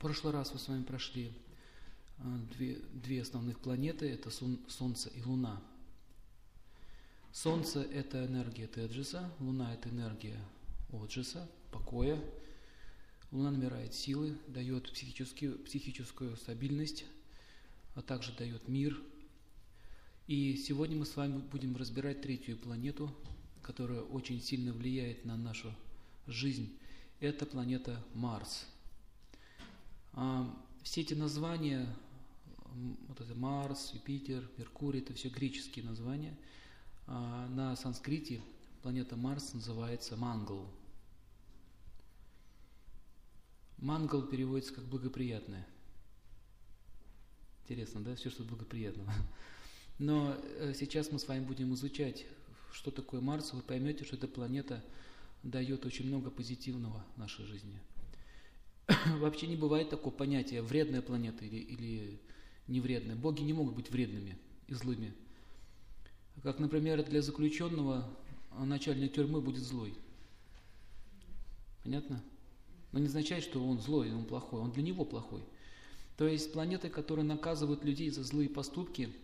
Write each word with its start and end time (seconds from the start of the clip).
прошлый 0.00 0.32
раз 0.32 0.50
мы 0.54 0.58
с 0.58 0.66
вами 0.66 0.82
прошли 0.82 1.30
а, 2.18 2.38
две, 2.54 2.76
две 2.94 3.20
основных 3.20 3.60
планеты, 3.60 4.08
это 4.08 4.30
Солнце 4.30 5.10
и 5.10 5.22
Луна. 5.22 5.60
Солнце– 7.32 7.82
это 7.92 8.24
энергия 8.24 8.66
Теджиса, 8.66 9.30
Луна– 9.38 9.74
это 9.74 9.90
энергия 9.90 10.40
Оджиса, 10.90 11.48
покоя. 11.70 12.18
Луна 13.30 13.50
набирает 13.50 13.94
силы, 13.94 14.36
дает 14.48 14.90
психическую, 14.90 15.58
психическую 15.58 16.36
стабильность, 16.36 17.04
а 17.94 18.00
также 18.00 18.32
дает 18.32 18.66
мир. 18.68 19.00
И 20.26 20.56
сегодня 20.56 20.96
мы 20.96 21.04
с 21.04 21.14
вами 21.14 21.38
будем 21.38 21.76
разбирать 21.76 22.22
третью 22.22 22.56
планету, 22.56 23.14
которая 23.62 24.00
очень 24.00 24.40
сильно 24.40 24.72
влияет 24.72 25.26
на 25.26 25.36
нашу 25.36 25.72
жизнь. 26.26 26.74
Это 27.20 27.44
планета 27.44 28.02
Марс. 28.14 28.66
А, 30.12 30.54
все 30.82 31.02
эти 31.02 31.14
названия, 31.14 31.86
вот 33.08 33.20
это 33.20 33.34
Марс, 33.34 33.92
Юпитер, 33.94 34.48
Меркурий, 34.56 35.00
это 35.00 35.14
все 35.14 35.28
греческие 35.28 35.84
названия. 35.84 36.36
А, 37.06 37.48
на 37.48 37.76
санскрите 37.76 38.40
планета 38.82 39.16
Марс 39.16 39.54
называется 39.54 40.16
Мангал. 40.16 40.66
Мангал 43.78 44.22
переводится 44.22 44.74
как 44.74 44.84
благоприятное. 44.84 45.66
Интересно, 47.62 48.02
да? 48.02 48.14
Все, 48.14 48.30
что 48.30 48.42
благоприятного. 48.44 49.12
Но 49.98 50.36
э, 50.58 50.74
сейчас 50.74 51.12
мы 51.12 51.18
с 51.18 51.28
вами 51.28 51.44
будем 51.44 51.72
изучать, 51.74 52.26
что 52.72 52.90
такое 52.90 53.20
Марс. 53.20 53.52
Вы 53.52 53.62
поймете, 53.62 54.04
что 54.04 54.16
эта 54.16 54.28
планета 54.28 54.84
дает 55.42 55.86
очень 55.86 56.06
много 56.06 56.30
позитивного 56.30 57.04
в 57.14 57.18
нашей 57.18 57.44
жизни. 57.46 57.78
Вообще 59.18 59.46
не 59.46 59.56
бывает 59.56 59.90
такого 59.90 60.12
понятия 60.12 60.62
вредная 60.62 61.02
планета 61.02 61.44
или, 61.44 61.56
или 61.56 62.20
невредная. 62.66 63.16
Боги 63.16 63.42
не 63.42 63.52
могут 63.52 63.74
быть 63.74 63.90
вредными 63.90 64.36
и 64.68 64.74
злыми. 64.74 65.12
Как, 66.42 66.58
например, 66.58 67.02
для 67.04 67.22
заключенного 67.22 68.08
начальник 68.58 69.12
тюрьмы 69.12 69.40
будет 69.40 69.62
злой. 69.62 69.94
Понятно? 71.82 72.22
Но 72.92 72.98
не 72.98 73.06
означает, 73.06 73.44
что 73.44 73.64
он 73.64 73.78
злой, 73.80 74.12
он 74.12 74.24
плохой. 74.24 74.60
Он 74.60 74.72
для 74.72 74.82
него 74.82 75.04
плохой. 75.04 75.42
То 76.16 76.26
есть 76.26 76.52
планеты, 76.52 76.88
которые 76.88 77.24
наказывают 77.24 77.84
людей 77.84 78.10
за 78.10 78.24
злые 78.24 78.48
поступки, 78.48 79.14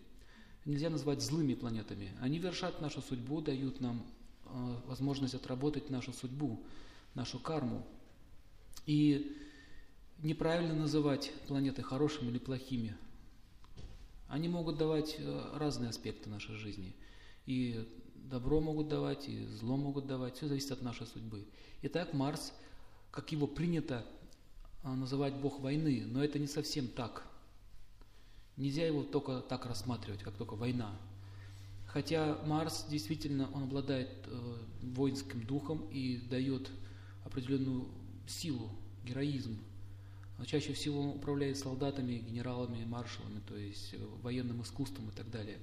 нельзя 0.65 0.91
назвать 0.91 1.21
злыми 1.21 1.55
планетами. 1.55 2.13
Они 2.21 2.39
вершат 2.39 2.81
нашу 2.81 3.01
судьбу, 3.01 3.41
дают 3.41 3.81
нам 3.81 4.07
э, 4.45 4.77
возможность 4.87 5.35
отработать 5.35 5.91
нашу 5.91 6.13
судьбу, 6.13 6.65
нашу 7.15 7.39
карму. 7.39 7.87
И 8.87 9.37
неправильно 10.23 10.75
называть 10.75 11.33
планеты 11.47 11.83
хорошими 11.83 12.29
или 12.31 12.39
плохими. 12.39 12.97
Они 14.29 14.49
могут 14.49 14.79
давать 14.79 15.17
э, 15.19 15.53
разные 15.55 15.91
аспекты 15.91 16.29
нашей 16.29 16.57
жизни. 16.57 16.95
И 17.47 17.89
добро 18.15 18.61
могут 18.61 18.89
давать, 18.89 19.29
и 19.29 19.47
зло 19.47 19.77
могут 19.77 20.07
давать. 20.07 20.37
Все 20.37 20.49
зависит 20.49 20.73
от 20.73 20.83
нашей 20.83 21.07
судьбы. 21.07 21.47
Итак, 21.83 22.13
Марс, 22.13 22.53
как 23.11 23.31
его 23.33 23.47
принято 23.47 24.05
э, 24.83 24.89
называть 24.89 25.35
бог 25.35 25.61
войны, 25.61 26.05
но 26.07 26.25
это 26.25 26.39
не 26.39 26.49
совсем 26.49 26.89
так. 26.89 27.25
Нельзя 28.57 28.87
его 28.87 29.03
только 29.03 29.41
так 29.41 29.67
рассматривать, 29.67 30.23
как 30.23 30.35
только 30.37 30.57
война. 30.57 30.91
Хотя 31.87 32.39
Марс 32.47 32.87
действительно, 32.89 33.49
он 33.53 33.65
обладает 33.65 34.11
э, 34.27 34.57
воинским 34.83 35.47
духом 35.47 35.89
и 35.91 36.17
дает 36.17 36.71
определенную 37.25 37.87
силу, 38.27 38.71
героизм, 39.05 39.59
чаще 40.45 40.75
всего 40.75 41.13
управляет 41.15 41.57
солдатами, 41.57 42.15
генералами, 42.15 42.85
маршалами, 42.85 43.41
то 43.47 43.57
есть 43.57 43.95
э, 43.95 43.99
военным 44.23 44.63
искусством 44.63 45.09
и 45.09 45.13
так 45.13 45.31
далее. 45.31 45.59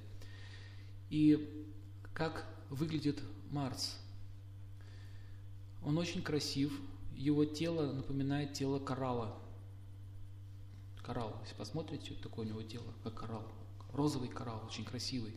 И 1.09 1.67
как 2.13 2.47
выглядит 2.69 3.21
Марс? 3.51 3.99
Он 5.83 5.97
очень 5.97 6.23
красив, 6.23 6.79
его 7.15 7.45
тело 7.45 7.91
напоминает 7.91 8.53
тело 8.53 8.79
коралла. 8.79 9.37
Коралл, 11.03 11.35
если 11.43 11.55
посмотрите, 11.55 12.13
такое 12.15 12.45
у 12.45 12.49
него 12.49 12.63
тело, 12.63 12.93
как 13.03 13.13
коралл. 13.13 13.45
Розовый 13.91 14.29
коралл, 14.29 14.65
очень 14.65 14.85
красивый. 14.85 15.35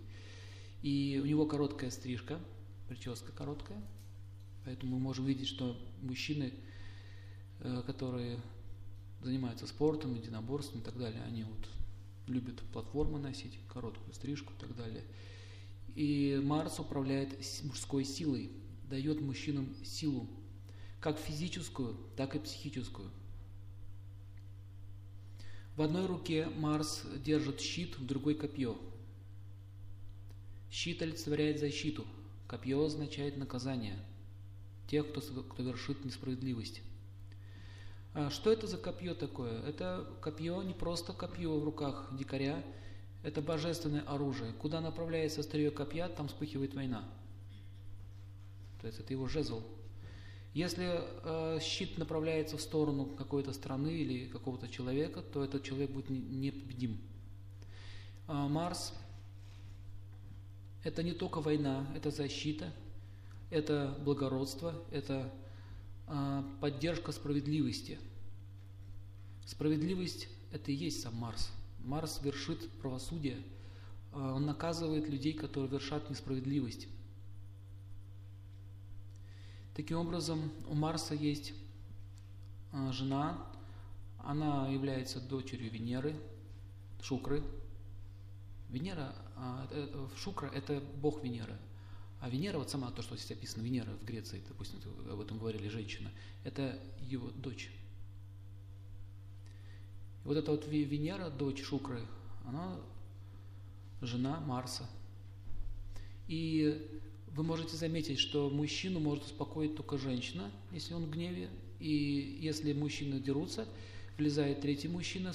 И 0.82 1.20
у 1.22 1.26
него 1.26 1.46
короткая 1.46 1.90
стрижка, 1.90 2.40
прическа 2.88 3.32
короткая. 3.32 3.82
Поэтому 4.64 4.96
мы 4.96 5.02
можем 5.02 5.26
видеть, 5.26 5.48
что 5.48 5.76
мужчины, 6.00 6.54
э, 7.60 7.82
которые 7.84 8.38
занимаются 9.26 9.66
спортом, 9.66 10.14
единоборством 10.14 10.80
и 10.80 10.84
так 10.84 10.96
далее, 10.96 11.22
они 11.24 11.44
вот 11.44 11.68
любят 12.26 12.60
платформы 12.72 13.18
носить, 13.18 13.58
короткую 13.68 14.14
стрижку 14.14 14.52
и 14.54 14.60
так 14.60 14.74
далее. 14.76 15.04
И 15.94 16.40
Марс 16.42 16.78
управляет 16.78 17.36
мужской 17.64 18.04
силой, 18.04 18.50
дает 18.88 19.20
мужчинам 19.20 19.74
силу, 19.84 20.28
как 21.00 21.18
физическую, 21.18 21.96
так 22.16 22.36
и 22.36 22.38
психическую. 22.38 23.10
В 25.76 25.82
одной 25.82 26.06
руке 26.06 26.48
Марс 26.56 27.02
держит 27.24 27.60
щит, 27.60 27.98
в 27.98 28.06
другой 28.06 28.34
копье. 28.34 28.78
Щит 30.70 31.02
олицетворяет 31.02 31.58
защиту, 31.58 32.06
копье 32.46 32.82
означает 32.82 33.36
наказание 33.36 33.98
тех, 34.88 35.08
кто, 35.10 35.20
кто 35.20 35.62
вершит 35.62 36.04
несправедливость. 36.04 36.80
А 38.18 38.30
что 38.30 38.50
это 38.50 38.66
за 38.66 38.78
копье 38.78 39.14
такое? 39.14 39.60
Это 39.64 40.06
копье 40.22 40.62
не 40.62 40.72
просто 40.72 41.12
копье 41.12 41.60
в 41.60 41.62
руках 41.62 42.08
дикаря, 42.12 42.64
это 43.22 43.42
божественное 43.42 44.00
оружие. 44.06 44.54
Куда 44.54 44.80
направляется 44.80 45.40
острие 45.42 45.70
копья, 45.70 46.08
там 46.08 46.28
вспыхивает 46.28 46.72
война. 46.72 47.04
То 48.80 48.86
есть 48.86 48.98
это 49.00 49.12
его 49.12 49.26
жезл. 49.26 49.62
Если 50.54 50.98
э, 50.98 51.58
щит 51.60 51.98
направляется 51.98 52.56
в 52.56 52.62
сторону 52.62 53.04
какой-то 53.04 53.52
страны 53.52 53.88
или 53.88 54.26
какого-то 54.28 54.68
человека, 54.68 55.20
то 55.20 55.44
этот 55.44 55.62
человек 55.62 55.90
будет 55.90 56.08
непобедим. 56.08 56.98
А 58.28 58.48
Марс– 58.48 58.94
это 60.84 61.02
не 61.02 61.12
только 61.12 61.42
война, 61.42 61.86
это 61.94 62.10
защита, 62.10 62.72
это 63.50 63.94
благородство, 64.02 64.72
это 64.90 65.30
поддержка 66.60 67.12
справедливости. 67.12 67.98
Справедливость– 69.44 70.28
это 70.52 70.70
и 70.70 70.74
есть 70.74 71.02
сам 71.02 71.14
Марс. 71.16 71.50
Марс 71.78 72.20
вершит 72.22 72.70
правосудие, 72.80 73.38
а, 74.12 74.34
он 74.34 74.44
наказывает 74.46 75.08
людей, 75.08 75.32
которые 75.32 75.70
вершат 75.70 76.10
несправедливость. 76.10 76.88
Таким 79.74 79.98
образом, 79.98 80.50
у 80.68 80.74
Марса 80.74 81.14
есть 81.14 81.54
а, 82.72 82.90
жена, 82.92 83.46
она 84.18 84.68
является 84.68 85.20
дочерью 85.20 85.70
Венеры, 85.70 86.16
Шукры. 87.00 87.44
Венера, 88.68 89.14
э, 89.70 90.08
Шукра– 90.16 90.46
это 90.54 90.82
бог 91.00 91.22
Венеры– 91.22 91.56
а 92.20 92.30
Венера, 92.30 92.58
вот 92.58 92.70
сама 92.70 92.90
то, 92.90 93.02
что 93.02 93.16
здесь 93.16 93.30
описано, 93.30 93.62
Венера 93.62 93.90
в 94.02 94.04
Греции, 94.04 94.42
допустим, 94.48 94.78
об 95.10 95.20
этом 95.20 95.38
говорили 95.38 95.68
женщина, 95.68 96.10
это 96.44 96.78
его 97.00 97.30
дочь. 97.30 97.70
И 100.24 100.28
вот 100.28 100.36
эта 100.36 100.50
вот 100.50 100.66
Венера, 100.66 101.30
дочь 101.30 101.62
Шукры, 101.62 102.00
она 102.46 102.78
жена 104.00 104.40
Марса. 104.40 104.88
И 106.28 106.88
вы 107.28 107.42
можете 107.44 107.76
заметить, 107.76 108.18
что 108.18 108.50
мужчину 108.50 108.98
может 108.98 109.24
успокоить 109.24 109.76
только 109.76 109.98
женщина, 109.98 110.50
если 110.72 110.94
он 110.94 111.04
в 111.04 111.10
гневе. 111.10 111.48
И 111.78 112.38
если 112.40 112.72
мужчины 112.72 113.20
дерутся, 113.20 113.68
влезает 114.16 114.62
третий 114.62 114.88
мужчина, 114.88 115.34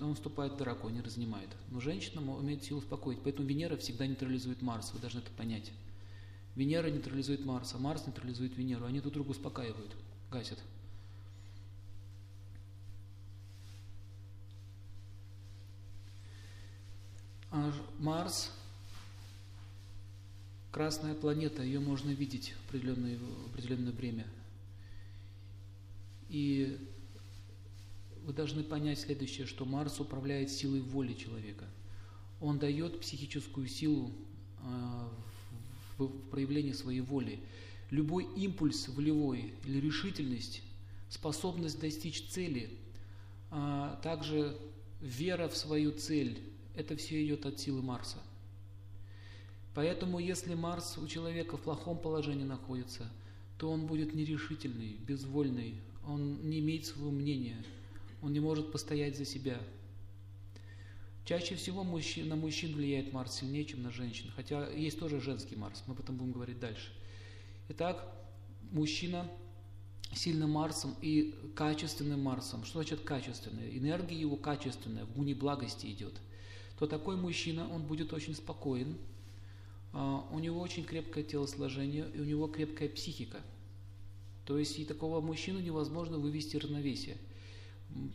он 0.00 0.14
вступает 0.14 0.52
в 0.52 0.56
драку, 0.56 0.88
не 0.88 1.00
разнимает. 1.00 1.48
Но 1.70 1.80
женщина 1.80 2.22
умеет 2.36 2.62
силу 2.62 2.78
успокоить. 2.78 3.18
Поэтому 3.22 3.48
Венера 3.48 3.76
всегда 3.76 4.06
нейтрализует 4.06 4.62
Марс, 4.62 4.92
вы 4.94 5.00
должны 5.00 5.18
это 5.18 5.30
понять. 5.32 5.72
Венера 6.56 6.90
нейтрализует 6.90 7.44
Марс, 7.44 7.74
а 7.74 7.78
Марс 7.78 8.06
нейтрализует 8.06 8.56
Венеру. 8.56 8.86
Они 8.86 9.00
друг 9.00 9.12
друга 9.12 9.30
успокаивают, 9.30 9.94
гасят. 10.30 10.58
А 17.50 17.72
Марс– 17.98 18.50
красная 20.72 21.14
планета, 21.14 21.62
ее 21.62 21.78
можно 21.78 22.10
видеть 22.10 22.52
в 22.52 22.68
определенное, 22.68 23.18
в 23.18 23.46
определенное 23.52 23.92
время. 23.92 24.26
И 26.30 26.78
вы 28.24 28.32
должны 28.32 28.64
понять 28.64 28.98
следующее, 28.98 29.46
что 29.46 29.66
Марс 29.66 30.00
управляет 30.00 30.50
силой 30.50 30.80
воли 30.80 31.12
человека. 31.12 31.66
Он 32.40 32.58
дает 32.58 33.00
психическую 33.00 33.68
силу 33.68 34.12
а, 34.60 35.12
в 35.98 36.08
проявлении 36.30 36.72
своей 36.72 37.00
воли. 37.00 37.40
Любой 37.90 38.24
импульс 38.36 38.88
волевой 38.88 39.54
или 39.64 39.80
решительность, 39.80 40.62
способность 41.08 41.80
достичь 41.80 42.28
цели, 42.28 42.70
а 43.50 44.00
также 44.02 44.56
вера 45.00 45.48
в 45.48 45.56
свою 45.56 45.92
цель, 45.92 46.40
это 46.74 46.96
все 46.96 47.24
идет 47.24 47.46
от 47.46 47.60
силы 47.60 47.82
Марса. 47.82 48.18
Поэтому, 49.74 50.18
если 50.18 50.54
Марс 50.54 50.96
у 50.98 51.06
человека 51.06 51.56
в 51.56 51.60
плохом 51.60 51.98
положении 51.98 52.44
находится, 52.44 53.10
то 53.58 53.70
он 53.70 53.86
будет 53.86 54.14
нерешительный, 54.14 54.96
безвольный, 55.06 55.74
он 56.06 56.48
не 56.48 56.60
имеет 56.60 56.86
своего 56.86 57.10
мнения, 57.10 57.62
он 58.22 58.32
не 58.32 58.40
может 58.40 58.72
постоять 58.72 59.16
за 59.16 59.24
себя. 59.24 59.58
Чаще 61.26 61.56
всего 61.56 61.82
мужчин, 61.82 62.28
на 62.28 62.36
мужчин 62.36 62.72
влияет 62.72 63.12
Марс 63.12 63.40
сильнее, 63.40 63.64
чем 63.64 63.82
на 63.82 63.90
женщин, 63.90 64.30
хотя 64.36 64.70
есть 64.70 65.00
тоже 65.00 65.20
женский 65.20 65.56
Марс, 65.56 65.82
мы 65.88 65.94
об 65.94 66.00
этом 66.00 66.16
будем 66.16 66.30
говорить 66.30 66.60
дальше. 66.60 66.92
Итак, 67.68 68.16
мужчина 68.70 69.28
сильным 70.14 70.50
Марсом 70.52 70.94
и 71.02 71.34
качественным 71.56 72.22
Марсом. 72.22 72.64
Что 72.64 72.74
значит 72.74 73.00
качественный? 73.00 73.76
Энергия 73.76 74.16
его 74.16 74.36
качественная, 74.36 75.04
в 75.04 75.14
гуне 75.14 75.34
благости 75.34 75.86
идет. 75.86 76.14
То 76.78 76.86
такой 76.86 77.16
мужчина, 77.16 77.68
он 77.68 77.82
будет 77.82 78.12
очень 78.12 78.36
спокоен, 78.36 78.96
а, 79.92 80.28
у 80.30 80.38
него 80.38 80.60
очень 80.60 80.84
крепкое 80.84 81.24
телосложение 81.24 82.08
и 82.14 82.20
у 82.20 82.24
него 82.24 82.46
крепкая 82.46 82.88
психика. 82.88 83.40
То 84.44 84.60
есть 84.60 84.78
и 84.78 84.84
такого 84.84 85.20
мужчину 85.20 85.58
невозможно 85.58 86.18
вывести 86.18 86.56
равновесие. 86.56 87.16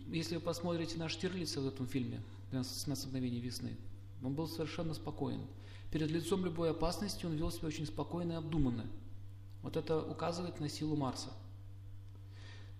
Если 0.07 0.35
вы 0.35 0.41
посмотрите 0.41 0.97
на 0.97 1.09
Штирлица 1.09 1.59
в 1.59 1.67
этом 1.67 1.87
фильме 1.87 2.21
«12 2.51 3.07
мгновений 3.07 3.39
весны», 3.39 3.77
он 4.23 4.33
был 4.33 4.47
совершенно 4.47 4.93
спокоен. 4.93 5.41
Перед 5.89 6.09
лицом 6.09 6.45
любой 6.45 6.71
опасности 6.71 7.25
он 7.25 7.33
вел 7.33 7.51
себя 7.51 7.67
очень 7.67 7.85
спокойно 7.85 8.33
и 8.33 8.35
обдуманно. 8.35 8.85
Вот 9.61 9.75
это 9.77 10.01
указывает 10.01 10.59
на 10.59 10.69
силу 10.69 10.95
Марса. 10.95 11.29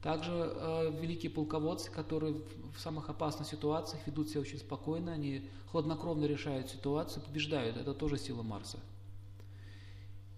Также 0.02 0.32
э, 0.32 1.00
великие 1.00 1.30
полководцы, 1.30 1.92
которые 1.92 2.34
в 2.76 2.80
самых 2.80 3.10
опасных 3.10 3.48
ситуациях 3.48 4.02
ведут 4.08 4.30
себя 4.30 4.42
очень 4.42 4.58
спокойно, 4.58 5.14
они 5.14 5.48
хладнокровно 5.72 6.26
решают 6.26 6.72
ситуацию, 6.72 7.24
побеждают. 7.24 7.78
Это 7.78 7.94
тоже 7.94 8.18
сила 8.18 8.42
Марса. 8.42 8.80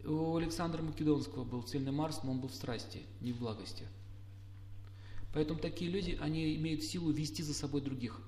У 0.04 0.36
Александра 0.36 0.82
Македонского 0.82 1.46
был 1.46 1.66
сильный 1.66 1.94
Марс, 1.94 2.24
но 2.24 2.32
он 2.32 2.42
был 2.42 2.50
в 2.50 2.56
страсти, 2.56 3.04
не 3.22 3.32
в 3.32 3.38
благости. 3.38 3.88
Поэтому 5.34 5.60
такие 5.60 5.90
люди, 5.90 6.18
они 6.20 6.56
имеют 6.56 6.84
силу 6.84 7.12
вести 7.12 7.42
за 7.42 7.54
собой 7.54 7.82
других. 7.82 8.20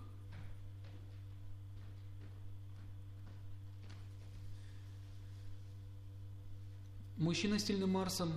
Мужчина 7.17 7.59
с 7.59 7.63
сильным 7.63 7.91
Марсом 7.91 8.33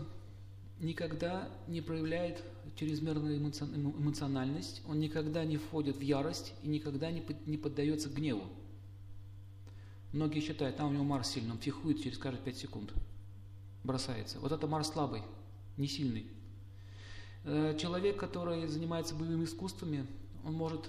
никогда 0.78 1.48
не 1.66 1.80
проявляет 1.80 2.42
чрезмерную 2.76 3.38
эмоциональность, 3.38 4.82
он 4.86 5.00
никогда 5.00 5.44
не 5.44 5.56
входит 5.56 5.96
в 5.96 6.00
ярость 6.00 6.54
и 6.62 6.68
никогда 6.68 7.10
не, 7.10 7.20
поддается 7.56 8.08
гневу. 8.08 8.44
Многие 10.12 10.40
считают, 10.40 10.76
там 10.76 10.90
у 10.90 10.92
него 10.92 11.02
Марс 11.02 11.30
сильный, 11.30 11.50
он 11.50 11.58
психует 11.58 12.02
через 12.02 12.18
каждые 12.18 12.44
5 12.44 12.56
секунд, 12.56 12.92
бросается. 13.82 14.38
Вот 14.38 14.52
это 14.52 14.68
Марс 14.68 14.90
слабый, 14.92 15.22
не 15.76 15.88
сильный. 15.88 16.26
Э, 17.44 17.76
человек, 17.78 18.16
который 18.16 18.68
занимается 18.68 19.16
боевыми 19.16 19.44
искусствами, 19.44 20.06
он 20.44 20.54
может 20.54 20.88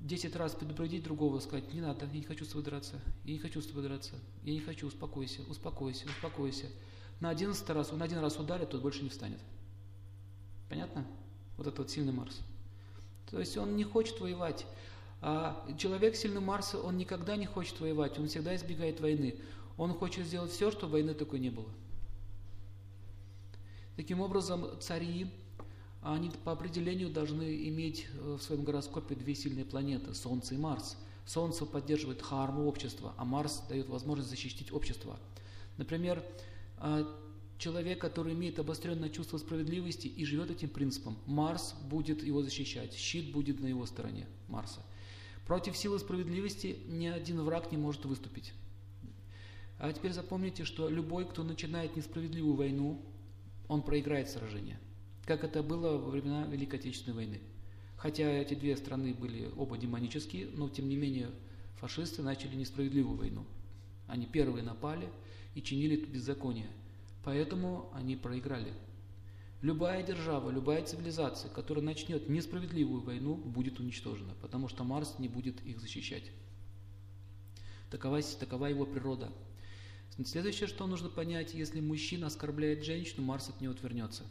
10 0.00 0.36
раз 0.36 0.54
предупредить 0.54 1.02
другого, 1.02 1.40
сказать, 1.40 1.72
не 1.72 1.80
надо, 1.80 2.04
я 2.04 2.18
не 2.18 2.24
хочу 2.24 2.44
с 2.44 2.48
тобой 2.48 2.64
драться, 2.64 3.00
я 3.24 3.32
не 3.32 3.38
хочу 3.38 3.62
с 3.62 3.66
тобой 3.66 3.84
драться, 3.84 4.16
я 4.42 4.52
не 4.52 4.60
хочу, 4.60 4.86
успокойся, 4.86 5.40
успокойся, 5.48 6.06
успокойся. 6.06 6.66
На 7.20 7.30
11 7.30 7.68
раз, 7.70 7.92
он 7.92 8.02
один 8.02 8.18
раз 8.18 8.38
ударит, 8.38 8.70
тот 8.70 8.82
больше 8.82 9.02
не 9.02 9.08
встанет. 9.08 9.40
Понятно? 10.68 11.06
Вот 11.56 11.66
этот 11.66 11.78
вот 11.78 11.90
сильный 11.90 12.12
Марс. 12.12 12.40
То 13.30 13.38
есть 13.40 13.56
он 13.56 13.76
не 13.76 13.84
хочет 13.84 14.20
воевать. 14.20 14.66
А 15.22 15.66
человек 15.78 16.14
сильный 16.14 16.40
Марса, 16.40 16.78
он 16.78 16.98
никогда 16.98 17.36
не 17.36 17.46
хочет 17.46 17.80
воевать, 17.80 18.18
он 18.18 18.28
всегда 18.28 18.54
избегает 18.54 19.00
войны. 19.00 19.36
Он 19.76 19.92
хочет 19.92 20.26
сделать 20.26 20.52
все, 20.52 20.70
чтобы 20.70 20.92
войны 20.92 21.14
такой 21.14 21.38
не 21.38 21.50
было. 21.50 21.68
Таким 23.96 24.20
образом, 24.20 24.78
цари, 24.80 25.30
они 26.02 26.30
по 26.44 26.52
определению 26.52 27.10
должны 27.10 27.66
иметь 27.68 28.06
э, 28.12 28.36
в 28.38 28.42
своем 28.42 28.62
гороскопе 28.62 29.14
две 29.14 29.34
сильные 29.34 29.64
планеты, 29.64 30.14
Солнце 30.14 30.54
и 30.54 30.58
Марс. 30.58 30.96
Солнце 31.24 31.66
поддерживает 31.66 32.22
харму 32.22 32.68
общества, 32.68 33.14
а 33.16 33.24
Марс 33.24 33.62
дает 33.68 33.88
возможность 33.88 34.30
защитить 34.30 34.72
общество. 34.72 35.18
Например, 35.78 36.22
человек, 37.58 38.00
который 38.00 38.34
имеет 38.34 38.58
обостренное 38.58 39.08
чувство 39.08 39.38
справедливости 39.38 40.06
и 40.06 40.24
живет 40.24 40.50
этим 40.50 40.68
принципом, 40.68 41.16
Марс 41.26 41.74
будет 41.88 42.22
его 42.22 42.42
защищать, 42.42 42.94
щит 42.94 43.32
будет 43.32 43.60
на 43.60 43.66
его 43.66 43.86
стороне 43.86 44.26
Марса. 44.48 44.82
Против 45.46 45.76
силы 45.76 45.98
справедливости 45.98 46.78
ни 46.88 47.06
один 47.06 47.40
враг 47.42 47.70
не 47.70 47.78
может 47.78 48.04
выступить. 48.04 48.52
А 49.78 49.92
теперь 49.92 50.12
запомните, 50.12 50.64
что 50.64 50.88
любой, 50.88 51.28
кто 51.28 51.42
начинает 51.42 51.96
несправедливую 51.96 52.56
войну, 52.56 53.00
он 53.68 53.82
проиграет 53.82 54.30
сражение. 54.30 54.78
Как 55.24 55.44
это 55.44 55.62
было 55.62 55.98
во 55.98 56.10
времена 56.10 56.46
Великой 56.46 56.78
Отечественной 56.78 57.16
войны. 57.16 57.40
Хотя 57.96 58.24
эти 58.24 58.54
две 58.54 58.76
страны 58.76 59.14
были 59.14 59.50
оба 59.56 59.76
демонические, 59.78 60.48
но 60.54 60.68
тем 60.68 60.88
не 60.88 60.96
менее 60.96 61.30
фашисты 61.76 62.22
начали 62.22 62.56
несправедливую 62.56 63.16
войну. 63.16 63.46
Они 64.06 64.26
первые 64.26 64.62
напали– 64.62 65.08
и 65.56 65.62
чинили 65.62 65.96
беззаконие. 65.96 66.68
Поэтому 67.24 67.90
они 67.94 68.14
проиграли. 68.14 68.74
Любая 69.62 70.06
держава, 70.06 70.50
любая 70.50 70.84
цивилизация, 70.84 71.50
которая 71.50 71.82
начнет 71.82 72.28
несправедливую 72.28 73.00
войну, 73.00 73.34
будет 73.34 73.80
уничтожена, 73.80 74.34
потому 74.42 74.68
что 74.68 74.84
Марс 74.84 75.18
не 75.18 75.28
будет 75.28 75.64
их 75.64 75.80
защищать. 75.80 76.30
Такова, 77.90 78.20
такова 78.22 78.66
его 78.66 78.84
природа. 78.84 79.32
Следующее, 80.24 80.66
что 80.66 80.86
нужно 80.86 81.08
понять, 81.08 81.54
если 81.54 81.80
мужчина 81.80 82.26
оскорбляет 82.26 82.84
женщину, 82.84 83.22
Марс 83.22 83.48
от 83.48 83.58
него 83.62 83.72
отвернется. 83.72 84.24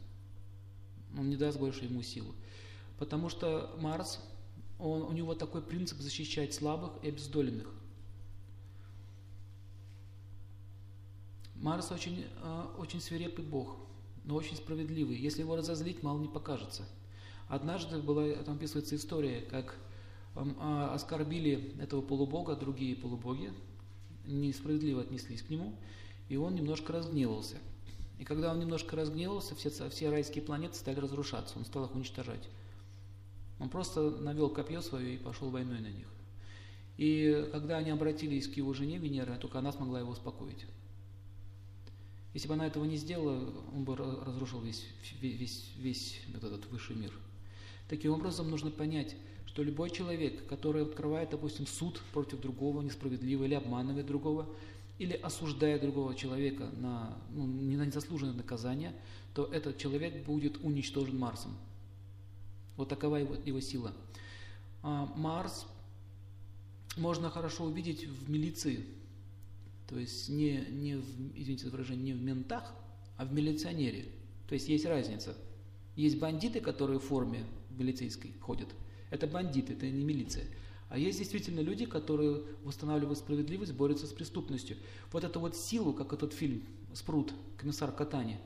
Он 1.18 1.28
не 1.28 1.38
даст 1.38 1.58
больше 1.58 1.86
ему 1.86 2.04
силу. 2.04 2.36
Потому 3.00 3.30
что 3.30 3.76
Марс, 3.82 4.20
он, 4.78 5.02
у 5.02 5.12
него 5.12 5.34
такой 5.34 5.64
принцип 5.64 5.98
защищать 6.00 6.54
слабых 6.54 6.92
и 7.04 7.10
обездоленных– 7.10 7.74
Марс 11.56 11.92
очень, 11.92 12.26
э, 12.42 12.66
очень 12.78 13.02
свирепый 13.02 13.46
бог, 13.46 13.78
но 14.24 14.36
очень 14.36 14.56
справедливый. 14.56 15.18
Если 15.18 15.42
его 15.42 15.56
разозлить, 15.56 16.04
мало 16.04 16.20
не 16.20 16.28
покажется. 16.28 16.84
Однажды 17.48 18.00
была, 18.00 18.34
там 18.44 18.56
описывается 18.56 18.96
история, 18.96 19.42
как 19.42 19.76
э, 20.36 20.90
оскорбили 20.94 21.76
этого 21.80 22.02
полубога, 22.02 22.56
другие 22.56 22.96
полубоги, 22.96 23.54
несправедливо 24.26 25.02
отнеслись 25.02 25.44
к 25.44 25.50
нему, 25.50 25.76
и 26.30 26.38
он 26.38 26.56
немножко 26.56 26.94
разгневался. 26.94 27.58
И 28.18 28.24
когда 28.24 28.52
он 28.52 28.60
немножко 28.60 28.96
разгневался, 28.96 29.56
все, 29.56 29.70
все 29.90 30.10
райские 30.10 30.44
планеты 30.44 30.76
стали 30.76 31.00
разрушаться, 31.00 31.58
он 31.58 31.66
стал 31.66 31.86
их 31.86 31.96
уничтожать. 31.96 32.48
Он 33.60 33.70
просто 33.70 34.10
навел 34.10 34.50
копье 34.50 34.82
свое 34.82 35.16
и 35.16 35.18
пошел 35.18 35.50
войной 35.50 35.80
на 35.80 35.88
них. 35.88 36.08
И 36.98 37.50
когда 37.52 37.78
они 37.78 37.90
обратились 37.90 38.48
к 38.48 38.54
его 38.54 38.74
жене 38.74 38.98
Венере, 38.98 39.36
только 39.36 39.60
она 39.60 39.72
смогла 39.72 40.00
его 40.00 40.12
успокоить. 40.12 40.66
Если 42.36 42.50
бы 42.50 42.56
она 42.56 42.68
этого 42.68 42.84
не 42.84 42.98
сделала, 42.98 43.50
он 43.74 43.86
бы 43.86 43.96
разрушил 43.96 44.60
весь, 44.60 44.84
весь, 45.22 45.72
весь 45.78 46.20
этот 46.36 46.70
высший 46.70 46.98
мир. 46.98 47.14
Таким 47.88 48.12
образом, 48.12 48.50
нужно 48.52 48.72
понять, 48.72 49.16
что 49.46 49.64
любой 49.64 49.90
человек, 49.90 50.46
который 50.48 50.82
открывает, 50.82 51.30
допустим, 51.30 51.66
суд 51.66 52.02
против 52.12 52.42
другого, 52.42 52.82
несправедливо 52.82 53.46
или 53.46 53.54
обманывает 53.54 54.06
другого, 54.06 54.50
или 55.00 55.14
осуждает 55.14 55.80
другого 55.80 56.14
человека 56.14 56.70
на, 56.76 57.18
ну, 57.32 57.48
не 57.48 57.78
на 57.78 57.86
незаслуженное 57.86 58.34
наказание, 58.34 58.94
то 59.34 59.46
этот 59.46 59.78
человек 59.78 60.26
будет 60.26 60.58
уничтожен 60.62 61.18
Марсом. 61.18 61.56
Вот 62.76 62.90
такова 62.90 63.16
его, 63.16 63.36
его 63.46 63.62
сила. 63.62 63.94
А 64.84 65.06
Марс 65.16 65.66
можно 66.98 67.30
хорошо 67.30 67.64
увидеть 67.64 68.06
в 68.06 68.30
милиции, 68.30 68.86
то 69.88 69.98
есть 69.98 70.30
не, 70.30 70.66
не 70.72 70.96
в, 70.96 71.06
извините 71.36 71.66
за 71.66 71.72
выражение, 71.72 72.14
не 72.14 72.14
в 72.14 72.22
ментах, 72.22 72.74
а 73.18 73.26
в 73.26 73.34
милиционере. 73.34 74.06
То 74.48 74.54
есть 74.54 74.68
есть 74.68 74.86
разница. 74.86 75.36
Есть 75.96 76.20
бандиты, 76.20 76.60
которые 76.60 77.00
в 77.00 77.04
форме 77.04 77.46
милицейской 77.70 78.34
ходят. 78.42 78.70
Это 79.10 79.28
бандиты, 79.28 79.74
это 79.74 79.90
не 79.90 80.04
милиция. 80.04 80.46
А 80.90 80.98
есть 80.98 81.20
действительно 81.20 81.62
люди, 81.62 81.86
которые 81.86 82.44
восстанавливают 82.64 83.20
справедливость, 83.20 83.74
борются 83.74 84.08
с 84.08 84.12
преступностью. 84.12 84.78
Вот 85.12 85.24
эта 85.24 85.40
вот 85.40 85.56
сила, 85.56 85.94
как 85.94 86.14
этот 86.14 86.34
фильм 86.34 86.64
«Спрут», 86.94 87.34
комиссар 87.58 87.92
Катани, 87.92 88.40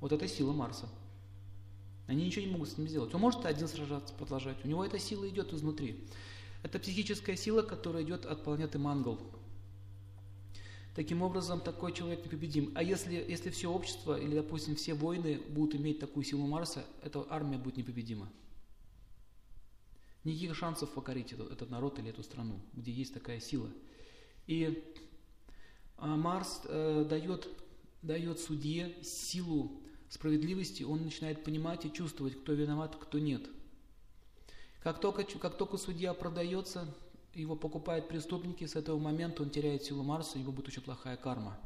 вот 0.00 0.12
это 0.12 0.28
сила 0.28 0.52
Марса. 0.52 0.88
Они 2.06 2.24
ничего 2.24 2.46
не 2.46 2.52
могут 2.52 2.70
с 2.70 2.78
ним 2.78 2.88
сделать. 2.88 3.14
Он 3.14 3.20
может 3.20 3.44
один 3.44 3.68
сражаться, 3.68 4.14
продолжать. 4.14 4.56
У 4.64 4.68
него 4.68 4.84
эта 4.84 4.98
сила 4.98 5.28
идет 5.28 5.52
изнутри. 5.52 6.04
Это 6.62 6.78
психическая 6.78 7.36
сила, 7.36 7.62
которая 7.62 8.02
идет 8.02 8.26
от 8.26 8.42
планеты 8.44 8.78
Мангал, 8.78 9.20
Таким 10.98 11.22
образом, 11.22 11.60
такой 11.60 11.92
человек 11.92 12.24
непобедим. 12.24 12.72
А 12.74 12.82
если, 12.82 13.14
если 13.14 13.50
все 13.50 13.70
общество 13.70 14.20
или, 14.20 14.34
допустим, 14.34 14.74
все 14.74 14.94
войны 14.94 15.40
будут 15.50 15.76
иметь 15.76 16.00
такую 16.00 16.24
силу 16.24 16.44
Марса, 16.48 16.84
эта 17.04 17.24
армия 17.30 17.56
будет 17.56 17.76
непобедима. 17.76 18.28
Никаких 20.24 20.56
шансов 20.56 20.90
покорить 20.90 21.32
этот, 21.32 21.52
этот 21.52 21.70
народ 21.70 22.00
или 22.00 22.10
эту 22.10 22.24
страну, 22.24 22.58
где 22.72 22.90
есть 22.90 23.14
такая 23.14 23.38
сила. 23.38 23.70
И 24.48 24.82
а, 25.98 26.16
Марс 26.16 26.62
э, 26.64 27.06
дает, 27.08 27.48
дает 28.02 28.40
судье 28.40 28.96
силу 29.04 29.80
справедливости, 30.08 30.82
он 30.82 31.04
начинает 31.04 31.44
понимать 31.44 31.84
и 31.84 31.92
чувствовать, 31.92 32.34
кто 32.42 32.54
виноват, 32.54 32.96
кто 32.96 33.20
нет. 33.20 33.48
Как 34.82 35.00
только, 35.00 35.22
как 35.22 35.56
только 35.56 35.76
судья 35.76 36.12
продается, 36.12 36.92
его 37.34 37.56
покупают 37.56 38.08
преступники, 38.08 38.64
с 38.64 38.76
этого 38.76 38.98
момента 38.98 39.42
он 39.42 39.50
теряет 39.50 39.84
силу 39.84 40.02
Марса, 40.02 40.36
у 40.36 40.40
него 40.40 40.52
будет 40.52 40.68
очень 40.68 40.82
плохая 40.82 41.16
карма. 41.16 41.56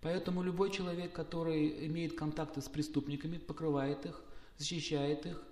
Поэтому 0.00 0.42
любой 0.42 0.70
человек, 0.70 1.12
который 1.12 1.86
имеет 1.86 2.16
контакты 2.18 2.60
с 2.60 2.68
преступниками, 2.68 3.38
покрывает 3.38 4.04
их, 4.04 4.20
защищает 4.58 5.26
их, 5.26 5.42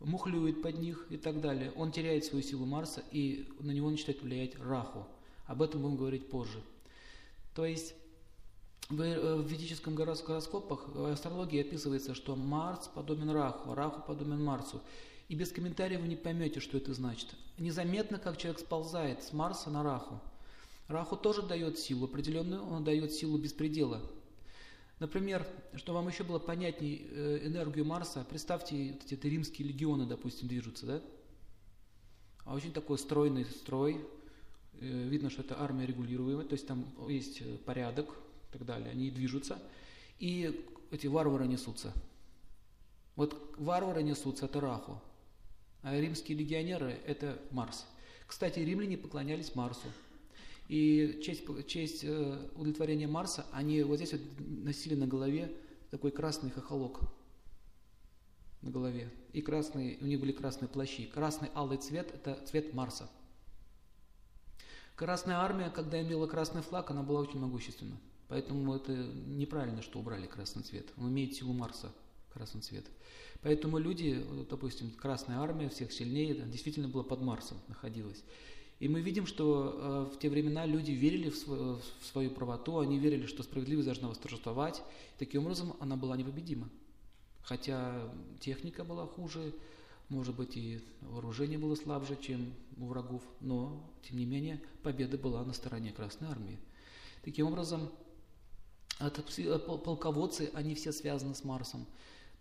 мухлюет 0.00 0.62
под 0.62 0.78
них 0.78 1.06
и 1.10 1.16
так 1.16 1.40
далее, 1.40 1.72
он 1.76 1.92
теряет 1.92 2.24
свою 2.24 2.42
силу 2.42 2.66
Марса 2.66 3.02
и 3.12 3.48
на 3.60 3.70
него 3.70 3.88
начинает 3.90 4.22
влиять 4.22 4.58
Раху. 4.58 5.06
Об 5.46 5.62
этом 5.62 5.82
будем 5.82 5.96
говорить 5.96 6.28
позже. 6.28 6.60
То 7.54 7.64
есть 7.64 7.94
в 8.88 9.00
э, 9.00 9.42
ведическом 9.42 9.94
гороскопах, 9.94 10.88
в 10.88 11.12
астрологии 11.12 11.60
описывается, 11.60 12.14
что 12.14 12.34
Марс 12.34 12.88
подобен 12.88 13.30
Раху, 13.30 13.74
Раху 13.74 14.02
подобен 14.02 14.42
Марсу. 14.42 14.80
И 15.30 15.36
без 15.36 15.52
комментариев 15.52 16.00
вы 16.00 16.08
не 16.08 16.16
поймете, 16.16 16.58
что 16.58 16.76
это 16.76 16.92
значит. 16.92 17.36
Незаметно, 17.56 18.18
как 18.18 18.36
человек 18.36 18.58
сползает 18.58 19.22
с 19.22 19.32
Марса 19.32 19.70
на 19.70 19.84
Раху. 19.84 20.20
Раху 20.88 21.16
тоже 21.16 21.42
дает 21.42 21.78
силу 21.78 22.06
определенную, 22.06 22.66
он 22.66 22.82
дает 22.82 23.12
силу 23.12 23.38
беспредела. 23.38 24.02
Например, 24.98 25.46
чтобы 25.76 26.00
вам 26.00 26.08
еще 26.08 26.24
было 26.24 26.40
понятнее 26.40 27.02
э, 27.02 27.46
энергию 27.46 27.84
Марса, 27.84 28.26
представьте, 28.28 28.98
вот 29.00 29.12
эти 29.12 29.24
римские 29.24 29.68
легионы, 29.68 30.04
допустим, 30.04 30.48
движутся, 30.48 30.86
да? 30.86 31.02
А 32.44 32.52
очень 32.52 32.72
такой 32.72 32.98
стройный 32.98 33.44
строй, 33.44 34.04
э, 34.80 35.08
видно, 35.08 35.30
что 35.30 35.42
это 35.42 35.62
армия 35.62 35.86
регулируемая, 35.86 36.44
то 36.44 36.54
есть 36.54 36.66
там 36.66 36.84
есть 37.08 37.40
порядок 37.60 38.08
и 38.48 38.52
так 38.52 38.66
далее, 38.66 38.90
они 38.90 39.12
движутся, 39.12 39.62
и 40.18 40.66
эти 40.90 41.06
варвары 41.06 41.46
несутся. 41.46 41.92
Вот 43.14 43.54
варвары 43.58 44.02
несутся, 44.02 44.46
это 44.46 44.60
Раху, 44.60 45.00
а 45.82 45.98
римские 45.98 46.36
легионеры– 46.36 46.98
это 47.06 47.40
Марс. 47.50 47.86
Кстати, 48.26 48.60
римляне 48.60 48.96
поклонялись 48.96 49.54
Марсу. 49.54 49.88
И 50.68 51.20
честь, 51.24 51.42
честь 51.66 52.04
э, 52.04 52.48
удовлетворения 52.54 53.08
Марса, 53.08 53.44
они 53.52 53.82
вот 53.82 53.96
здесь 53.96 54.12
вот 54.12 54.20
носили 54.38 54.94
на 54.94 55.06
голове 55.06 55.52
такой 55.90 56.12
красный 56.12 56.50
хохолок 56.50 57.00
на 58.62 58.70
голове. 58.70 59.10
И 59.32 59.40
красные, 59.42 59.98
у 60.00 60.04
них 60.04 60.20
были 60.20 60.32
красные 60.32 60.68
плащи. 60.68 61.06
Красный 61.06 61.48
алый 61.54 61.78
цвет– 61.78 62.12
это 62.14 62.34
цвет 62.46 62.72
Марса. 62.74 63.10
Красная 64.94 65.36
армия, 65.36 65.70
когда 65.70 66.00
имела 66.00 66.26
красный 66.26 66.62
флаг, 66.62 66.90
она 66.90 67.02
была 67.02 67.20
очень 67.20 67.40
могущественна. 67.40 67.96
Поэтому 68.28 68.76
это 68.76 68.92
неправильно, 68.92 69.82
что 69.82 69.98
убрали 69.98 70.26
красный 70.26 70.62
цвет. 70.62 70.92
Он 70.98 71.08
имеет 71.08 71.34
силу 71.34 71.52
Марса, 71.52 71.90
красный 72.32 72.60
цвет. 72.60 72.84
Поэтому 73.42 73.78
люди, 73.78 74.24
допустим, 74.48 74.90
Красная 74.90 75.38
Армия 75.38 75.68
всех 75.68 75.92
сильнее, 75.92 76.34
действительно 76.34 76.88
была 76.88 77.02
под 77.02 77.22
Марсом, 77.22 77.58
находилась. 77.68 78.22
И 78.80 78.88
мы 78.88 79.02
видим, 79.02 79.26
что 79.26 80.08
э, 80.10 80.14
в 80.14 80.18
те 80.18 80.30
времена 80.30 80.64
люди 80.64 80.92
верили 80.92 81.28
в 81.28 81.36
свою, 81.36 81.78
в 82.00 82.06
свою 82.06 82.30
правоту, 82.30 82.78
они 82.78 82.98
верили, 82.98 83.26
что 83.26 83.42
справедливость 83.42 83.86
должна 83.86 84.08
восторжествовать. 84.08 84.82
Таким 85.18 85.42
образом 85.42 85.74
она 85.80 85.96
была 85.96 86.16
непобедима. 86.16 86.68
Хотя 87.42 88.10
техника 88.40 88.84
была 88.84 89.06
хуже, 89.06 89.52
может 90.08 90.34
быть, 90.34 90.56
и 90.56 90.80
вооружение 91.02 91.58
было 91.58 91.74
слабже, 91.74 92.16
чем 92.20 92.54
у 92.78 92.86
врагов, 92.86 93.22
но, 93.40 93.86
тем 94.02 94.16
не 94.18 94.24
менее, 94.24 94.60
победа 94.82 95.18
была 95.18 95.44
на 95.44 95.52
стороне 95.52 95.92
Красной 95.92 96.28
Армии. 96.28 96.58
Таким 97.22 97.46
образом, 97.46 97.90
это, 98.98 99.22
полководцы, 99.78 100.50
они 100.54 100.74
все 100.74 100.92
связаны 100.92 101.34
с 101.34 101.44
Марсом. 101.44 101.86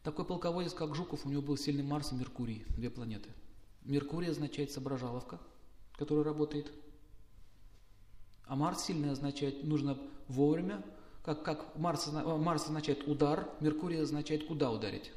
Такой 0.04 0.26
полководец, 0.26 0.74
как 0.74 0.96
Жуков, 0.96 1.26
у 1.26 1.30
него 1.30 1.42
был 1.42 1.58
сильный 1.58 1.84
Марс 1.84 2.12
и 2.12 2.16
Меркурий, 2.16 2.66
две 2.70 2.90
планеты. 2.90 3.30
Меркурий 3.84 4.30
означает 4.30 4.72
соображаловка, 4.72 5.40
которая 5.98 6.24
работает. 6.24 6.72
А 8.46 8.56
Марс 8.56 8.86
сильный 8.86 9.12
означает, 9.12 9.64
нужно 9.64 9.98
вовремя, 10.28 10.84
как, 11.24 11.44
как 11.44 11.78
Марс, 11.78 12.08
Марс 12.08 12.66
означает 12.66 13.08
удар, 13.08 13.50
Меркурий 13.60 14.02
означает 14.02 14.48
куда 14.48 14.72
ударить. 14.72 15.12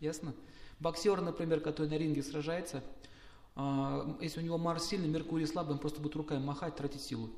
Ясно? 0.00 0.34
Боксер, 0.80 1.20
например, 1.20 1.60
который 1.60 1.88
на 1.88 1.98
ринге 1.98 2.22
сражается, 2.22 2.82
а, 3.54 4.16
если 4.20 4.40
у 4.40 4.44
него 4.44 4.58
Марс 4.58 4.86
сильный, 4.86 5.08
Меркурий 5.08 5.46
слабый, 5.46 5.74
он 5.74 5.78
просто 5.78 6.00
будет 6.00 6.16
руками 6.16 6.42
махать, 6.42 6.76
тратить 6.76 7.02
силу. 7.02 7.28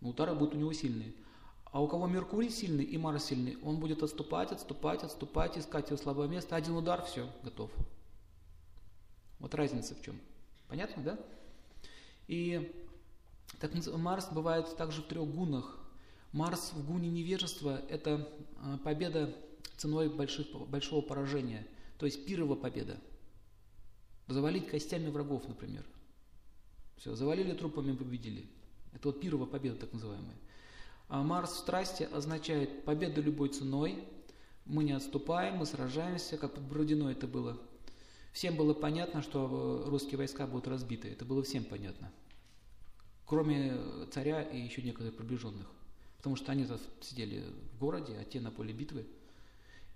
Удары 0.00 0.34
будут 0.34 0.54
у 0.54 0.58
него 0.58 0.72
сильные. 0.72 1.12
А 1.70 1.82
у 1.82 1.88
кого 1.88 2.06
Меркурий 2.06 2.50
сильный 2.50 2.84
и 2.84 2.96
Марс 2.96 3.26
сильный, 3.26 3.58
он 3.62 3.78
будет 3.78 4.02
отступать, 4.02 4.52
отступать, 4.52 5.02
отступать, 5.02 5.58
искать 5.58 5.88
его 5.88 5.98
слабое 5.98 6.26
место. 6.26 6.56
Один 6.56 6.74
удар, 6.74 7.04
все, 7.04 7.28
готов. 7.42 7.70
Вот 9.38 9.54
разница 9.54 9.94
в 9.94 10.02
чем. 10.02 10.18
Понятно, 10.68 11.02
да? 11.02 11.18
И 12.26 12.72
так 13.60 13.72
Марс 13.96 14.28
бывает 14.30 14.74
также 14.76 15.02
в 15.02 15.06
трех 15.06 15.28
гунах. 15.28 15.78
Марс 16.32 16.72
в 16.74 16.86
гуне 16.86 17.08
невежества– 17.08 17.80
это 17.88 18.28
а, 18.62 18.78
победа 18.78 19.34
ценой 19.76 20.08
больших, 20.10 20.46
большого 20.68 21.00
поражения, 21.00 21.66
то 21.98 22.06
есть 22.06 22.26
пирова 22.26 22.54
победа. 22.54 22.98
Завалить 24.26 24.68
костями 24.68 25.08
врагов, 25.08 25.48
например. 25.48 25.86
Все, 26.98 27.14
завалили 27.14 27.54
трупами, 27.54 27.96
победили. 27.96 28.46
Это 28.92 29.08
вот 29.08 29.20
пирова 29.20 29.46
победа 29.46 29.76
так 29.76 29.92
называемая. 29.92 30.36
А 31.08 31.22
Марс 31.22 31.52
в 31.52 31.58
страсти 31.58 32.02
означает 32.02 32.84
победу 32.84 33.22
любой 33.22 33.48
ценой, 33.48 34.04
мы 34.66 34.84
не 34.84 34.92
отступаем, 34.92 35.56
мы 35.56 35.66
сражаемся, 35.66 36.36
как 36.36 36.54
под 36.54 36.64
Бородино 36.64 37.08
это 37.08 37.26
было. 37.26 37.58
Всем 38.32 38.56
было 38.56 38.74
понятно, 38.74 39.22
что 39.22 39.84
русские 39.86 40.18
войска 40.18 40.46
будут 40.46 40.68
разбиты, 40.68 41.08
это 41.08 41.24
было 41.24 41.42
всем 41.42 41.64
понятно. 41.64 42.12
Кроме 43.24 43.78
царя 44.10 44.42
и 44.42 44.60
еще 44.60 44.82
некоторых 44.82 45.16
приближенных. 45.16 45.66
Потому 46.18 46.36
что 46.36 46.52
они 46.52 46.66
сидели 47.00 47.44
в 47.74 47.78
городе, 47.78 48.16
а 48.20 48.24
те 48.24 48.40
на 48.40 48.50
поле 48.50 48.74
битвы. 48.74 49.06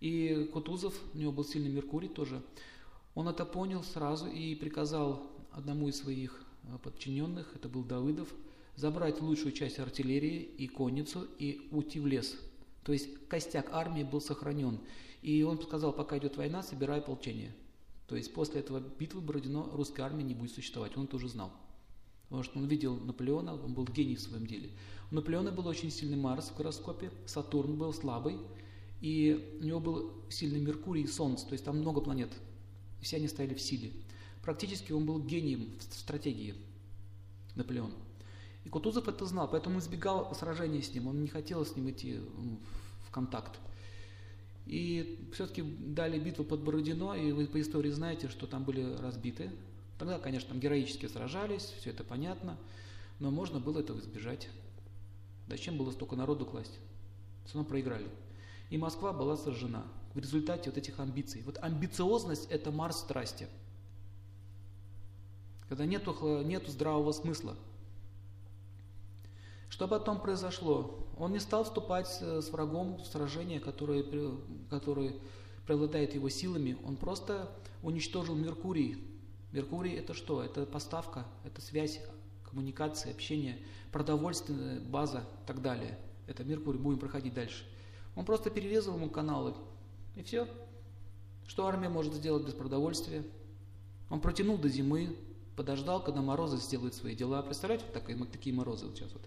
И 0.00 0.49
Кутузов, 0.52 0.99
у 1.12 1.19
него 1.19 1.33
был 1.33 1.45
сильный 1.45 1.71
Меркурий 1.71 2.09
тоже, 2.09 2.42
он 3.14 3.28
это 3.28 3.45
понял 3.45 3.83
сразу 3.83 4.26
и 4.26 4.54
приказал 4.54 5.31
одному 5.52 5.88
из 5.88 5.99
своих 5.99 6.42
подчиненных, 6.83 7.54
это 7.54 7.69
был 7.69 7.85
Давыдов, 7.85 8.28
забрать 8.76 9.21
лучшую 9.21 9.52
часть 9.52 9.79
артиллерии 9.79 10.41
и 10.41 10.67
конницу 10.67 11.26
и 11.38 11.69
уйти 11.71 12.00
в 12.00 12.07
лес. 12.07 12.37
То 12.85 12.93
есть 12.93 13.09
костяк 13.29 13.71
армии 13.73 14.02
был 14.02 14.21
сохранен. 14.21 14.81
И 15.23 15.43
он 15.43 15.61
сказал, 15.61 15.93
пока 15.93 16.19
идет 16.19 16.37
война, 16.37 16.62
собирай 16.62 16.99
ополчение. 16.99 17.55
То 18.09 18.17
есть 18.17 18.35
после 18.35 18.61
этого 18.61 18.81
битвы 18.81 19.21
Бородино 19.21 19.69
русская 19.73 20.02
армия 20.02 20.25
не 20.25 20.35
будет 20.35 20.52
существовать. 20.52 20.97
Он 20.97 21.05
это 21.05 21.17
уже 21.17 21.29
знал. 21.29 21.52
Потому 22.25 22.43
что 22.43 22.59
он 22.59 22.67
видел 22.67 22.97
Наполеона, 22.97 23.55
он 23.55 23.75
был 23.75 23.85
гений 23.85 24.17
в 24.17 24.21
своем 24.21 24.47
деле. 24.47 24.71
У 25.11 25.14
Наполеона 25.14 25.52
был 25.52 25.67
очень 25.67 25.91
сильный 25.91 26.17
Марс 26.17 26.49
в 26.49 26.57
гороскопе, 26.57 27.11
Сатурн 27.26 27.76
был 27.76 27.93
слабый, 27.93 28.38
и 29.02 29.59
у 29.61 29.64
него 29.64 29.81
был 29.81 30.12
сильный 30.31 30.61
Меркурий 30.61 31.02
и 31.02 31.07
Солнце, 31.07 31.47
то 31.47 31.52
есть 31.52 31.64
там 31.64 31.79
много 31.79 32.00
планет. 32.00 32.31
Все 33.02 33.17
они 33.17 33.29
стояли 33.29 33.52
в 33.52 33.61
силе. 33.61 33.93
Практически 34.43 34.93
он 34.93 35.05
был 35.05 35.21
гением 35.21 35.73
в 35.79 35.83
стратегии, 35.83 36.55
Наполеон. 37.55 37.93
И 38.64 38.69
Кутузов 38.69 39.09
это 39.09 39.26
знал, 39.26 39.49
поэтому 39.49 39.81
избегал 39.81 40.35
сражения 40.35 40.83
с 40.83 40.95
ним, 40.95 41.09
он 41.09 41.21
не 41.21 41.28
хотел 41.28 41.66
с 41.66 41.75
ним 41.75 41.90
идти 41.90 42.21
в 43.07 43.11
контакт. 43.11 43.59
И 44.66 45.28
все-таки 45.35 45.62
дали 45.62 46.19
битву 46.19 46.45
под 46.45 46.61
Бородино, 46.61 47.14
и 47.14 47.33
вы 47.33 47.47
по 47.47 47.61
истории 47.61 47.90
знаете, 47.90 48.28
что 48.28 48.47
там 48.47 48.62
были 48.62 48.97
разбиты. 48.97 49.50
Тогда, 49.99 50.19
конечно, 50.19 50.50
там 50.50 50.61
героически 50.61 51.07
сражались, 51.07 51.75
все 51.81 51.90
это 51.90 52.04
понятно, 52.04 52.57
но 53.19 53.31
можно 53.31 53.59
было 53.59 53.81
этого 53.81 53.99
избежать. 53.99 54.49
Зачем 55.49 55.76
было 55.76 55.90
столько 55.90 56.14
народу 56.14 56.47
класть? 56.47 56.78
Все 57.45 57.54
равно 57.54 57.69
проиграли. 57.69 58.09
И 58.71 58.78
Москва 58.78 59.12
была 59.12 59.37
сожжена 59.37 59.85
в 60.14 60.19
результате 60.19 60.71
вот 60.71 60.78
этих 60.78 61.00
амбиций. 61.00 61.42
Вот 61.42 61.59
амбициозность– 61.61 62.47
это 62.50 62.71
Марс 62.71 63.00
страсти. 63.00 63.49
Когда 65.69 65.85
нету, 65.85 66.42
нету 66.45 66.71
здравого 66.71 67.11
смысла– 67.11 67.57
что 69.73 69.88
потом 69.88 70.21
произошло? 70.21 70.99
Он 71.17 71.33
не 71.33 71.38
стал 71.38 71.64
вступать 71.64 72.07
с 72.07 72.50
врагом 72.50 72.99
в 72.99 73.07
сражение, 73.07 73.59
которое, 73.59 74.05
которое 74.69 75.14
преобладает 75.64 76.14
его 76.14 76.29
силами. 76.29 76.76
Он 76.85 76.97
просто 76.97 77.50
уничтожил 77.83 78.35
Меркурий. 78.35 79.02
Меркурий 79.50 79.95
это 79.95 80.12
что? 80.12 80.43
Это 80.43 80.67
поставка, 80.67 81.25
это 81.43 81.62
связь, 81.62 82.02
коммуникация, 82.45 83.12
общение, 83.12 83.59
продовольственная 83.93 84.79
база 84.79 85.21
и 85.43 85.47
так 85.47 85.62
далее. 85.62 85.99
Это 86.26 86.45
Меркурий, 86.45 86.79
будем 86.79 86.99
проходить 86.99 87.33
дальше. 87.33 87.64
Он 88.14 88.26
просто 88.26 88.50
перерезал 88.50 88.97
ему 88.97 89.09
каналы, 89.09 89.55
и 90.17 90.23
все. 90.23 90.47
Что 91.47 91.67
армия 91.67 91.88
может 91.88 92.12
сделать 92.12 92.45
без 92.45 92.52
продовольствия? 92.52 93.25
Он 94.11 94.21
протянул 94.21 94.59
до 94.59 94.69
зимы, 94.69 95.17
подождал, 95.57 96.05
когда 96.05 96.21
морозы 96.21 96.59
сделают 96.59 96.95
свои 96.95 97.17
дела. 97.17 97.41
Представляете, 97.41 97.87
вот 97.87 97.95
такие, 97.95 98.23
такие 98.26 98.55
морозы 98.55 98.85
вот 98.85 98.99
сейчас 98.99 99.11
вот. 99.14 99.23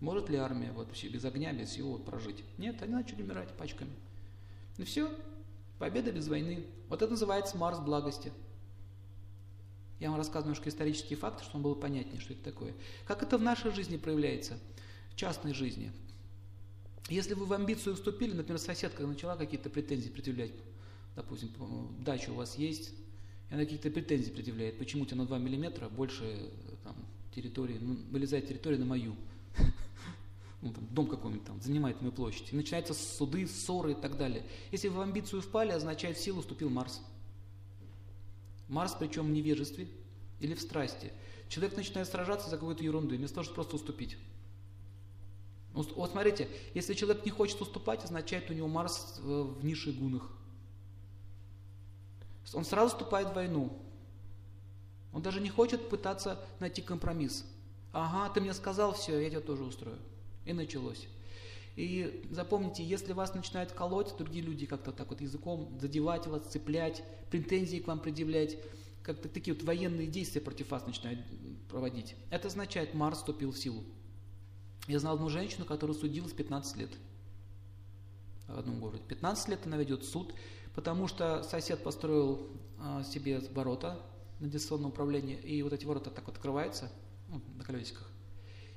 Может 0.00 0.28
ли 0.28 0.36
армия 0.36 0.72
вообще 0.72 1.08
без 1.08 1.24
огня, 1.24 1.52
без 1.52 1.70
всего 1.70 1.92
вот 1.92 2.04
прожить? 2.04 2.44
Нет, 2.58 2.82
они 2.82 2.92
начали 2.92 3.22
умирать 3.22 3.48
пачками. 3.56 3.92
И 4.76 4.84
все, 4.84 5.10
победа 5.78 6.12
без 6.12 6.28
войны. 6.28 6.66
Вот 6.88 7.02
это 7.02 7.10
называется 7.10 7.56
Марс 7.56 7.78
благости. 7.78 8.32
Я 9.98 10.10
вам 10.10 10.18
рассказываю 10.18 10.52
немножко 10.52 10.68
исторические 10.68 11.16
факты, 11.16 11.42
чтобы 11.44 11.64
было 11.64 11.74
понятнее, 11.74 12.20
что 12.20 12.34
это 12.34 12.42
такое. 12.42 12.74
Как 13.06 13.22
это 13.22 13.38
в 13.38 13.42
нашей 13.42 13.70
жизни 13.72 13.96
проявляется, 13.96 14.58
в 15.10 15.16
частной 15.16 15.54
жизни. 15.54 15.90
Если 17.08 17.34
вы 17.34 17.46
в 17.46 17.52
амбицию 17.52 17.94
вступили, 17.94 18.34
например, 18.34 18.58
соседка 18.58 19.06
начала 19.06 19.36
какие-то 19.36 19.70
претензии 19.70 20.10
предъявлять, 20.10 20.52
допустим, 21.14 21.50
дача 22.00 22.30
у 22.30 22.34
вас 22.34 22.58
есть, 22.58 22.92
и 23.48 23.54
она 23.54 23.62
какие-то 23.62 23.90
претензии 23.90 24.30
предъявляет, 24.30 24.76
почему 24.78 25.04
у 25.04 25.06
тебя 25.06 25.18
на 25.18 25.26
2 25.26 25.38
миллиметра 25.38 25.88
больше 25.88 26.50
там, 26.84 26.96
территории, 27.34 27.78
ну, 27.80 27.96
вылезает 28.10 28.48
территория 28.48 28.76
на 28.76 28.84
мою. 28.84 29.16
Ну, 30.62 30.72
там, 30.72 30.86
дом 30.90 31.06
какой-нибудь 31.06 31.46
там 31.46 31.60
занимает 31.60 32.00
мою 32.00 32.12
площадь. 32.12 32.52
И 32.52 32.56
начинаются 32.56 32.94
суды, 32.94 33.46
ссоры 33.46 33.92
и 33.92 33.94
так 33.94 34.16
далее. 34.16 34.44
Если 34.72 34.88
вы 34.88 34.96
в 34.96 35.00
амбицию 35.00 35.42
впали, 35.42 35.70
означает 35.70 36.16
в 36.16 36.20
силу 36.20 36.40
вступил 36.40 36.70
Марс. 36.70 37.02
Марс 38.68 38.96
причем 38.98 39.26
в 39.26 39.30
невежестве 39.30 39.88
или 40.40 40.54
в 40.54 40.60
страсти. 40.60 41.12
Человек 41.48 41.76
начинает 41.76 42.08
сражаться 42.08 42.50
за 42.50 42.56
какую-то 42.56 42.82
ерунду, 42.82 43.14
вместо 43.16 43.36
того, 43.36 43.44
чтобы 43.44 43.56
просто 43.56 43.76
уступить. 43.76 44.16
Вот 45.72 46.10
смотрите, 46.10 46.48
если 46.72 46.94
человек 46.94 47.24
не 47.26 47.30
хочет 47.30 47.60
уступать, 47.60 48.02
означает 48.02 48.50
у 48.50 48.54
него 48.54 48.66
Марс 48.66 49.16
э, 49.18 49.22
в 49.22 49.62
низших 49.62 49.94
гунах. 49.98 50.30
Он 52.54 52.64
сразу 52.64 52.90
вступает 52.90 53.28
в 53.28 53.34
войну. 53.34 53.78
Он 55.12 55.20
даже 55.20 55.40
не 55.40 55.50
хочет 55.50 55.90
пытаться 55.90 56.40
найти 56.60 56.80
компромисс. 56.80 57.44
Ага, 57.92 58.32
ты 58.32 58.40
мне 58.40 58.54
сказал 58.54 58.94
все, 58.94 59.18
я 59.18 59.28
тебя 59.28 59.40
тоже 59.40 59.64
устрою. 59.64 59.98
И 60.46 60.52
началось. 60.52 61.06
И 61.76 62.26
запомните, 62.30 62.82
если 62.82 63.12
вас 63.12 63.34
начинают 63.34 63.72
колоть 63.72 64.16
другие 64.16 64.42
люди 64.42 64.64
как-то 64.64 64.92
так 64.92 65.10
вот 65.10 65.20
языком, 65.20 65.76
задевать 65.78 66.26
вас, 66.26 66.46
цеплять, 66.46 67.02
претензии 67.30 67.78
к 67.78 67.86
вам 67.86 68.00
предъявлять, 68.00 68.56
как-то 69.02 69.28
такие 69.28 69.54
вот 69.54 69.62
военные 69.62 70.06
действия 70.06 70.40
против 70.40 70.70
вас 70.70 70.86
начинают 70.86 71.20
проводить, 71.68 72.16
это 72.30 72.48
означает, 72.48 72.94
Марс 72.94 73.18
вступил 73.18 73.52
в 73.52 73.58
силу. 73.58 73.84
Я 74.88 75.00
знал 75.00 75.16
одну 75.16 75.28
женщину, 75.28 75.66
которая 75.66 75.96
судилась 75.96 76.32
15 76.32 76.76
лет 76.78 76.90
в 78.48 78.58
одном 78.58 78.80
городе. 78.80 79.02
15 79.06 79.48
лет 79.48 79.60
она 79.66 79.76
ведет 79.76 80.02
суд, 80.04 80.32
потому 80.74 81.08
что 81.08 81.42
сосед 81.42 81.82
построил 81.82 82.48
а, 82.78 83.02
себе 83.04 83.40
ворота 83.52 84.00
на 84.40 84.48
дистанционное 84.48 84.88
управление, 84.88 85.40
и 85.40 85.62
вот 85.62 85.72
эти 85.72 85.84
ворота 85.84 86.10
так 86.10 86.26
вот 86.26 86.36
открываются 86.36 86.90
ну, 87.28 87.42
на 87.56 87.64
колесиках. 87.64 88.10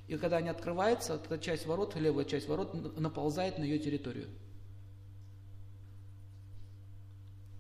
И 0.10 0.18
когда 0.18 0.38
они 0.38 0.50
открываются, 0.50 1.14
эта 1.14 1.38
часть 1.38 1.68
ворот, 1.68 1.96
левая 1.96 2.26
часть 2.26 2.48
ворот 2.50 2.98
наползает 2.98 3.60
на 3.60 3.64
ее 3.64 3.78
территорию. 3.78 4.28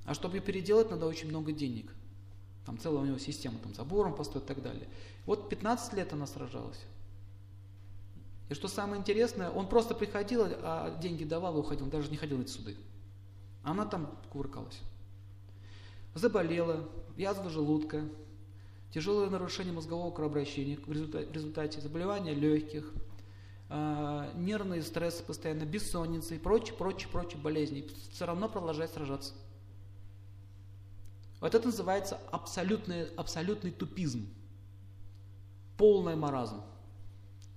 А 0.03 0.15
чтобы 0.15 0.37
ее 0.37 0.41
переделать, 0.41 0.89
надо 0.89 1.05
очень 1.05 1.29
много 1.29 1.51
денег. 1.51 1.93
Там 2.65 2.79
целая 2.79 3.03
у 3.03 3.05
него 3.05 3.19
система, 3.19 3.59
там 3.59 3.75
забором 3.75 4.15
построить 4.15 4.45
и 4.45 4.47
так 4.47 4.63
далее. 4.63 4.87
Вот 5.27 5.47
15 5.47 5.93
лет 5.93 6.11
она 6.11 6.25
сражалась. 6.25 6.79
И 8.49 8.55
что 8.55 8.67
самое 8.67 8.99
интересное, 8.99 9.51
он 9.51 9.69
просто 9.69 9.93
приходил, 9.93 10.41
а 10.43 10.97
деньги 10.99 11.25
давал 11.25 11.55
и 11.55 11.59
уходил, 11.59 11.83
он 11.83 11.91
даже 11.91 12.09
не 12.09 12.17
ходил 12.17 12.39
на 12.39 12.41
эти 12.41 12.49
суды. 12.49 12.75
Она 13.61 13.85
там 13.85 14.17
кувыркалась. 14.31 14.79
Заболела, 16.15 16.89
язва 17.15 17.47
желудка, 17.51 18.09
тяжелое 18.91 19.29
нарушение 19.29 19.73
мозгового 19.73 20.11
кровообращения 20.11 20.77
в 20.77 20.91
результате, 20.91 21.81
заболевания 21.81 22.33
легких, 22.33 22.91
э, 23.69 24.31
нервный 24.35 24.81
стресс 24.81 25.15
постоянно, 25.15 25.65
бессонница 25.65 26.35
и 26.35 26.39
прочие, 26.39 26.75
прочие, 26.75 27.09
прочие 27.09 27.39
болезни. 27.39 27.87
Все 28.11 28.25
равно 28.25 28.49
продолжает 28.49 28.91
сражаться. 28.91 29.33
Вот 31.39 31.55
это 31.55 31.65
называется 31.65 32.19
абсолютный, 32.31 33.05
абсолютный 33.15 33.71
тупизм, 33.71 34.27
полный 35.77 36.15
маразм. 36.15 36.61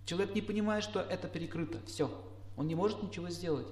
Человек 0.05 0.35
не 0.35 0.43
понимает, 0.43 0.85
что 0.85 1.01
это 1.01 1.29
перекрыто. 1.29 1.81
Все. 1.87 2.11
Он 2.57 2.69
не 2.69 2.75
может 2.75 3.03
ничего 3.03 3.29
сделать. 3.31 3.67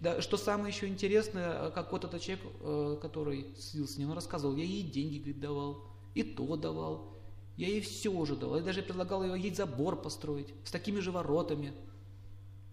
Да, 0.00 0.20
что 0.20 0.36
самое 0.36 0.74
еще 0.74 0.88
интересное, 0.88 1.70
как 1.70 1.92
вот 1.92 2.04
этот 2.04 2.20
человек, 2.20 2.44
э, 2.60 2.98
который 3.00 3.54
сидел 3.56 3.86
с 3.86 3.96
ним, 3.98 4.10
он 4.10 4.16
рассказывал, 4.16 4.56
я 4.56 4.64
ей 4.64 4.82
деньги 4.82 5.18
говорит, 5.18 5.38
давал, 5.38 5.91
и 6.14 6.22
то 6.22 6.56
давал, 6.56 7.12
я 7.56 7.68
ей 7.68 7.80
все 7.80 8.10
уже 8.10 8.36
давал, 8.36 8.56
я 8.56 8.62
даже 8.62 8.82
предлагал 8.82 9.34
ей 9.34 9.54
забор 9.54 10.00
построить 10.00 10.48
с 10.64 10.70
такими 10.70 11.00
же 11.00 11.12
воротами. 11.12 11.72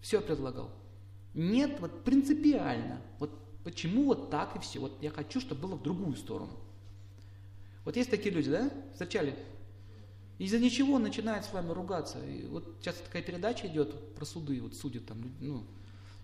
Все 0.00 0.20
предлагал. 0.20 0.70
Нет, 1.34 1.78
вот 1.80 2.04
принципиально. 2.04 3.00
Вот 3.18 3.30
почему 3.62 4.04
вот 4.04 4.30
так 4.30 4.56
и 4.56 4.58
все. 4.58 4.80
Вот 4.80 4.96
я 5.02 5.10
хочу, 5.10 5.40
чтобы 5.40 5.68
было 5.68 5.76
в 5.76 5.82
другую 5.82 6.16
сторону. 6.16 6.58
Вот 7.84 7.96
есть 7.96 8.10
такие 8.10 8.34
люди, 8.34 8.50
да? 8.50 8.70
Встречали? 8.92 9.36
Из-за 10.38 10.58
ничего 10.58 10.98
начинает 10.98 11.44
с 11.44 11.52
вами 11.52 11.70
ругаться. 11.72 12.18
И 12.24 12.46
вот 12.46 12.76
сейчас 12.80 12.96
такая 12.96 13.22
передача 13.22 13.66
идет 13.66 14.14
про 14.14 14.24
суды, 14.24 14.60
вот 14.62 14.74
судят 14.74 15.04
там, 15.06 15.18
ну, 15.38 15.64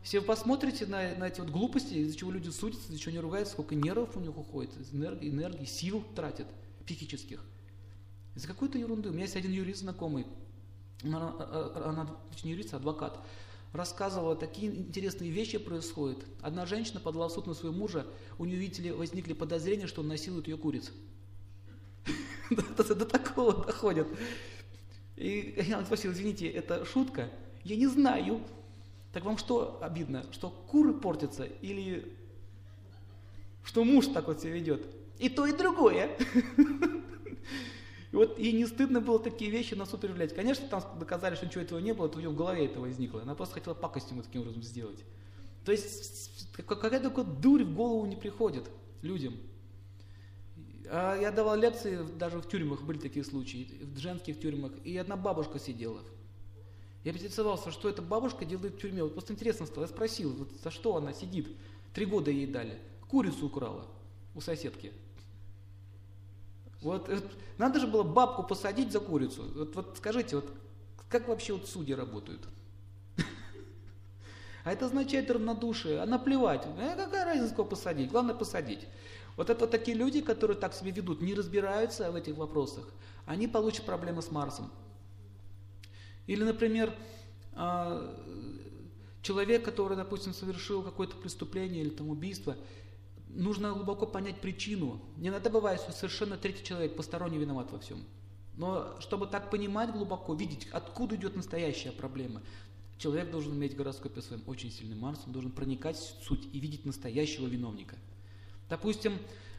если 0.03 0.19
вы 0.19 0.25
посмотрите 0.25 0.87
на, 0.87 1.15
на 1.17 1.29
эти 1.29 1.41
вот 1.41 1.51
глупости, 1.51 1.95
из-за 1.95 2.17
чего 2.17 2.31
люди 2.31 2.49
судятся, 2.49 2.89
из-за 2.89 2.99
чего 2.99 3.11
они 3.11 3.19
ругаются, 3.19 3.53
сколько 3.53 3.75
нервов 3.75 4.17
у 4.17 4.21
них 4.21 4.37
уходит, 4.39 4.71
энергии, 4.93 5.29
энергии 5.29 5.65
сил 5.67 6.03
тратят 6.15 6.47
психических. 6.87 7.43
Из-за 8.35 8.49
какой-то 8.49 8.79
ерунды. 8.79 9.09
У 9.09 9.13
меня 9.13 9.25
есть 9.25 9.37
один 9.37 9.53
юрист 9.53 9.81
знакомый, 9.81 10.27
она, 11.03 11.35
она 11.85 12.17
не 12.43 12.53
юрист, 12.53 12.75
а 12.75 12.79
адвокат, 12.79 13.19
рассказывала, 13.73 14.37
такие 14.37 14.75
интересные 14.75 15.31
вещи 15.31 15.59
происходят. 15.59 16.19
Одна 16.41 16.67
женщина 16.67 17.01
подала 17.01 17.29
в 17.29 17.33
суд 17.33 17.47
на 17.47 17.55
своего 17.55 17.77
мужа, 17.77 18.07
у 18.39 18.45
нее, 18.45 18.57
видите 18.57 18.83
ли, 18.83 18.93
возникли 18.93 19.33
подозрения, 19.33 19.87
что 19.87 20.01
он 20.01 20.09
насилует 20.09 20.49
ее 20.49 20.57
куриц. 20.57 20.93
До 22.51 23.05
такого 23.05 23.65
доходят. 23.67 24.07
И 25.17 25.65
я 25.67 25.85
спросил, 25.85 26.13
извините, 26.13 26.49
это 26.49 26.85
шутка? 26.85 27.31
Я 27.65 27.77
не 27.77 27.87
знаю. 27.87 28.41
Так 29.13 29.25
вам 29.25 29.39
что 29.39 29.83
обидно? 29.83 30.25
Что 30.31 30.51
куры 30.51 30.93
портятся 30.93 31.45
или 31.45 32.17
что 33.65 33.83
муж 33.83 34.07
так 34.09 34.29
вот 34.29 34.41
себя 34.41 34.53
ведет? 34.53 34.87
И 35.19 35.29
то, 35.29 35.47
и 35.47 35.53
другое. 35.53 36.17
И 38.13 38.17
вот 38.17 38.39
ей 38.39 38.53
не 38.53 38.67
стыдно 38.67 39.01
было 39.01 39.19
такие 39.19 39.51
вещи 39.51 39.75
на 39.75 39.85
суд 39.85 40.01
проявлять. 40.01 40.35
Конечно, 40.35 40.67
там 40.69 40.83
доказали, 40.99 41.35
что 41.35 41.47
ничего 41.47 41.63
этого 41.63 41.79
не 41.79 41.93
было, 41.93 42.09
то 42.09 42.19
у 42.19 42.21
нее 42.21 42.31
в 42.31 42.37
голове 42.37 42.67
это 42.67 42.81
возникло. 42.81 43.23
Она 43.23 43.35
просто 43.35 43.55
хотела 43.55 43.75
пакость 43.75 44.11
ему 44.11 44.23
таким 44.23 44.43
образом 44.43 44.63
сделать. 44.63 45.05
То 45.65 45.73
есть 45.73 46.49
какая-то 46.55 47.11
такая 47.11 47.25
дурь 47.25 47.65
в 47.65 47.75
голову 47.75 48.07
не 48.07 48.17
приходит 48.17 48.71
людям. 49.03 49.35
А 50.89 51.19
я 51.21 51.33
давал 51.33 51.57
лекции, 51.57 52.07
даже 52.17 52.39
в 52.39 52.49
тюрьмах 52.49 52.83
были 52.83 52.99
такие 52.99 53.25
случаи, 53.25 53.81
в 53.83 53.99
женских 53.99 54.39
тюрьмах, 54.41 54.73
и 54.85 54.97
одна 54.97 55.17
бабушка 55.17 55.59
сидела. 55.59 56.01
Я 57.03 57.13
поинтересовался, 57.13 57.71
что 57.71 57.89
эта 57.89 58.03
бабушка 58.03 58.45
делает 58.45 58.75
в 58.75 58.79
тюрьме. 58.79 59.03
Вот 59.03 59.13
просто 59.13 59.33
интересно 59.33 59.67
стало. 59.67 59.85
Я 59.85 59.89
спросил, 59.89 60.33
вот 60.33 60.49
за 60.63 60.71
что 60.71 60.97
она 60.97 61.13
сидит. 61.13 61.49
Три 61.93 62.05
года 62.05 62.31
ей 62.31 62.47
дали. 62.47 62.79
Курицу 63.09 63.47
украла 63.47 63.87
у 64.35 64.41
соседки. 64.41 64.93
Вот, 66.83 67.09
вот 67.09 67.25
надо 67.59 67.81
же 67.81 67.87
было 67.87 68.03
бабку 68.03 68.43
посадить 68.43 68.93
за 68.93 69.01
курицу. 69.01 69.45
Вот, 69.55 69.75
вот 69.75 69.95
скажите, 69.97 70.37
вот 70.37 70.49
как 71.09 71.29
вообще 71.29 71.55
вот 71.55 71.69
судьи 71.69 71.95
работают? 71.95 72.43
А 74.65 74.73
это 74.73 74.87
означает 74.87 75.31
равнодушие, 75.31 76.01
а 76.01 76.07
наплевать. 76.07 76.67
А 76.67 76.97
какая 76.97 77.25
разница, 77.25 77.55
кого 77.55 77.69
посадить? 77.69 78.11
Главное 78.11 78.35
посадить. 78.35 78.87
Вот 79.37 79.51
это 79.51 79.67
такие 79.67 79.97
люди, 79.97 80.23
которые 80.23 80.57
так 80.57 80.75
себя 80.75 80.91
ведут, 80.91 81.21
не 81.21 81.35
разбираются 81.35 82.11
в 82.11 82.17
этих 82.17 82.37
вопросах, 82.37 82.85
они 83.27 83.47
получат 83.47 83.85
проблемы 83.85 84.23
с 84.23 84.31
Марсом. 84.31 84.71
Или, 86.27 86.43
например, 86.43 86.93
а, 87.53 88.15
человек, 89.23 89.65
который, 89.65 89.97
допустим, 89.97 90.33
совершил 90.33 90.83
какое-то 90.83 91.17
преступление 91.17 91.83
или 91.83 91.91
там 91.91 92.09
убийство, 92.09 92.57
нужно 93.37 93.73
глубоко 93.73 94.07
понять 94.07 94.41
причину. 94.41 95.01
Не 95.17 95.31
надо 95.31 95.51
бывает, 95.51 95.81
что 95.81 95.93
совершенно 95.93 96.37
третий 96.37 96.65
человек 96.65 96.97
посторонний 96.97 97.39
виноват 97.39 97.71
во 97.71 97.79
всем. 97.79 98.05
Но 98.57 98.97
чтобы 99.01 99.27
так 99.27 99.51
понимать 99.51 99.93
глубоко, 99.93 100.35
видеть, 100.35 100.69
откуда 100.73 101.17
идет 101.17 101.37
настоящая 101.37 101.93
проблема, 101.93 102.43
человек 102.99 103.31
должен 103.31 103.53
иметь 103.53 103.75
в 103.75 103.77
гороскопе 103.77 104.23
своем 104.23 104.43
очень 104.47 104.71
сильный 104.71 104.97
Марс, 104.97 105.21
должен 105.27 105.51
проникать 105.51 105.97
в 105.97 106.25
суть 106.25 106.49
и 106.53 106.59
видеть 106.59 106.87
настоящего 106.87 107.47
виновника. 107.47 107.97
Допустим, 108.69 109.19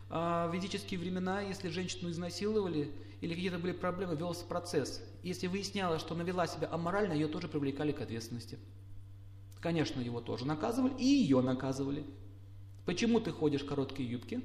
а, 0.10 0.48
в 0.48 0.54
ведические 0.54 1.00
времена, 1.00 1.42
если 1.42 1.70
женщину 1.70 2.10
изнасиловали 2.10 2.92
или 3.22 3.34
какие-то 3.34 3.60
были 3.60 3.74
проблемы, 3.74 4.16
велся 4.16 4.46
процесс. 4.46 5.02
Если 5.24 5.48
выяснялось, 5.48 6.02
что 6.02 6.16
она 6.16 6.24
вела 6.24 6.48
себя 6.48 6.68
аморально, 6.72 7.14
ее 7.14 7.28
тоже 7.28 7.48
привлекали 7.48 7.92
к 7.92 8.02
ответственности. 8.02 8.58
Конечно, 9.60 10.00
его 10.02 10.22
тоже 10.22 10.46
наказывали, 10.46 10.94
и 10.98 11.06
ее 11.06 11.42
наказывали. 11.42 12.06
Почему 12.88 13.20
ты 13.20 13.32
ходишь 13.32 13.64
в 13.64 13.66
короткие 13.66 14.10
юбки? 14.10 14.42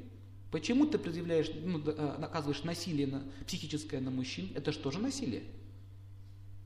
Почему 0.51 0.85
ты 0.85 0.99
предъявляешь, 0.99 1.49
ну, 1.63 1.79
наказываешь 2.19 2.65
насилие 2.65 3.07
на, 3.07 3.23
психическое 3.47 4.01
на 4.01 4.11
мужчин? 4.11 4.51
Это 4.57 4.73
что 4.73 4.91
же 4.91 4.99
насилие? 4.99 5.45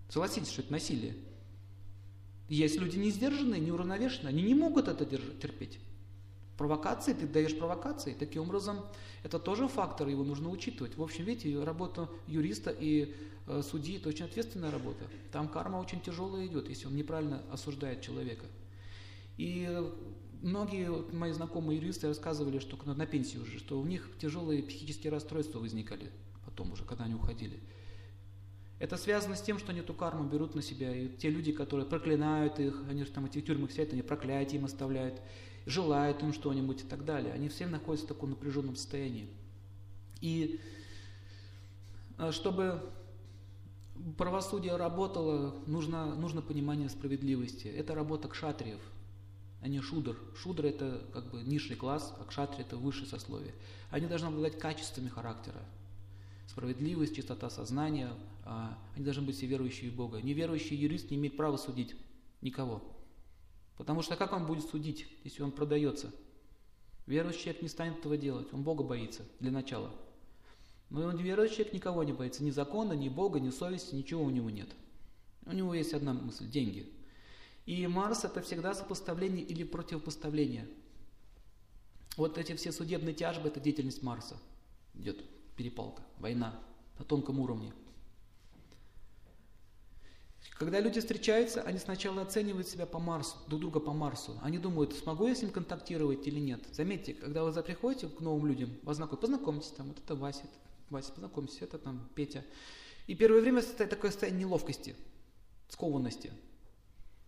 Согласитесь, 0.08 0.48
что 0.48 0.62
это 0.62 0.72
насилие. 0.72 1.14
Есть 2.48 2.78
люди 2.80 2.96
не 2.96 3.10
сдержанные, 3.10 3.60
неуравновешенные, 3.60 4.30
они 4.30 4.42
не 4.42 4.54
могут 4.54 4.88
это 4.88 5.04
держать, 5.04 5.38
терпеть. 5.38 5.78
Провокации, 6.56 7.12
ты 7.12 7.26
даешь 7.26 7.54
провокации. 7.58 8.16
Таким 8.18 8.44
образом, 8.44 8.80
это 9.22 9.38
тоже 9.38 9.68
фактор, 9.68 10.08
его 10.08 10.24
нужно 10.24 10.48
учитывать. 10.48 10.96
В 10.96 11.02
общем, 11.02 11.24
видите, 11.24 11.62
работа 11.62 12.08
юриста 12.26 12.70
и 12.70 13.14
э, 13.46 13.62
судьи– 13.62 13.96
это 13.98 14.08
очень 14.08 14.24
ответственная 14.24 14.70
работа. 14.70 15.04
Там 15.30 15.46
карма 15.46 15.76
очень 15.76 16.00
тяжелая 16.00 16.46
идет, 16.46 16.70
если 16.70 16.86
он 16.86 16.96
неправильно 16.96 17.42
осуждает 17.52 18.00
человека. 18.00 18.46
И 19.36 19.68
многие 20.46 20.90
вот, 20.90 21.12
мои 21.12 21.32
знакомые 21.32 21.78
юристы 21.78 22.08
рассказывали, 22.08 22.58
что 22.58 22.78
на, 22.84 23.06
пенсии 23.06 23.36
уже, 23.38 23.58
что 23.58 23.78
у 23.78 23.84
них 23.84 24.08
тяжелые 24.18 24.62
психические 24.62 25.10
расстройства 25.12 25.58
возникали 25.58 26.10
потом 26.56 26.72
уже, 26.72 26.84
когда 26.84 27.04
они 27.04 27.14
уходили. 27.14 27.60
Это 28.78 28.96
связано 28.96 29.36
с 29.36 29.42
тем, 29.42 29.58
что 29.58 29.72
они 29.72 29.80
эту 29.80 29.94
карму 29.94 30.24
берут 30.24 30.54
на 30.54 30.62
себя. 30.62 30.94
И 30.94 31.08
те 31.08 31.28
люди, 31.28 31.52
которые 31.52 31.86
проклинают 31.86 32.58
их, 32.58 32.82
они 32.88 33.04
же 33.04 33.10
там 33.10 33.26
эти 33.26 33.40
тюрьмы 33.40 33.68
сидят, 33.68 33.92
они 33.92 34.02
проклятия 34.02 34.56
им 34.56 34.64
оставляют, 34.64 35.20
желают 35.66 36.22
им 36.22 36.32
что-нибудь 36.32 36.82
и 36.82 36.86
так 36.86 37.04
далее. 37.04 37.32
Они 37.32 37.48
все 37.48 37.66
находятся 37.66 38.06
в 38.06 38.08
таком 38.08 38.30
напряженном 38.30 38.76
состоянии. 38.76 39.28
И 40.20 40.60
э, 42.18 42.32
чтобы 42.32 42.80
правосудие 44.16 44.76
работало, 44.76 45.54
нужно, 45.66 46.14
нужно 46.14 46.42
понимание 46.42 46.88
справедливости. 46.88 47.68
Это 47.68 47.94
работа 47.94 48.28
кшатриев, 48.28 48.80
а 49.60 49.68
не 49.68 49.80
шудр. 49.80 50.16
Шудр 50.36 50.66
это 50.66 51.02
как 51.12 51.30
бы 51.30 51.42
низший 51.42 51.76
класс, 51.76 52.14
а 52.18 52.24
кшатри 52.24 52.62
это 52.62 52.76
высшее 52.76 53.06
сословие. 53.06 53.54
Они 53.90 54.06
должны 54.06 54.26
обладать 54.26 54.58
качествами 54.58 55.08
характера. 55.08 55.60
Справедливость, 56.48 57.16
чистота 57.16 57.50
сознания, 57.50 58.12
а, 58.44 58.78
они 58.94 59.04
должны 59.04 59.22
быть 59.22 59.36
все 59.36 59.46
верующие 59.46 59.90
в 59.90 59.94
Бога. 59.94 60.22
Неверующий 60.22 60.76
юрист 60.76 61.10
не 61.10 61.16
имеет 61.16 61.36
права 61.36 61.56
судить 61.56 61.96
никого. 62.40 62.82
Потому 63.76 64.02
что 64.02 64.16
как 64.16 64.32
он 64.32 64.46
будет 64.46 64.64
судить, 64.64 65.06
если 65.24 65.42
он 65.42 65.52
продается? 65.52 66.12
Верующий 67.06 67.42
человек 67.42 67.62
не 67.62 67.68
станет 67.68 67.98
этого 67.98 68.16
делать, 68.16 68.52
он 68.52 68.62
Бога 68.62 68.82
боится 68.82 69.22
для 69.40 69.50
начала. 69.50 69.90
Но 70.90 71.10
неверующий 71.12 71.56
человек 71.56 71.74
никого 71.74 72.04
не 72.04 72.12
боится, 72.12 72.44
ни 72.44 72.50
закона, 72.50 72.92
ни 72.92 73.08
Бога, 73.08 73.40
ни 73.40 73.50
совести, 73.50 73.94
ничего 73.94 74.22
у 74.22 74.30
него 74.30 74.50
нет. 74.50 74.68
У 75.44 75.52
него 75.52 75.74
есть 75.74 75.94
одна 75.94 76.12
мысль– 76.12 76.46
деньги. 76.50 76.92
И 77.66 77.86
Марс– 77.86 78.24
это 78.24 78.40
всегда 78.42 78.74
сопоставление 78.74 79.44
или 79.44 79.64
противопоставление. 79.64 80.68
Вот 82.16 82.38
эти 82.38 82.54
все 82.54 82.72
судебные 82.72 83.14
тяжбы– 83.14 83.48
это 83.50 83.60
деятельность 83.60 84.02
Марса. 84.02 84.38
Идет 84.94 85.22
перепалка, 85.56 86.02
война 86.18 86.58
на 86.98 87.04
тонком 87.04 87.40
уровне– 87.40 87.72
когда 90.58 90.80
люди 90.80 91.00
встречаются, 91.00 91.60
они 91.62 91.78
сначала 91.78 92.22
оценивают 92.22 92.66
себя 92.66 92.86
по 92.86 92.98
Марсу, 92.98 93.36
друг 93.46 93.60
друга 93.60 93.78
по 93.78 93.92
Марсу. 93.92 94.38
Они 94.42 94.56
думают, 94.56 94.94
смогу 94.94 95.26
я 95.26 95.34
с 95.34 95.42
ним 95.42 95.50
контактировать 95.50 96.26
или 96.26 96.40
нет. 96.40 96.60
Заметьте, 96.72 97.12
когда 97.12 97.44
вы 97.44 97.62
приходите 97.62 98.08
к 98.08 98.20
новым 98.20 98.46
людям, 98.46 98.70
вас 98.82 98.96
знакомы, 98.96 99.20
познакомьтесь, 99.20 99.70
там, 99.72 99.88
вот 99.88 99.98
это 99.98 100.14
Вася, 100.14 100.44
Вася, 100.88 101.12
познакомьтесь, 101.12 101.58
это 101.60 101.78
там 101.78 102.08
Петя. 102.14 102.42
И 103.06 103.14
первое 103.14 103.42
время 103.42 103.62
такое 103.62 104.10
состояние 104.10 104.46
неловкости, 104.46 104.96
скованности. 105.68 106.32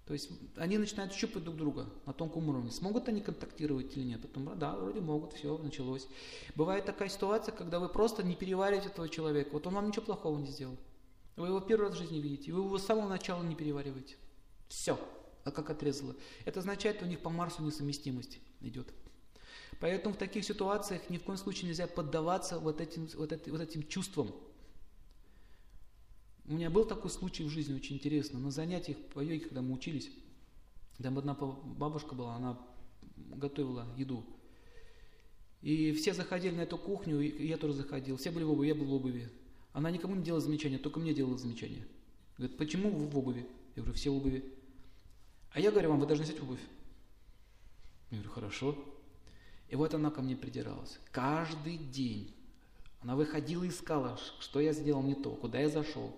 То 0.09 0.15
есть 0.15 0.31
они 0.57 0.79
начинают 0.79 1.13
щупать 1.13 1.45
друг 1.45 1.57
друга 1.57 1.87
на 2.07 2.15
тонком 2.15 2.49
уровне. 2.49 2.71
Смогут 2.71 3.09
они 3.11 3.21
контактировать 3.21 3.95
или 3.95 4.05
нет? 4.05 4.23
Потом, 4.23 4.59
да, 4.59 4.75
вроде 4.75 5.03
могут, 5.03 5.35
все, 5.35 5.59
началось. 5.59 6.09
Бывает 6.55 6.87
такая 6.87 7.11
ситуация, 7.11 7.55
когда 7.55 7.79
вы 7.79 7.91
просто 7.91 8.23
не 8.23 8.35
перевариваете 8.35 8.89
этого 8.89 9.11
человека. 9.11 9.51
Вот 9.53 9.67
он 9.67 9.75
вам 9.75 9.89
ничего 9.89 10.07
плохого 10.07 10.39
не 10.39 10.47
сделал. 10.47 10.79
Вы 11.37 11.49
его 11.49 11.61
первый 11.61 11.89
раз 11.89 11.95
в 11.95 11.99
жизни 11.99 12.21
видите, 12.21 12.55
вы 12.55 12.65
его 12.65 12.79
с 12.79 12.87
самого 12.87 13.07
начала 13.07 13.43
не 13.43 13.55
перевариваете. 13.55 14.17
Все, 14.69 14.99
а 15.45 15.51
как 15.51 15.69
отрезало. 15.69 16.17
Это 16.47 16.61
означает, 16.61 17.03
у 17.03 17.05
них 17.05 17.21
по 17.21 17.29
Марсу 17.29 17.63
несовместимость 17.63 18.39
идет. 18.63 18.89
Поэтому 19.79 20.15
в 20.15 20.19
таких 20.19 20.43
ситуациях 20.43 21.03
ни 21.11 21.19
в 21.19 21.23
коем 21.23 21.37
случае 21.37 21.69
нельзя 21.69 21.87
поддаваться 21.87 22.59
вот 22.59 22.81
этим, 22.81 23.11
вот 23.15 23.31
этим, 23.31 23.53
вот 23.53 23.61
этим 23.61 23.87
чувствам. 23.87 24.35
У 26.49 26.55
меня 26.55 26.71
был 26.71 26.87
такой 26.87 27.11
случай 27.11 27.45
в 27.45 27.51
жизни, 27.51 27.75
очень 27.75 27.97
интересно. 27.97 28.39
На 28.39 28.51
занятиях 28.51 28.97
по 29.13 29.21
йоге, 29.21 29.41
когда 29.41 29.61
мы 29.61 29.75
учились, 29.75 30.11
там 30.97 31.19
одна 31.19 31.35
бабушка 31.35 32.15
была, 32.15 32.37
она 32.37 32.59
готовила 33.17 33.87
еду. 33.99 34.25
И 35.61 35.93
все 35.93 36.15
заходили 36.15 36.55
на 36.55 36.63
эту 36.63 36.79
кухню, 36.79 37.21
и 37.21 37.47
я 37.47 37.59
тоже 37.59 37.75
заходил. 37.75 38.17
Все 38.17 38.31
были 38.31 38.45
в 38.45 38.51
обуви, 38.51 38.69
я 38.69 38.75
был 38.75 38.87
в 38.87 38.95
обуви. 38.95 39.29
Она 39.75 39.91
никому 39.91 40.15
не 40.15 40.23
делала 40.23 40.41
замечания, 40.41 40.79
только 40.79 41.01
мне 41.01 41.13
делала 41.13 41.37
замечания. 41.37 41.87
Говорит, 42.39 42.57
почему 42.57 42.91
вы 42.91 43.07
в 43.07 43.19
обуви? 43.19 43.47
Я 43.77 43.83
говорю, 43.83 43.95
все 43.95 44.09
в 44.09 44.17
обуви. 44.17 44.43
А 45.53 45.61
я 45.61 45.71
говорю 45.71 45.91
вам, 45.91 46.01
вы 46.01 46.07
должны 46.07 46.25
снять 46.25 46.41
обувь. 46.41 46.61
Я 48.11 48.19
говорю, 48.19 48.31
хорошо. 48.31 48.79
И 49.69 49.77
вот 49.77 49.93
она 49.93 50.11
ко 50.11 50.23
мне 50.23 50.35
придиралась. 50.35 50.99
Каждый 51.13 51.77
день 51.77 52.35
она 53.01 53.17
выходила 53.17 53.65
и 53.65 53.69
искала, 53.69 54.19
что 54.41 54.61
я 54.61 54.73
сделал 54.73 55.03
не 55.03 55.15
то, 55.15 55.35
куда 55.35 55.61
я 55.61 55.69
зашел, 55.69 56.17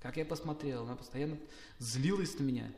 как 0.00 0.16
я 0.16 0.24
посмотрел. 0.24 0.82
Она 0.82 0.96
постоянно 0.96 1.38
злилась 1.78 2.38
на 2.38 2.42
меня. 2.42 2.72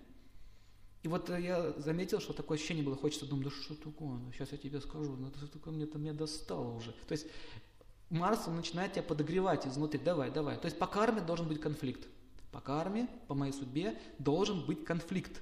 И 1.03 1.09
вот 1.09 1.29
я 1.31 1.73
заметил, 1.79 2.21
что 2.21 2.33
такое 2.33 2.59
ощущение 2.59 2.85
было, 2.85 2.97
хочется 2.97 3.27
думать, 3.27 3.47
да 3.47 3.51
что 3.51 3.75
такое, 3.75 4.19
ну, 4.19 4.31
сейчас 4.33 4.53
я 4.53 4.59
тебе 4.59 4.81
скажу, 4.81 5.17
ну 5.17 5.29
это 5.29 5.49
такое 5.49 5.75
мне, 5.75 5.85
это 5.85 5.99
меня 5.99 6.13
достало 6.13 6.77
уже. 6.77 6.93
То 7.09 7.13
есть 7.13 7.27
Марс 8.09 8.47
он 8.47 8.57
начинает 8.57 8.93
тебя 8.93 9.03
подогревать 9.03 9.67
изнутри. 9.67 9.99
Давай, 9.99 10.31
давай. 10.31 10.59
То 10.59 10.67
есть 10.67 10.79
по 10.79 10.87
карме 10.87 11.21
должен 11.21 11.49
быть 11.49 11.61
конфликт. 11.61 12.07
По 12.53 12.61
карме, 12.61 13.09
по 13.27 13.35
моей 13.35 13.53
судьбе 13.53 13.99
должен 14.19 14.65
быть 14.65 14.85
конфликт. 14.85 15.41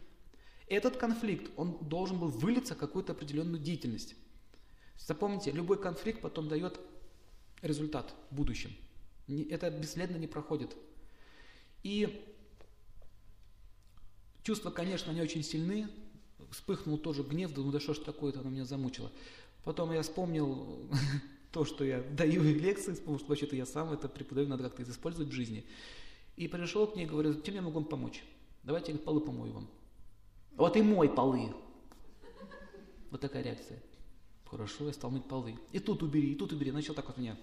Этот 0.66 0.96
конфликт, 0.96 1.50
он 1.56 1.76
должен 1.80 2.18
был 2.18 2.28
вылиться 2.28 2.74
в 2.74 2.78
какую-то 2.78 3.12
определенную 3.12 3.58
деятельность. 3.60 4.14
Запомните, 4.96 5.50
любой 5.50 5.80
конфликт 5.80 6.20
потом 6.20 6.48
дает 6.48 6.80
результат 7.60 8.14
в 8.30 8.36
будущем. 8.36 8.70
Это 9.50 9.70
бесследно 9.70 10.16
не 10.16 10.28
проходит. 10.28 10.76
И 11.82 12.26
чувства, 14.42 14.70
конечно, 14.70 15.12
они 15.12 15.22
очень 15.22 15.42
сильны. 15.42 15.88
Вспыхнул 16.50 16.98
тоже 16.98 17.22
гнев, 17.22 17.52
думаю, 17.52 17.72
да 17.72 17.80
что 17.80 17.94
ж 17.94 17.98
такое-то, 17.98 18.40
она 18.40 18.50
меня 18.50 18.64
замучила. 18.64 19.10
Потом 19.64 19.92
я 19.92 20.02
вспомнил 20.02 20.78
то, 21.52 21.64
что 21.64 21.84
я 21.84 22.00
даю 22.00 22.42
лекции, 22.42 22.94
потому 22.94 23.18
что 23.18 23.28
вообще-то 23.28 23.56
я 23.56 23.66
сам 23.66 23.92
это 23.92 24.08
преподаю, 24.08 24.48
надо 24.48 24.64
как-то 24.64 24.82
это 24.82 24.90
использовать 24.90 25.28
в 25.28 25.34
жизни. 25.34 25.64
И 26.36 26.48
пришел 26.48 26.86
к 26.86 26.96
ней 26.96 27.06
говорю, 27.06 27.40
чем 27.42 27.54
я 27.54 27.62
могу 27.62 27.74
вам 27.74 27.84
помочь? 27.84 28.24
Давайте 28.62 28.92
я 28.92 28.98
полы 28.98 29.20
помою 29.20 29.52
вам. 29.52 29.70
Вот 30.56 30.76
и 30.76 30.82
мой 30.82 31.08
полы. 31.08 31.54
Вот 33.10 33.20
такая 33.20 33.42
реакция. 33.42 33.82
Хорошо, 34.46 34.86
я 34.86 34.92
стал 34.92 35.10
мыть 35.10 35.24
полы. 35.24 35.56
И 35.72 35.78
тут 35.78 36.02
убери, 36.02 36.32
и 36.32 36.34
тут 36.34 36.52
убери. 36.52 36.72
Начал 36.72 36.94
так 36.94 37.06
вот 37.06 37.16
меня. 37.16 37.36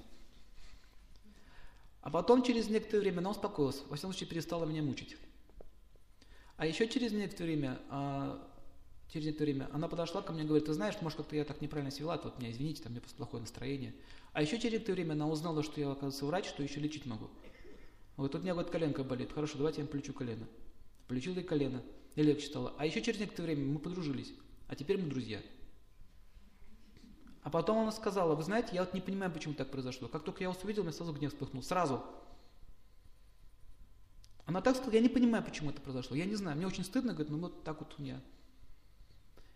А 2.07 2.09
потом 2.09 2.41
через 2.41 2.69
некоторое 2.69 3.01
время 3.01 3.19
она 3.19 3.31
успокоилась. 3.31 3.83
Во 3.89 3.97
всяком 3.97 4.13
случае, 4.13 4.29
перестала 4.29 4.63
меня 4.63 4.81
мучить. 4.81 5.17
А 6.55 6.65
еще 6.65 6.87
через 6.87 7.11
некоторое 7.11 7.47
время 7.47 7.79
а, 7.89 8.49
через 9.11 9.27
это 9.27 9.43
время 9.43 9.69
она 9.73 9.89
подошла 9.89 10.21
ко 10.21 10.31
мне 10.31 10.43
и 10.43 10.45
говорит, 10.45 10.67
ты 10.67 10.73
знаешь, 10.73 10.95
может, 11.01 11.17
как-то 11.17 11.35
я 11.35 11.43
так 11.43 11.59
неправильно 11.59 11.91
себя 11.91 12.03
вела, 12.03 12.21
вот 12.23 12.39
меня 12.39 12.49
извините, 12.49 12.81
там 12.81 12.93
меня 12.93 13.01
просто 13.01 13.17
плохое 13.17 13.41
настроение. 13.41 13.93
А 14.31 14.41
еще 14.41 14.57
через 14.57 14.79
это 14.79 14.93
время 14.93 15.11
она 15.11 15.27
узнала, 15.27 15.63
что 15.63 15.81
я, 15.81 15.91
оказывается, 15.91 16.25
врач, 16.25 16.45
что 16.45 16.63
еще 16.63 16.79
лечить 16.79 17.05
могу. 17.05 17.29
Вот 18.15 18.31
тут 18.31 18.39
у 18.39 18.43
меня 18.45 18.55
вот 18.55 18.69
коленка 18.69 19.03
болит, 19.03 19.33
хорошо, 19.33 19.57
давайте 19.57 19.81
я 19.81 19.83
им 19.83 19.91
полечу 19.91 20.13
колено. 20.13 20.47
Полечил 21.09 21.35
ей 21.35 21.43
колено, 21.43 21.83
и 22.15 22.23
легче 22.23 22.45
стало. 22.45 22.73
А 22.77 22.85
еще 22.85 23.01
через 23.01 23.19
некоторое 23.19 23.53
время 23.53 23.65
мы 23.65 23.79
подружились, 23.79 24.31
а 24.69 24.77
теперь 24.77 24.97
мы 24.97 25.09
друзья. 25.09 25.41
А 27.47 27.49
потом 27.49 27.77
она 27.77 27.93
сказала, 27.93 28.35
вы 28.35 28.43
знаете, 28.43 28.71
я 28.73 28.81
вот 28.81 28.93
не 28.93 28.99
понимаю, 28.99 29.31
почему 29.31 29.53
так 29.53 29.71
произошло. 29.71 30.09
Как 30.09 30.23
только 30.23 30.43
я 30.43 30.49
вас 30.49 30.61
увидел, 30.65 30.81
у 30.81 30.83
меня 30.83 30.93
сразу 30.93 31.13
гнев 31.13 31.31
вспыхнул, 31.31 31.63
сразу. 31.63 32.03
Она 34.45 34.59
так 34.59 34.75
сказала, 34.75 34.95
я 34.95 34.99
не 34.99 35.07
понимаю, 35.07 35.45
почему 35.45 35.69
это 35.69 35.79
произошло. 35.79 36.17
Я 36.17 36.25
не 36.25 36.35
знаю, 36.35 36.57
мне 36.57 36.67
очень 36.67 36.83
стыдно, 36.83 37.13
говорит, 37.13 37.31
ну 37.31 37.37
вот 37.37 37.63
так 37.63 37.79
вот 37.79 37.95
у 37.97 38.01
меня 38.01 38.19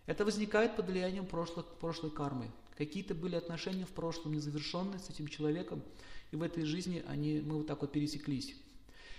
это 0.06 0.24
возникает 0.24 0.74
под 0.74 0.86
влиянием 0.86 1.26
прошлых, 1.26 1.66
прошлой 1.66 2.10
кармы. 2.10 2.50
Какие-то 2.78 3.14
были 3.14 3.34
отношения 3.36 3.84
в 3.84 3.90
прошлом 3.90 4.32
незавершенные 4.32 4.98
с 4.98 5.10
этим 5.10 5.28
человеком, 5.28 5.82
и 6.30 6.36
в 6.36 6.42
этой 6.42 6.64
жизни 6.64 7.04
они, 7.06 7.42
мы 7.42 7.58
вот 7.58 7.66
так 7.66 7.82
вот 7.82 7.92
пересеклись. 7.92 8.56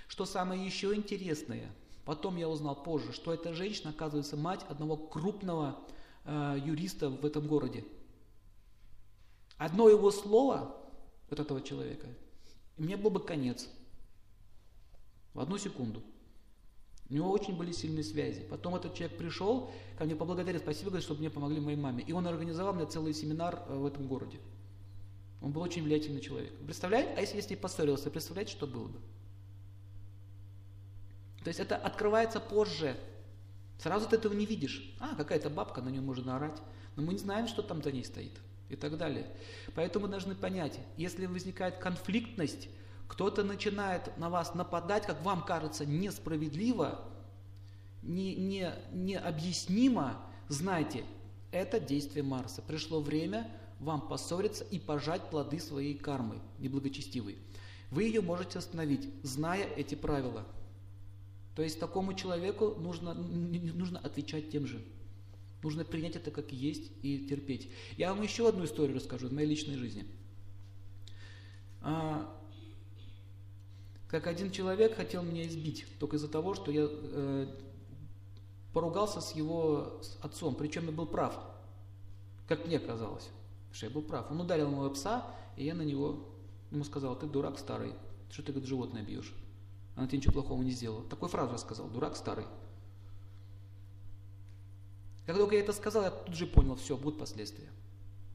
Что 0.07 0.25
самое 0.25 0.65
еще 0.65 0.95
интересное, 0.95 1.69
потом 2.05 2.37
я 2.37 2.49
узнал 2.49 2.81
позже, 2.81 3.13
что 3.13 3.35
эта 3.35 3.53
женщина, 3.53 3.91
оказывается, 3.91 4.35
мать 4.35 4.65
одного 4.67 4.97
крупного 4.97 5.79
э, 6.25 6.57
юриста 6.65 7.11
в 7.11 7.23
этом 7.23 7.45
городе. 7.45 7.85
Одно 9.63 9.87
его 9.87 10.11
слово 10.11 10.75
вот 11.29 11.39
этого 11.39 11.61
человека, 11.61 12.05
и 12.75 12.81
мне 12.83 12.97
был 12.97 13.09
бы 13.09 13.21
конец. 13.21 13.69
В 15.33 15.39
одну 15.39 15.57
секунду. 15.57 16.03
У 17.09 17.13
него 17.13 17.31
очень 17.31 17.55
были 17.55 17.71
сильные 17.71 18.03
связи. 18.03 18.41
Потом 18.49 18.75
этот 18.75 18.93
человек 18.93 19.17
пришел 19.17 19.71
ко 19.97 20.03
мне 20.03 20.17
поблагодарил, 20.17 20.59
спасибо, 20.59 20.89
говорит, 20.89 21.05
чтобы 21.05 21.21
мне 21.21 21.29
помогли 21.29 21.61
моей 21.61 21.77
маме. 21.77 22.03
И 22.03 22.11
он 22.11 22.27
организовал 22.27 22.73
мне 22.73 22.85
целый 22.85 23.13
семинар 23.13 23.63
э, 23.69 23.77
в 23.77 23.85
этом 23.85 24.05
городе. 24.05 24.37
Он 25.41 25.53
был 25.53 25.61
очень 25.61 25.83
влиятельный 25.83 26.19
человек. 26.19 26.51
Представляете? 26.65 27.13
А 27.15 27.21
если, 27.21 27.37
если 27.37 27.55
поссорился, 27.55 28.11
представляете, 28.11 28.51
что 28.51 28.67
было 28.67 28.89
бы? 28.89 28.99
То 31.41 31.47
есть 31.47 31.61
это 31.61 31.77
открывается 31.77 32.41
позже. 32.41 32.97
Сразу 33.79 34.09
ты 34.09 34.17
этого 34.17 34.33
не 34.33 34.45
видишь. 34.45 34.93
А, 34.99 35.15
какая-то 35.15 35.49
бабка, 35.49 35.81
на 35.81 35.87
нее 35.87 36.01
можно 36.01 36.35
орать. 36.35 36.61
Но 36.97 37.03
мы 37.03 37.13
не 37.13 37.19
знаем, 37.19 37.47
что 37.47 37.61
там 37.61 37.81
за 37.81 37.93
ней 37.93 38.03
стоит. 38.03 38.33
И 38.69 38.75
так 38.75 38.97
далее. 38.97 39.27
Поэтому 39.75 40.07
должны 40.07 40.35
понять, 40.35 40.79
если 40.97 41.25
возникает 41.25 41.77
конфликтность, 41.77 42.69
кто-то 43.07 43.43
начинает 43.43 44.17
на 44.17 44.29
вас 44.29 44.55
нападать, 44.55 45.05
как 45.05 45.21
вам 45.21 45.43
кажется, 45.43 45.85
несправедливо, 45.85 47.03
не, 48.01 48.35
не, 48.35 48.73
необъяснимо, 48.91 50.19
знайте, 50.47 51.03
это 51.51 51.79
действие 51.79 52.23
Марса. 52.23 52.61
Пришло 52.61 52.99
время 52.99 53.49
вам 53.79 54.07
поссориться 54.07 54.63
и 54.63 54.79
пожать 54.79 55.29
плоды 55.29 55.59
своей 55.59 55.93
кармы, 55.93 56.39
неблагочестивой. 56.57 57.37
Вы 57.91 58.03
ее 58.05 58.21
можете 58.21 58.57
остановить, 58.57 59.07
зная 59.21 59.67
эти 59.75 59.93
правила. 59.93 60.45
То 61.55 61.61
есть 61.61 61.79
такому 61.79 62.15
человеку 62.15 62.75
нужно, 62.79 63.13
нужно 63.13 63.99
отвечать 63.99 64.49
тем 64.49 64.65
же. 64.65 64.83
Нужно 65.63 65.85
принять 65.85 66.17
это 66.17 66.29
как 66.29 66.51
есть 66.51 66.91
и 67.01 67.25
терпеть. 67.25 67.71
Я 67.97 68.13
вам 68.13 68.21
еще 68.21 68.47
одну 68.47 68.65
историю 68.65 68.97
расскажу 68.97 69.27
из 69.27 69.31
моей 69.31 69.47
личной 69.47 69.77
жизни. 69.77 70.05
А, 71.81 72.37
как 74.09 74.27
один 74.27 74.51
человек 74.51 74.95
хотел 74.95 75.23
меня 75.23 75.47
избить, 75.47 75.85
только 75.99 76.17
из-за 76.17 76.27
того, 76.27 76.53
что 76.53 76.69
я 76.69 76.87
э, 76.89 77.47
поругался 78.73 79.21
с 79.21 79.33
его 79.33 80.01
отцом, 80.21 80.55
причем 80.55 80.85
я 80.85 80.91
был 80.91 81.05
прав, 81.05 81.39
как 82.47 82.67
мне 82.67 82.79
казалось, 82.79 83.29
что 83.71 83.85
я 83.85 83.91
был 83.91 84.01
прав. 84.01 84.29
Он 84.31 84.41
ударил 84.41 84.69
моего 84.69 84.89
пса, 84.89 85.25
и 85.55 85.65
я 85.65 85.75
на 85.75 85.81
него, 85.81 86.29
ему 86.71 86.83
сказал, 86.83 87.17
ты 87.17 87.25
дурак 87.25 87.57
старый, 87.57 87.93
что 88.29 88.43
ты, 88.43 88.51
говорит, 88.51 88.69
животное 88.69 89.03
бьешь? 89.03 89.33
Она 89.95 90.07
тебе 90.07 90.17
ничего 90.17 90.33
плохого 90.33 90.61
не 90.61 90.71
сделала. 90.71 91.03
Такую 91.03 91.29
фразу 91.29 91.53
я 91.53 91.57
сказал, 91.57 91.87
дурак 91.87 92.17
старый. 92.17 92.45
Как 95.25 95.37
только 95.37 95.55
я 95.55 95.61
это 95.61 95.73
сказал, 95.73 96.03
я 96.03 96.11
тут 96.11 96.35
же 96.35 96.45
понял, 96.45 96.75
все, 96.75 96.97
будут 96.97 97.19
последствия. 97.19 97.69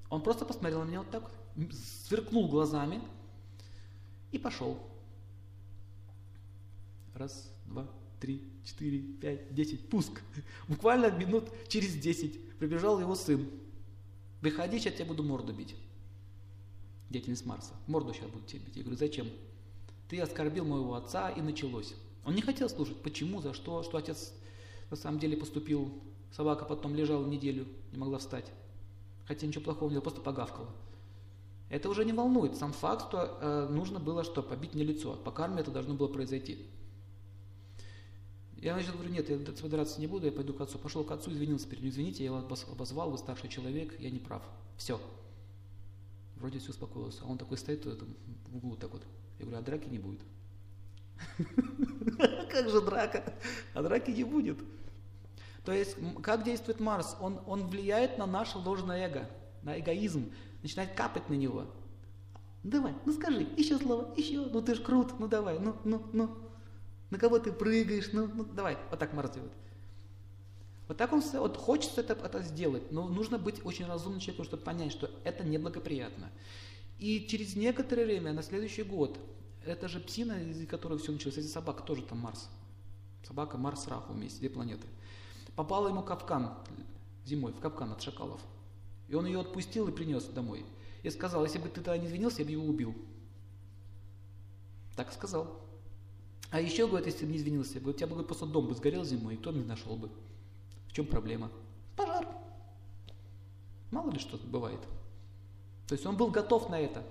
Он 0.08 0.22
просто 0.22 0.44
посмотрел 0.44 0.80
на 0.80 0.84
меня 0.84 1.00
вот 1.00 1.10
так, 1.10 1.30
сверкнул 2.06 2.48
глазами 2.48 3.02
и 4.32 4.38
пошел. 4.38 4.78
Раз, 7.14 7.50
два, 7.66 7.86
три, 8.20 8.42
четыре, 8.64 9.00
пять, 9.00 9.54
десять, 9.54 9.88
пуск. 9.88 10.22
Буквально 10.68 11.10
минут 11.10 11.50
через 11.68 11.94
десять 11.94 12.40
прибежал 12.58 13.00
его 13.00 13.14
сын. 13.14 13.48
Выходи, 14.40 14.78
сейчас 14.78 14.98
я 14.98 15.04
буду 15.04 15.22
морду 15.22 15.52
бить. 15.52 15.74
Деятельность 17.10 17.44
Марса. 17.44 17.74
Морду 17.86 18.14
сейчас 18.14 18.30
буду 18.30 18.44
тебе 18.46 18.60
бить. 18.60 18.76
Я 18.76 18.82
говорю, 18.82 18.98
зачем? 18.98 19.28
Ты 20.08 20.20
оскорбил 20.20 20.64
моего 20.64 20.94
отца, 20.94 21.30
и 21.30 21.40
началось. 21.40 21.94
Он 22.24 22.34
не 22.34 22.42
хотел 22.42 22.68
слушать, 22.68 22.96
почему, 23.02 23.40
за 23.40 23.52
что, 23.52 23.82
что 23.82 23.98
отец 23.98 24.32
на 24.90 24.96
самом 24.96 25.18
деле 25.18 25.36
поступил. 25.36 25.92
Собака 26.32 26.64
потом 26.64 26.94
лежала 26.94 27.26
неделю, 27.26 27.66
не 27.92 27.98
могла 27.98 28.18
встать. 28.18 28.52
Хотя 29.26 29.46
ничего 29.46 29.64
плохого 29.64 29.90
не 29.90 29.96
было, 29.96 30.02
просто 30.02 30.20
погавкала. 30.20 30.68
Это 31.70 31.88
уже 31.88 32.04
не 32.04 32.12
волнует. 32.12 32.56
Сам 32.56 32.72
факт, 32.72 33.08
что 33.08 33.38
э, 33.40 33.68
нужно 33.70 34.00
было 34.00 34.24
что? 34.24 34.42
Побить 34.42 34.74
мне 34.74 34.84
лицо. 34.84 35.14
По 35.14 35.30
карме 35.30 35.60
это 35.60 35.70
должно 35.70 35.94
было 35.94 36.08
произойти. 36.08 36.66
Я 38.56 38.74
начал 38.74 38.94
говорю, 38.94 39.10
нет, 39.10 39.28
я 39.28 39.36
драться 39.36 40.00
не 40.00 40.06
буду, 40.06 40.26
я 40.26 40.32
пойду 40.32 40.52
к 40.54 40.60
отцу. 40.60 40.78
Пошел 40.78 41.04
к 41.04 41.12
отцу, 41.12 41.30
извинился 41.30 41.68
перед 41.68 41.82
ним, 41.82 41.90
извините, 41.90 42.24
я 42.24 42.32
вас 42.32 42.66
обозвал, 42.70 43.10
вы 43.10 43.18
старший 43.18 43.48
человек, 43.48 44.00
я 44.00 44.10
не 44.10 44.18
прав. 44.18 44.42
Все. 44.76 45.00
Вроде 46.36 46.58
все 46.58 46.70
успокоился. 46.70 47.22
А 47.24 47.26
он 47.26 47.38
такой 47.38 47.58
стоит 47.58 47.82
там, 47.82 48.08
в 48.46 48.56
углу 48.56 48.76
так 48.76 48.92
вот. 48.92 49.02
Я 49.38 49.44
говорю, 49.44 49.60
а 49.60 49.62
драки 49.62 49.88
не 49.88 49.98
будет. 49.98 50.20
Как 52.50 52.68
же 52.68 52.80
драка? 52.80 53.34
А 53.74 53.82
драки 53.82 54.10
не 54.10 54.24
будет. 54.24 54.58
То 55.68 55.74
есть, 55.74 55.96
как 56.22 56.44
действует 56.44 56.80
Марс? 56.80 57.14
Он, 57.20 57.40
он 57.44 57.66
влияет 57.66 58.16
на 58.16 58.24
наше 58.24 58.56
ложное 58.56 59.06
эго, 59.06 59.28
на 59.60 59.78
эгоизм, 59.78 60.32
начинает 60.62 60.94
капать 60.94 61.28
на 61.28 61.34
него. 61.34 61.66
Давай, 62.62 62.94
ну 63.04 63.12
скажи, 63.12 63.46
еще 63.54 63.76
слово, 63.76 64.14
еще, 64.16 64.46
ну 64.46 64.62
ты 64.62 64.74
ж 64.74 64.80
крут, 64.80 65.20
ну 65.20 65.28
давай, 65.28 65.58
ну, 65.58 65.76
ну, 65.84 66.02
ну. 66.14 66.38
На 67.10 67.18
кого 67.18 67.38
ты 67.38 67.52
прыгаешь, 67.52 68.14
ну, 68.14 68.30
ну 68.34 68.44
давай. 68.44 68.78
Вот 68.88 68.98
так 68.98 69.12
Марс 69.12 69.32
делает. 69.32 69.52
Вот 70.86 70.96
так 70.96 71.12
он 71.12 71.20
вот 71.20 71.58
хочется 71.58 72.00
это, 72.00 72.14
это 72.14 72.40
сделать, 72.40 72.90
но 72.90 73.06
нужно 73.06 73.36
быть 73.36 73.60
очень 73.66 73.84
разумным 73.84 74.20
человеком, 74.20 74.46
чтобы 74.46 74.62
понять, 74.62 74.92
что 74.92 75.10
это 75.22 75.44
неблагоприятно. 75.44 76.30
И 76.98 77.26
через 77.28 77.56
некоторое 77.56 78.06
время, 78.06 78.32
на 78.32 78.42
следующий 78.42 78.84
год, 78.84 79.18
это 79.66 79.86
же 79.86 80.00
псина, 80.00 80.32
из 80.32 80.66
которой 80.66 80.98
все 80.98 81.12
началось, 81.12 81.36
эти 81.36 81.46
собака 81.46 81.82
тоже 81.82 82.04
там 82.04 82.20
Марс. 82.20 82.48
Собака 83.26 83.58
Марс 83.58 83.86
Раху 83.86 84.14
вместе, 84.14 84.38
две 84.38 84.48
планеты. 84.48 84.86
Попала 85.58 85.88
ему 85.88 86.04
капкан 86.04 86.54
зимой, 87.24 87.50
в 87.50 87.58
капкан 87.58 87.90
от 87.90 88.00
шакалов. 88.00 88.40
И 89.08 89.16
он 89.16 89.26
ее 89.26 89.40
отпустил 89.40 89.88
и 89.88 89.90
принес 89.90 90.22
домой. 90.26 90.64
И 91.02 91.10
сказал, 91.10 91.42
если 91.42 91.58
бы 91.58 91.68
ты 91.68 91.80
тогда 91.80 91.98
не 91.98 92.06
извинился, 92.06 92.42
я 92.42 92.44
бы 92.44 92.52
его 92.52 92.64
убил. 92.64 92.94
Так 94.94 95.12
сказал. 95.12 95.60
А 96.52 96.60
еще, 96.60 96.86
говорит, 96.86 97.08
если 97.08 97.26
бы 97.26 97.32
не 97.32 97.38
извинился, 97.38 97.80
говорит, 97.80 97.96
у 97.96 98.06
тебя 98.06 98.14
бы 98.14 98.22
просто 98.22 98.46
дом 98.46 98.68
бы 98.68 98.74
сгорел 98.76 99.04
зимой, 99.04 99.34
и 99.34 99.36
кто 99.36 99.50
не 99.50 99.64
нашел 99.64 99.96
бы. 99.96 100.12
В 100.86 100.92
чем 100.92 101.06
проблема? 101.06 101.50
Пожар. 101.96 102.28
Мало 103.90 104.12
ли 104.12 104.20
что 104.20 104.36
бывает. 104.36 104.80
То 105.88 105.96
есть 105.96 106.06
он 106.06 106.16
был 106.16 106.30
готов 106.30 106.70
на 106.70 106.78
это. 106.78 107.04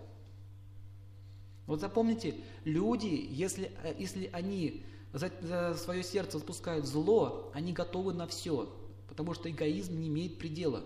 Вот 1.66 1.82
запомните, 1.82 2.36
люди, 2.64 3.28
если, 3.30 3.74
э, 3.84 3.94
если 4.00 4.30
они 4.32 4.86
за, 5.14 5.32
за 5.42 5.76
свое 5.76 6.04
сердце 6.04 6.40
спускают 6.40 6.86
зло, 6.86 7.52
они 7.54 7.74
готовы 7.74 8.14
на 8.14 8.28
все, 8.28 8.74
потому 9.08 9.34
что 9.34 9.50
эгоизм 9.50 10.00
не 10.00 10.08
имеет 10.08 10.38
предела. 10.38 10.84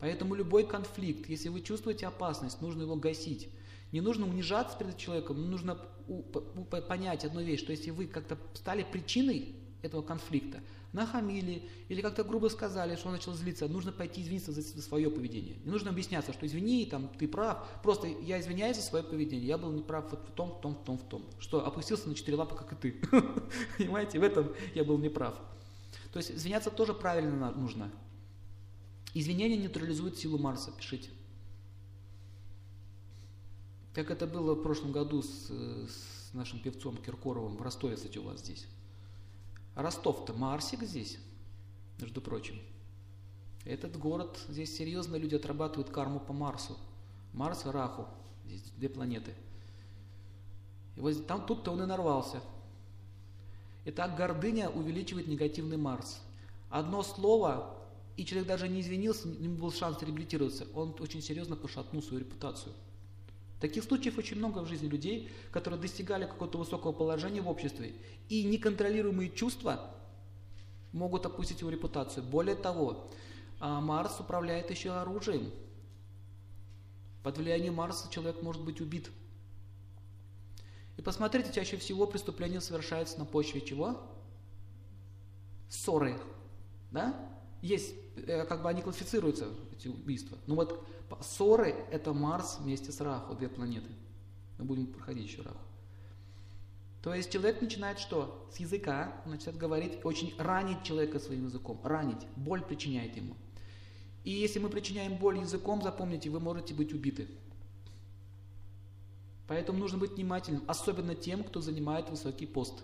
Поэтому 0.00 0.34
любой 0.34 0.66
конфликт, 0.66 1.28
если 1.28 1.48
вы 1.48 1.60
чувствуете 1.60 2.06
опасность, 2.06 2.60
нужно 2.60 2.82
его 2.82 2.96
гасить. 2.96 3.48
Не 3.90 4.00
нужно 4.00 4.26
унижаться 4.26 4.76
перед 4.78 4.96
человеком, 4.96 5.40
но 5.40 5.48
нужно 5.48 5.74
понять 6.88 7.24
одну 7.24 7.42
вещь, 7.42 7.60
что 7.60 7.72
если 7.72 7.90
вы 7.90 8.06
как-то 8.06 8.38
стали 8.54 8.84
причиной 8.84 9.56
этого 9.82 10.02
конфликта, 10.02 10.60
нахамили 10.92 11.68
или 11.88 12.00
как-то 12.00 12.24
грубо 12.24 12.48
сказали, 12.48 12.96
что 12.96 13.08
он 13.08 13.14
начал 13.14 13.32
злиться, 13.34 13.68
нужно 13.68 13.92
пойти 13.92 14.22
извиниться 14.22 14.52
за 14.52 14.62
свое 14.62 15.10
поведение. 15.10 15.56
Не 15.64 15.70
нужно 15.70 15.90
объясняться, 15.90 16.32
что 16.32 16.46
извини, 16.46 16.86
там, 16.86 17.08
ты 17.08 17.28
прав, 17.28 17.66
просто 17.82 18.06
я 18.06 18.40
извиняюсь 18.40 18.76
за 18.76 18.82
свое 18.82 19.04
поведение, 19.04 19.46
я 19.46 19.58
был 19.58 19.70
неправ 19.70 20.10
вот 20.10 20.28
в 20.28 20.32
том, 20.32 20.50
в 20.50 20.60
том, 20.60 20.74
в 20.74 20.84
том, 20.84 20.98
в 20.98 21.02
том. 21.04 21.24
Что 21.38 21.66
опустился 21.66 22.08
на 22.08 22.14
четыре 22.14 22.36
лапы, 22.36 22.56
как 22.56 22.72
и 22.72 22.76
ты. 22.76 23.00
Понимаете, 23.78 24.18
в 24.18 24.22
этом 24.22 24.52
я 24.74 24.84
был 24.84 24.98
неправ. 24.98 25.38
То 26.12 26.18
есть 26.18 26.30
извиняться 26.30 26.70
тоже 26.70 26.94
правильно 26.94 27.50
нужно. 27.52 27.90
Извинение 29.14 29.58
нейтрализует 29.58 30.18
силу 30.18 30.38
Марса, 30.38 30.72
пишите. 30.72 31.10
Как 33.94 34.10
это 34.10 34.26
было 34.26 34.54
в 34.54 34.62
прошлом 34.62 34.92
году 34.92 35.22
с, 35.22 35.50
с 35.50 36.32
нашим 36.32 36.60
певцом 36.60 36.96
Киркоровым 36.98 37.56
в 37.56 37.62
Ростове, 37.62 37.96
кстати, 37.96 38.18
у 38.18 38.22
вас 38.22 38.40
здесь. 38.40 38.66
Ростов-то 39.78 40.32
Марсик 40.32 40.82
здесь, 40.82 41.18
между 42.00 42.20
прочим. 42.20 42.58
Этот 43.64 43.96
город, 43.96 44.36
здесь 44.48 44.76
серьезно 44.76 45.14
люди 45.14 45.36
отрабатывают 45.36 45.88
карму 45.88 46.18
по 46.18 46.32
Марсу. 46.32 46.76
Марс 47.32 47.64
и 47.64 47.68
Раху, 47.68 48.08
здесь 48.44 48.62
две 48.76 48.88
планеты. 48.88 49.34
И 50.96 51.00
вот 51.00 51.24
там 51.28 51.46
тут-то 51.46 51.70
он 51.70 51.84
и 51.84 51.86
нарвался. 51.86 52.40
Итак, 53.84 54.16
гордыня 54.16 54.68
увеличивает 54.68 55.28
негативный 55.28 55.76
Марс. 55.76 56.22
Одно 56.70 57.04
слово, 57.04 57.78
и 58.16 58.24
человек 58.24 58.48
даже 58.48 58.66
не 58.66 58.80
извинился, 58.80 59.28
не 59.28 59.46
был 59.46 59.70
шанс 59.70 60.02
реабилитироваться, 60.02 60.66
он 60.74 60.96
очень 60.98 61.22
серьезно 61.22 61.54
пошатнул 61.54 62.02
свою 62.02 62.18
репутацию. 62.24 62.74
Таких 63.60 63.84
случаев 63.84 64.18
очень 64.18 64.36
много 64.36 64.60
в 64.60 64.66
жизни 64.66 64.86
людей, 64.86 65.30
которые 65.50 65.80
достигали 65.80 66.26
какого-то 66.26 66.58
высокого 66.58 66.92
положения 66.92 67.40
в 67.40 67.48
обществе, 67.48 67.92
и 68.28 68.44
неконтролируемые 68.44 69.30
чувства 69.30 69.94
могут 70.92 71.26
опустить 71.26 71.60
его 71.60 71.70
репутацию. 71.70 72.24
Более 72.24 72.54
того, 72.54 73.10
а, 73.60 73.80
Марс 73.80 74.20
управляет 74.20 74.70
еще 74.70 74.92
оружием. 74.92 75.50
Под 77.22 77.36
влиянием 77.36 77.74
Марса 77.74 78.10
человек 78.10 78.42
может 78.42 78.64
быть 78.64 78.80
убит. 78.80 79.10
И 80.96 81.02
посмотрите, 81.02 81.52
чаще 81.52 81.76
всего 81.76 82.06
преступление 82.06 82.60
совершается 82.60 83.18
на 83.18 83.24
почве 83.24 83.60
чего? 83.60 84.00
Ссоры. 85.68 86.16
Да? 86.90 87.14
Есть, 87.60 87.94
э, 88.16 88.44
как 88.46 88.62
бы 88.62 88.68
они 88.68 88.82
классифицируются, 88.82 89.48
эти 89.76 89.88
убийства. 89.88 90.38
Но 90.46 90.54
вот 90.54 90.86
ссоры– 91.20 91.74
это 91.90 92.12
Марс 92.12 92.58
вместе 92.60 92.92
с 92.92 93.00
Раху, 93.00 93.34
две 93.34 93.48
планеты. 93.48 93.90
Мы 94.58 94.64
будем 94.64 94.86
проходить 94.86 95.26
еще 95.26 95.42
Раху. 95.42 95.58
То 97.02 97.14
есть 97.14 97.30
человек 97.30 97.62
начинает 97.62 97.98
что? 97.98 98.48
С 98.52 98.58
языка 98.58 99.22
начинает 99.24 99.56
говорить, 99.58 100.04
очень 100.04 100.34
ранить 100.38 100.82
человека 100.82 101.18
своим 101.18 101.46
языком, 101.46 101.80
ранить, 101.84 102.26
боль 102.36 102.62
причиняет 102.62 103.16
ему. 103.16 103.36
И 104.24 104.30
если 104.30 104.58
мы 104.58 104.68
причиняем 104.68 105.16
боль 105.16 105.38
языком, 105.38 105.80
запомните, 105.80 106.28
вы 106.28 106.40
можете 106.40 106.74
быть 106.74 106.92
убиты. 106.92 107.28
Поэтому 109.46 109.78
нужно 109.78 109.98
быть 109.98 110.12
внимательным, 110.12 110.62
особенно 110.66 111.14
тем, 111.14 111.44
кто 111.44 111.60
занимает 111.60 112.10
высокий 112.10 112.46
пост. 112.46 112.82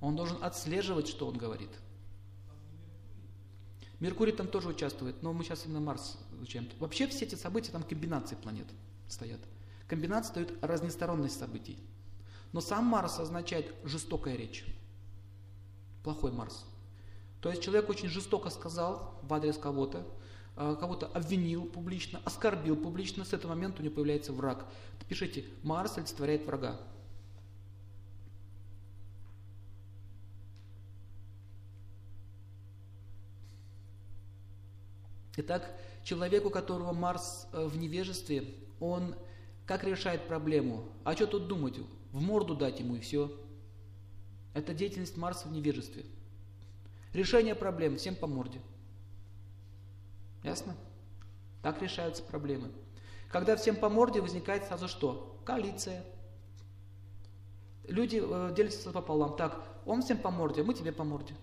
Он 0.00 0.16
должен 0.16 0.36
отслеживать, 0.42 1.08
что 1.08 1.26
он 1.26 1.38
говорит. 1.38 1.70
Меркурий 3.98 4.32
там 4.32 4.46
тоже 4.46 4.68
участвует, 4.68 5.22
но 5.22 5.32
мы 5.32 5.42
сейчас 5.44 5.64
именно 5.64 5.80
Марс 5.80 6.18
изучаем. 6.32 6.68
Вообще 6.78 7.06
все 7.06 7.24
эти 7.24 7.34
события, 7.34 7.72
там 7.72 7.82
комбинации 7.82 8.36
планет 8.36 8.66
стоят. 9.08 9.40
Комбинации 9.88 10.34
дают 10.34 10.52
разносторонность 10.62 11.38
событий. 11.38 11.78
Но 12.52 12.60
сам 12.60 12.84
Марс 12.84 13.18
означает 13.18 13.74
жестокая 13.84 14.36
речь. 14.36 14.64
Плохой 16.02 16.32
Марс. 16.32 16.64
То 17.40 17.50
есть 17.50 17.62
человек 17.62 17.88
очень 17.88 18.08
жестоко 18.08 18.50
сказал 18.50 19.18
в 19.22 19.32
адрес 19.32 19.56
кого-то, 19.56 20.06
э, 20.56 20.76
кого-то 20.78 21.06
обвинил 21.06 21.64
публично, 21.64 22.20
оскорбил 22.24 22.76
публично, 22.76 23.24
с 23.24 23.32
этого 23.32 23.54
момента 23.54 23.80
у 23.80 23.84
него 23.84 23.94
появляется 23.94 24.32
враг. 24.32 24.66
Пишите, 25.08 25.44
Марс 25.62 25.96
олицетворяет 25.96 26.44
врага. 26.44 26.80
Итак, 35.36 35.70
человек, 36.02 36.46
у 36.46 36.50
которого 36.50 36.92
Марс 36.92 37.46
э, 37.52 37.66
в 37.66 37.76
невежестве, 37.76 38.54
он 38.80 39.14
как 39.66 39.84
решает 39.84 40.26
проблему? 40.28 40.84
А 41.04 41.14
что 41.14 41.26
тут 41.26 41.48
думать? 41.48 41.78
В 42.12 42.20
морду 42.22 42.54
дать 42.54 42.80
ему 42.80 42.96
и 42.96 43.00
все. 43.00 43.30
Это 44.54 44.72
деятельность 44.72 45.16
Марса 45.16 45.48
в 45.48 45.52
невежестве. 45.52 46.06
Решение 47.12 47.54
проблем 47.54 47.96
всем 47.96 48.14
по 48.14 48.26
морде. 48.26 48.60
Ясно? 50.42 50.74
Так 51.62 51.82
решаются 51.82 52.22
проблемы. 52.22 52.70
Когда 53.30 53.56
всем 53.56 53.76
по 53.76 53.88
морде, 53.88 54.20
возникает 54.20 54.64
сразу 54.64 54.88
что? 54.88 55.38
Коалиция. 55.44 56.04
Люди 57.84 58.22
э, 58.22 58.54
делятся 58.56 58.90
пополам. 58.92 59.36
Так, 59.36 59.62
он 59.84 60.02
всем 60.02 60.18
по 60.18 60.30
морде, 60.30 60.62
мы 60.62 60.74
тебе 60.74 60.92
по 60.92 61.04
морде. 61.04 61.34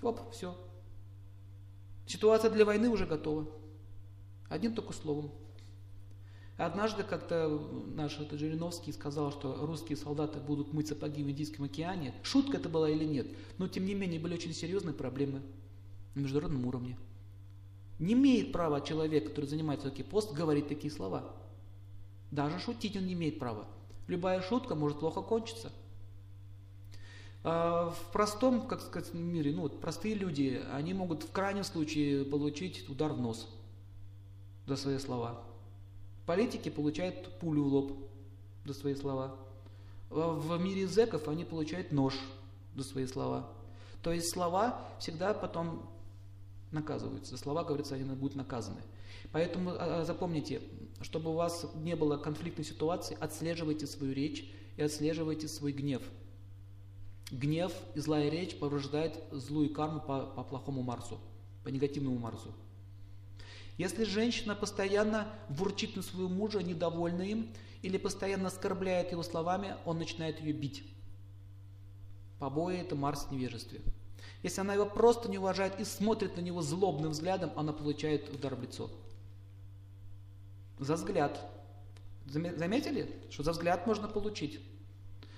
Оп, 0.00 0.20
все. 0.32 0.56
Ситуация 2.06 2.50
для 2.50 2.64
войны 2.64 2.88
уже 2.88 3.06
готова. 3.06 3.46
Одним 4.48 4.74
только 4.74 4.92
словом. 4.92 5.30
Однажды 6.56 7.02
как-то 7.02 7.48
наш 7.94 8.18
это 8.18 8.36
Жириновский 8.36 8.92
сказал, 8.92 9.32
что 9.32 9.66
русские 9.66 9.96
солдаты 9.96 10.38
будут 10.38 10.72
мыть 10.72 10.88
сапоги 10.88 11.24
в 11.24 11.30
Индийском 11.30 11.64
океане. 11.64 12.14
Шутка 12.22 12.58
это 12.58 12.68
была 12.68 12.90
или 12.90 13.04
нет, 13.04 13.26
но 13.58 13.68
тем 13.68 13.86
не 13.86 13.94
менее 13.94 14.20
были 14.20 14.34
очень 14.34 14.52
серьезные 14.52 14.94
проблемы 14.94 15.42
на 16.14 16.20
международном 16.20 16.66
уровне. 16.66 16.98
Не 17.98 18.12
имеет 18.14 18.52
права 18.52 18.80
человек, 18.80 19.28
который 19.28 19.46
занимает 19.46 19.82
высокий 19.82 20.02
пост, 20.02 20.32
говорить 20.32 20.68
такие 20.68 20.92
слова. 20.92 21.34
Даже 22.30 22.58
шутить 22.58 22.96
он 22.96 23.06
не 23.06 23.14
имеет 23.14 23.38
права. 23.38 23.66
Любая 24.06 24.42
шутка 24.42 24.74
может 24.74 25.00
плохо 25.00 25.22
кончиться. 25.22 25.72
А 27.44 27.90
в 27.90 28.12
простом, 28.12 28.66
как 28.66 28.80
сказать, 28.80 29.12
мире, 29.14 29.52
ну 29.52 29.62
вот 29.62 29.80
простые 29.80 30.14
люди, 30.14 30.62
они 30.72 30.94
могут 30.94 31.24
в 31.24 31.32
крайнем 31.32 31.64
случае 31.64 32.24
получить 32.24 32.88
удар 32.88 33.12
в 33.12 33.20
нос 33.20 33.48
за 34.66 34.76
свои 34.76 34.98
слова. 34.98 35.42
Политики 36.24 36.68
получают 36.68 37.38
пулю 37.40 37.64
в 37.64 37.66
лоб 37.66 37.92
за 38.64 38.74
свои 38.74 38.94
слова. 38.94 39.34
В 40.08 40.56
мире 40.58 40.86
зеков 40.86 41.26
они 41.26 41.44
получают 41.44 41.90
нож 41.90 42.14
за 42.76 42.84
свои 42.84 43.06
слова. 43.06 43.48
То 44.02 44.12
есть 44.12 44.30
слова 44.30 44.80
всегда 44.98 45.34
потом 45.34 45.88
наказываются. 46.70 47.36
Слова, 47.36 47.64
говорится, 47.64 47.94
они 47.94 48.04
будут 48.04 48.36
наказаны. 48.36 48.80
Поэтому 49.30 49.70
а, 49.70 50.00
а, 50.00 50.04
запомните, 50.04 50.60
чтобы 51.00 51.30
у 51.30 51.34
вас 51.34 51.66
не 51.76 51.96
было 51.96 52.16
конфликтной 52.16 52.64
ситуации, 52.64 53.16
отслеживайте 53.20 53.86
свою 53.86 54.12
речь 54.12 54.50
и 54.76 54.82
отслеживайте 54.82 55.48
свой 55.48 55.72
гнев. 55.72 56.02
Гнев 57.32 57.72
и 57.94 58.00
злая 58.00 58.28
речь 58.28 58.58
порождает 58.58 59.18
злую 59.32 59.72
карму 59.72 60.00
по, 60.00 60.26
по 60.26 60.44
плохому 60.44 60.82
Марсу, 60.82 61.18
по 61.64 61.68
негативному 61.68 62.18
Марсу. 62.18 62.52
Если 63.78 64.04
женщина 64.04 64.54
постоянно 64.54 65.26
бурчит 65.48 65.96
на 65.96 66.02
своего 66.02 66.28
мужа, 66.28 66.62
недовольна 66.62 67.22
им, 67.22 67.48
или 67.80 67.96
постоянно 67.96 68.48
оскорбляет 68.48 69.12
его 69.12 69.22
словами, 69.22 69.76
он 69.86 69.98
начинает 69.98 70.40
ее 70.40 70.52
бить. 70.52 70.84
Побои– 72.38 72.76
это 72.80 72.96
Марс 72.96 73.24
в 73.24 73.32
невежестве. 73.32 73.80
Если 74.42 74.60
она 74.60 74.74
его 74.74 74.84
просто 74.84 75.30
не 75.30 75.38
уважает 75.38 75.80
и 75.80 75.84
смотрит 75.84 76.36
на 76.36 76.42
него 76.42 76.60
злобным 76.60 77.12
взглядом, 77.12 77.50
она 77.56 77.72
получает 77.72 78.28
удар 78.32 78.54
в 78.54 78.62
лицо. 78.62 78.90
За 80.78 80.96
взгляд. 80.96 81.40
Заметили, 82.26 83.10
что 83.30 83.42
за 83.42 83.52
взгляд 83.52 83.86
можно 83.86 84.06
получить? 84.06 84.60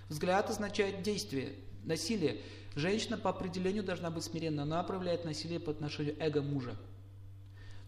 Взгляд 0.09 0.50
означает 0.50 1.02
действие, 1.02 1.54
насилие. 1.84 2.40
Женщина 2.74 3.16
по 3.16 3.30
определению 3.30 3.84
должна 3.84 4.10
быть 4.10 4.24
смиренна. 4.24 4.62
Она 4.62 4.82
проявляет 4.82 5.24
насилие 5.24 5.60
по 5.60 5.70
отношению 5.70 6.16
эго 6.18 6.42
мужа. 6.42 6.76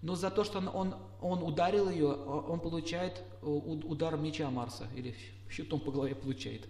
Но 0.02 0.14
за 0.14 0.30
то, 0.30 0.44
что 0.44 0.58
он, 0.58 0.68
он, 0.68 0.94
он 1.20 1.42
ударил 1.42 1.90
ее, 1.90 2.08
он 2.12 2.60
получает 2.60 3.22
удар 3.42 4.16
меча 4.16 4.50
Марса, 4.50 4.88
или 4.94 5.14
щитом 5.50 5.80
по 5.80 5.90
голове 5.90 6.14
получает. 6.14 6.68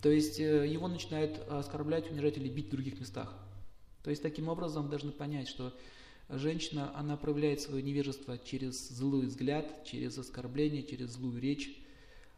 То 0.00 0.10
есть 0.10 0.40
э, 0.40 0.66
его 0.66 0.88
начинают 0.88 1.38
оскорблять, 1.50 2.10
унижать 2.10 2.38
или 2.38 2.48
бить 2.48 2.68
в 2.68 2.70
других 2.70 2.98
местах. 2.98 3.34
То 4.02 4.10
есть 4.10 4.22
таким 4.22 4.48
образом 4.48 4.88
должны 4.88 5.12
понять, 5.12 5.48
что 5.48 5.74
женщина, 6.30 6.96
она 6.96 7.16
проявляет 7.16 7.60
свое 7.60 7.82
невежество 7.82 8.38
через 8.38 8.88
злой 8.88 9.26
взгляд, 9.26 9.84
через 9.84 10.16
оскорбление, 10.16 10.82
через 10.82 11.10
злую 11.10 11.40
речь. 11.40 11.84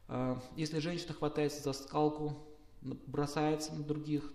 А, 0.08 0.42
если 0.56 0.80
женщина 0.80 1.12
хватается 1.12 1.62
за 1.62 1.72
скалку, 1.72 2.36
бросается 2.82 3.74
на 3.74 3.82
других, 3.82 4.32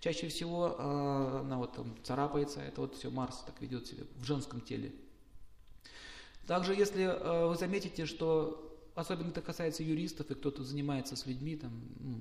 чаще 0.00 0.28
всего 0.28 0.76
а, 0.78 1.40
она 1.40 1.58
вот 1.58 1.74
там 1.74 1.96
царапается, 2.02 2.60
это 2.60 2.82
вот 2.82 2.94
все 2.94 3.10
Марс 3.10 3.42
так 3.46 3.60
ведет 3.60 3.86
себя 3.86 4.04
в 4.16 4.24
женском 4.24 4.60
теле. 4.60 4.92
Также, 6.46 6.74
если 6.74 7.04
э, 7.04 7.48
вы 7.48 7.56
заметите, 7.56 8.06
что 8.06 8.78
особенно 8.94 9.30
это 9.30 9.42
касается 9.42 9.82
юристов 9.82 10.30
и 10.30 10.34
кто-то 10.34 10.62
занимается 10.62 11.16
с 11.16 11.26
людьми, 11.26 11.56
там, 11.56 11.72
ну, 11.98 12.18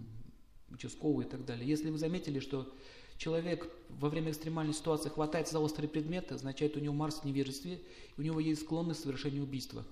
участковые 0.71 1.27
и 1.27 1.29
так 1.29 1.45
далее, 1.45 1.67
если 1.67 1.91
вы 1.91 1.97
заметили, 1.99 2.39
что 2.39 2.73
человек 3.17 3.69
во 3.89 4.09
время 4.09 4.31
экстремальной 4.31 4.73
ситуации 4.73 5.09
хватается 5.09 5.53
за 5.53 5.59
острые 5.59 5.87
предметы, 5.87 6.33
означает 6.33 6.75
у 6.75 6.79
него 6.79 6.93
Марс 6.93 7.19
в 7.19 7.25
невежестве, 7.25 7.79
у 8.17 8.21
него 8.21 8.39
есть 8.39 8.61
склонность 8.61 9.01
к 9.01 9.03
совершению 9.03 9.43
убийства. 9.43 9.85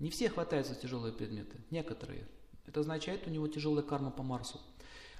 Не 0.00 0.10
все 0.10 0.28
хватаются 0.28 0.74
за 0.74 0.80
тяжелые 0.80 1.12
предметы, 1.12 1.56
некоторые. 1.70 2.26
Это 2.66 2.80
означает 2.80 3.26
у 3.26 3.30
него 3.30 3.46
тяжелая 3.48 3.82
карма 3.82 4.10
по 4.10 4.22
Марсу. 4.22 4.60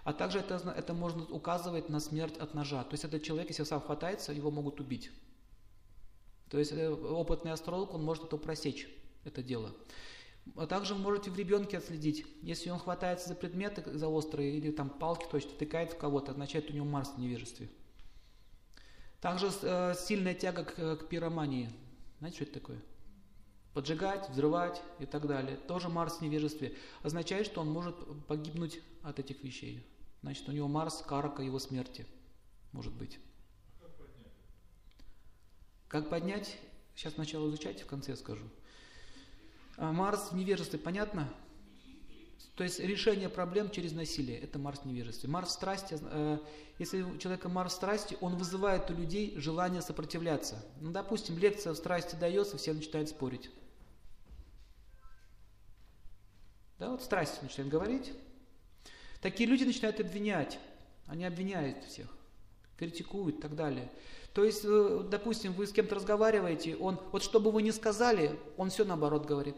А 0.05 0.13
также 0.13 0.39
это, 0.39 0.57
это 0.77 0.93
можно 0.93 1.25
указывать 1.25 1.89
на 1.89 1.99
смерть 1.99 2.37
от 2.37 2.55
ножа. 2.55 2.85
То 2.85 2.93
есть 2.93 3.05
этот 3.05 3.23
человек, 3.23 3.49
если 3.49 3.65
сам 3.65 3.81
хватается, 3.81 4.33
его 4.33 4.51
могут 4.51 4.81
убить. 4.81 5.11
То 6.51 6.59
есть 6.59 6.73
э, 6.73 6.91
опытный 6.91 7.53
астролог, 7.53 7.95
он 7.95 8.05
может 8.05 8.25
это 8.25 8.37
просечь, 8.37 8.89
это 9.25 9.43
дело. 9.43 9.75
А 10.57 10.67
также 10.67 10.95
вы 10.95 11.01
можете 11.01 11.31
в 11.31 11.39
ребенке 11.39 11.79
отследить, 11.79 12.27
если 12.43 12.69
он 12.69 12.79
хватается 12.79 13.29
за 13.29 13.35
предметы, 13.35 13.83
за 13.97 14.09
острые, 14.09 14.59
или 14.59 14.71
там 14.71 14.91
палки 14.91 15.27
точно 15.31 15.53
тыкает 15.53 15.93
в 15.93 15.97
кого-то, 15.97 16.33
означает 16.33 16.71
у 16.71 16.75
него 16.75 16.85
Марс 16.85 17.09
в 17.09 17.19
невежестве. 17.19 17.71
Также 19.23 19.51
э, 19.63 19.95
сильная 19.99 20.35
тяга 20.35 20.65
к, 20.65 20.97
к 20.97 21.09
пиромании. 21.09 21.71
Знаете, 22.19 22.37
что 22.37 22.45
это 22.45 22.55
такое? 22.55 22.79
Поджигать, 23.75 24.31
взрывать 24.31 24.81
и 25.01 25.07
так 25.07 25.27
далее. 25.27 25.57
Тоже 25.57 25.89
Марс 25.89 26.19
в 26.19 26.21
невежестве. 26.23 26.77
Означает, 27.03 27.47
что 27.47 27.61
он 27.61 27.71
может 27.71 27.97
погибнуть 28.27 28.81
от 29.03 29.19
этих 29.19 29.43
вещей. 29.43 29.85
Значит, 30.23 30.49
у 30.49 30.53
него 30.53 30.69
Марс, 30.69 31.03
карака 31.07 31.43
его 31.43 31.59
смерти. 31.59 32.07
Может 32.73 32.95
быть. 32.95 33.19
Как 35.89 36.09
поднять? 36.09 36.57
Сейчас 36.95 37.15
сначала 37.15 37.49
изучать, 37.49 37.83
в 37.83 37.87
конце 37.87 38.17
скажу. 38.17 38.45
А 39.77 39.93
Марс 39.93 40.31
в 40.31 40.37
невежестве, 40.37 40.79
понятно? 40.79 41.29
То 42.55 42.63
есть 42.63 42.79
решение 42.79 43.29
проблем 43.29 43.71
через 43.71 43.93
насилие, 43.93 44.39
это 44.39 44.61
Марс 44.61 44.81
в 44.81 44.85
невежестве. 44.85 45.29
Марс 45.29 45.49
в 45.49 45.53
страсти, 45.53 45.99
э, 46.01 46.39
если 46.79 47.03
у 47.03 47.19
человека 47.19 47.49
Марс 47.49 47.73
в 47.73 47.77
страсти, 47.77 48.17
он 48.21 48.37
вызывает 48.37 48.89
у 48.91 48.95
людей 48.95 49.35
желание 49.37 49.83
сопротивляться. 49.83 50.65
Ну, 50.81 50.93
допустим, 50.93 51.37
лекция 51.37 51.73
в 51.73 51.77
страсти 51.77 52.15
дается, 52.15 52.57
все 52.57 52.73
начинают 52.73 53.09
спорить. 53.09 53.51
Да, 56.79 56.91
вот 56.91 57.03
страсть 57.03 57.43
начинает 57.43 57.71
говорить. 57.71 58.13
Такие 59.21 59.49
люди 59.49 59.65
начинают 59.65 60.01
обвинять. 60.01 60.59
Они 61.07 61.25
обвиняют 61.25 61.85
всех, 61.85 62.09
критикуют 62.79 63.39
и 63.39 63.41
так 63.41 63.55
далее. 63.55 63.91
То 64.33 64.43
есть, 64.45 64.63
э, 64.65 65.07
допустим, 65.09 65.53
вы 65.53 65.67
с 65.67 65.73
кем-то 65.73 65.95
разговариваете, 65.95 66.77
он, 66.77 66.99
вот 67.13 67.23
что 67.23 67.39
бы 67.39 67.53
вы 67.53 67.63
ни 67.63 67.71
сказали, 67.71 68.39
он 68.57 68.71
все 68.71 68.85
наоборот 68.85 69.27
говорит. 69.27 69.57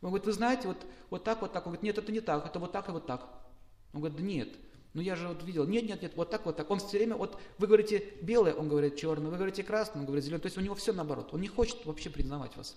Он 0.00 0.08
говорит, 0.08 0.26
вы 0.26 0.32
знаете, 0.32 0.68
вот, 0.68 0.78
вот 1.10 1.24
так, 1.24 1.42
вот 1.42 1.52
так. 1.52 1.66
Он 1.66 1.72
говорит, 1.72 1.82
нет, 1.82 1.98
это 1.98 2.10
не 2.10 2.20
так, 2.20 2.46
это 2.46 2.58
вот 2.58 2.72
так 2.72 2.88
и 2.88 2.92
вот 2.92 3.06
так. 3.06 3.28
Он 3.92 4.00
говорит, 4.00 4.18
да 4.18 4.24
нет, 4.24 4.48
Ну 4.94 5.02
я 5.02 5.14
же 5.14 5.28
вот 5.28 5.42
видел, 5.44 5.66
нет, 5.66 5.84
нет, 5.84 6.00
нет, 6.00 6.12
вот 6.16 6.30
так, 6.30 6.46
вот 6.46 6.56
так. 6.56 6.70
Он 6.70 6.78
все 6.78 6.96
время, 6.96 7.16
вот 7.16 7.38
вы 7.58 7.66
говорите 7.66 8.14
белое, 8.22 8.54
он 8.54 8.68
говорит 8.68 8.96
черное, 8.96 9.30
вы 9.30 9.36
говорите 9.36 9.62
красное, 9.62 10.00
он 10.00 10.06
говорит 10.06 10.24
зеленое. 10.24 10.40
То 10.40 10.46
есть 10.46 10.56
у 10.56 10.62
него 10.62 10.74
все 10.74 10.92
наоборот. 10.92 11.28
Он 11.32 11.40
не 11.40 11.48
хочет 11.48 11.84
вообще 11.84 12.08
признавать 12.08 12.56
вас. 12.56 12.76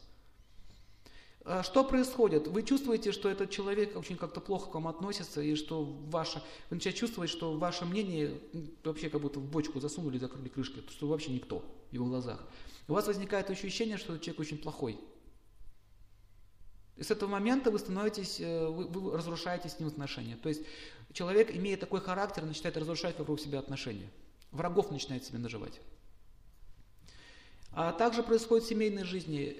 А 1.45 1.61
что 1.61 1.83
происходит? 1.83 2.47
Вы 2.47 2.63
чувствуете, 2.63 3.11
что 3.11 3.29
этот 3.29 3.49
человек 3.49 3.97
очень 3.97 4.15
как-то 4.15 4.39
плохо 4.39 4.69
к 4.71 4.73
вам 4.75 4.87
относится, 4.87 5.41
и 5.41 5.55
что 5.55 5.83
ваше, 5.83 6.41
вы 6.69 6.77
начинаете 6.77 6.99
чувствовать, 6.99 7.29
что 7.29 7.57
ваше 7.57 7.83
мнение 7.83 8.39
вообще 8.83 9.09
как 9.09 9.19
будто 9.19 9.39
в 9.39 9.49
бочку 9.49 9.81
засунули, 9.81 10.17
закрыли 10.17 10.47
крышкой, 10.47 10.83
что 10.89 11.05
вы 11.05 11.11
вообще 11.11 11.31
никто 11.31 11.59
в 11.91 11.93
его 11.93 12.05
глазах. 12.05 12.41
У 12.87 12.93
вас 12.93 13.07
возникает 13.07 13.49
ощущение, 13.49 13.97
что 13.97 14.13
этот 14.13 14.23
человек 14.23 14.39
очень 14.39 14.57
плохой. 14.57 14.97
И 16.95 17.03
с 17.03 17.11
этого 17.11 17.29
момента 17.29 17.71
вы 17.71 17.79
становитесь, 17.79 18.39
э, 18.39 18.67
вы, 18.67 18.85
вы 18.85 19.17
разрушаете 19.17 19.67
с 19.67 19.79
ним 19.79 19.89
отношения. 19.89 20.37
То 20.37 20.47
есть 20.47 20.61
человек, 21.11 21.53
имея 21.53 21.75
такой 21.75 21.99
характер, 21.99 22.45
начинает 22.45 22.77
разрушать 22.77 23.19
вокруг 23.19 23.41
себя 23.41 23.59
отношения. 23.59 24.09
Врагов 24.51 24.91
начинает 24.91 25.25
себе 25.25 25.39
наживать. 25.39 25.81
А 27.71 27.91
также 27.91 28.23
происходит 28.23 28.65
в 28.65 28.69
семейной 28.69 29.03
жизни. 29.03 29.57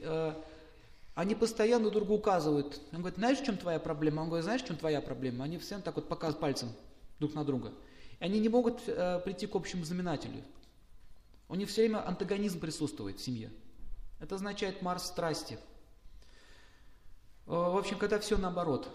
Они 1.16 1.36
постоянно 1.36 1.90
друг 1.90 2.06
другу 2.06 2.16
указывают. 2.16 2.82
Он 2.92 3.00
говорит, 3.00 3.18
знаешь, 3.18 3.40
в 3.40 3.46
чем 3.46 3.58
твоя 3.58 3.80
проблема? 3.80 4.22
Он 4.22 4.28
говорит, 4.28 4.46
знаешь, 4.46 4.64
в 4.64 4.68
чем 4.68 4.78
твоя 4.78 5.00
проблема? 5.00 5.46
Они 5.46 5.58
все 5.60 5.80
так 5.80 5.96
вот 5.96 6.10
показывают 6.10 6.42
пальцем 6.42 6.70
друг 7.20 7.36
на 7.36 7.46
друга. 7.46 7.72
И 8.20 8.24
они 8.24 8.40
не 8.40 8.50
могут 8.50 8.82
э, 8.88 9.20
прийти 9.24 9.46
к 9.46 9.56
общему 9.56 9.86
знаменателю. 9.86 10.44
У 11.50 11.56
них 11.56 11.70
все 11.70 11.82
время 11.82 12.08
антагонизм 12.08 12.60
присутствует 12.60 13.20
в 13.20 13.24
семье. 13.24 13.52
Это 14.20 14.36
означает 14.36 14.82
Марс 14.82 15.06
страсти. 15.06 15.60
Э, 17.46 17.52
в 17.52 17.78
общем, 17.78 18.00
когда 18.00 18.18
все 18.20 18.38
наоборот, 18.38 18.90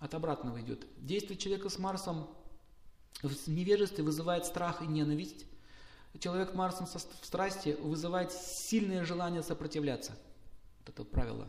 от 0.00 0.14
обратного 0.14 0.60
идет. 0.60 0.86
Действие 0.96 1.36
человека 1.36 1.68
с 1.68 1.78
Марсом 1.78 2.28
в 3.22 3.48
невежестве 3.48 4.02
вызывает 4.02 4.46
страх 4.46 4.80
и 4.80 4.86
ненависть. 4.86 5.44
Человек 6.18 6.54
Марсом 6.54 6.86
в 6.86 7.26
страсти 7.26 7.76
вызывает 7.80 8.32
сильное 8.32 9.04
желание 9.04 9.42
сопротивляться. 9.42 10.12
Вот 10.84 10.94
это 10.94 11.04
правило. 11.04 11.48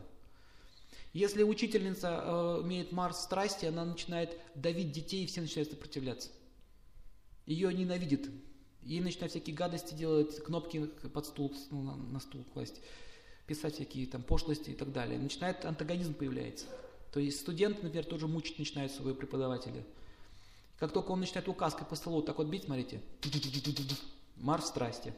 Если 1.12 1.42
учительница 1.42 2.22
э, 2.24 2.62
имеет 2.62 2.92
Марс 2.92 3.22
страсти, 3.22 3.66
она 3.66 3.84
начинает 3.84 4.36
давить 4.54 4.92
детей, 4.92 5.24
и 5.24 5.26
все 5.26 5.40
начинают 5.40 5.70
сопротивляться. 5.70 6.30
Ее 7.46 7.72
ненавидит. 7.72 8.30
Ей 8.82 9.00
начинают 9.00 9.30
всякие 9.30 9.54
гадости 9.54 9.94
делать, 9.94 10.42
кнопки 10.42 10.86
под 10.86 11.26
стул, 11.26 11.54
ну, 11.70 11.82
на, 11.82 11.96
на 11.96 12.20
стул 12.20 12.44
класть 12.52 12.80
писать 13.46 13.74
всякие 13.74 14.06
там 14.06 14.22
пошлости 14.22 14.70
и 14.70 14.74
так 14.74 14.92
далее. 14.92 15.18
Начинает 15.18 15.64
антагонизм 15.64 16.14
появляется. 16.14 16.66
То 17.12 17.20
есть 17.20 17.40
студент, 17.40 17.82
например, 17.82 18.04
тоже 18.04 18.26
мучить 18.26 18.58
начинает 18.58 18.90
своего 18.90 19.14
преподавателя. 19.14 19.84
Как 20.78 20.92
только 20.92 21.12
он 21.12 21.20
начинает 21.20 21.48
указкой 21.48 21.86
по 21.86 21.94
столу 21.94 22.22
так 22.22 22.38
вот 22.38 22.48
бить, 22.48 22.64
смотрите, 22.64 23.00
Марс 24.36 24.66
страсти. 24.66 25.14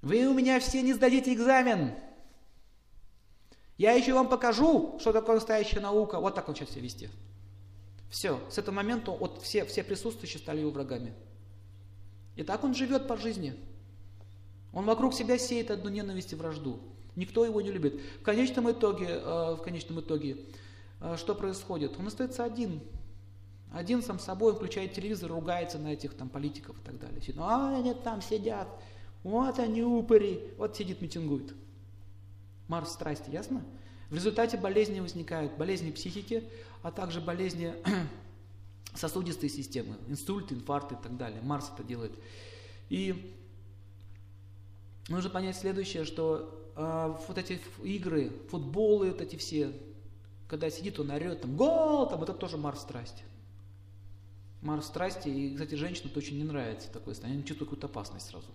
Вы 0.00 0.26
у 0.26 0.34
меня 0.34 0.60
все 0.60 0.80
не 0.80 0.94
сдадите 0.94 1.34
экзамен. 1.34 1.92
Я 3.78 3.92
еще 3.92 4.12
вам 4.12 4.28
покажу, 4.28 4.98
что 5.00 5.12
такое 5.12 5.36
настоящая 5.36 5.80
наука. 5.80 6.18
Вот 6.18 6.34
так 6.34 6.48
он 6.48 6.56
сейчас 6.56 6.70
себя 6.70 6.82
вести. 6.82 7.08
Все, 8.10 8.40
с 8.50 8.58
этого 8.58 8.74
момента 8.74 9.12
вот 9.12 9.40
все, 9.42 9.64
все 9.64 9.84
присутствующие 9.84 10.40
стали 10.40 10.60
его 10.60 10.70
врагами. 10.70 11.14
И 12.34 12.42
так 12.42 12.64
он 12.64 12.74
живет 12.74 13.06
по 13.06 13.16
жизни. 13.16 13.54
Он 14.72 14.84
вокруг 14.84 15.14
себя 15.14 15.38
сеет 15.38 15.70
одну 15.70 15.90
ненависть 15.90 16.32
и 16.32 16.36
вражду. 16.36 16.80
Никто 17.14 17.44
его 17.44 17.60
не 17.60 17.70
любит. 17.70 18.00
В 18.20 18.22
конечном 18.22 18.70
итоге, 18.70 19.06
э, 19.06 19.54
в 19.54 19.62
конечном 19.62 20.00
итоге 20.00 20.38
э, 21.00 21.16
что 21.16 21.34
происходит? 21.34 21.98
Он 21.98 22.06
остается 22.06 22.44
один. 22.44 22.80
Один 23.72 24.02
сам 24.02 24.18
собой, 24.18 24.54
включает 24.54 24.94
телевизор, 24.94 25.30
ругается 25.30 25.78
на 25.78 25.92
этих 25.92 26.14
там 26.14 26.28
политиков 26.28 26.76
и 26.78 26.84
так 26.84 26.98
далее. 26.98 27.20
Ну, 27.34 27.42
а 27.42 27.76
они 27.76 27.92
там 27.92 28.22
сидят, 28.22 28.68
вот 29.22 29.58
они 29.58 29.82
упыри, 29.82 30.54
вот 30.56 30.76
сидит, 30.76 31.00
митингует. 31.02 31.54
Марс 32.68 32.92
страсти, 32.92 33.30
ясно? 33.30 33.64
В 34.10 34.14
результате 34.14 34.56
болезни 34.56 35.00
возникают, 35.00 35.56
болезни 35.56 35.90
психики, 35.90 36.44
а 36.82 36.90
также 36.90 37.20
болезни 37.20 37.74
сосудистой 38.94 39.48
системы, 39.48 39.96
инсульты, 40.06 40.54
инфаркты 40.54 40.94
и 40.94 40.98
так 41.02 41.16
далее. 41.16 41.40
Марс 41.42 41.70
это 41.74 41.82
делает. 41.82 42.12
И 42.88 43.34
нужно 45.08 45.30
понять 45.30 45.56
следующее, 45.56 46.04
что 46.04 46.72
э, 46.76 47.14
вот 47.26 47.38
эти 47.38 47.60
игры, 47.82 48.32
футболы, 48.50 49.10
вот 49.10 49.20
эти 49.20 49.36
все, 49.36 49.72
когда 50.46 50.70
сидит 50.70 50.98
он 50.98 51.10
орет, 51.10 51.42
там, 51.42 51.56
гол, 51.56 52.08
там, 52.08 52.22
это 52.22 52.32
тоже 52.32 52.56
Марс 52.56 52.80
страсти. 52.80 53.22
Марс 54.62 54.86
страсти, 54.86 55.28
и, 55.28 55.52
кстати, 55.52 55.74
женщинам 55.74 56.10
это 56.10 56.18
очень 56.18 56.36
не 56.36 56.44
нравится 56.44 56.90
такое 56.90 57.14
состояние, 57.14 57.40
они 57.40 57.46
чувствуют 57.46 57.70
какую-то 57.70 57.86
опасность 57.86 58.26
сразу, 58.26 58.48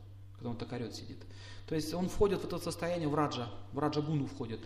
когда 0.43 0.49
он 0.49 0.57
так 0.57 0.73
орет 0.73 0.93
сидит. 0.93 1.17
То 1.67 1.75
есть 1.75 1.93
он 1.93 2.09
входит 2.09 2.41
в 2.41 2.45
это 2.45 2.59
состояние, 2.59 3.07
в 3.07 3.15
раджа, 3.15 3.49
в 3.71 3.79
раджа 3.79 4.01
гуну 4.01 4.25
входит. 4.27 4.59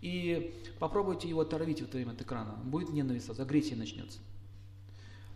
И 0.00 0.54
попробуйте 0.78 1.28
его 1.28 1.42
оторвить 1.42 1.82
в 1.82 1.84
это 1.84 1.98
время 1.98 2.12
от 2.12 2.22
экрана, 2.22 2.54
будет 2.64 2.88
ненависть, 2.88 3.28
агрессия 3.38 3.76
начнется. 3.76 4.18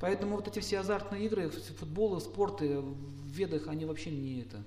Поэтому 0.01 0.37
вот 0.37 0.49
эти 0.49 0.61
все 0.61 0.81
азартные 0.81 1.27
игры, 1.27 1.51
футболы, 1.51 2.19
спорты 2.23 2.81
в 2.81 3.29
ведах, 3.29 3.69
они 3.69 3.85
вообще 3.85 4.11
не 4.11 4.41
это, 4.41 4.65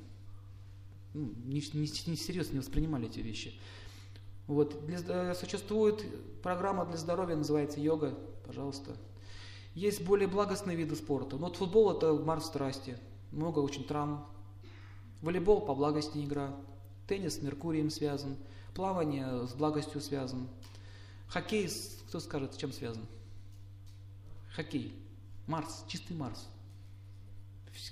ну, 1.16 1.34
не, 1.46 1.64
не, 1.74 1.82
не 1.82 2.16
серьезно 2.16 2.54
не 2.54 2.60
воспринимали 2.60 3.08
эти 3.08 3.20
вещи. 3.20 3.60
Вот. 4.46 4.86
Для, 4.86 5.00
э, 5.00 5.34
существует 5.34 6.06
программа 6.44 6.86
для 6.86 6.98
здоровья, 6.98 7.36
называется 7.36 7.80
йога, 7.80 8.16
пожалуйста. 8.46 8.96
Есть 9.74 10.04
более 10.04 10.28
благостные 10.28 10.78
виды 10.78 10.96
спорта. 10.96 11.38
Но 11.38 11.48
вот 11.48 11.56
футбол 11.56 11.92
это 11.92 12.14
марш 12.14 12.44
страсти. 12.44 12.98
Много 13.32 13.60
очень 13.60 13.84
травм. 13.84 14.26
Волейбол 15.22 15.62
по 15.62 15.74
благости 15.76 16.18
игра. 16.24 16.56
Теннис 17.08 17.36
с 17.36 17.42
Меркурием 17.42 17.90
связан. 17.90 18.38
Плавание 18.74 19.48
с 19.48 19.54
благостью 19.54 20.02
связан. 20.02 20.48
Хоккей, 21.28 21.70
кто 22.08 22.20
скажет, 22.20 22.54
с 22.54 22.58
чем 22.58 22.72
связан? 22.72 23.06
Хоккей. 24.54 24.94
Марс, 25.48 25.84
чистый 25.88 26.16
Марс. 26.16 26.48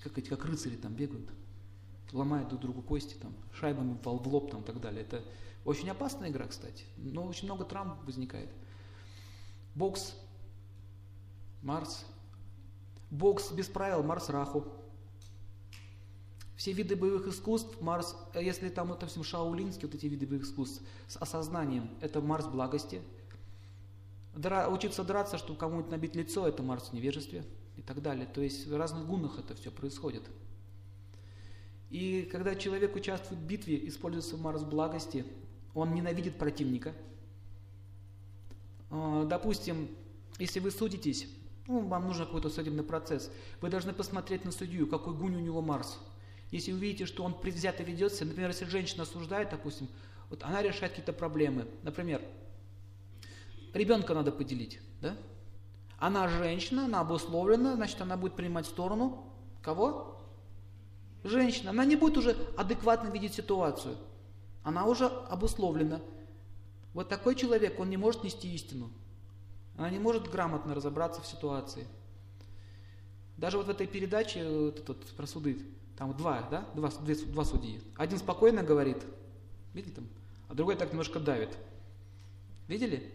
Как 0.04 0.18
эти, 0.18 0.30
как 0.30 0.46
рыцари 0.46 0.76
там 0.76 0.94
бегают 0.94 1.30
ломают 2.16 2.50
друг 2.50 2.62
другу 2.62 2.82
кости, 2.82 3.16
там, 3.16 3.34
шайбами 3.54 3.98
в 4.02 4.28
лоб 4.28 4.50
там, 4.50 4.62
и 4.62 4.66
так 4.66 4.80
далее. 4.80 5.02
Это 5.02 5.24
очень 5.64 5.90
опасная 5.90 6.30
игра, 6.30 6.48
кстати, 6.48 6.86
но 6.98 7.24
очень 7.24 7.46
много 7.46 7.66
травм 7.66 7.98
возникает. 8.06 8.50
Бокс, 9.76 10.16
Марс. 11.62 12.06
Бокс 13.12 13.52
без 13.52 13.68
правил, 13.68 14.04
Марс 14.04 14.30
Раху. 14.30 14.66
Все 16.56 16.72
виды 16.72 16.96
боевых 16.96 17.28
искусств, 17.28 17.82
Марс, 17.82 18.16
э, 18.34 18.44
если 18.44 18.70
там, 18.70 18.88
вот, 18.88 19.00
допустим, 19.00 19.24
шаулинские, 19.24 19.88
вот 19.88 19.96
эти 19.96 20.06
виды 20.06 20.26
боевых 20.26 20.48
искусств, 20.48 20.82
с 21.08 21.18
осознанием, 21.18 21.90
это 22.02 22.22
Марс 22.22 22.46
благости. 22.48 23.02
Дра, 24.34 24.70
учиться 24.70 25.04
драться, 25.04 25.38
чтобы 25.38 25.60
кому-нибудь 25.60 25.92
набить 25.92 26.16
лицо, 26.16 26.48
это 26.48 26.64
Марс 26.64 26.90
в 26.90 26.94
невежестве 26.94 27.46
и 27.76 27.82
так 27.82 28.02
далее. 28.02 28.26
То 28.26 28.42
есть 28.42 28.68
в 28.68 28.76
разных 28.76 29.06
гунах 29.06 29.38
это 29.40 29.54
все 29.56 29.72
происходит. 29.72 30.24
И 31.90 32.28
когда 32.32 32.56
человек 32.56 32.96
участвует 32.96 33.42
в 33.42 33.46
битве, 33.46 33.88
используется 33.88 34.38
Марс 34.38 34.64
благости, 34.64 35.26
он 35.74 35.94
ненавидит 35.94 36.38
противника. 36.38 36.94
А, 38.90 39.26
допустим, 39.26 39.90
если 40.40 40.60
вы 40.60 40.72
судитесь, 40.72 41.28
ну, 41.68 41.82
вам 41.88 42.08
нужен 42.08 42.26
какой-то 42.26 42.50
судебный 42.50 42.84
процесс, 42.84 43.32
вы 43.62 43.70
должны 43.70 43.94
посмотреть 43.94 44.46
на 44.46 44.52
судью, 44.52 44.88
какой 44.88 45.14
гунь 45.14 45.36
у 45.36 45.40
него 45.40 45.62
Марс. 45.62 46.00
Если 46.56 46.72
вы 46.72 46.80
видите, 46.80 47.06
что 47.06 47.24
он 47.24 47.34
предвзято 47.34 47.84
ведется, 47.84 48.26
например, 48.26 48.50
если 48.50 48.66
женщина 48.66 49.04
осуждает, 49.04 49.50
допустим, 49.50 49.88
вот 50.30 50.44
она 50.44 50.62
решает 50.62 50.94
какие-то 50.94 51.14
проблемы. 51.14 51.68
Например, 51.84 52.22
ребенка 53.74 54.14
надо 54.14 54.32
поделить, 54.32 54.80
да? 55.02 55.18
Она 55.98 56.28
женщина, 56.28 56.86
она 56.86 57.02
обусловлена, 57.02 57.76
значит, 57.76 58.02
она 58.02 58.18
будет 58.18 58.36
принимать 58.36 58.66
сторону 58.66 59.32
кого? 59.62 60.16
женщина, 61.26 61.72
она 61.72 61.86
не 61.86 61.96
будет 61.96 62.18
уже 62.18 62.38
адекватно 62.56 63.10
видеть 63.10 63.34
ситуацию. 63.34 63.98
Она 64.64 64.86
уже 64.86 65.08
обусловлена. 65.08 66.00
Вот 66.94 67.10
такой 67.10 67.36
человек, 67.36 67.80
он 67.80 67.90
не 67.90 67.98
может 67.98 68.24
нести 68.24 68.54
истину. 68.54 68.92
Она 69.78 69.90
не 69.90 70.00
может 70.00 70.30
грамотно 70.32 70.74
разобраться 70.74 71.22
в 71.22 71.28
ситуации. 71.28 71.86
Даже 73.38 73.58
вот 73.58 73.68
в 73.68 73.70
этой 73.70 73.88
передаче 73.88 74.48
вот 74.48 74.80
этот, 74.80 75.06
про 75.18 75.28
суды, 75.28 75.60
там 75.98 76.16
два, 76.16 76.48
да, 76.52 76.66
два, 76.76 76.90
две, 77.02 77.16
два 77.16 77.46
судьи. 77.46 77.82
Один 77.96 78.18
спокойно 78.18 78.64
говорит, 78.64 78.98
видите 79.74 79.96
там, 79.96 80.08
а 80.48 80.54
другой 80.54 80.76
так 80.76 80.92
немножко 80.92 81.20
давит. 81.20 81.58
Видели? 82.68 83.12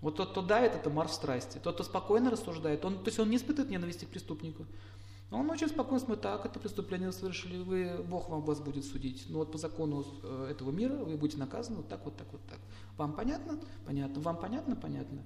Вот 0.00 0.16
тот, 0.16 0.30
кто 0.30 0.42
давит, 0.42 0.74
это 0.74 0.90
Марс 0.90 1.14
страсти. 1.14 1.58
Тот, 1.58 1.74
кто 1.74 1.84
спокойно 1.84 2.30
рассуждает, 2.30 2.84
он, 2.84 2.98
то 2.98 3.08
есть 3.08 3.18
он 3.20 3.30
не 3.30 3.36
испытывает 3.36 3.70
ненависти 3.70 4.04
к 4.04 4.08
преступнику. 4.08 4.66
Он 5.30 5.48
очень 5.50 5.68
спокойно 5.68 6.00
смотрит, 6.00 6.20
так, 6.20 6.44
это 6.44 6.60
преступление 6.60 7.08
вы 7.08 7.14
совершили, 7.14 7.56
вы, 7.62 8.02
Бог 8.06 8.28
вам 8.28 8.42
вас 8.42 8.60
будет 8.60 8.84
судить. 8.84 9.24
Но 9.28 9.38
вот 9.38 9.50
по 9.50 9.56
закону 9.56 10.04
э, 10.22 10.48
этого 10.50 10.70
мира 10.70 10.94
вы 10.94 11.16
будете 11.16 11.38
наказаны 11.38 11.78
вот 11.78 11.88
так, 11.88 12.04
вот 12.04 12.16
так, 12.16 12.26
вот 12.32 12.44
так. 12.46 12.58
Вам 12.98 13.14
понятно? 13.14 13.58
Понятно. 13.86 14.20
Вам 14.20 14.36
понятно? 14.36 14.76
Понятно. 14.76 15.22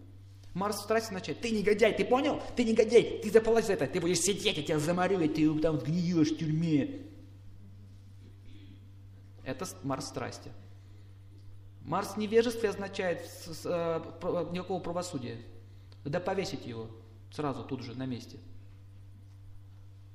Марс 0.56 0.78
в 0.78 0.84
страсти 0.84 1.08
означает, 1.08 1.42
ты 1.42 1.50
негодяй, 1.50 1.92
ты 1.92 2.02
понял? 2.02 2.40
Ты 2.56 2.64
негодяй, 2.64 3.20
ты 3.22 3.30
заплатишь 3.30 3.66
за 3.66 3.74
это, 3.74 3.86
ты 3.86 4.00
будешь 4.00 4.20
сидеть, 4.20 4.56
я 4.56 4.62
тебя 4.62 4.78
заморю, 4.78 5.20
и 5.20 5.28
ты 5.28 5.54
там 5.60 5.76
гниешь 5.78 6.30
в 6.30 6.38
тюрьме. 6.38 7.02
Это 9.44 9.66
Марс 9.82 10.06
страсти. 10.06 10.50
Марс 11.82 12.16
невежестве 12.16 12.70
означает 12.70 13.20
э, 13.66 14.00
никакого 14.50 14.80
правосудия. 14.80 15.36
Да 16.06 16.20
повесить 16.20 16.64
его 16.64 16.88
сразу 17.30 17.62
тут 17.62 17.82
же 17.82 17.94
на 17.94 18.06
месте. 18.06 18.38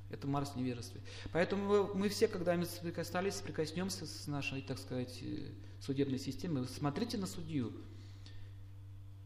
Это 0.09 0.25
Марс 0.25 0.55
невежестве. 0.55 1.01
Поэтому 1.31 1.93
мы 1.93 2.09
все, 2.09 2.27
когда 2.27 2.55
мы 2.55 2.65
соприкасались, 2.65 3.35
соприкоснемся 3.35 4.07
с 4.07 4.25
нашей, 4.25 4.63
так 4.63 4.79
сказать, 4.79 5.19
э, 5.21 5.51
судебной 5.79 6.17
системой, 6.17 6.67
смотрите 6.67 7.19
на 7.19 7.27
судью. 7.27 7.73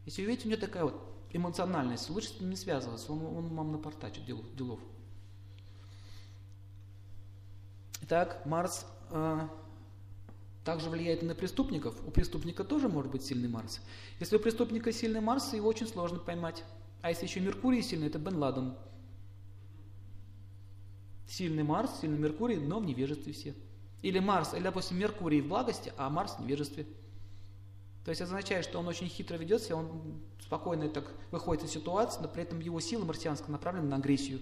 Если 0.06 0.22
вы 0.22 0.28
видите, 0.28 0.48
у 0.48 0.52
него 0.52 0.60
такая 0.60 0.84
вот 0.84 0.94
эмоциональность, 1.32 2.08
лучше 2.08 2.28
с 2.28 2.40
ним 2.40 2.50
не 2.50 2.56
связываться, 2.56 3.12
он, 3.12 3.24
он 3.24 3.54
вам 3.54 3.72
напортачит 3.72 4.24
дел, 4.24 4.42
делов. 4.56 4.80
Итак, 8.02 8.46
Марс 8.46 8.86
э, 9.10 9.48
также 10.64 10.90
влияет 10.90 11.22
на 11.22 11.34
преступников. 11.34 11.96
У 12.06 12.10
преступника 12.10 12.62
тоже 12.62 12.88
может 12.88 13.10
быть 13.10 13.24
сильный 13.24 13.48
Марс. 13.48 13.80
Если 14.20 14.36
у 14.36 14.38
преступника 14.38 14.92
сильный 14.92 15.20
Марс, 15.20 15.52
его 15.52 15.68
очень 15.68 15.88
сложно 15.88 16.20
поймать. 16.20 16.62
А 17.02 17.10
если 17.10 17.26
еще 17.26 17.40
Меркурий 17.40 17.82
сильный, 17.82 18.06
это 18.06 18.18
Бен 18.18 18.36
Ладен. 18.36 18.76
Сильный 21.26 21.64
Марс, 21.64 22.00
сильный 22.00 22.18
Меркурий, 22.18 22.56
но 22.56 22.78
в 22.78 22.84
невежестве 22.84 23.32
все. 23.32 23.54
Или 24.02 24.20
Марс, 24.20 24.54
или, 24.54 24.62
допустим, 24.62 24.98
Меркурий 24.98 25.40
в 25.40 25.48
благости, 25.48 25.92
а 25.96 26.08
Марс 26.10 26.34
в 26.34 26.40
невежестве. 26.40 26.86
То 28.06 28.10
есть 28.10 28.20
это 28.20 28.30
означает, 28.30 28.64
что 28.64 28.78
он 28.78 28.86
очень 28.86 29.08
хитро 29.08 29.34
ведет 29.34 29.62
себя, 29.62 29.78
он 29.78 29.90
спокойно 30.38 30.88
так 30.88 31.12
выходит 31.32 31.64
из 31.64 31.72
ситуации, 31.72 32.20
но 32.22 32.28
при 32.28 32.44
этом 32.44 32.60
его 32.60 32.78
сила 32.78 33.04
марсианская 33.04 33.50
направлена 33.50 33.88
на 33.88 33.96
агрессию. 33.96 34.40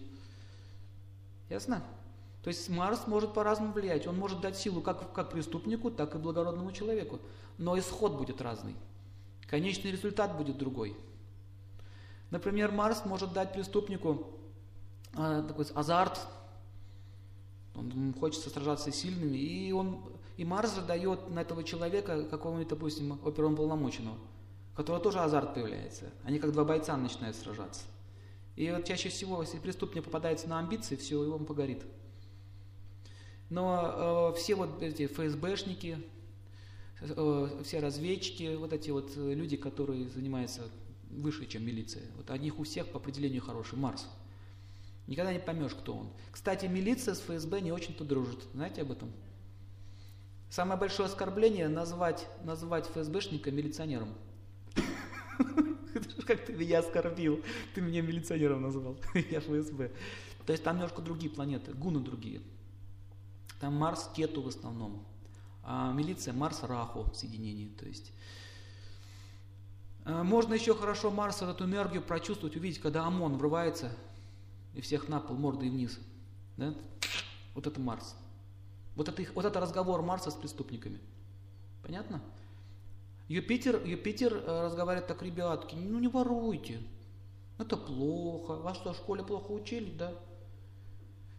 Ясно? 1.48 1.82
То 2.42 2.48
есть 2.48 2.68
Марс 2.68 3.06
может 3.06 3.32
по-разному 3.32 3.72
влиять. 3.72 4.06
Он 4.06 4.18
может 4.18 4.42
дать 4.42 4.58
силу 4.58 4.82
как, 4.82 5.14
как 5.14 5.30
преступнику, 5.30 5.90
так 5.90 6.14
и 6.14 6.18
благородному 6.18 6.72
человеку. 6.72 7.20
Но 7.56 7.78
исход 7.78 8.18
будет 8.18 8.42
разный. 8.42 8.76
Конечный 9.46 9.92
результат 9.92 10.36
будет 10.36 10.58
другой. 10.58 10.94
Например, 12.28 12.70
Марс 12.70 13.06
может 13.06 13.32
дать 13.32 13.54
преступнику 13.54 14.26
э, 15.16 15.42
такой 15.48 15.64
азарт. 15.74 16.20
Он 17.74 18.14
хочется 18.20 18.50
сражаться 18.50 18.92
с 18.92 18.94
сильными. 18.94 19.38
И, 19.38 19.72
он, 19.72 20.04
и 20.36 20.44
Марс 20.44 20.74
же 20.74 20.82
дает 20.82 21.30
на 21.30 21.42
этого 21.42 21.62
человека 21.62 22.24
какого-нибудь, 22.24 22.68
допустим, 22.68 23.18
оперуполномоченного, 23.24 24.18
которого 24.74 25.02
тоже 25.02 25.20
азарт 25.20 25.54
появляется. 25.54 26.10
Они 26.24 26.38
как 26.38 26.52
два 26.52 26.64
бойца 26.64 26.96
начинают 26.96 27.36
сражаться. 27.36 27.82
И 28.56 28.70
вот 28.70 28.84
чаще 28.84 29.08
всего, 29.08 29.42
если 29.42 29.58
преступник 29.58 30.04
попадается 30.04 30.48
на 30.48 30.58
амбиции, 30.58 30.96
все, 30.96 31.22
его 31.22 31.36
он 31.36 31.44
погорит. 31.44 31.84
Но 33.50 34.32
э, 34.32 34.38
все 34.38 34.54
вот 34.54 34.82
эти 34.82 35.06
ФСБшники, 35.06 35.98
э, 37.00 37.62
все 37.64 37.80
разведчики, 37.80 38.54
вот 38.56 38.72
эти 38.72 38.90
вот 38.90 39.12
э, 39.16 39.34
люди, 39.34 39.56
которые 39.56 40.08
занимаются 40.08 40.62
выше, 41.10 41.46
чем 41.46 41.64
милиция, 41.64 42.02
вот 42.16 42.30
о 42.30 42.38
них 42.38 42.58
у 42.58 42.64
всех 42.64 42.88
по 42.88 42.98
определению 42.98 43.42
хороший 43.42 43.78
Марс. 43.78 44.08
Никогда 45.06 45.32
не 45.32 45.38
поймешь, 45.38 45.74
кто 45.74 45.94
он. 45.94 46.08
Кстати, 46.32 46.66
милиция 46.66 47.14
с 47.14 47.20
ФСБ 47.20 47.60
не 47.60 47.72
очень-то 47.72 48.04
дружит. 48.04 48.40
Знаете 48.54 48.82
об 48.82 48.90
этом? 48.90 49.12
Самое 50.54 50.78
большое 50.78 51.08
оскорбление 51.08 51.66
назвать, 51.66 52.28
назвать 52.44 52.86
ФСБшника 52.86 53.50
милиционером. 53.50 54.14
Как 56.28 56.46
ты 56.46 56.52
меня 56.52 56.78
оскорбил? 56.78 57.42
Ты 57.74 57.80
меня 57.80 58.02
милиционером 58.02 58.62
назвал. 58.62 58.96
Я 59.32 59.40
ФСБ. 59.40 59.90
То 60.46 60.52
есть 60.52 60.62
там 60.62 60.76
немножко 60.76 61.02
другие 61.02 61.28
планеты, 61.28 61.72
гуны 61.72 61.98
другие. 61.98 62.40
Там 63.58 63.74
Марс 63.74 64.08
Кету 64.14 64.42
в 64.42 64.46
основном. 64.46 65.04
А 65.64 65.92
милиция 65.92 66.32
Марс 66.32 66.62
Раху 66.62 67.10
в 67.10 67.16
соединении. 67.16 67.66
То 67.70 67.86
есть 67.86 68.12
а, 70.04 70.22
можно 70.22 70.54
еще 70.54 70.76
хорошо 70.76 71.10
Марс 71.10 71.42
эту 71.42 71.64
энергию 71.64 72.00
прочувствовать, 72.00 72.54
увидеть, 72.54 72.80
когда 72.80 73.04
ОМОН 73.06 73.38
врывается 73.38 73.90
и 74.72 74.80
всех 74.80 75.08
на 75.08 75.18
пол, 75.18 75.34
мордой 75.34 75.68
вниз. 75.68 75.98
Да? 76.56 76.76
Вот 77.56 77.66
это 77.66 77.80
Марс. 77.80 78.14
Вот 78.96 79.08
это, 79.08 79.22
их, 79.22 79.34
вот 79.34 79.44
это 79.44 79.60
разговор 79.60 80.02
Марса 80.02 80.30
с 80.30 80.34
преступниками. 80.34 81.00
Понятно? 81.82 82.22
Юпитер, 83.28 83.84
Юпитер 83.84 84.34
э, 84.34 84.64
разговаривает 84.64 85.08
так, 85.08 85.22
ребятки, 85.22 85.74
ну 85.74 85.98
не 85.98 86.08
воруйте. 86.08 86.80
Это 87.58 87.76
плохо. 87.76 88.56
Вас 88.56 88.76
что, 88.76 88.92
в 88.92 88.96
школе 88.96 89.24
плохо 89.24 89.50
учили, 89.50 89.90
да? 89.96 90.12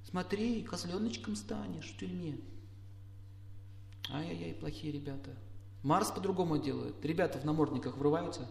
Смотри, 0.09 0.63
козленочком 0.63 1.35
станешь 1.35 1.91
в 1.91 1.97
тюрьме. 1.97 2.37
Ай-яй-яй, 4.11 4.53
плохие 4.53 4.93
ребята. 4.93 5.31
Марс 5.83 6.11
по-другому 6.11 6.57
делает. 6.57 7.03
Ребята 7.03 7.39
в 7.39 7.45
намордниках 7.45 7.97
врываются, 7.97 8.47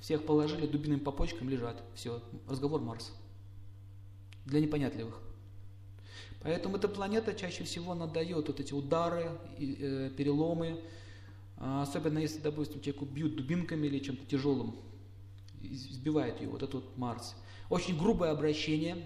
всех 0.00 0.24
положили, 0.24 0.66
дубиным 0.66 1.00
по 1.00 1.12
почкам 1.12 1.48
лежат. 1.48 1.82
Все, 1.94 2.22
разговор 2.48 2.80
Марс. 2.80 3.12
Для 4.46 4.60
непонятливых. 4.60 5.20
Поэтому 6.42 6.76
эта 6.76 6.88
планета 6.88 7.34
чаще 7.34 7.64
всего 7.64 7.94
надает 7.94 8.48
вот 8.48 8.58
эти 8.58 8.72
удары, 8.72 9.30
э, 9.58 10.10
переломы, 10.16 10.82
а, 11.56 11.82
особенно 11.82 12.18
если, 12.18 12.40
допустим, 12.40 12.80
человеку 12.80 13.04
бьют 13.04 13.36
дубинками 13.36 13.86
или 13.86 14.00
чем-то 14.00 14.26
тяжелым, 14.26 14.74
избивает 15.60 16.40
его, 16.40 16.52
вот 16.52 16.62
этот 16.62 16.74
вот 16.74 16.96
Марс. 16.96 17.36
Очень 17.70 17.96
грубое 17.96 18.32
обращение, 18.32 18.96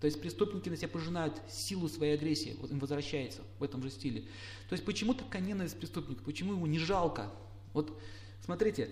то 0.00 0.06
есть 0.06 0.20
преступники 0.20 0.68
на 0.68 0.76
себя 0.76 0.88
пожинают 0.88 1.34
силу 1.50 1.88
своей 1.88 2.14
агрессии, 2.14 2.56
вот 2.60 2.70
им 2.70 2.78
возвращается 2.78 3.40
в 3.58 3.64
этом 3.64 3.82
же 3.82 3.90
стиле. 3.90 4.22
То 4.68 4.74
есть 4.74 4.84
почему 4.84 5.14
такая 5.14 5.42
ненависть 5.42 5.78
преступника, 5.78 6.22
почему 6.22 6.52
ему 6.52 6.66
не 6.66 6.78
жалко? 6.78 7.32
Вот 7.72 8.00
смотрите, 8.44 8.90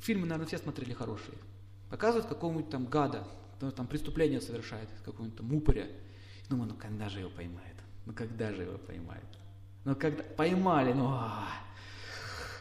фильмы, 0.00 0.26
наверное, 0.26 0.46
все 0.46 0.56
смотрели 0.56 0.94
хорошие. 0.94 1.36
Показывают 1.90 2.26
какого-нибудь 2.26 2.70
там 2.70 2.86
гада, 2.86 3.28
который 3.54 3.72
там 3.72 3.86
преступление 3.86 4.40
совершает, 4.40 4.88
какого-нибудь 5.04 5.36
там 5.36 5.52
упыря. 5.52 5.86
Думаю, 6.52 6.68
ну 6.68 6.76
когда 6.76 7.08
же 7.08 7.20
его 7.20 7.30
поймают? 7.30 7.78
Ну 8.04 8.12
когда 8.12 8.52
же 8.52 8.64
его 8.64 8.76
поймают? 8.76 9.24
Ну 9.86 9.96
когда 9.96 10.22
поймали, 10.22 10.92
ну 10.92 11.06
а, 11.06 11.48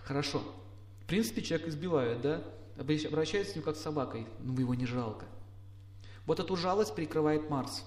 хорошо. 0.05 0.41
В 1.01 1.07
принципе, 1.07 1.41
человек 1.41 1.67
избивают, 1.67 2.21
да? 2.21 2.41
Обращаются 2.77 3.51
с 3.51 3.55
ним 3.57 3.65
как 3.65 3.75
с 3.75 3.81
собакой, 3.81 4.27
ну 4.39 4.57
его 4.57 4.75
не 4.75 4.85
жалко. 4.85 5.25
Вот 6.25 6.39
эту 6.39 6.55
жалость 6.55 6.95
прикрывает 6.95 7.49
Марс. 7.49 7.83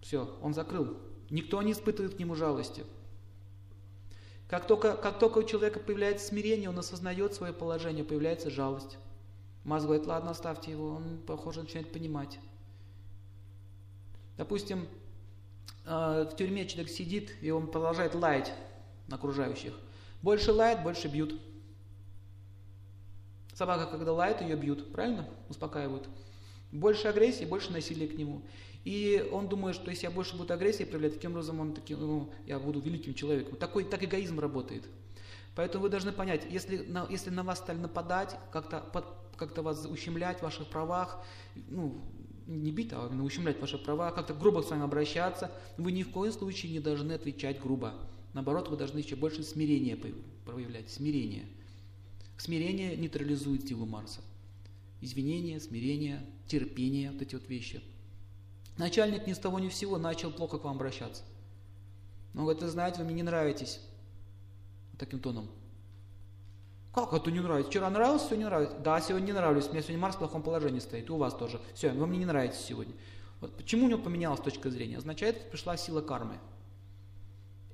Все, 0.00 0.32
он 0.40 0.54
закрыл. 0.54 0.96
Никто 1.28 1.60
не 1.60 1.72
испытывает 1.72 2.14
к 2.14 2.20
нему 2.20 2.36
жалости. 2.36 2.84
Как 4.46 4.68
только, 4.68 4.96
как 4.96 5.18
только 5.18 5.38
у 5.38 5.42
человека 5.42 5.80
появляется 5.80 6.28
смирение, 6.28 6.68
он 6.68 6.78
осознает 6.78 7.34
свое 7.34 7.52
положение, 7.52 8.04
появляется 8.04 8.48
жалость. 8.48 8.96
Марс 9.64 9.82
говорит, 9.82 10.06
ладно, 10.06 10.30
оставьте 10.30 10.70
его, 10.70 10.94
он, 10.94 11.18
похоже, 11.26 11.62
начинает 11.62 11.92
понимать. 11.92 12.38
Допустим, 14.36 14.86
э, 15.84 16.28
в 16.30 16.36
тюрьме 16.36 16.66
человек 16.66 16.90
сидит, 16.90 17.32
и 17.40 17.50
он 17.50 17.66
продолжает 17.70 18.14
лаять 18.14 18.52
на 19.08 19.16
окружающих. 19.16 19.78
Больше 20.22 20.52
лает, 20.52 20.82
больше 20.82 21.08
бьют. 21.08 21.40
Собака, 23.54 23.86
когда 23.86 24.12
лает, 24.12 24.40
ее 24.40 24.56
бьют, 24.56 24.92
правильно? 24.92 25.28
Успокаивают. 25.48 26.08
Больше 26.70 27.08
агрессии, 27.08 27.44
больше 27.44 27.72
насилия 27.72 28.08
к 28.08 28.16
нему. 28.16 28.42
И 28.84 29.28
он 29.30 29.48
думает, 29.48 29.76
что 29.76 29.90
если 29.90 30.04
я 30.04 30.10
больше 30.10 30.36
буду 30.36 30.52
агрессии 30.54 30.84
проявлять, 30.84 31.14
таким 31.14 31.32
образом 31.32 31.60
он 31.60 31.74
таки, 31.74 31.94
ну, 31.94 32.32
я 32.46 32.58
буду 32.58 32.80
великим 32.80 33.14
человеком. 33.14 33.56
Такой, 33.56 33.84
так 33.84 34.02
эгоизм 34.02 34.40
работает. 34.40 34.84
Поэтому 35.54 35.82
вы 35.82 35.90
должны 35.90 36.12
понять, 36.12 36.46
если 36.48 36.78
на, 36.78 37.06
если 37.10 37.30
на 37.30 37.42
вас 37.42 37.58
стали 37.58 37.78
нападать, 37.78 38.36
как-то 38.50 38.84
как 39.36 39.56
вас 39.58 39.86
ущемлять 39.86 40.38
в 40.38 40.42
ваших 40.42 40.68
правах, 40.68 41.24
ну, 41.68 42.00
не 42.46 42.70
бить, 42.70 42.92
а 42.92 43.06
ущемлять 43.06 43.60
ваши 43.60 43.78
права, 43.78 44.10
как-то 44.10 44.34
грубо 44.34 44.62
с 44.62 44.70
вами 44.70 44.84
обращаться, 44.84 45.50
вы 45.76 45.92
ни 45.92 46.02
в 46.02 46.10
коем 46.10 46.32
случае 46.32 46.72
не 46.72 46.80
должны 46.80 47.12
отвечать 47.12 47.60
грубо. 47.60 47.94
Наоборот, 48.32 48.68
вы 48.68 48.76
должны 48.76 48.98
еще 48.98 49.16
больше 49.16 49.42
смирения 49.42 49.98
проявлять, 50.44 50.90
смирение. 50.90 51.44
Смирение 52.38 52.96
нейтрализует 52.96 53.68
силу 53.68 53.86
Марса 53.86 54.20
извинения, 55.02 55.60
смирение, 55.60 56.24
терпение, 56.46 57.10
вот 57.10 57.20
эти 57.20 57.34
вот 57.34 57.46
вещи. 57.48 57.82
Начальник 58.78 59.26
ни 59.26 59.34
с 59.34 59.38
того 59.38 59.58
ни 59.58 59.68
с 59.68 59.74
сего 59.74 59.98
начал 59.98 60.30
плохо 60.30 60.58
к 60.58 60.64
вам 60.64 60.76
обращаться. 60.76 61.24
Он 62.34 62.42
говорит, 62.42 62.62
вы 62.62 62.68
знаете, 62.68 63.00
вы 63.00 63.04
мне 63.04 63.14
не 63.14 63.22
нравитесь. 63.22 63.80
Таким 64.98 65.18
тоном. 65.18 65.50
Как 66.92 67.12
это 67.14 67.30
не 67.30 67.40
нравится? 67.40 67.70
Вчера 67.70 67.88
нравился, 67.88 68.26
сегодня 68.26 68.44
не 68.44 68.48
нравится. 68.48 68.76
Да, 68.78 69.00
сегодня 69.00 69.26
не 69.26 69.32
нравлюсь. 69.32 69.66
У 69.66 69.70
меня 69.70 69.80
сегодня 69.80 69.98
Марс 69.98 70.16
в 70.16 70.18
плохом 70.18 70.42
положении 70.42 70.78
стоит. 70.78 71.08
И 71.08 71.12
у 71.12 71.16
вас 71.16 71.34
тоже. 71.34 71.60
Все, 71.74 71.90
вы 71.90 72.06
мне 72.06 72.18
не 72.18 72.26
нравитесь 72.26 72.60
сегодня. 72.60 72.94
Вот 73.40 73.56
почему 73.56 73.86
у 73.86 73.88
него 73.88 74.02
поменялась 74.02 74.40
точка 74.40 74.70
зрения? 74.70 74.98
Означает, 74.98 75.50
пришла 75.50 75.76
сила 75.76 76.02
кармы. 76.02 76.38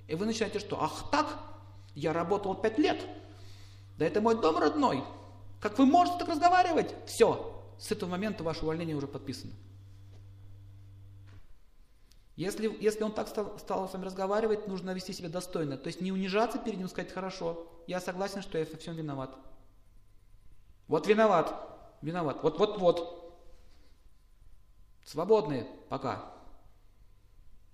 И 0.06 0.14
вы 0.14 0.24
начинаете 0.24 0.60
что? 0.60 0.80
Ах 0.80 1.10
так? 1.10 1.26
Я 1.94 2.12
работал 2.12 2.54
пять 2.54 2.78
лет. 2.78 3.04
Да 3.98 4.06
это 4.06 4.20
мой 4.20 4.40
дом 4.40 4.56
родной. 4.58 5.02
Как 5.60 5.78
вы 5.78 5.86
можете 5.86 6.18
так 6.18 6.28
разговаривать? 6.28 6.94
Все, 7.06 7.60
с 7.76 7.90
этого 7.90 8.10
момента 8.10 8.44
ваше 8.44 8.62
увольнение 8.62 8.94
уже 8.94 9.08
подписано. 9.08 9.52
Если, 12.38 12.72
если 12.80 13.02
он 13.02 13.10
так 13.10 13.26
стал, 13.26 13.58
стал 13.58 13.88
с 13.88 13.94
вами 13.94 14.04
разговаривать, 14.04 14.68
нужно 14.68 14.92
вести 14.92 15.12
себя 15.12 15.28
достойно. 15.28 15.76
То 15.76 15.88
есть 15.88 16.00
не 16.00 16.12
унижаться 16.12 16.56
перед 16.56 16.78
ним, 16.78 16.88
сказать, 16.88 17.10
хорошо, 17.10 17.66
я 17.88 18.00
согласен, 18.00 18.42
что 18.42 18.58
я 18.58 18.64
во 18.64 18.78
всем 18.78 18.94
виноват. 18.94 19.36
Вот 20.86 21.08
виноват, 21.08 21.52
виноват, 22.00 22.40
вот-вот-вот. 22.44 23.42
Свободные 25.04 25.66
пока. 25.88 26.32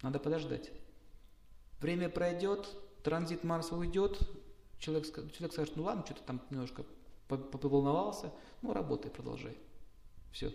Надо 0.00 0.18
подождать. 0.18 0.70
Время 1.78 2.08
пройдет, 2.08 2.66
транзит 3.02 3.44
Марса 3.44 3.76
уйдет, 3.76 4.18
человек, 4.78 5.04
человек 5.34 5.52
скажет, 5.52 5.76
ну 5.76 5.82
ладно, 5.82 6.06
что-то 6.06 6.22
там 6.22 6.40
немножко 6.48 6.86
поволновался, 7.28 8.32
ну 8.62 8.72
работай, 8.72 9.10
продолжай. 9.10 9.58
Все. 10.32 10.54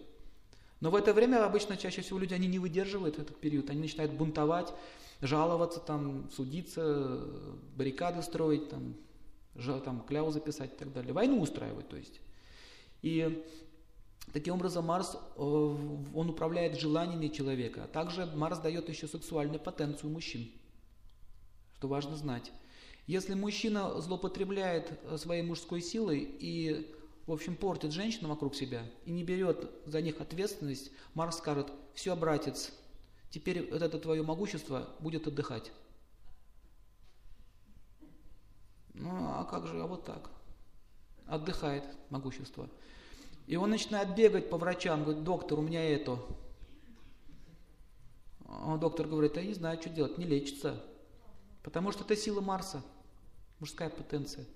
Но 0.81 0.91
в 0.91 0.95
это 0.95 1.13
время 1.13 1.45
обычно 1.45 1.75
чаще 1.77 2.01
всего 2.01 2.19
люди, 2.19 2.33
они 2.33 2.47
не 2.47 2.59
выдерживают 2.59 3.19
этот 3.19 3.37
период, 3.37 3.69
они 3.69 3.81
начинают 3.81 4.13
бунтовать, 4.13 4.73
жаловаться, 5.21 5.79
там, 5.79 6.29
судиться, 6.31 7.19
баррикады 7.75 8.21
строить, 8.21 8.69
там, 8.69 8.95
там, 9.83 10.01
кляузы 10.07 10.39
писать 10.39 10.73
и 10.73 10.77
так 10.77 10.93
далее. 10.93 11.13
Войну 11.13 11.41
устраивать, 11.41 11.89
то 11.89 11.97
есть. 11.97 12.21
И 13.01 13.43
таким 14.31 14.55
образом 14.55 14.85
Марс, 14.85 15.15
э, 15.15 15.41
он 15.41 16.29
управляет 16.29 16.79
желаниями 16.79 17.27
человека. 17.27 17.83
А 17.83 17.87
также 17.87 18.25
Марс 18.25 18.59
дает 18.59 18.87
еще 18.87 19.07
сексуальную 19.07 19.59
потенцию 19.59 20.11
мужчин, 20.11 20.49
что 21.77 21.87
важно 21.87 22.15
знать. 22.15 22.51
Если 23.07 23.33
мужчина 23.33 23.99
злоупотребляет 23.99 24.91
э, 25.03 25.17
своей 25.17 25.41
мужской 25.41 25.81
силой 25.81 26.19
и 26.39 26.95
в 27.29 27.31
общем, 27.31 27.55
портит 27.55 27.91
женщину 27.91 28.29
вокруг 28.29 28.55
себя 28.55 28.83
и 29.05 29.11
не 29.11 29.23
берет 29.23 29.69
за 29.85 30.01
них 30.01 30.19
ответственность, 30.19 30.89
Марс 31.13 31.37
скажет, 31.37 31.71
все, 31.93 32.15
братец, 32.15 32.73
теперь 33.29 33.71
вот 33.71 33.83
это 33.83 33.99
твое 33.99 34.23
могущество 34.23 34.89
будет 34.99 35.27
отдыхать. 35.27 35.71
Ну, 38.95 39.11
а 39.11 39.45
как 39.45 39.67
же, 39.67 39.79
а 39.79 39.85
вот 39.85 40.05
так. 40.05 40.31
Отдыхает 41.27 41.83
могущество. 42.09 42.67
И 43.45 43.55
он 43.57 43.69
начинает 43.69 44.15
бегать 44.15 44.49
по 44.49 44.57
врачам, 44.57 45.03
говорит, 45.03 45.23
доктор, 45.23 45.59
у 45.59 45.61
меня 45.61 45.87
это. 45.87 46.19
А 48.45 48.75
доктор 48.77 49.07
говорит, 49.07 49.35
я 49.35 49.43
не 49.43 49.53
знаю, 49.53 49.79
что 49.79 49.91
делать, 49.91 50.17
не 50.17 50.25
лечится. 50.25 50.83
Потому 51.61 51.91
что 51.91 52.03
это 52.03 52.15
сила 52.15 52.41
Марса, 52.41 52.81
мужская 53.59 53.91
потенция. 53.91 54.47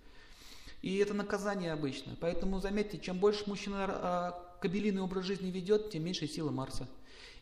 И 0.83 0.97
это 0.97 1.13
наказание 1.13 1.71
обычно. 1.71 2.17
Поэтому 2.19 2.59
заметьте, 2.59 2.99
чем 2.99 3.17
больше 3.17 3.45
мужчина 3.47 3.85
а, 3.87 4.57
кабелиный 4.61 5.01
образ 5.01 5.23
жизни 5.23 5.49
ведет, 5.49 5.91
тем 5.91 6.03
меньше 6.03 6.27
силы 6.27 6.51
Марса. 6.51 6.89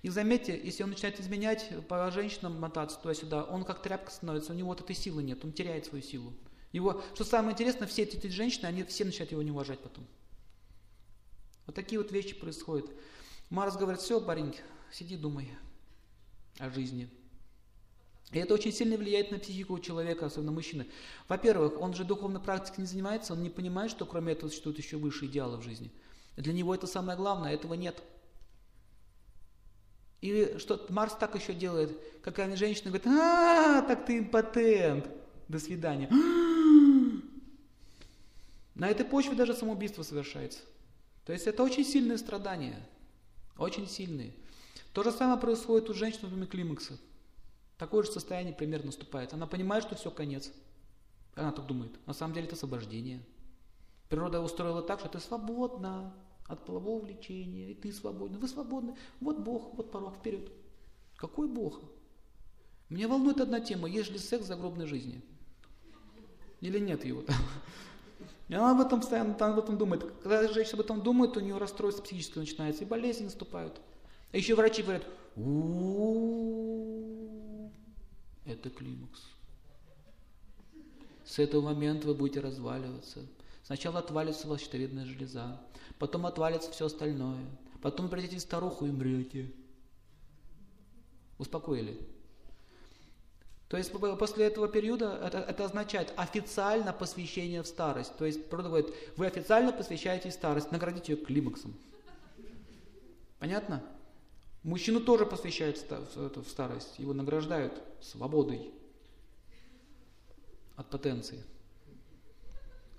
И 0.04 0.10
заметьте, 0.10 0.60
если 0.64 0.84
он 0.84 0.92
начинает 0.92 1.20
изменять, 1.20 1.68
по 1.88 2.12
женщинам 2.12 2.60
мотаться 2.60 3.00
туда-сюда, 3.00 3.44
он 3.44 3.64
как 3.64 3.82
тряпка 3.82 4.12
становится, 4.12 4.54
у 4.54 4.56
него 4.56 4.70
вот 4.70 4.82
этой 4.82 4.96
силы 4.96 5.24
нет, 5.24 5.44
он 5.44 5.54
теряет 5.54 5.88
свою 5.88 6.04
силу. 6.04 6.34
Его, 6.72 7.02
что 7.16 7.24
самое 7.24 7.54
интересное, 7.54 7.88
все 7.88 8.04
эти, 8.04 8.16
эти 8.16 8.28
женщины, 8.28 8.68
они 8.68 8.84
все 8.84 9.06
начинают 9.06 9.32
его 9.32 9.42
не 9.42 9.50
уважать 9.50 9.80
потом. 9.80 10.06
Вот 11.66 11.76
такие 11.76 12.00
вот 12.00 12.12
вещи 12.12 12.36
происходят. 12.36 12.92
Марс 13.50 13.76
говорит, 13.76 14.02
все, 14.02 14.22
парень, 14.22 14.56
сиди, 14.92 15.18
думай 15.18 15.50
о 16.60 16.70
жизни. 16.70 17.10
И 18.32 18.40
это 18.40 18.54
очень 18.54 18.72
сильно 18.72 18.96
влияет 18.96 19.32
на 19.32 19.40
психику 19.40 19.78
человека, 19.80 20.26
особенно 20.26 20.52
мужчины. 20.52 20.88
Во-первых, 21.28 21.82
он 21.82 21.94
же 21.94 22.06
духовной 22.06 22.40
практикой 22.40 22.82
не 22.82 22.88
занимается, 22.88 23.34
он 23.34 23.44
не 23.44 23.50
понимает, 23.50 23.92
что 23.92 24.06
кроме 24.06 24.34
этого 24.34 24.50
существует 24.50 24.78
еще 24.78 24.98
выше 24.98 25.26
идеалы 25.26 25.58
в 25.58 25.64
жизни. 25.64 25.92
Для 26.38 26.54
него 26.54 26.74
это 26.74 26.88
самое 26.88 27.18
главное, 27.18 27.54
этого 27.54 27.74
нет. 27.74 28.02
И 30.22 30.56
что 30.60 30.86
Марс 30.90 31.16
так 31.16 31.36
еще 31.36 31.54
делает, 31.54 32.00
какая 32.24 32.56
женщина 32.56 32.92
говорит, 32.92 33.08
а, 33.08 33.82
так 33.82 34.06
ты 34.06 34.20
импотент, 34.20 35.08
до 35.50 35.60
свидания. 35.60 36.10
На 38.76 38.88
этой 38.88 39.06
почве 39.06 39.36
даже 39.36 39.54
самоубийство 39.54 40.04
совершается. 40.04 40.60
То 41.26 41.34
есть 41.34 41.48
это 41.48 41.64
очень 41.64 41.84
сильные 41.84 42.18
страдания, 42.18 42.80
очень 43.58 43.88
сильные. 43.88 44.34
То 44.94 45.04
же 45.04 45.12
самое 45.12 45.40
происходит 45.40 45.90
у 45.90 45.94
женщин 45.94 46.22
во 46.24 46.30
время 46.30 46.48
климакса. 46.48 46.98
Такое 47.82 48.04
же 48.04 48.12
состояние 48.12 48.54
примерно 48.54 48.86
наступает. 48.86 49.34
Она 49.34 49.48
понимает, 49.48 49.84
что 49.84 49.96
все, 49.96 50.12
конец. 50.12 50.52
Она 51.34 51.52
так 51.52 51.66
думает. 51.66 51.90
На 52.06 52.14
самом 52.14 52.36
деле 52.36 52.46
это 52.46 52.56
освобождение. 52.56 53.24
Природа 54.08 54.40
устроила 54.40 54.84
так, 54.84 55.00
что 55.00 55.10
ты 55.10 55.20
свободна 55.20 56.14
от 56.46 56.64
полового 56.64 57.04
влечения, 57.04 57.72
и 57.72 57.74
ты 57.74 57.92
свободна. 57.92 58.38
Вы 58.38 58.48
свободны. 58.48 58.96
Вот 59.20 59.40
Бог, 59.40 59.74
вот 59.74 59.92
порог, 59.92 60.18
вперед. 60.18 60.52
Какой 61.16 61.48
Бог? 61.48 61.82
Меня 62.90 63.08
волнует 63.08 63.42
одна 63.42 63.60
тема. 63.60 63.90
Есть 63.90 64.12
ли 64.12 64.20
секс 64.20 64.44
в 64.44 64.48
загробной 64.48 64.86
жизни? 64.86 65.24
Или 66.60 66.78
нет 66.78 67.04
его? 67.04 67.24
И 68.48 68.54
она 68.54 68.74
об 68.74 68.82
этом 68.86 69.00
постоянно 69.00 69.36
она 69.40 69.54
об 69.54 69.58
этом 69.58 69.80
думает. 69.80 70.06
Когда 70.22 70.48
женщина 70.54 70.76
об 70.76 70.82
этом 70.82 71.02
думает, 71.02 71.36
у 71.36 71.40
нее 71.40 71.58
расстройство 71.58 72.04
психическое 72.04 72.42
начинается, 72.42 72.84
и 72.84 72.88
болезни 72.88 73.24
наступают. 73.24 73.82
А 74.32 74.38
еще 74.38 74.54
врачи 74.54 74.84
говорят, 74.84 75.04
у 75.36 77.21
это 78.46 78.70
климакс. 78.70 79.22
С 81.26 81.40
этого 81.40 81.62
момента 81.62 82.08
вы 82.08 82.16
будете 82.16 82.40
разваливаться. 82.40 83.26
Сначала 83.64 84.00
отвалится 84.00 84.48
ваша 84.48 84.66
щитовидная 84.66 85.06
железа, 85.06 85.62
потом 86.00 86.26
отвалится 86.26 86.72
все 86.72 86.88
остальное, 86.88 87.46
потом 87.82 88.10
придете 88.10 88.38
в 88.38 88.42
старуху 88.42 88.86
и 88.86 88.90
умрете. 88.90 89.52
Успокоили? 91.38 91.98
То 93.70 93.78
есть 93.78 93.92
после 94.20 94.48
этого 94.48 94.68
периода 94.68 95.18
это, 95.24 95.38
это 95.38 95.64
означает 95.64 96.14
официально 96.18 96.92
посвящение 96.92 97.62
в 97.62 97.68
старость. 97.68 98.18
То 98.18 98.26
есть 98.26 98.50
природа 98.50 98.68
говорит, 98.68 98.94
вы 99.16 99.28
официально 99.28 99.72
посвящаете 99.72 100.30
старость, 100.32 100.72
наградите 100.72 101.14
ее 101.14 101.18
климаксом. 101.24 101.74
Понятно? 103.40 103.82
Мужчину 104.64 105.00
тоже 105.00 105.26
посвящают 105.26 105.78
в 105.78 106.48
старость, 106.48 107.00
его 107.00 107.14
награждают 107.14 107.82
свободой 108.00 108.72
от 110.76 110.90
потенции. 110.90 111.44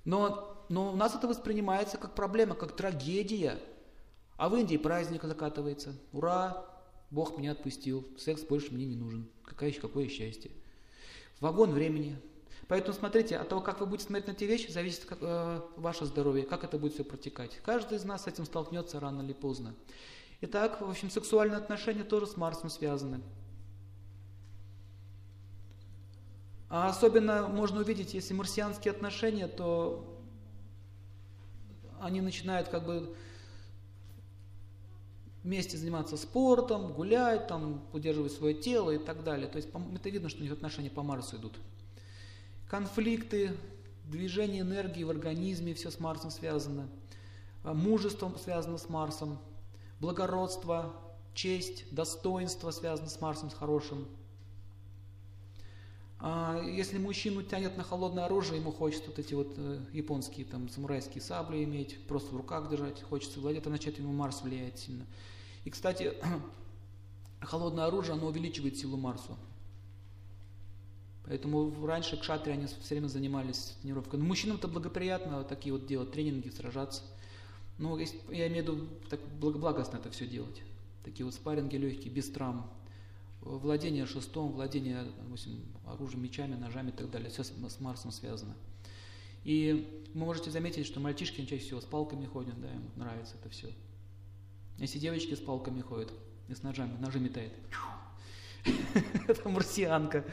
Но, 0.05 0.65
но 0.69 0.93
у 0.93 0.97
нас 0.97 1.15
это 1.15 1.29
воспринимается 1.29 1.99
как 1.99 2.15
проблема, 2.15 2.55
как 2.57 2.75
трагедия. 2.75 3.59
А 4.37 4.49
в 4.49 4.57
Индии 4.57 4.77
праздник 4.77 5.23
закатывается. 5.23 5.95
Ура, 6.13 6.67
Бог 7.11 7.39
меня 7.39 7.53
отпустил, 7.53 8.09
секс 8.19 8.43
больше 8.43 8.73
мне 8.73 8.87
не 8.87 8.97
нужен. 8.97 9.29
Какое, 9.45 9.73
какое 9.73 10.09
счастье. 10.09 10.51
Вагон 11.39 11.73
времени. 11.73 12.19
Поэтому 12.69 12.95
смотрите, 12.95 13.37
от 13.37 13.49
того, 13.49 13.61
как 13.61 13.81
вы 13.81 13.87
будете 13.87 14.07
смотреть 14.07 14.27
на 14.29 14.33
эти 14.33 14.45
вещи, 14.45 14.71
зависит 14.71 15.05
как, 15.05 15.19
э, 15.21 15.61
ваше 15.77 16.07
здоровье, 16.07 16.45
как 16.45 16.65
это 16.65 16.79
будет 16.79 16.95
все 16.95 17.05
протекать. 17.05 17.61
Каждый 17.65 17.99
из 17.99 18.05
нас 18.05 18.25
с 18.25 18.27
этим 18.27 18.47
столкнется 18.47 18.99
рано 18.99 19.23
или 19.23 19.33
поздно. 19.33 19.75
Итак, 20.45 20.81
в 20.81 20.91
общем, 20.91 21.09
сексуальные 21.09 21.57
отношения 21.57 22.03
тоже 22.03 22.27
с 22.27 22.37
Марсом 22.37 22.69
связаны. 22.69 23.21
А 26.69 26.89
особенно 26.89 27.47
можно 27.47 27.81
увидеть, 27.81 28.13
если 28.13 28.35
марсианские 28.35 28.91
отношения, 28.91 29.47
то 29.47 30.21
они 32.01 32.21
начинают 32.21 32.69
как 32.69 32.85
бы 32.85 33.15
вместе 35.45 35.77
заниматься 35.77 36.17
спортом, 36.17 36.93
гулять, 36.93 37.47
там, 37.47 37.87
удерживать 37.93 38.33
свое 38.33 38.55
тело 38.55 38.91
и 38.91 38.99
так 38.99 39.23
далее. 39.23 39.47
То 39.47 39.59
есть 39.59 39.69
это 39.95 40.09
видно, 40.11 40.29
что 40.29 40.41
у 40.41 40.43
них 40.43 40.53
отношения 40.53 40.91
по 40.91 41.05
Марсу 41.05 41.37
идут. 41.37 41.57
Конфликты, 42.69 43.57
движение 44.07 44.63
энергии 44.63 45.05
в 45.05 45.11
организме, 45.11 45.73
все 45.75 45.93
с 45.93 46.01
Марсом 46.01 46.33
связано. 46.33 46.89
А 47.63 47.75
мужество 47.75 48.33
связано 48.43 48.79
с 48.79 48.89
Марсом 48.89 49.39
благородство, 50.03 50.93
честь, 51.33 51.85
достоинство 51.95 52.73
связано 52.73 53.09
с 53.09 53.21
Марсом, 53.21 53.51
с 53.51 53.55
хорошим. 53.55 54.09
А 56.19 56.61
если 56.61 56.99
мужчину 56.99 57.43
тянет 57.43 57.77
на 57.77 57.85
холодное 57.85 58.25
оружие, 58.25 58.61
ему 58.61 58.73
хочется 58.73 59.07
вот 59.07 59.19
эти 59.21 59.35
вот 59.35 59.55
э, 59.57 59.81
японские 59.93 60.45
там 60.45 60.69
самурайские 60.69 61.23
сабли 61.23 61.63
иметь, 61.63 62.05
просто 62.07 62.35
в 62.35 62.37
руках 62.37 62.69
держать, 62.69 63.01
хочется 63.03 63.39
владеть, 63.39 63.63
это 63.63 63.71
начать 63.71 63.99
ему 63.99 64.13
Марс 64.13 64.43
влияет 64.43 64.77
сильно. 64.77 65.07
И, 65.65 65.71
кстати, 65.71 66.15
холодное 67.41 67.87
оружие, 67.87 68.15
оно 68.15 68.27
увеличивает 68.27 68.77
силу 68.77 68.97
Марсу. 68.97 69.37
Поэтому 71.27 71.87
раньше 71.87 72.17
кшатри, 72.17 72.53
они 72.53 72.67
все 72.67 72.95
время 72.97 73.07
занимались 73.07 73.77
тренировкой. 73.81 74.19
Но 74.19 74.27
мужчинам 74.27 74.57
это 74.57 74.67
благоприятно 74.67 75.45
такие 75.45 75.73
вот 75.73 75.87
делать 75.87 76.11
тренинги, 76.11 76.49
сражаться. 76.49 77.03
Ну, 77.79 77.99
я 77.99 78.49
имею 78.49 78.65
в 78.65 78.69
виду 78.69 78.89
так 79.09 79.21
благостно 79.39 79.97
это 79.97 80.11
все 80.11 80.27
делать. 80.27 80.63
Такие 81.05 81.25
вот 81.25 81.35
спарринги 81.35 81.77
легкие, 81.77 82.13
без 82.13 82.31
травм. 82.31 82.71
Владение 83.41 84.07
шестом, 84.07 84.53
владение 84.53 85.05
допустим, 85.19 85.61
оружием, 85.85 86.23
мечами, 86.23 86.55
ножами 86.55 86.91
и 86.91 86.93
так 86.93 87.11
далее. 87.11 87.31
Все 87.31 87.43
с, 87.43 87.51
с 87.51 87.81
Марсом 87.81 88.13
связано. 88.13 88.55
И 89.45 90.05
вы 90.15 90.21
можете 90.21 90.51
заметить, 90.51 90.87
что 90.87 91.01
мальчишки 91.01 91.45
чаще 91.45 91.65
всего 91.65 91.81
с 91.81 91.85
палками 91.85 92.27
ходят, 92.27 92.61
да, 92.61 92.73
им 92.73 92.91
нравится 92.97 93.35
это 93.41 93.49
все. 93.49 93.69
Если 94.79 94.99
девочки 94.99 95.35
с 95.35 95.41
палками 95.41 95.81
ходят 95.81 96.13
и 96.49 96.55
с 96.55 96.63
ножами, 96.63 96.97
ножи 96.99 97.19
метает. 97.19 97.53
Это 99.29 99.49
марсианка. 99.49 100.25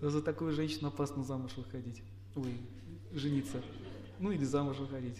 За 0.00 0.20
такую 0.20 0.52
женщину 0.52 0.88
опасно 0.88 1.24
замуж 1.24 1.52
выходить. 1.56 2.02
Ой, 2.34 2.56
жениться. 3.12 3.62
Ну 4.18 4.30
или 4.30 4.44
замуж 4.44 4.78
выходить. 4.78 5.18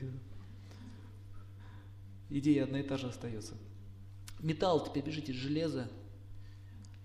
Идея 2.29 2.65
одна 2.65 2.81
и 2.81 2.83
та 2.83 2.97
же 2.97 3.09
остается. 3.09 3.55
Металл 4.41 4.85
теперь 4.85 5.05
бежите, 5.05 5.33
железо, 5.33 5.89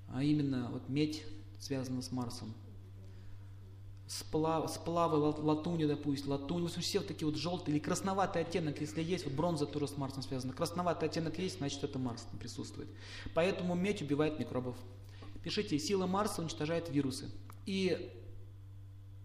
а 0.07 0.23
именно 0.23 0.69
вот 0.71 0.89
медь 0.89 1.23
связана 1.59 2.01
с 2.01 2.11
Марсом. 2.11 2.53
Сплав, 4.07 4.69
сплавы 4.69 5.17
латуни, 5.17 5.85
допустим, 5.85 6.31
латунь, 6.31 6.67
в 6.67 6.77
все 6.81 6.99
вот 6.99 7.07
такие 7.07 7.25
вот 7.25 7.37
желтые 7.37 7.75
или 7.75 7.81
красноватый 7.81 8.41
оттенок, 8.41 8.81
если 8.81 9.01
есть, 9.01 9.23
вот 9.23 9.33
бронза 9.33 9.65
тоже 9.65 9.87
с 9.87 9.95
Марсом 9.95 10.21
связана, 10.21 10.51
красноватый 10.51 11.07
оттенок 11.07 11.39
есть, 11.39 11.59
значит 11.59 11.81
это 11.81 11.97
Марс 11.97 12.23
там 12.23 12.37
присутствует. 12.37 12.89
Поэтому 13.33 13.73
медь 13.73 14.01
убивает 14.01 14.37
микробов. 14.37 14.75
Пишите, 15.43 15.79
сила 15.79 16.07
Марса 16.07 16.41
уничтожает 16.41 16.89
вирусы. 16.89 17.31
И 17.65 18.11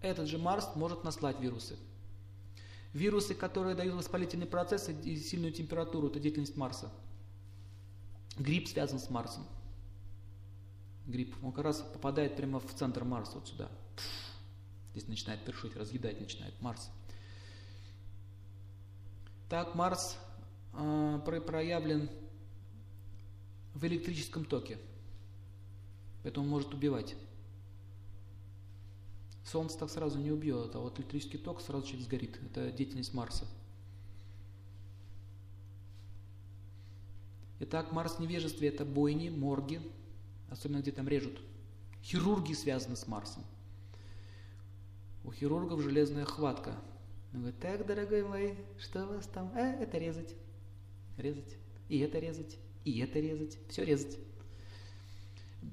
этот 0.03 0.28
же 0.28 0.38
Марс 0.38 0.68
может 0.76 1.03
наслать 1.03 1.40
вирусы. 1.40 1.76
Вирусы, 2.97 3.34
которые 3.34 3.74
дают 3.74 3.94
воспалительные 3.94 4.47
процессы 4.47 4.99
и 5.03 5.18
сильную 5.18 5.53
температуру, 5.53 6.09
это 6.09 6.18
деятельность 6.18 6.57
Марса. 6.57 6.90
Грипп 8.38 8.68
связан 8.68 8.99
с 8.99 9.11
Марсом. 9.11 9.47
Грипп, 11.07 11.36
он 11.42 11.53
как 11.53 11.64
раз 11.66 11.82
попадает 11.82 12.36
прямо 12.36 12.59
в 12.59 12.74
центр 12.74 13.05
Марса, 13.05 13.34
вот 13.34 13.49
сюда. 13.49 13.68
Здесь 14.92 15.09
начинает 15.09 15.44
першить, 15.44 15.76
разъедать 15.76 16.18
начинает 16.20 16.55
Марс. 16.62 16.88
Так, 19.51 19.74
Марс 19.74 20.16
э, 20.72 21.20
проявлен 21.22 22.09
в 23.74 23.84
электрическом 23.84 24.47
токе. 24.47 24.78
Поэтому 26.22 26.47
может 26.47 26.72
убивать. 26.72 27.14
Солнце 29.47 29.78
так 29.78 29.90
сразу 29.90 30.18
не 30.18 30.32
убьет, 30.32 30.74
а 30.74 30.80
вот 30.80 30.99
электрический 30.99 31.38
ток 31.38 31.61
сразу 31.61 31.86
человек 31.86 32.05
сгорит. 32.07 32.40
Это 32.42 32.72
деятельность 32.72 33.14
Марса. 33.14 33.47
Итак, 37.61 37.92
Марс 37.92 38.16
в 38.16 38.20
невежестве– 38.20 38.68
это 38.70 38.84
бойни, 38.84 39.30
морги, 39.30 39.80
особенно 40.51 40.80
где 40.80 40.90
там 40.90 41.07
режут. 41.07 41.40
Хирурги 42.03 42.55
связаны 42.55 42.97
с 42.97 43.07
Марсом. 43.07 43.44
У 45.24 45.30
хирургов 45.30 45.80
железная 45.80 46.24
хватка. 46.24 46.76
Он 47.32 47.40
говорит, 47.40 47.61
так, 47.61 47.86
дорогой 47.86 48.24
мой, 48.24 48.59
что 48.78 49.05
у 49.05 49.09
вас 49.11 49.26
там? 49.26 49.53
А, 49.55 49.61
это 49.61 49.97
резать. 49.99 50.34
Резать. 51.18 51.57
И 51.88 51.99
это 52.01 52.18
резать. 52.18 52.59
И 52.84 52.99
это 52.99 53.20
резать. 53.20 53.59
Все 53.68 53.84
резать. 53.84 54.18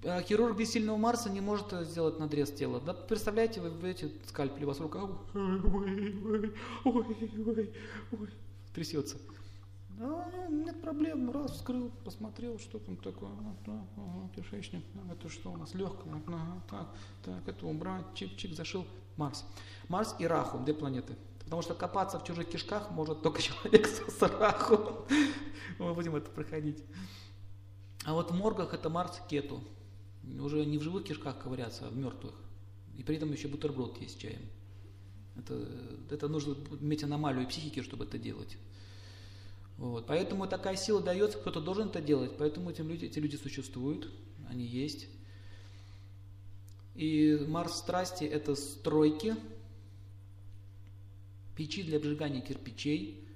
А 0.04 0.22
хирург 0.22 0.58
без 0.58 0.72
сильного 0.72 0.98
Марса 0.98 1.30
не 1.30 1.42
может 1.42 1.72
сделать 1.88 2.20
надрез 2.20 2.52
тела. 2.52 2.82
Да, 2.82 2.94
представляете, 2.94 3.62
вы 3.62 3.70
берете 3.70 4.12
скальпель, 4.28 4.66
у 4.66 4.68
вас 4.68 4.80
рука 4.80 5.04
ой, 5.04 5.62
ой, 5.62 6.54
ой, 6.84 7.74
ой, 8.12 8.30
трясется. 8.74 9.18
А, 10.00 10.48
нет 10.50 10.82
проблем, 10.82 11.32
раз 11.32 11.52
вскрыл, 11.52 11.92
посмотрел, 12.04 12.58
что 12.60 12.80
там 12.80 12.98
такое, 12.98 13.30
ага, 13.30 13.88
ага, 13.96 14.30
кишечник, 14.36 14.84
это 15.12 15.30
что 15.30 15.52
у 15.52 15.58
нас, 15.58 15.76
легкое, 15.76 16.16
ага, 16.16 16.64
так, 16.70 16.96
так, 17.24 17.48
это 17.48 17.68
убрать, 17.68 18.06
чик-чик, 18.16 18.56
зашил, 18.56 18.86
Марс. 19.18 19.46
Марс 19.90 20.16
и 20.18 20.26
Раху, 20.26 20.58
две 20.60 20.74
планеты. 20.74 21.16
Потому 21.44 21.62
что 21.62 21.76
копаться 21.76 22.20
в 22.20 22.24
чужих 22.24 22.50
кишках 22.50 22.90
может 22.92 23.22
только 23.22 23.42
человек 23.44 23.88
с 23.88 24.22
Раху. 24.22 25.06
Мы 25.78 25.94
будем 25.94 26.16
это 26.16 26.30
проходить. 26.32 26.84
А 28.06 28.14
вот 28.14 28.32
в 28.32 28.36
моргах 28.36 28.74
это 28.74 28.90
Марс 28.90 29.22
Кету. 29.30 29.62
Уже 30.40 30.66
не 30.66 30.78
в 30.78 30.82
живых 30.82 31.04
кишках 31.04 31.40
ковыряться, 31.40 31.88
а 31.88 31.90
в 31.90 31.98
мертвых. 31.98 32.34
И 32.98 33.04
при 33.04 33.18
этом 33.18 33.32
еще 33.32 33.48
бутерброд 33.48 34.00
есть 34.02 34.16
с 34.16 34.18
чаем. 34.18 34.42
Это, 35.36 35.68
это 36.10 36.28
нужно 36.28 36.56
иметь 36.80 37.04
аномалию 37.04 37.48
психики, 37.48 37.82
чтобы 37.82 38.06
это 38.06 38.18
делать. 38.18 38.58
Вот. 39.78 40.06
Поэтому 40.06 40.48
такая 40.48 40.76
сила 40.76 41.02
дается, 41.02 41.38
кто-то 41.38 41.60
должен 41.60 41.90
это 41.90 42.02
делать. 42.02 42.38
Поэтому 42.38 42.70
эти 42.70 42.82
люди, 42.82 43.06
эти 43.06 43.20
люди 43.20 43.36
существуют, 43.36 44.12
они 44.48 44.66
есть. 44.66 45.08
И 46.96 47.44
Марс 47.48 47.78
страсти– 47.78 48.24
это 48.26 48.56
стройки, 48.56 49.36
печи 51.56 51.82
для 51.82 51.98
обжигания 51.98 52.42
кирпичей, 52.42 53.28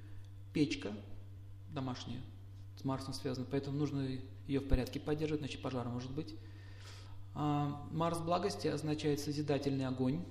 печка 0.54 0.94
домашняя 1.74 2.22
с 2.80 2.84
Марсом 2.84 3.14
связана, 3.14 3.48
поэтому 3.50 3.78
нужно 3.78 4.08
ее 4.48 4.60
в 4.60 4.68
порядке 4.68 5.00
поддерживать, 5.00 5.42
иначе 5.42 5.58
пожар 5.58 5.88
может 5.88 6.12
быть. 6.12 6.36
А 7.40 7.86
Марс 7.92 8.18
благости 8.18 8.68
означает 8.68 9.20
созидательный 9.20 9.86
огонь. 9.86 10.26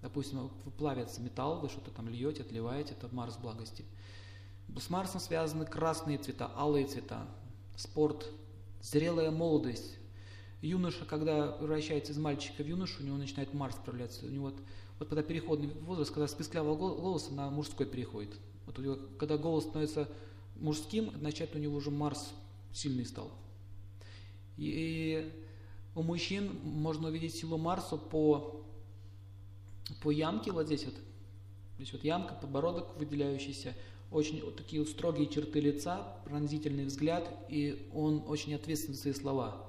Допустим, 0.00 0.48
плавится 0.78 1.20
металл, 1.20 1.60
вы 1.60 1.68
что-то 1.68 1.90
там 1.90 2.08
льете, 2.08 2.40
отливаете, 2.40 2.94
это 2.94 3.14
Марс 3.14 3.36
благости. 3.36 3.84
С 4.74 4.88
Марсом 4.88 5.20
связаны 5.20 5.66
красные 5.66 6.16
цвета, 6.16 6.50
алые 6.56 6.86
цвета, 6.86 7.28
спорт, 7.76 8.26
зрелая 8.80 9.30
молодость. 9.30 9.98
Юноша, 10.62 11.04
когда 11.04 11.48
превращается 11.48 12.12
из 12.12 12.16
мальчика 12.16 12.62
в 12.62 12.66
юношу, 12.66 13.02
у 13.02 13.06
него 13.06 13.18
начинает 13.18 13.52
Марс 13.52 13.76
проявляться. 13.76 14.24
У 14.24 14.30
него 14.30 14.46
вот, 14.46 14.56
вот 14.98 15.08
когда 15.10 15.22
переходный 15.22 15.68
возраст, 15.82 16.10
когда 16.10 16.26
с 16.26 16.32
писклявого 16.32 16.74
голоса 16.74 17.34
на 17.34 17.50
мужской 17.50 17.84
переходит. 17.84 18.34
Вот 18.64 18.78
у 18.78 18.82
него, 18.82 18.96
когда 19.18 19.36
голос 19.36 19.64
становится 19.64 20.08
мужским, 20.56 21.10
означает, 21.14 21.54
у 21.54 21.58
него 21.58 21.76
уже 21.76 21.90
Марс 21.90 22.32
сильный 22.72 23.04
стал. 23.04 23.30
И, 24.56 24.64
и 24.64 25.42
у 25.94 26.02
мужчин 26.02 26.58
можно 26.64 27.08
увидеть 27.08 27.34
силу 27.34 27.58
Марса 27.58 27.96
по, 27.96 28.64
по 30.00 30.10
ямке 30.10 30.52
вот 30.52 30.66
здесь 30.66 30.84
вот. 30.84 30.94
Здесь 31.76 31.92
вот 31.92 32.04
ямка, 32.04 32.34
подбородок 32.34 32.96
выделяющийся, 32.96 33.74
очень 34.10 34.42
вот 34.44 34.56
такие 34.56 34.84
строгие 34.86 35.26
черты 35.26 35.60
лица, 35.60 36.16
пронзительный 36.24 36.84
взгляд, 36.84 37.28
и 37.48 37.88
он 37.92 38.22
очень 38.26 38.54
ответственен 38.54 38.94
за 38.94 39.00
свои 39.02 39.14
слова. 39.14 39.66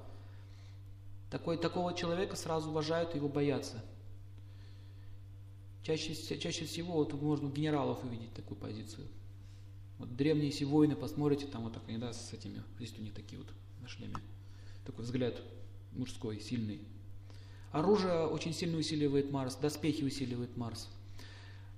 Такой, 1.30 1.56
такого 1.56 1.94
человека 1.94 2.36
сразу 2.36 2.70
уважают, 2.70 3.14
его 3.14 3.28
боятся. 3.28 3.82
Чаще, 5.82 6.14
чаще 6.14 6.64
всего 6.66 6.94
вот 6.94 7.12
можно 7.20 7.48
генералов 7.48 8.04
увидеть 8.04 8.32
такую 8.34 8.56
позицию. 8.56 9.06
Вот 9.98 10.14
древние 10.14 10.50
все 10.50 10.64
воины, 10.64 10.94
посмотрите, 10.94 11.46
там 11.46 11.64
вот 11.64 11.72
так 11.72 11.82
они, 11.88 11.98
да, 11.98 12.12
с 12.12 12.32
этими, 12.32 12.62
здесь 12.78 12.94
у 12.98 13.02
них 13.02 13.14
такие 13.14 13.38
вот 13.38 13.48
на 13.80 13.88
шлеме. 13.88 14.16
Такой 14.84 15.04
взгляд 15.04 15.40
мужской, 15.94 16.40
сильный. 16.40 16.80
Оружие 17.72 18.26
очень 18.26 18.52
сильно 18.52 18.78
усиливает 18.78 19.30
Марс, 19.30 19.56
доспехи 19.56 20.04
усиливает 20.04 20.56
Марс. 20.56 20.88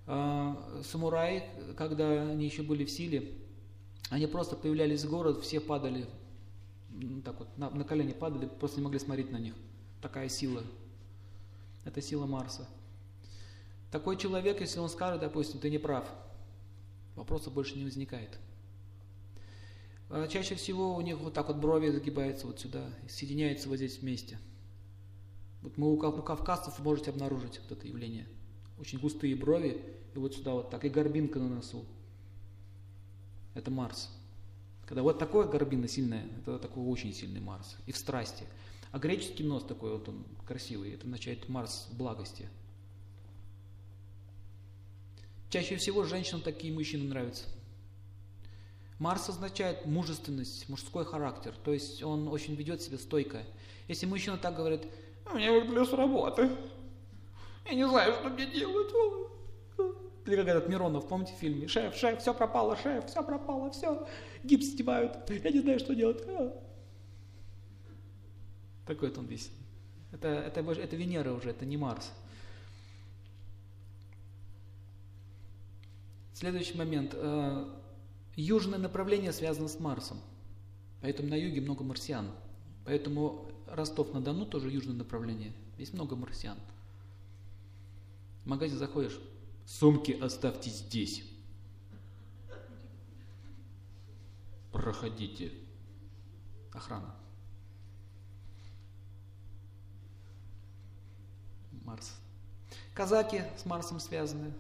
А, 0.07 0.83
самураи, 0.85 1.43
когда 1.77 2.31
они 2.31 2.45
еще 2.45 2.63
были 2.63 2.85
в 2.85 2.91
силе, 2.91 3.33
они 4.11 4.27
просто 4.27 4.57
появлялись 4.57 5.05
в 5.05 5.11
город, 5.11 5.43
все 5.43 5.61
падали, 5.61 6.07
так 7.25 7.39
вот, 7.39 7.49
на, 7.59 7.71
на 7.71 7.85
колени 7.85 8.13
падали, 8.13 8.47
просто 8.47 8.79
не 8.79 8.85
могли 8.85 8.99
смотреть 8.99 9.31
на 9.31 9.39
них. 9.39 9.55
Такая 10.01 10.29
сила. 10.29 10.63
Это 11.85 12.01
сила 12.01 12.27
Марса. 12.27 12.69
Такой 13.91 14.17
человек, 14.17 14.61
если 14.61 14.79
он 14.79 14.89
скажет, 14.89 15.21
допустим, 15.21 15.61
ты 15.61 15.71
не 15.71 15.79
прав, 15.79 16.07
вопроса 17.15 17.51
больше 17.51 17.77
не 17.77 17.85
возникает. 17.85 18.39
А 20.09 20.29
чаще 20.29 20.55
всего 20.55 20.95
у 20.95 21.01
них 21.01 21.19
вот 21.19 21.35
так 21.35 21.49
вот 21.49 21.57
брови 21.57 21.91
загибаются 21.91 22.47
вот 22.47 22.61
сюда, 22.61 22.89
соединяются 23.09 23.69
вот 23.69 23.77
здесь 23.77 23.99
вместе. 23.99 24.39
Вот 25.63 25.77
мы 25.77 25.93
у, 25.93 25.99
кавказцев 25.99 26.79
можете 26.79 27.11
обнаружить 27.11 27.61
вот 27.61 27.77
это 27.77 27.89
явление. 27.89 28.29
Очень 28.79 29.01
густые 29.01 29.35
брови, 29.35 29.83
и 30.15 30.19
вот 30.19 30.35
сюда 30.35 30.53
вот 30.53 30.71
так, 30.71 30.85
и 30.85 30.89
горбинка 30.89 31.41
на 31.41 31.49
носу. 31.49 31.85
Это 33.55 33.71
Марс. 33.71 34.11
Когда 34.87 35.03
вот 35.03 35.19
такое 35.19 35.49
горбина 35.49 35.89
сильная, 35.89 36.25
это 36.39 36.61
такой 36.61 36.85
очень 36.85 37.13
сильный 37.13 37.41
Марс. 37.41 37.77
И 37.87 37.93
в 37.93 37.97
страсти. 37.97 38.45
А 38.93 38.99
греческий 38.99 39.43
нос 39.43 39.65
такой 39.65 39.91
вот 39.91 40.09
он 40.09 40.25
красивый, 40.47 40.93
это 40.93 41.05
означает 41.05 41.49
Марс 41.49 41.89
благости. 41.93 42.49
Чаще 45.51 45.77
всего 45.77 46.05
женщинам 46.05 46.43
такие 46.43 46.73
мужчины 46.73 47.09
нравятся. 47.09 47.45
Марс 48.99 49.29
означает 49.29 49.85
мужественность, 49.85 50.69
мужской 50.69 51.05
характер, 51.05 51.55
то 51.65 51.73
есть 51.73 52.03
он 52.03 52.29
очень 52.29 52.55
ведет 52.55 52.81
себя 52.81 52.99
стойко. 52.99 53.43
Если 53.89 54.07
мужчина 54.07 54.39
так 54.39 54.57
говорит, 54.57 54.87
у 55.31 55.37
меня 55.37 55.53
выгуляю 55.53 55.85
с 55.85 55.93
работы, 55.93 56.51
я 57.67 57.75
не 57.75 57.87
знаю, 57.87 58.15
что 58.15 58.31
мне 58.31 58.47
делать. 58.47 58.93
Или 60.25 60.37
как 60.37 60.49
этот 60.49 60.69
Миронов, 60.69 61.07
помните 61.07 61.35
в 61.35 61.39
фильме? 61.39 61.69
Шеф, 61.69 61.95
шеф, 61.95 62.21
все 62.21 62.35
пропало, 62.35 62.77
шеф, 62.77 63.07
все 63.07 63.23
пропало, 63.23 63.71
все, 63.71 64.09
гипс 64.43 64.71
снимают, 64.71 65.29
я 65.29 65.51
не 65.51 65.61
знаю, 65.61 65.79
что 65.79 65.95
делать. 65.95 66.23
А. 66.27 66.63
Такой 68.87 69.11
вот 69.11 69.19
он 69.19 69.27
весь. 69.27 69.51
Это, 70.11 70.29
это, 70.29 70.61
это 70.61 70.97
Венера 70.97 71.33
уже, 71.33 71.51
это 71.51 71.67
не 71.67 71.77
Марс. 71.77 72.11
Следующий 76.33 76.77
момент. 76.77 77.15
Южное 78.37 78.79
направление 78.79 79.33
связано 79.33 79.69
с 79.69 79.81
Марсом. 79.81 80.21
Поэтому 81.01 81.31
на 81.31 81.35
юге 81.35 81.63
много 81.63 81.83
марсиан. 81.83 82.31
Поэтому 82.85 83.51
Ростов-на-Дону 83.67 84.45
тоже 84.47 84.71
южное 84.71 84.95
направление. 84.95 85.53
Здесь 85.77 85.93
много 85.93 86.17
марсиан. 86.17 86.59
В 88.45 88.49
магазин 88.49 88.79
заходишь, 88.79 89.19
сумки 89.65 90.13
оставьте 90.13 90.71
здесь. 90.71 91.25
Проходите. 94.71 95.51
Охрана. 96.73 97.15
Марс. 101.85 102.15
Казаки 102.95 103.43
с 103.57 103.65
Марсом 103.65 103.99
связаны. 103.99 104.53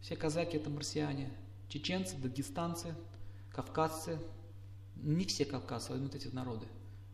Все 0.00 0.16
казаки 0.16 0.56
это 0.56 0.70
марсиане. 0.70 1.30
Чеченцы, 1.68 2.16
дагестанцы, 2.16 2.94
кавказцы. 3.50 4.18
Не 4.96 5.24
все 5.26 5.44
кавказцы, 5.44 5.92
а 5.92 5.96
вот 5.96 6.14
эти 6.14 6.28
народы. 6.28 6.66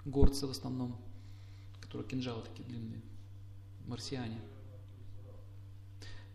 Горцы 0.05 0.47
в 0.47 0.51
основном, 0.51 1.01
которые 1.81 2.09
кинжалы 2.09 2.43
такие 2.43 2.65
длинные. 2.65 3.03
Марсиане. 3.87 4.41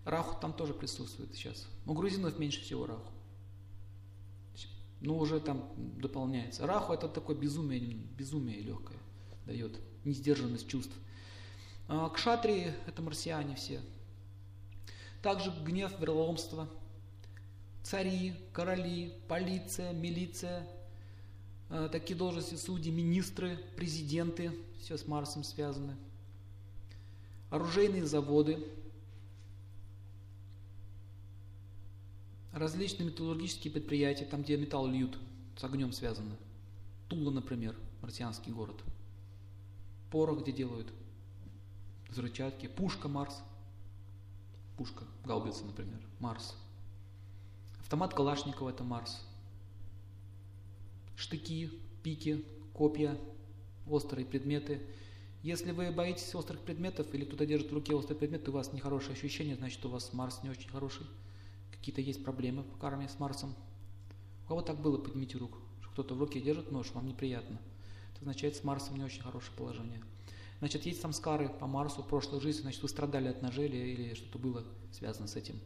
Раху 0.06 0.40
там 0.40 0.54
тоже 0.54 0.74
присутствует 0.74 1.34
сейчас. 1.34 1.68
У 1.86 1.94
грузинов 1.94 2.38
меньше 2.40 2.62
всего 2.62 2.86
раху. 2.86 3.12
Ну, 5.02 5.18
уже 5.18 5.40
там 5.40 5.72
дополняется. 6.00 6.68
Раху 6.68 6.94
это 6.94 7.08
такое 7.08 7.36
безумие, 7.36 7.80
безумие 7.80 8.60
легкое 8.62 9.00
дает, 9.46 9.80
несдержанность 10.04 10.68
чувств. 10.68 10.94
А, 11.88 12.10
кшатрии– 12.10 12.74
это 12.88 13.02
марсиане 13.02 13.56
все. 13.56 13.82
Также 15.22 15.52
гнев, 15.66 15.92
вероломство, 16.00 16.70
цари, 17.84 18.34
короли, 18.54 19.14
полиция, 19.28 19.94
милиция, 19.94 20.68
а, 21.70 21.90
такие 21.90 22.16
должности 22.16 22.56
судьи, 22.56 22.92
министры, 22.92 23.58
президенты, 23.76 24.52
все 24.80 24.98
с 24.98 25.08
Марсом 25.08 25.44
связаны. 25.44 25.96
Оружейные 27.50 28.06
заводы, 28.06 28.64
различные 32.54 33.08
металлургические 33.08 33.72
предприятия, 33.74 34.26
там, 34.26 34.44
где 34.44 34.58
металл 34.58 34.88
льют, 34.88 35.18
с 35.58 35.64
огнем 35.64 35.92
связаны. 35.92 36.36
Тула, 37.08 37.32
например, 37.32 37.76
марсианский 38.02 38.52
город. 38.52 38.82
Порох 40.12 40.42
где 40.42 40.52
делают– 40.52 40.88
взрывчатки, 42.10 42.68
пушка 42.68 43.08
Марс, 43.08 43.42
пушка 44.78 45.04
Гаубица, 45.26 45.66
например, 45.66 46.00
Марс. 46.20 46.56
Автомат 47.90 48.14
Калашникова– 48.14 48.70
это 48.70 48.84
Марс. 48.84 49.20
Штыки, 51.16 51.72
пики, 52.04 52.46
копья, 52.72 53.18
острые 53.88 54.28
предметы. 54.28 54.80
Если 55.42 55.72
вы 55.72 55.90
боитесь 55.90 56.36
острых 56.36 56.60
предметов 56.60 57.12
или 57.16 57.26
кто-то 57.26 57.48
держит 57.48 57.72
в 57.72 57.74
руке 57.74 57.96
острый 57.96 58.14
предмет, 58.14 58.48
у 58.48 58.52
вас 58.52 58.74
нехорошее 58.74 59.14
ощущение, 59.14 59.56
значит 59.56 59.84
у 59.88 59.90
вас 59.90 60.14
Марс 60.14 60.44
не 60.44 60.52
очень 60.52 60.70
хороший. 60.70 61.08
Какие-то 61.72 62.02
есть 62.02 62.24
проблемы 62.24 62.62
по 62.62 62.78
карме 62.78 63.10
с 63.10 63.18
Марсом. 63.18 63.56
У 64.46 64.50
кого 64.50 64.62
так 64.62 64.80
было, 64.80 65.00
поднимите 65.00 65.40
руку. 65.40 65.58
Кто-то 65.92 66.14
в 66.14 66.20
руке 66.20 66.40
держит 66.40 66.72
нож, 66.72 66.92
вам 66.92 67.08
неприятно. 67.08 67.60
Это 68.12 68.22
означает, 68.22 68.56
с 68.56 68.64
Марсом 68.64 68.98
не 68.98 69.04
очень 69.04 69.24
хорошее 69.24 69.54
положение. 69.58 70.04
Значит, 70.60 70.86
есть 70.86 71.02
самскары 71.02 71.50
по 71.50 71.66
Марсу 71.66 72.04
в 72.04 72.08
прошлой 72.08 72.40
жизни, 72.40 72.62
значит, 72.62 72.84
вы 72.84 72.88
страдали 72.88 73.30
от 73.30 73.42
ножей 73.42 73.68
или 73.68 74.14
что-то 74.14 74.38
было 74.38 74.64
связано 74.92 75.28
с 75.28 75.36
этим. 75.36 75.60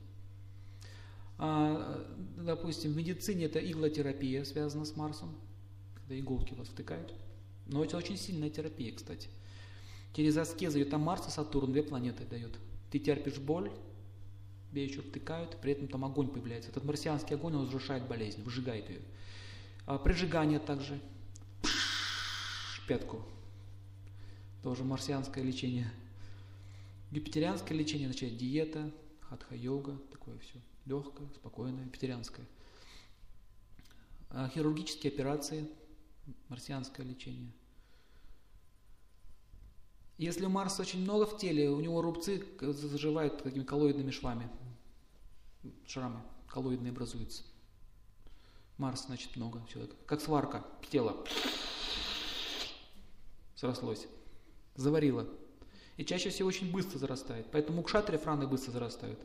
А, 1.37 2.05
допустим, 2.37 2.93
в 2.93 2.95
медицине 2.97 3.45
это 3.45 3.59
иглотерапия 3.59 4.43
связана 4.43 4.85
с 4.85 4.95
Марсом, 4.95 5.35
когда 5.95 6.19
иголки 6.19 6.53
вас 6.53 6.67
втыкают. 6.67 7.13
Но 7.65 7.83
это 7.83 7.97
очень 7.97 8.17
сильная 8.17 8.49
терапия, 8.49 8.93
кстати. 8.93 9.29
Через 10.13 10.37
аскезы 10.37 10.79
ее 10.79 10.85
там 10.85 11.01
Марс 11.01 11.27
и 11.27 11.31
Сатурн, 11.31 11.71
две 11.71 11.81
планеты 11.81 12.25
дает. 12.25 12.51
Ты 12.91 12.99
терпишь 12.99 13.39
боль, 13.39 13.71
тебе 14.69 14.85
еще 14.85 15.01
втыкают, 15.01 15.57
при 15.59 15.71
этом 15.71 15.87
там 15.87 16.05
огонь 16.05 16.27
появляется. 16.27 16.69
Этот 16.69 16.83
марсианский 16.83 17.35
огонь, 17.35 17.55
он 17.55 17.65
разрушает 17.65 18.07
болезнь, 18.07 18.43
выжигает 18.43 18.89
ее. 18.89 19.01
А, 19.85 19.97
прижигание 19.97 20.59
также. 20.59 20.99
Пятку 22.87 23.23
тоже 24.61 24.83
марсианское 24.83 25.43
лечение. 25.43 25.91
Юпитерианское 27.11 27.77
лечение 27.77 28.07
означает 28.07 28.37
диета, 28.37 28.91
хатха-йога, 29.21 29.97
такое 30.11 30.37
все 30.39 30.59
легкое, 30.85 31.27
спокойное, 31.35 31.85
юпитерианское. 31.85 32.45
А 34.29 34.49
хирургические 34.49 35.13
операции, 35.13 35.69
марсианское 36.49 37.05
лечение. 37.05 37.51
Если 40.17 40.45
у 40.45 40.49
Марса 40.49 40.81
очень 40.81 41.01
много 41.01 41.25
в 41.25 41.37
теле, 41.37 41.69
у 41.69 41.79
него 41.79 42.01
рубцы 42.01 42.45
заживают 42.61 43.43
такими 43.43 43.63
коллоидными 43.63 44.11
швами, 44.11 44.49
шрамы 45.87 46.21
коллоидные 46.47 46.91
образуются. 46.91 47.43
Марс, 48.77 49.05
значит, 49.05 49.35
много 49.35 49.61
человека. 49.67 49.95
Как 50.05 50.21
сварка, 50.21 50.65
тело 50.89 51.25
срослось 53.55 54.07
заварила. 54.75 55.27
И 55.97 56.05
чаще 56.05 56.29
всего 56.29 56.47
очень 56.47 56.71
быстро 56.71 56.97
зарастает. 56.97 57.47
Поэтому 57.51 57.81
у 57.81 57.83
кшатри 57.83 58.17
франы 58.17 58.47
быстро 58.47 58.71
зарастают. 58.71 59.19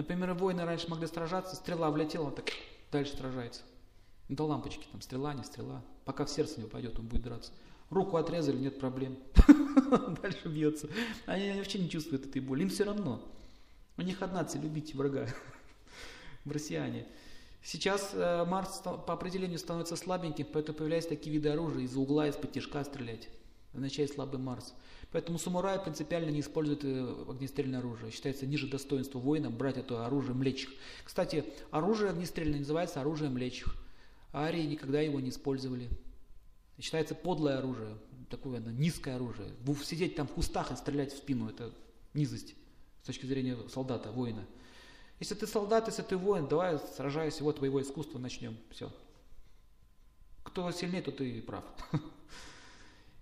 Например, 0.00 0.32
воины 0.32 0.64
раньше 0.64 0.88
могли 0.88 1.06
сражаться, 1.06 1.56
стрела 1.56 1.90
влетела, 1.90 2.28
он 2.28 2.34
так 2.34 2.46
дальше 2.90 3.14
сражается. 3.18 3.60
До 4.30 4.46
лампочки, 4.46 4.86
там 4.90 5.02
стрела, 5.02 5.34
не 5.34 5.44
стрела. 5.44 5.84
Пока 6.06 6.24
в 6.24 6.30
сердце 6.30 6.58
не 6.58 6.64
упадет, 6.64 6.98
он 6.98 7.06
будет 7.06 7.20
драться. 7.20 7.52
Руку 7.90 8.16
отрезали, 8.16 8.56
нет 8.56 8.80
проблем. 8.80 9.18
Дальше 10.22 10.48
бьется. 10.48 10.88
Они 11.26 11.52
вообще 11.52 11.80
не 11.80 11.90
чувствуют 11.90 12.24
этой 12.24 12.40
боли. 12.40 12.62
Им 12.62 12.70
все 12.70 12.84
равно. 12.84 13.20
У 13.98 14.00
них 14.00 14.22
одна 14.22 14.42
цель– 14.44 14.62
любить 14.62 14.94
врага. 14.94 15.26
Марсиане. 16.46 17.06
Сейчас 17.62 18.12
э, 18.14 18.46
Марс 18.46 18.78
по 18.78 19.12
определению 19.12 19.58
становится 19.58 19.96
слабеньким, 19.96 20.46
поэтому 20.50 20.78
появляются 20.78 21.10
такие 21.10 21.34
виды 21.34 21.50
оружия 21.50 21.82
из-за 21.82 22.00
угла, 22.00 22.26
из-под 22.26 22.52
тяжка 22.52 22.82
стрелять 22.84 23.28
означает 23.72 24.12
слабый 24.12 24.40
Марс. 24.40 24.74
Поэтому 25.12 25.38
самураи 25.38 25.78
принципиально 25.82 26.30
не 26.30 26.40
используют 26.40 26.84
э, 26.84 27.24
огнестрельное 27.28 27.80
оружие. 27.80 28.12
Считается 28.12 28.46
ниже 28.46 28.68
достоинства 28.68 29.18
воина 29.18 29.50
брать 29.50 29.76
это 29.76 30.06
оружие 30.06 30.34
млечих. 30.34 30.70
Кстати, 31.04 31.44
оружие 31.70 32.10
огнестрельное 32.10 32.60
называется 32.60 33.00
оружием 33.00 33.34
млечих. 33.34 33.74
Арии 34.32 34.66
никогда 34.66 35.00
его 35.00 35.20
не 35.20 35.30
использовали. 35.30 35.88
Считается 36.78 37.14
подлое 37.14 37.58
оружие, 37.58 37.96
такое 38.30 38.58
оно, 38.58 38.70
низкое 38.70 39.16
оружие. 39.16 39.52
Сидеть 39.84 40.14
там 40.16 40.26
в 40.26 40.32
кустах 40.32 40.70
и 40.72 40.76
стрелять 40.76 41.12
в 41.12 41.18
спину– 41.18 41.48
это 41.50 41.72
низость 42.14 42.54
с 43.02 43.06
точки 43.06 43.26
зрения 43.26 43.56
солдата, 43.68 44.10
воина. 44.12 44.46
Если 45.18 45.34
ты 45.34 45.46
солдат, 45.46 45.86
если 45.88 46.02
ты 46.02 46.16
воин, 46.16 46.48
давай 46.48 46.78
сражайся, 46.96 47.44
вот 47.44 47.56
твоего 47.56 47.82
искусства 47.82 48.18
начнем. 48.18 48.56
Все. 48.70 48.90
Кто 50.42 50.70
сильнее, 50.72 51.02
то 51.02 51.12
ты 51.12 51.42
прав. 51.42 51.64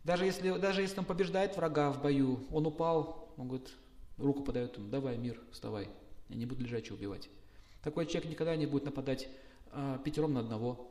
Даже 0.08 0.24
если, 0.24 0.58
даже 0.58 0.80
если 0.80 1.00
он 1.00 1.04
побеждает 1.04 1.54
врага 1.58 1.92
в 1.92 2.00
бою, 2.00 2.40
он 2.50 2.66
упал, 2.66 3.30
он 3.36 3.48
говорит, 3.48 3.68
руку 4.16 4.42
подает 4.42 4.74
ему, 4.78 4.88
давай, 4.88 5.18
мир, 5.18 5.38
вставай, 5.52 5.86
я 6.30 6.36
не 6.36 6.46
буду 6.46 6.64
лежачего 6.64 6.96
убивать. 6.96 7.28
Такой 7.82 8.06
человек 8.06 8.30
никогда 8.30 8.56
не 8.56 8.64
будет 8.64 8.86
нападать 8.86 9.28
а, 9.70 9.98
пятером 9.98 10.32
на 10.32 10.40
одного. 10.40 10.90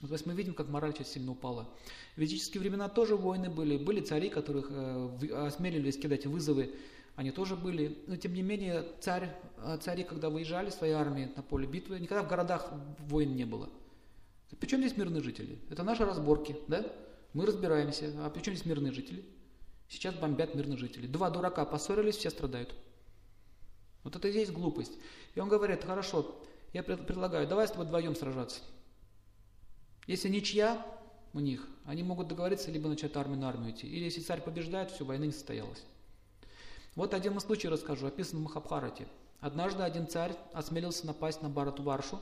То 0.00 0.12
есть 0.12 0.26
мы 0.26 0.34
видим, 0.34 0.54
как 0.54 0.68
мораль 0.68 0.94
сейчас 0.94 1.12
сильно 1.12 1.30
упала. 1.30 1.68
В 2.16 2.18
ведические 2.18 2.60
времена 2.60 2.88
тоже 2.88 3.14
войны 3.14 3.48
были. 3.48 3.76
Были 3.76 4.00
цари, 4.00 4.30
которых 4.30 4.66
э, 4.70 5.28
осмелились 5.46 5.96
кидать 5.96 6.26
вызовы. 6.26 6.74
Они 7.14 7.30
тоже 7.30 7.54
были. 7.54 8.02
Но 8.08 8.16
тем 8.16 8.34
не 8.34 8.42
менее, 8.42 8.84
царь, 9.00 9.30
а, 9.58 9.78
цари, 9.78 10.02
когда 10.02 10.28
выезжали 10.28 10.70
своей 10.70 10.94
армии 10.94 11.30
на 11.36 11.42
поле 11.44 11.68
битвы, 11.68 12.00
никогда 12.00 12.24
в 12.24 12.28
городах 12.28 12.72
войн 12.98 13.36
не 13.36 13.44
было. 13.44 13.70
Причем 14.58 14.78
здесь 14.78 14.96
мирные 14.96 15.22
жители? 15.22 15.60
Это 15.70 15.84
наши 15.84 16.04
разборки, 16.04 16.56
да? 16.66 16.84
Мы 17.34 17.46
разбираемся. 17.46 18.12
А 18.24 18.30
при 18.30 18.40
чем 18.40 18.54
здесь 18.54 18.66
мирные 18.66 18.92
жители? 18.92 19.24
Сейчас 19.88 20.14
бомбят 20.14 20.54
мирных 20.54 20.78
жителей. 20.78 21.08
Два 21.08 21.30
дурака 21.30 21.64
поссорились, 21.64 22.16
все 22.16 22.30
страдают. 22.30 22.74
Вот 24.02 24.16
это 24.16 24.28
и 24.28 24.32
есть 24.32 24.52
глупость. 24.52 24.92
И 25.34 25.40
он 25.40 25.48
говорит, 25.48 25.84
хорошо, 25.84 26.40
я 26.72 26.82
предлагаю, 26.82 27.46
давай 27.46 27.66
с 27.66 27.70
тобой 27.70 27.86
вдвоем 27.86 28.14
сражаться. 28.14 28.60
Если 30.06 30.28
ничья 30.28 30.86
у 31.32 31.40
них, 31.40 31.66
они 31.84 32.02
могут 32.02 32.28
договориться, 32.28 32.70
либо 32.70 32.88
начать 32.88 33.16
армию 33.16 33.40
на 33.40 33.48
армию 33.48 33.72
идти. 33.72 33.86
Или 33.86 34.04
если 34.04 34.20
царь 34.20 34.42
побеждает, 34.42 34.90
все, 34.90 35.04
война 35.04 35.26
не 35.26 35.32
состоялась. 35.32 35.82
Вот 36.94 37.14
один 37.14 37.38
случай 37.40 37.68
расскажу, 37.68 38.06
описан 38.06 38.40
в 38.40 38.42
Махабхарате. 38.42 39.08
Однажды 39.40 39.82
один 39.82 40.06
царь 40.06 40.36
осмелился 40.52 41.06
напасть 41.06 41.42
на 41.42 41.48
Барату 41.48 41.82
Варшу. 41.82 42.20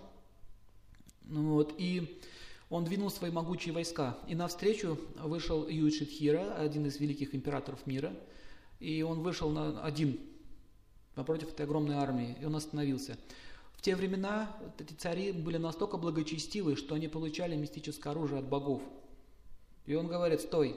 Ну 1.24 1.54
вот, 1.54 1.74
и 1.78 2.20
он 2.72 2.84
двинул 2.86 3.10
свои 3.10 3.30
могучие 3.30 3.74
войска. 3.74 4.16
И 4.26 4.34
навстречу 4.34 4.98
вышел 5.22 5.68
Юдшитхира, 5.68 6.54
один 6.54 6.86
из 6.86 6.98
великих 6.98 7.34
императоров 7.34 7.86
мира. 7.86 8.14
И 8.80 9.02
он 9.02 9.20
вышел 9.20 9.50
на 9.50 9.84
один. 9.84 10.18
напротив 11.16 11.52
этой 11.52 11.66
огромной 11.66 11.96
армии, 11.96 12.34
и 12.40 12.46
он 12.46 12.56
остановился. 12.56 13.18
В 13.74 13.82
те 13.82 13.94
времена 13.94 14.56
эти 14.78 14.94
цари 14.94 15.32
были 15.32 15.58
настолько 15.58 15.98
благочестивы, 15.98 16.76
что 16.76 16.94
они 16.94 17.08
получали 17.08 17.54
мистическое 17.56 18.14
оружие 18.14 18.38
от 18.38 18.46
богов. 18.46 18.80
И 19.84 19.94
он 19.94 20.06
говорит, 20.06 20.40
стой, 20.40 20.74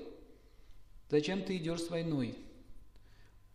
зачем 1.09 1.43
ты 1.43 1.55
идешь 1.55 1.83
с 1.83 1.89
войной? 1.89 2.35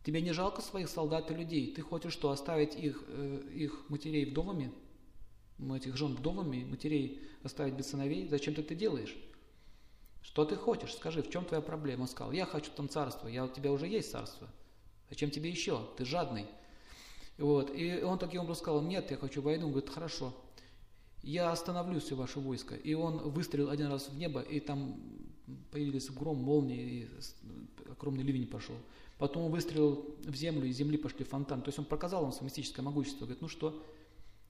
Тебе 0.03 0.23
не 0.23 0.33
жалко 0.33 0.63
своих 0.63 0.89
солдат 0.89 1.31
и 1.31 1.35
людей? 1.35 1.75
Ты 1.75 1.83
хочешь 1.83 2.15
что, 2.15 2.31
оставить 2.31 2.75
их, 2.75 3.05
э, 3.07 3.43
их 3.55 3.85
матерей 3.91 4.25
вдовами? 4.25 4.73
Этих 5.75 5.97
жен 5.97 6.15
вдовами, 6.15 6.65
матерей 6.65 7.21
оставить 7.43 7.75
без 7.75 7.89
сыновей? 7.89 8.29
Зачем 8.29 8.55
ты 8.55 8.63
это 8.63 8.75
делаешь? 8.75 9.17
Что 10.23 10.45
ты 10.45 10.57
хочешь? 10.57 10.95
Скажи, 10.95 11.23
в 11.23 11.31
чем 11.31 11.45
твоя 11.45 11.63
проблема? 11.63 12.03
Он 12.03 12.09
сказал, 12.09 12.33
я 12.33 12.47
хочу 12.47 12.71
там 12.75 12.89
царство, 12.89 13.29
я, 13.29 13.45
у 13.45 13.49
тебя 13.49 13.73
уже 13.73 13.87
есть 13.87 14.11
царство. 14.11 14.49
Зачем 15.09 15.31
тебе 15.31 15.51
еще? 15.51 15.87
Ты 15.97 16.05
жадный. 16.05 16.47
Вот. 17.39 17.75
И 17.75 18.03
он 18.03 18.19
таким 18.19 18.43
образом 18.43 18.63
сказал, 18.63 18.83
нет, 18.83 19.11
я 19.11 19.17
хочу 19.17 19.43
войну. 19.43 19.67
Он 19.67 19.73
говорит, 19.73 19.91
хорошо, 19.91 20.35
я 21.23 21.51
остановлю 21.51 22.01
все 22.01 22.15
ваше 22.15 22.39
войско. 22.39 22.75
И 22.75 22.95
он 22.95 23.19
выстрелил 23.19 23.71
один 23.71 23.89
раз 23.89 24.09
в 24.09 24.17
небо, 24.17 24.41
и 24.41 24.61
там 24.61 25.01
появились 25.71 26.11
гром, 26.11 26.37
молнии, 26.37 27.03
и 27.03 27.09
огромный 27.91 28.23
ливень 28.23 28.47
пошел. 28.47 28.77
Потом 29.19 29.45
он 29.45 29.51
выстрелил 29.51 30.17
в 30.25 30.35
землю, 30.35 30.67
и 30.67 30.73
земли 30.73 30.97
пошли 30.97 31.25
фонтан. 31.25 31.61
То 31.61 31.69
есть 31.69 31.79
он 31.79 31.85
показал 31.85 32.23
вам 32.23 32.33
свое 32.33 32.47
мистическое 32.47 32.85
могущество. 32.85 33.25
Говорит, 33.25 33.43
ну 33.43 33.49
что, 33.49 33.83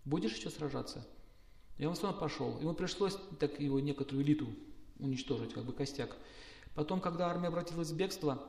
будешь 0.05 0.37
еще 0.37 0.51
сражаться? 0.51 1.07
И 1.79 1.87
он 1.87 1.95
равно 1.95 2.13
пошел. 2.13 2.59
Ему 2.61 2.75
пришлось 2.75 3.17
так 3.39 3.59
его 3.59 3.81
некоторую 3.81 4.25
элиту 4.25 4.49
уничтожить, 4.99 5.55
как 5.55 5.65
бы 5.65 5.73
костяк. 5.73 6.17
Потом, 6.75 7.01
когда 7.01 7.29
армия 7.29 7.49
обратилась 7.49 7.91
в 7.91 7.97
бегство, 7.97 8.43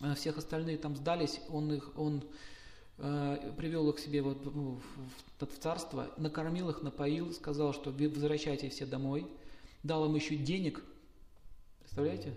э, 0.00 0.14
всех 0.14 0.38
остальные 0.38 0.78
там 0.78 0.94
сдались, 0.96 1.40
он 1.48 1.72
их, 1.72 1.98
он 1.98 2.22
э, 2.98 3.52
привел 3.56 3.88
их 3.88 3.96
к 3.96 3.98
себе 3.98 4.22
вот 4.22 4.44
в, 4.44 4.76
в, 4.76 5.46
в 5.46 5.58
царство, 5.58 6.10
накормил 6.18 6.68
их, 6.70 6.82
напоил, 6.82 7.32
сказал, 7.32 7.72
что 7.72 7.90
возвращайтесь 7.90 8.74
все 8.74 8.86
домой, 8.86 9.26
дал 9.82 10.04
им 10.04 10.14
еще 10.14 10.36
денег, 10.36 10.82
представляете? 11.80 12.34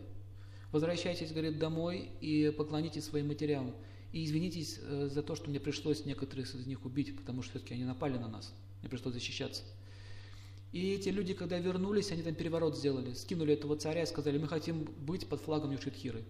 Возвращайтесь, 0.71 1.31
говорит, 1.31 1.59
домой 1.59 2.09
и 2.19 2.53
поклонитесь 2.57 3.05
своим 3.05 3.27
матерям. 3.27 3.73
И 4.15 4.23
извинитесь 4.23 4.79
э, 4.81 5.09
за 5.11 5.21
то, 5.23 5.35
что 5.35 5.49
мне 5.49 5.59
пришлось 5.59 6.05
некоторых 6.05 6.55
из 6.55 6.65
них 6.65 6.85
убить, 6.85 7.13
потому 7.17 7.41
что 7.41 7.51
все-таки 7.51 7.73
они 7.73 7.83
напали 7.83 8.17
на 8.17 8.29
нас. 8.29 8.53
Мне 8.79 8.89
пришлось 8.89 9.13
защищаться. 9.13 9.63
И 10.71 10.93
эти 10.93 11.09
люди, 11.09 11.33
когда 11.33 11.59
вернулись, 11.59 12.13
они 12.13 12.21
там 12.21 12.33
переворот 12.33 12.77
сделали, 12.77 13.11
скинули 13.11 13.55
этого 13.55 13.75
царя 13.75 14.03
и 14.03 14.05
сказали, 14.05 14.37
мы 14.37 14.47
хотим 14.47 14.85
быть 15.05 15.27
под 15.27 15.41
флагом 15.41 15.73
Юшитхиры. 15.73 16.23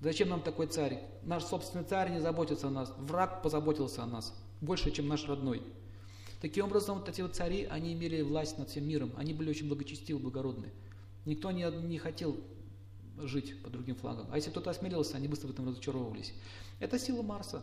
Зачем 0.00 0.28
нам 0.28 0.40
такой 0.40 0.68
царь? 0.68 1.02
Наш 1.24 1.42
собственный 1.42 1.82
царь 1.84 2.12
не 2.12 2.20
заботится 2.20 2.68
о 2.68 2.70
нас, 2.70 2.94
враг 2.96 3.42
позаботился 3.42 4.04
о 4.04 4.06
нас, 4.06 4.32
больше, 4.60 4.92
чем 4.92 5.08
наш 5.08 5.26
родной. 5.26 5.64
Таким 6.40 6.66
образом, 6.66 7.00
вот 7.00 7.08
эти 7.08 7.22
вот 7.22 7.34
цари, 7.34 7.64
они 7.64 7.92
имели 7.92 8.22
власть 8.22 8.56
над 8.56 8.68
всем 8.68 8.86
миром, 8.86 9.12
они 9.16 9.34
были 9.34 9.50
очень 9.50 9.66
благочестивы, 9.66 10.20
благородны. 10.20 10.70
Никто 11.24 11.50
не, 11.50 11.68
не 11.88 11.98
хотел 11.98 12.36
жить 13.26 13.60
под 13.62 13.72
другим 13.72 13.96
флагом. 13.96 14.26
А 14.30 14.36
если 14.36 14.50
кто-то 14.50 14.70
осмелился, 14.70 15.16
они 15.16 15.28
быстро 15.28 15.48
в 15.48 15.50
этом 15.50 15.68
разочаровывались. 15.68 16.32
Это 16.78 16.98
сила 16.98 17.22
Марса. 17.22 17.62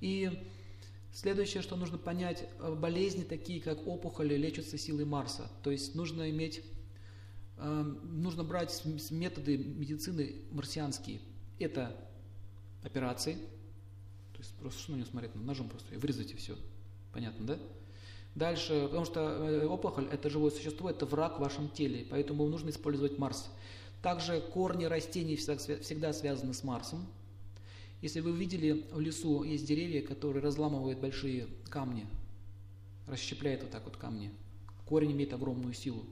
И 0.00 0.30
Следующее, 1.16 1.62
что 1.62 1.76
нужно 1.76 1.96
понять, 1.96 2.46
э, 2.58 2.74
болезни 2.74 3.22
такие, 3.22 3.62
как 3.62 3.86
опухоли, 3.86 4.34
лечатся 4.34 4.76
силой 4.76 5.06
Марса. 5.06 5.50
То 5.62 5.70
есть 5.70 5.94
нужно 5.94 6.28
иметь, 6.28 6.62
э, 7.56 7.94
нужно 8.02 8.44
брать 8.44 8.82
методы 9.10 9.56
медицины 9.56 10.42
марсианские. 10.50 11.20
Это 11.58 11.96
операции, 12.82 13.36
то 14.34 14.40
есть 14.40 14.52
просто 14.56 14.78
что 14.82 14.92
на 14.92 14.96
него 14.96 15.06
смотреть, 15.06 15.34
ножом 15.36 15.70
просто 15.70 15.98
вырезать 15.98 16.32
и 16.32 16.36
все. 16.36 16.54
Понятно, 17.14 17.46
да? 17.46 17.58
Дальше, 18.34 18.82
потому 18.84 19.06
что 19.06 19.20
э, 19.20 19.66
опухоль– 19.66 20.08
это 20.12 20.28
живое 20.28 20.50
существо, 20.50 20.90
это 20.90 21.06
враг 21.06 21.38
в 21.38 21.40
вашем 21.40 21.70
теле, 21.70 22.06
поэтому 22.10 22.46
нужно 22.46 22.68
использовать 22.68 23.16
Марс. 23.16 23.48
Также 24.06 24.40
корни 24.40 24.84
растений 24.84 25.34
всегда 25.34 26.12
связаны 26.12 26.54
с 26.54 26.62
Марсом, 26.62 27.04
если 28.00 28.20
вы 28.20 28.30
видели, 28.36 28.86
в 28.92 29.00
лесу 29.00 29.42
есть 29.42 29.66
деревья, 29.66 30.00
которые 30.00 30.44
разламывают 30.44 31.00
большие 31.00 31.48
камни, 31.70 32.06
расщепляют 33.08 33.62
вот 33.62 33.72
так 33.72 33.84
вот 33.84 33.96
камни. 33.96 34.30
Корень 34.84 35.10
имеет 35.10 35.32
огромную 35.32 35.74
силу. 35.74 36.04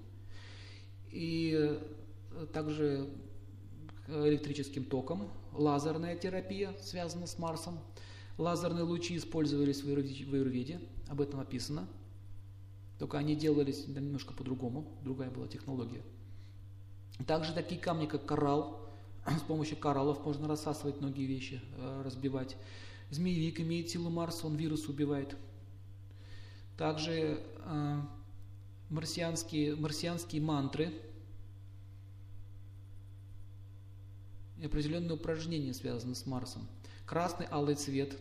И 1.13 1.55
э, 1.57 2.47
также 2.53 3.09
электрическим 4.09 4.83
током, 4.87 5.31
лазерная 5.53 6.17
терапия 6.17 6.75
связана 6.83 7.29
с 7.29 7.39
Марсом. 7.39 7.79
Лазерные 8.39 8.83
лучи 8.83 9.17
использовались 9.17 9.85
в 9.85 9.89
Аюрведе, 10.35 10.81
об 11.07 11.21
этом 11.21 11.39
написано. 11.39 11.87
Только 12.99 13.19
они 13.19 13.37
делались 13.37 13.87
немножко 13.87 14.35
по-другому, 14.35 14.99
другая 15.05 15.31
была 15.31 15.47
технология. 15.47 16.03
Также 17.27 17.53
такие 17.53 17.81
камни, 17.81 18.07
как 18.07 18.27
коралл, 18.27 18.89
с 19.27 19.43
помощью 19.43 19.77
кораллов 19.77 20.25
можно 20.25 20.49
рассасывать 20.49 21.01
многие 21.01 21.27
вещи, 21.27 21.61
э, 21.77 22.03
разбивать. 22.05 22.57
Змеевик 23.11 23.61
имеет 23.61 23.91
силу 23.91 24.11
Марса, 24.11 24.47
он 24.47 24.57
вирус 24.57 24.89
убивает. 24.89 25.37
Также 26.77 27.41
э, 27.65 28.01
марсианские, 28.91 29.77
марсианские 29.77 30.43
мантры 30.43 30.93
и 34.61 34.67
определенные 34.67 35.13
упражнения 35.13 35.73
связаны 35.73 36.15
с 36.15 36.27
Марсом. 36.27 36.67
Красный 37.07 37.47
алый 37.51 37.77
цвет. 37.77 38.19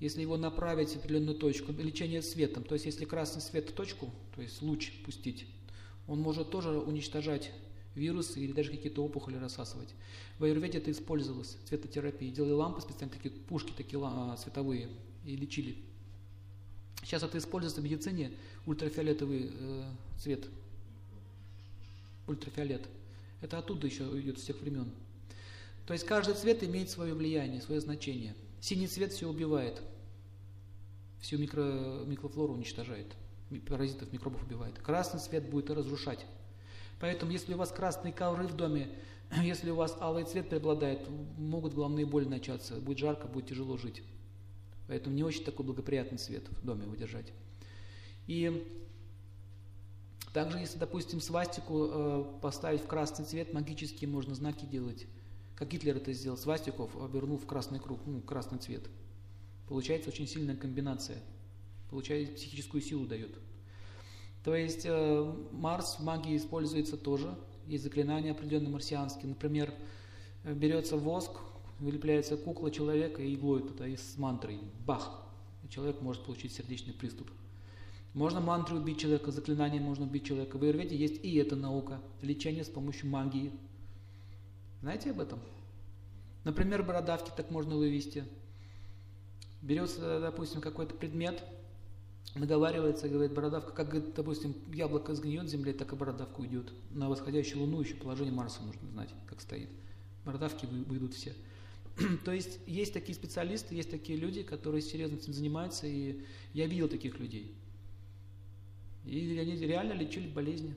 Если 0.00 0.20
его 0.20 0.36
направить 0.36 0.90
в 0.90 0.96
определенную 0.96 1.36
точку, 1.36 1.72
лечение 1.72 2.22
светом, 2.22 2.62
то 2.62 2.74
есть 2.74 2.84
если 2.84 3.04
красный 3.04 3.40
свет 3.40 3.70
в 3.70 3.72
точку, 3.72 4.10
то 4.34 4.42
есть 4.42 4.62
луч 4.62 4.92
пустить, 5.04 5.46
он 6.08 6.20
может 6.20 6.50
тоже 6.50 6.70
уничтожать 6.70 7.52
вирусы 7.94 8.40
или 8.40 8.52
даже 8.52 8.70
какие-то 8.70 9.04
опухоли 9.04 9.36
рассасывать. 9.36 9.94
В 10.38 10.44
аюрведе 10.44 10.78
это 10.78 10.90
использовалось, 10.90 11.56
цветотерапия. 11.66 12.32
Делали 12.32 12.52
лампы 12.52 12.80
специально, 12.80 13.12
такие 13.14 13.30
пушки 13.30 13.72
такие 13.76 14.00
а, 14.02 14.36
световые, 14.36 14.88
и 15.24 15.36
лечили. 15.36 15.76
Сейчас 17.02 17.22
это 17.22 17.38
используется 17.38 17.80
в 17.80 17.84
медицине, 17.84 18.32
ультрафиолетовый 18.66 19.50
э, 19.52 19.84
цвет. 20.18 20.46
Ультрафиолет. 22.26 22.82
Это 23.40 23.58
оттуда 23.58 23.86
еще 23.86 24.04
идет 24.20 24.38
с 24.38 24.42
тех 24.42 24.60
времен. 24.60 24.90
То 25.86 25.92
есть 25.92 26.04
каждый 26.04 26.34
цвет 26.34 26.62
имеет 26.64 26.90
свое 26.90 27.14
влияние, 27.14 27.62
свое 27.62 27.80
значение. 27.80 28.34
Синий 28.60 28.88
цвет 28.88 29.12
все 29.12 29.28
убивает, 29.28 29.80
всю 31.20 31.38
микро, 31.38 32.04
микрофлору 32.04 32.54
уничтожает, 32.54 33.06
паразитов, 33.66 34.12
микробов 34.12 34.42
убивает. 34.42 34.78
Красный 34.78 35.20
цвет 35.20 35.48
будет 35.48 35.70
разрушать. 35.70 36.24
Поэтому, 37.00 37.32
если 37.32 37.54
у 37.54 37.56
вас 37.56 37.70
красные 37.70 38.12
ковры 38.12 38.46
в 38.46 38.56
доме, 38.56 38.90
если 39.42 39.70
у 39.70 39.76
вас 39.76 39.96
алый 40.00 40.24
цвет 40.24 40.48
преобладает, 40.48 41.08
могут 41.38 41.74
головные 41.74 42.06
боли 42.06 42.24
начаться, 42.24 42.76
будет 42.76 42.98
жарко, 42.98 43.26
будет 43.28 43.46
тяжело 43.46 43.76
жить. 43.76 44.02
Поэтому 44.86 45.14
не 45.14 45.22
очень 45.22 45.44
такой 45.44 45.66
благоприятный 45.66 46.18
цвет 46.18 46.48
в 46.48 46.64
доме 46.64 46.86
выдержать. 46.86 47.32
И 48.26 48.66
также, 50.32 50.58
если, 50.58 50.78
допустим, 50.78 51.20
свастику 51.20 51.88
э, 51.90 52.24
поставить 52.42 52.82
в 52.82 52.86
красный 52.86 53.24
цвет, 53.24 53.52
магически 53.52 54.04
можно 54.06 54.34
знаки 54.34 54.64
делать. 54.64 55.06
Как 55.54 55.68
Гитлер 55.68 55.96
это 55.96 56.12
сделал, 56.12 56.36
свастиков 56.36 56.94
обернул 57.02 57.38
в 57.38 57.46
красный 57.46 57.80
круг, 57.80 58.00
ну, 58.06 58.20
красный 58.20 58.58
цвет. 58.58 58.82
Получается 59.68 60.10
очень 60.10 60.26
сильная 60.28 60.56
комбинация. 60.56 61.18
Получается, 61.90 62.34
психическую 62.34 62.82
силу 62.82 63.06
дает. 63.06 63.38
То 64.44 64.54
есть 64.54 64.82
э, 64.84 65.34
Марс 65.52 65.96
в 65.98 66.04
магии 66.04 66.36
используется 66.36 66.96
тоже. 66.96 67.34
Есть 67.66 67.84
заклинания 67.84 68.32
определенные 68.32 68.70
марсианские. 68.70 69.28
Например, 69.28 69.72
э, 70.44 70.52
берется 70.54 70.96
воск, 70.96 71.32
вылепляется 71.78 72.36
кукла 72.36 72.70
человека 72.70 73.22
и 73.22 73.34
иглой 73.34 73.62
туда, 73.62 73.86
и 73.86 73.96
с 73.96 74.16
мантрой. 74.18 74.60
Бах! 74.86 75.22
И 75.64 75.68
человек 75.68 76.00
может 76.02 76.24
получить 76.24 76.52
сердечный 76.52 76.92
приступ. 76.92 77.30
Можно 78.14 78.40
мантрой 78.40 78.80
убить 78.80 78.98
человека, 78.98 79.32
заклинанием 79.32 79.82
можно 79.82 80.04
убить 80.04 80.24
человека. 80.24 80.56
В 80.56 80.62
Аюрведе 80.62 80.96
есть 80.96 81.24
и 81.24 81.36
эта 81.36 81.56
наука. 81.56 82.00
Лечение 82.20 82.64
с 82.64 82.68
помощью 82.68 83.08
магии. 83.10 83.52
Знаете 84.80 85.10
об 85.10 85.20
этом? 85.20 85.40
Например, 86.44 86.82
бородавки 86.82 87.32
так 87.36 87.50
можно 87.50 87.76
вывести. 87.76 88.24
Берется, 89.62 90.20
допустим, 90.20 90.60
какой-то 90.60 90.94
предмет– 90.94 91.42
наговаривается, 92.34 93.08
говорит, 93.08 93.34
бородавка, 93.34 93.72
как, 93.72 94.14
допустим, 94.14 94.54
яблоко 94.72 95.14
сгниет 95.14 95.44
в 95.44 95.48
земле, 95.48 95.72
так 95.72 95.92
и 95.92 95.96
бородавка 95.96 96.40
уйдет. 96.40 96.72
На 96.90 97.08
восходящую 97.08 97.62
луну 97.62 97.80
еще 97.80 97.94
положение 97.94 98.32
Марса 98.32 98.62
нужно 98.62 98.88
знать, 98.88 99.10
как 99.26 99.40
стоит. 99.40 99.70
Бородавки 100.24 100.66
выйдут 100.66 101.14
все. 101.14 101.34
То 102.24 102.32
есть 102.32 102.60
есть 102.66 102.92
такие 102.92 103.14
специалисты, 103.14 103.74
есть 103.74 103.90
такие 103.90 104.18
люди, 104.18 104.42
которые 104.42 104.82
серьезно 104.82 105.16
этим 105.16 105.32
занимаются, 105.32 105.86
и 105.86 106.22
я 106.52 106.66
видел 106.66 106.88
таких 106.88 107.18
людей. 107.18 107.54
И 109.04 109.38
они 109.38 109.56
реально 109.56 109.94
лечили 109.94 110.28
болезни. 110.28 110.74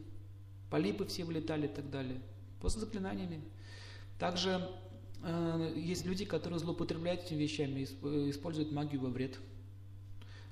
Полипы 0.70 1.06
все 1.06 1.26
вылетали 1.26 1.68
и 1.68 1.70
так 1.70 1.90
далее. 1.90 2.22
Просто 2.62 2.80
заклинаниями. 2.80 3.42
Также 4.18 4.70
э, 5.24 5.74
есть 5.76 6.06
люди, 6.06 6.24
которые 6.24 6.60
злоупотребляют 6.60 7.24
этими 7.24 7.40
вещами, 7.40 7.84
используют 8.30 8.72
магию 8.72 9.02
во 9.02 9.10
вред. 9.10 9.38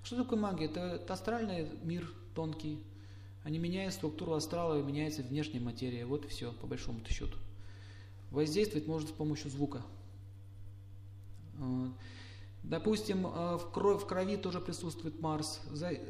Что 0.10 0.24
такое 0.24 0.40
магия? 0.40 0.66
Это, 0.66 0.80
это 0.80 1.14
астральный 1.14 1.68
мир 1.84 2.12
тонкий. 2.34 2.80
Они 3.44 3.60
меняют 3.60 3.94
структуру 3.94 4.34
астрала, 4.34 4.82
меняется 4.82 5.22
внешняя 5.22 5.60
материя. 5.60 6.04
Вот 6.04 6.26
и 6.26 6.28
все, 6.30 6.52
по 6.52 6.66
большому 6.66 7.06
счету. 7.08 7.38
Воздействовать 8.32 8.88
может 8.88 9.10
с 9.10 9.12
помощью 9.12 9.52
звука. 9.52 9.84
Допустим, 12.64 13.28
э, 13.28 13.58
в, 13.58 13.70
крови, 13.72 14.00
в 14.00 14.08
крови 14.08 14.38
тоже 14.38 14.60
присутствует 14.60 15.22
Марс, 15.22 15.62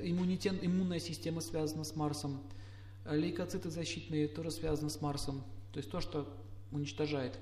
иммунитет, 0.02 0.64
иммунная 0.64 1.02
система 1.02 1.42
связана 1.42 1.84
с 1.84 1.94
Марсом, 1.98 2.40
лейкоциты 3.06 3.70
защитные 3.70 4.30
тоже 4.30 4.52
связаны 4.52 4.90
с 4.90 5.02
Марсом, 5.02 5.44
то 5.74 5.80
есть 5.80 5.92
то, 5.92 6.00
что 6.00 6.26
уничтожает. 6.72 7.38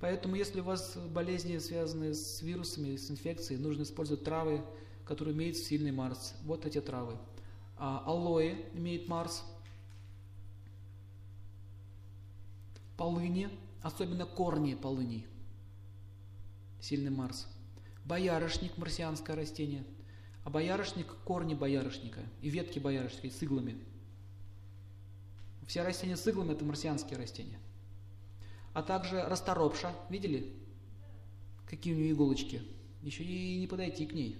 Поэтому, 0.00 0.34
если 0.34 0.60
у 0.60 0.64
вас 0.64 0.96
болезни, 1.10 1.58
связанные 1.58 2.14
с 2.14 2.40
вирусами, 2.40 2.96
с 2.96 3.10
инфекцией, 3.10 3.60
нужно 3.60 3.82
использовать 3.82 4.24
травы, 4.24 4.64
которые 5.04 5.34
имеют 5.34 5.56
сильный 5.56 5.92
Марс. 5.92 6.34
Вот 6.44 6.66
эти 6.66 6.80
травы. 6.80 7.16
А, 7.76 8.02
алоэ 8.06 8.70
имеет 8.74 9.08
Марс. 9.08 9.44
Полыни, 12.96 13.48
особенно 13.82 14.24
корни 14.24 14.74
полыни. 14.74 15.26
Сильный 16.80 17.10
Марс. 17.10 17.48
Боярышник– 18.04 18.76
марсианское 18.78 19.34
растение. 19.34 19.84
А 20.44 20.50
боярышник– 20.50 21.06
корни 21.24 21.54
боярышника 21.54 22.20
и 22.42 22.50
ветки 22.50 22.78
боярышника 22.78 23.34
с 23.34 23.42
иглами. 23.42 23.78
Все 25.66 25.82
растения 25.82 26.16
с 26.16 26.26
иглами– 26.26 26.52
это 26.52 26.64
марсианские 26.64 27.18
растения. 27.18 27.58
А 28.74 28.82
также 28.82 29.22
расторопша. 29.22 29.94
Видели? 30.10 30.52
Какие 31.66 31.94
у 31.94 31.96
нее 31.96 32.12
иголочки? 32.12 32.62
Еще 33.02 33.24
и 33.24 33.58
не 33.58 33.66
подойти 33.66 34.04
к 34.04 34.12
ней. 34.12 34.36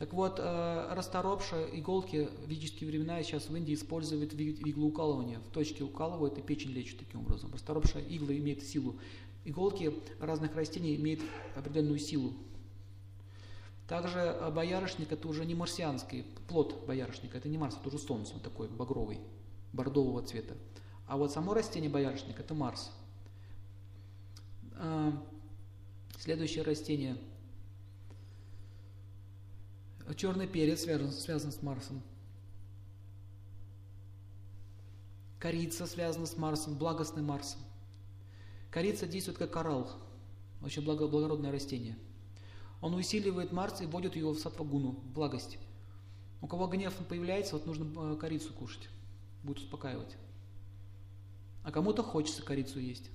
Так 0.00 0.14
вот, 0.14 0.38
э, 0.38 0.94
расторопша, 0.94 1.62
иголки 1.74 2.30
в 2.42 2.48
ведические 2.48 2.88
времена 2.88 3.22
сейчас 3.22 3.50
в 3.50 3.54
Индии 3.54 3.74
используют 3.74 4.32
в 4.32 4.40
иглоукалывание. 4.40 5.40
В 5.40 5.50
точке 5.50 5.84
укалывают 5.84 6.38
и 6.38 6.40
печень 6.40 6.70
лечат 6.70 7.00
таким 7.00 7.20
образом. 7.20 7.52
Расторопша 7.52 8.00
игла 8.00 8.34
имеет 8.34 8.62
силу 8.62 8.98
Иголки 9.44 9.92
разных 10.18 10.56
растений 10.56 10.96
имеют 10.96 11.20
определенную 11.54 11.98
силу. 11.98 12.32
Также 13.86 14.20
э, 14.20 14.50
боярышник 14.50 15.12
это 15.12 15.28
уже 15.28 15.44
не 15.44 15.54
марсианский, 15.54 16.24
плод 16.48 16.86
боярышника, 16.86 17.36
это 17.36 17.50
не 17.50 17.58
Марс, 17.58 17.76
это 17.78 17.88
уже 17.88 17.98
Солнце, 17.98 18.32
он 18.32 18.40
такой 18.40 18.68
багровый, 18.68 19.18
бордового 19.74 20.22
цвета. 20.22 20.54
А 21.08 21.18
вот 21.18 21.30
само 21.30 21.52
растение 21.52 21.90
боярышник 21.90 22.40
это 22.40 22.54
Марс. 22.54 22.90
А, 24.76 25.12
следующее 26.18 26.64
растение. 26.64 27.18
Черный 30.16 30.46
перец 30.46 30.82
связан, 30.82 31.12
связан 31.12 31.52
с 31.52 31.62
Марсом. 31.62 32.02
Корица 35.38 35.86
связана 35.86 36.26
с 36.26 36.36
Марсом, 36.36 36.76
благостный 36.76 37.22
Марсом. 37.22 37.60
Корица 38.70 39.06
действует 39.06 39.38
как 39.38 39.52
коралл, 39.52 39.90
очень 40.62 40.84
благородное 40.84 41.50
растение. 41.50 41.96
Он 42.80 42.94
усиливает 42.94 43.52
Марс 43.52 43.80
и 43.80 43.86
вводит 43.86 44.16
его 44.16 44.32
в 44.32 44.38
сатвагуну, 44.38 44.92
в 44.92 45.12
благость. 45.12 45.58
У 46.40 46.46
кого 46.46 46.66
гнев 46.66 46.94
появляется, 47.08 47.54
вот 47.54 47.66
нужно 47.66 48.12
э, 48.12 48.16
корицу 48.16 48.52
кушать, 48.52 48.88
будет 49.42 49.58
успокаивать. 49.58 50.16
А 51.62 51.70
кому-то 51.70 52.02
хочется 52.02 52.42
корицу 52.42 52.80
есть. 52.80 53.10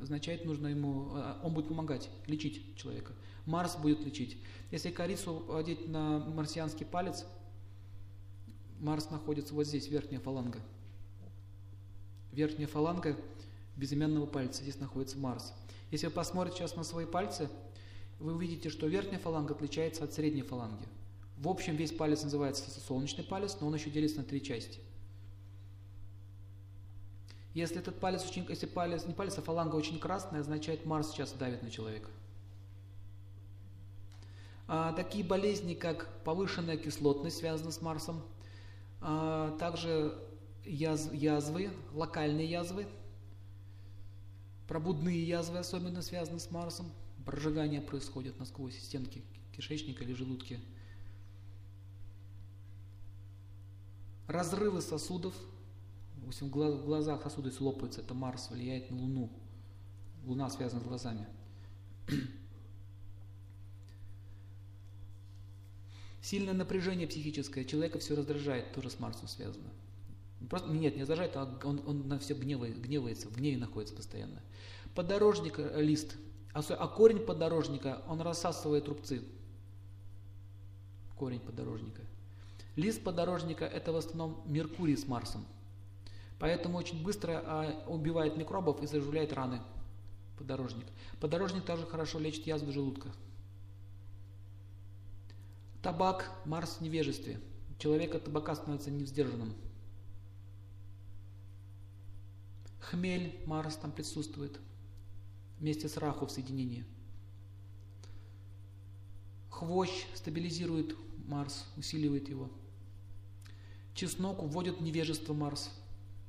Означает, 0.00 0.44
нужно 0.44 0.68
ему, 0.68 1.16
э, 1.16 1.34
он 1.42 1.54
будет 1.54 1.68
помогать, 1.68 2.10
лечить 2.26 2.76
человека. 2.76 3.12
Марс 3.46 3.76
будет 3.76 4.04
лечить. 4.04 4.36
Если 4.70 4.90
корицу 4.90 5.54
одеть 5.54 5.88
на 5.88 6.18
марсианский 6.18 6.84
палец, 6.84 7.24
Марс 8.80 9.10
находится 9.10 9.54
вот 9.54 9.66
здесь, 9.66 9.88
верхняя 9.88 10.20
фаланга. 10.20 10.60
Верхняя 12.32 12.68
фаланга 12.68 13.16
безымянного 13.76 14.26
пальца. 14.26 14.62
Здесь 14.62 14.78
находится 14.78 15.16
Марс. 15.18 15.54
Если 15.90 16.06
вы 16.06 16.12
посмотрите 16.12 16.58
сейчас 16.58 16.76
на 16.76 16.84
свои 16.84 17.06
пальцы, 17.06 17.48
вы 18.18 18.34
увидите, 18.34 18.68
что 18.68 18.86
верхняя 18.86 19.18
фаланга 19.18 19.54
отличается 19.54 20.04
от 20.04 20.12
средней 20.12 20.42
фаланги. 20.42 20.86
В 21.38 21.48
общем, 21.48 21.76
весь 21.76 21.92
палец 21.92 22.22
называется 22.22 22.68
солнечный 22.80 23.24
палец, 23.24 23.56
но 23.60 23.66
он 23.66 23.74
еще 23.74 23.90
делится 23.90 24.18
на 24.18 24.24
три 24.24 24.42
части. 24.42 24.80
Если 27.56 27.78
этот 27.78 27.98
палец 28.00 28.22
очень, 28.28 28.44
если 28.50 28.66
палец, 28.66 29.06
не 29.06 29.14
палец, 29.14 29.38
а 29.38 29.40
фаланга 29.40 29.76
очень 29.76 29.98
красная, 29.98 30.40
означает 30.40 30.84
Марс 30.84 31.10
сейчас 31.10 31.32
давит 31.32 31.62
на 31.62 31.70
человека. 31.70 32.10
А, 34.68 34.92
такие 34.92 35.24
болезни, 35.24 35.72
как 35.72 36.22
повышенная 36.22 36.76
кислотность, 36.76 37.38
связаны 37.38 37.72
с 37.72 37.80
Марсом. 37.80 38.22
А, 39.00 39.56
также 39.56 40.18
язв, 40.66 41.14
язвы, 41.14 41.70
локальные 41.94 42.46
язвы, 42.46 42.86
Пробудные 44.68 45.26
язвы 45.26 45.56
особенно 45.56 46.02
связаны 46.02 46.40
с 46.40 46.50
Марсом. 46.50 46.92
Прожигание 47.24 47.80
происходит 47.80 48.38
насквозь 48.38 48.78
стенки 48.78 49.22
кишечника 49.52 50.04
или 50.04 50.12
желудки. 50.12 50.60
Разрывы 54.26 54.82
сосудов. 54.82 55.34
В 56.26 56.48
глазах 56.50 57.22
сосуды 57.22 57.52
лопаются. 57.60 58.00
Это 58.00 58.12
Марс 58.12 58.50
влияет 58.50 58.90
на 58.90 58.96
Луну. 58.98 59.30
Луна 60.24 60.50
связана 60.50 60.80
с 60.80 60.84
глазами. 60.84 61.26
Сильное 66.20 66.54
напряжение 66.54 67.06
психическое. 67.06 67.64
Человека 67.64 68.00
все 68.00 68.16
раздражает. 68.16 68.72
Тоже 68.72 68.90
с 68.90 68.98
Марсом 68.98 69.28
связано. 69.28 69.70
Просто, 70.50 70.68
нет, 70.68 70.96
не 70.96 71.02
раздражает, 71.02 71.36
а 71.36 71.58
он, 71.64 71.80
он 71.86 72.08
на 72.08 72.18
все 72.18 72.34
гневает, 72.34 72.80
гневается, 72.80 73.28
в 73.28 73.36
гневе 73.36 73.56
находится 73.56 73.94
постоянно. 73.94 74.42
Подорожник 74.94 75.58
э, 75.58 75.82
лист, 75.82 76.16
а, 76.52 76.60
а 76.60 76.88
корень 76.88 77.20
подорожника, 77.20 78.02
он 78.06 78.20
рассасывает 78.20 78.86
рубцы. 78.86 79.22
Корень 81.16 81.40
подорожника. 81.40 82.02
Лист 82.76 83.02
подорожника 83.02 83.64
это 83.64 83.92
в 83.92 83.96
основном 83.96 84.42
Меркурий 84.46 84.96
с 84.96 85.06
Марсом. 85.06 85.46
Поэтому 86.38 86.78
очень 86.78 87.02
быстро 87.02 87.42
а, 87.44 87.84
убивает 87.86 88.36
микробов 88.36 88.82
и 88.82 88.86
заживляет 88.86 89.32
раны 89.32 89.60
подорожник. 90.36 90.86
Подорожник 91.20 91.64
также 91.64 91.86
хорошо 91.86 92.18
лечит 92.18 92.46
язвы 92.46 92.72
желудка. 92.72 93.10
Табак, 95.82 96.30
Марс 96.44 96.76
в 96.76 96.80
невежестве. 96.82 97.40
Человек 97.78 98.14
от 98.14 98.24
табака 98.24 98.54
становится 98.54 98.90
невздержанным. 98.90 99.54
Хмель, 102.80 103.40
Марс 103.46 103.76
там 103.76 103.90
присутствует 103.92 104.58
вместе 105.58 105.88
с 105.88 105.96
Раху 105.96 106.26
в 106.26 106.30
соединении. 106.30 106.84
Хвощ 109.50 109.90
стабилизирует 110.14 110.96
Марс, 111.26 111.64
усиливает 111.76 112.28
его. 112.28 112.50
Чеснок 113.94 114.42
вводит 114.42 114.80
невежество 114.80 115.32
Марс, 115.32 115.70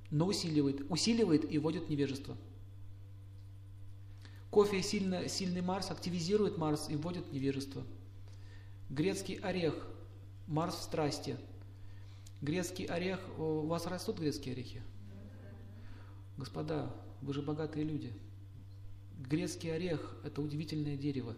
но 0.10 0.26
усиливает, 0.28 0.90
усиливает 0.90 1.52
и 1.52 1.58
вводит 1.58 1.90
невежество. 1.90 2.38
Кофе 4.50 4.82
сильно, 4.82 5.28
сильный 5.28 5.62
Марс 5.62 5.92
активизирует 5.92 6.58
Марс 6.58 6.90
и 6.90 6.96
вводит 6.96 7.32
невежество. 7.32 7.84
Грецкий 8.90 9.36
орех, 9.36 9.76
Марс 10.48 10.76
в 10.76 10.82
страсти. 10.82 11.38
Грецкий 12.42 12.86
орех, 12.86 13.20
у 13.38 13.66
вас 13.66 13.86
растут 13.88 14.20
грецкие 14.20 14.54
орехи? 14.54 14.82
Господа, 16.38 16.96
вы 17.22 17.34
же 17.34 17.42
богатые 17.42 17.84
люди. 17.84 18.14
Грецкий 19.20 19.74
орех– 19.74 20.16
это 20.24 20.42
удивительное 20.42 20.96
дерево. 20.96 21.36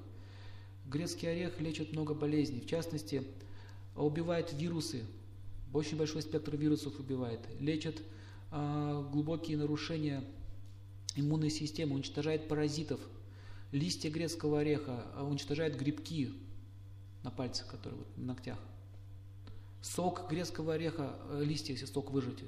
Грецкий 0.85 1.31
орех 1.31 1.59
лечит 1.59 1.93
много 1.93 2.13
болезней. 2.13 2.59
В 2.59 2.67
частности, 2.67 3.23
убивает 3.95 4.53
вирусы. 4.53 5.03
Очень 5.73 5.97
большой 5.97 6.21
спектр 6.21 6.55
вирусов 6.55 6.99
убивает. 6.99 7.39
Лечит 7.59 7.99
э, 7.99 8.03
глубокие 8.51 9.57
нарушения 9.57 10.23
иммунной 11.15 11.49
системы, 11.49 11.95
уничтожает 11.95 12.47
паразитов. 12.47 12.99
Листья 13.71 14.09
грецкого 14.09 14.61
ореха 14.61 15.05
а, 15.13 15.23
уничтожает 15.23 15.77
грибки 15.77 16.33
на 17.23 17.29
пальцах, 17.29 17.67
которые 17.67 17.99
вот, 17.99 18.17
на 18.17 18.27
ногтях. 18.27 18.57
Сок 19.81 20.29
грецкого 20.29 20.73
ореха, 20.73 21.15
э, 21.29 21.43
листья, 21.43 21.73
если 21.73 21.85
сок 21.85 22.11
выжать, 22.11 22.39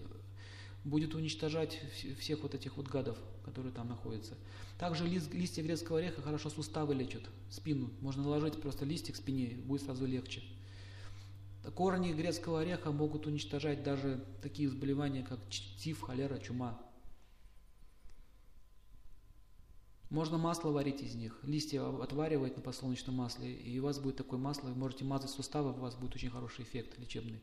будет 0.84 1.14
уничтожать 1.14 1.80
всех 2.20 2.42
вот 2.42 2.56
этих 2.56 2.78
вот 2.78 2.88
гадов, 2.88 3.18
которые 3.46 3.72
там 3.72 3.88
находятся. 3.88 4.34
Также 4.80 5.08
лист, 5.08 5.32
листья 5.34 5.62
грецкого 5.62 6.00
ореха 6.00 6.22
хорошо 6.22 6.50
суставы 6.50 6.96
лечат, 6.96 7.22
спину. 7.50 7.92
Можно 8.02 8.24
наложить 8.24 8.60
просто 8.60 8.84
листик 8.84 9.14
к 9.14 9.18
спине, 9.18 9.60
будет 9.64 9.84
сразу 9.84 10.06
легче. 10.06 10.42
Корни 11.70 12.12
грецкого 12.12 12.62
ореха 12.62 12.92
могут 12.92 13.28
уничтожать 13.28 13.84
даже 13.84 14.26
такие 14.42 14.68
заболевания, 14.68 15.24
как 15.24 15.40
тиф, 15.50 16.02
холера, 16.02 16.38
чума. 16.40 16.82
Можно 20.10 20.38
масло 20.38 20.72
варить 20.72 21.02
из 21.02 21.16
них, 21.16 21.40
листья 21.44 21.88
отваривать 21.88 22.58
на 22.58 22.62
подсолнечном 22.62 23.16
масле, 23.16 23.54
и 23.54 23.80
у 23.80 23.84
вас 23.84 23.98
будет 24.00 24.18
такое 24.18 24.40
масло, 24.40 24.68
вы 24.68 24.76
можете 24.76 25.06
мазать 25.06 25.30
суставы, 25.30 25.72
у 25.72 25.76
вас 25.76 25.96
будет 25.96 26.16
очень 26.16 26.30
хороший 26.30 26.64
эффект 26.64 27.00
лечебный. 27.00 27.40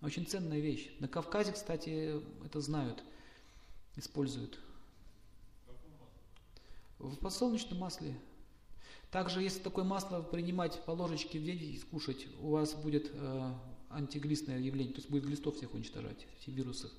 Очень 0.00 0.26
ценная 0.26 0.60
вещь. 0.60 0.92
На 1.00 1.08
Кавказе, 1.08 1.50
кстати, 1.52 2.20
это 2.44 2.60
знают, 2.60 3.02
используют. 3.96 4.60
В 6.98 7.16
подсолнечном 7.16 7.78
масле. 7.78 8.14
Также, 9.14 9.42
если 9.42 9.60
такое 9.60 9.84
масло 9.84 10.22
принимать 10.22 10.80
по 10.86 10.90
ложечке 10.90 11.38
в 11.38 11.44
день 11.44 11.62
и 11.62 11.78
скушать, 11.78 12.26
у 12.40 12.50
вас 12.50 12.74
будет 12.74 13.12
э, 13.12 13.52
антиглистное 13.88 14.58
явление, 14.58 14.92
то 14.92 14.98
есть 14.98 15.08
будет 15.08 15.24
глистов 15.24 15.54
всех 15.54 15.72
уничтожать, 15.72 16.26
все 16.40 16.50
вирусы. 16.50 16.90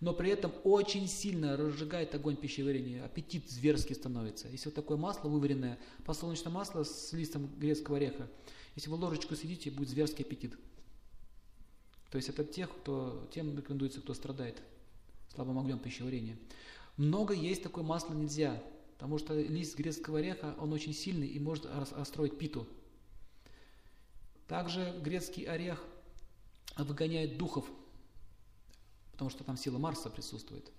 Но 0.00 0.12
при 0.14 0.30
этом 0.30 0.50
очень 0.64 1.06
сильно 1.06 1.56
разжигает 1.56 2.12
огонь 2.12 2.34
пищеварения, 2.34 3.04
аппетит 3.04 3.48
зверский 3.48 3.94
становится. 3.94 4.48
Если 4.48 4.64
вот 4.64 4.74
такое 4.74 4.96
масло 4.96 5.28
вываренное, 5.28 5.78
подсолнечное 6.04 6.50
масло 6.52 6.82
с 6.82 7.12
листом 7.12 7.46
грецкого 7.56 7.98
ореха, 7.98 8.28
если 8.74 8.90
вы 8.90 8.96
ложечку 8.96 9.36
съедите, 9.36 9.70
будет 9.70 9.90
зверский 9.90 10.24
аппетит. 10.24 10.58
То 12.10 12.16
есть 12.16 12.28
это 12.28 12.44
тех, 12.44 12.68
кто, 12.68 13.28
тем 13.32 13.56
рекомендуется, 13.56 14.00
кто 14.00 14.12
страдает 14.12 14.60
слабым 15.32 15.60
огнем 15.60 15.78
пищеварения. 15.78 16.36
Много 16.96 17.32
есть 17.32 17.62
такое 17.62 17.84
масло 17.84 18.12
нельзя, 18.12 18.60
потому 18.94 19.18
что 19.18 19.38
лист 19.38 19.76
грецкого 19.76 20.20
ореха, 20.20 20.54
он 20.58 20.72
очень 20.72 20.94
сильный 20.94 21.26
и 21.26 21.38
может 21.38 21.66
расстроить 21.66 22.38
питу. 22.38 22.66
Также 24.46 24.98
грецкий 25.02 25.44
орех 25.44 25.84
выгоняет 26.78 27.36
духов, 27.36 27.66
потому 29.12 29.30
что 29.30 29.42
там 29.44 29.56
сила 29.56 29.78
Марса 29.78 30.10
присутствует. 30.10 30.70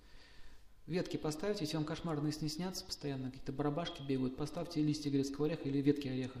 Ветки 0.86 1.16
поставьте, 1.16 1.64
если 1.64 1.76
вам 1.76 1.84
кошмарные 1.84 2.32
сны 2.32 2.48
снятся, 2.48 2.84
постоянно 2.84 3.30
какие-то 3.30 3.52
барабашки 3.52 4.02
бегают, 4.02 4.36
поставьте 4.36 4.80
листья 4.80 5.10
грецкого 5.10 5.46
ореха 5.46 5.68
или 5.68 5.78
ветки 5.78 6.08
ореха. 6.08 6.40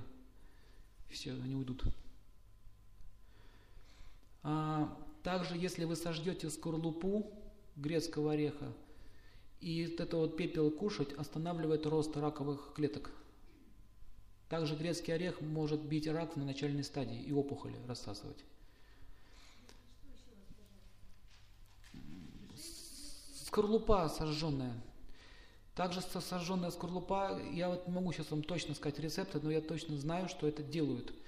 Все, 1.10 1.32
они 1.32 1.56
уйдут. 1.56 1.84
А, 4.42 4.96
также, 5.22 5.56
если 5.56 5.84
вы 5.84 5.96
сождете 5.96 6.48
скорлупу 6.48 7.32
грецкого 7.74 8.32
ореха, 8.32 8.72
и 9.60 9.86
вот 9.86 10.00
это 10.00 10.16
вот 10.16 10.36
пепел 10.36 10.70
кушать 10.70 11.12
останавливает 11.14 11.86
рост 11.86 12.16
раковых 12.16 12.72
клеток. 12.74 13.10
Также 14.48 14.76
грецкий 14.76 15.14
орех 15.14 15.40
может 15.40 15.80
бить 15.80 16.06
рак 16.06 16.36
на 16.36 16.44
начальной 16.44 16.84
стадии 16.84 17.20
и 17.20 17.32
опухоли 17.32 17.76
рассасывать. 17.88 18.44
Скорлупа 23.44 24.08
сожженная. 24.08 24.74
Также 25.74 26.00
сожженная 26.00 26.70
скорлупа, 26.70 27.40
я 27.52 27.68
вот 27.68 27.86
не 27.86 27.92
могу 27.92 28.12
сейчас 28.12 28.30
вам 28.30 28.42
точно 28.42 28.74
сказать 28.74 28.98
рецепты, 28.98 29.40
но 29.42 29.50
я 29.50 29.60
точно 29.60 29.96
знаю, 29.98 30.28
что 30.28 30.46
это 30.46 30.62
делают– 30.62 31.12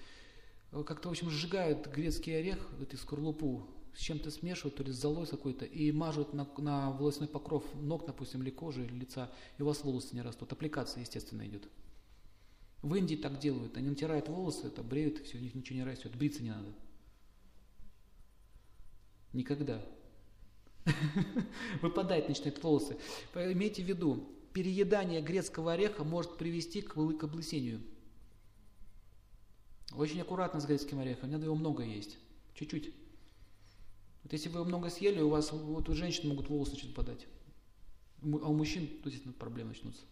как-то, 0.71 1.09
в 1.09 1.13
общем, 1.13 1.31
сжигают 1.31 1.87
грецкий 1.87 2.39
орех, 2.39 2.59
эту 2.81 2.97
скорлупу, 2.99 3.67
с 3.95 4.01
чем-то 4.01 4.31
смешивают, 4.31 4.77
то 4.77 4.83
ли 4.83 4.93
с 4.93 5.01
золой 5.01 5.27
какой-то, 5.27 5.65
и 5.65 5.91
мажут 5.93 6.33
на, 6.33 6.49
на 6.59 6.91
волосной 6.91 7.29
покров 7.29 7.65
ног, 7.75 8.07
допустим, 8.07 8.43
или 8.43 8.51
кожи, 8.51 8.85
или 8.85 8.95
лица, 8.95 9.31
и 9.59 9.63
у 9.63 9.67
вас 9.67 9.83
волосы 9.83 10.15
не 10.15 10.23
растут. 10.23 10.53
Аппликация, 10.53 11.01
естественно, 11.01 11.47
идет. 11.47 11.69
В 12.83 12.95
Индии 12.95 13.17
так 13.17 13.39
делают. 13.39 13.77
Они 13.77 13.89
натирают 13.89 14.29
волосы, 14.29 14.69
это 14.69 14.83
бреют, 14.83 15.19
все, 15.19 15.39
у 15.39 15.41
них 15.41 15.55
ничего 15.55 15.79
не 15.79 15.85
растет. 15.85 16.15
Бриться 16.15 16.43
не 16.43 16.51
надо. 16.51 16.73
Никогда. 19.33 19.85
Выпадать 21.83 22.29
начинают 22.29 22.63
волосы. 22.63 22.97
Имейте 23.35 23.83
в 23.83 23.87
виду, 23.87 24.29
переедание 24.53 25.21
грецкого 25.21 25.73
ореха 25.73 26.05
может 26.05 26.39
привести 26.39 26.83
к 26.83 26.97
облысению. 26.97 27.81
Очень 29.97 30.21
аккуратно 30.21 30.61
с 30.61 30.67
грецким 30.67 30.99
орехом, 30.99 31.31
надо 31.31 31.47
его 31.47 31.55
много 31.55 31.83
есть, 31.83 32.19
чуть-чуть. 32.55 32.93
Вот 34.23 34.33
если 34.33 34.49
вы 34.49 34.65
много 34.65 34.91
съели, 34.91 35.21
у 35.21 35.29
вас 35.29 35.53
вот 35.53 35.89
у 35.89 35.95
женщин 35.95 36.29
могут 36.29 36.49
волосы 36.49 36.73
начать 36.73 36.95
падать, 36.95 37.27
а 38.23 38.27
у 38.27 38.55
мужчин, 38.55 38.89
то 39.03 39.09
есть 39.09 39.23
проблемы 39.37 39.71
начнутся. 39.71 40.03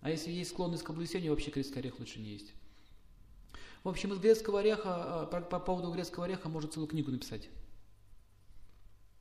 А 0.00 0.10
если 0.10 0.30
есть 0.30 0.50
склонность 0.50 0.82
к 0.82 0.90
облысению, 0.90 1.30
вообще 1.30 1.50
грецкий 1.50 1.78
орех 1.78 1.98
лучше 1.98 2.20
не 2.20 2.30
есть. 2.30 2.52
В 3.84 3.88
общем, 3.88 4.12
из 4.12 4.18
грецкого 4.18 4.60
ореха, 4.60 5.22
а, 5.22 5.26
по, 5.26 5.40
по 5.40 5.60
поводу 5.60 5.90
грецкого 5.92 6.26
ореха 6.26 6.48
можно 6.48 6.70
целую 6.70 6.88
книгу 6.88 7.10
написать. 7.10 7.48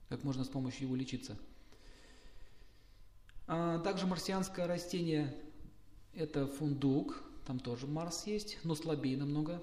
Как 0.10 0.24
можно 0.24 0.44
с 0.44 0.50
помощью 0.50 0.84
его 0.84 0.96
лечиться. 0.96 1.38
А, 3.48 3.80
также 3.80 4.06
марсианское 4.06 4.68
растение– 4.68 5.36
это 6.14 6.48
фундук, 6.48 7.24
там 7.46 7.60
тоже 7.60 7.88
Марс 7.88 8.28
есть, 8.28 8.58
но 8.64 8.76
слабее 8.76 9.18
намного. 9.18 9.62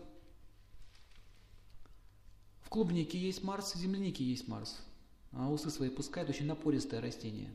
В 2.66 2.68
клубнике 2.68 3.16
есть 3.16 3.44
Марс, 3.44 3.76
в 3.76 3.78
землянике 3.78 4.24
есть 4.24 4.48
Марс. 4.48 4.76
А 5.30 5.48
усы 5.48 5.70
свои 5.70 5.88
пускает, 5.88 6.28
очень 6.28 6.46
напористое 6.46 7.00
растение, 7.00 7.54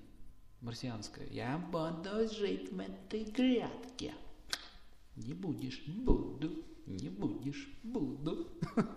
марсианское. 0.62 1.28
Я 1.28 1.58
буду 1.58 2.30
жить 2.30 2.72
в 2.72 2.80
этой 2.80 3.26
грядке. 3.26 4.14
Не 5.18 5.34
будешь, 5.34 5.84
буду, 5.86 6.64
не 6.86 7.10
будешь, 7.10 7.70
буду. 7.84 8.48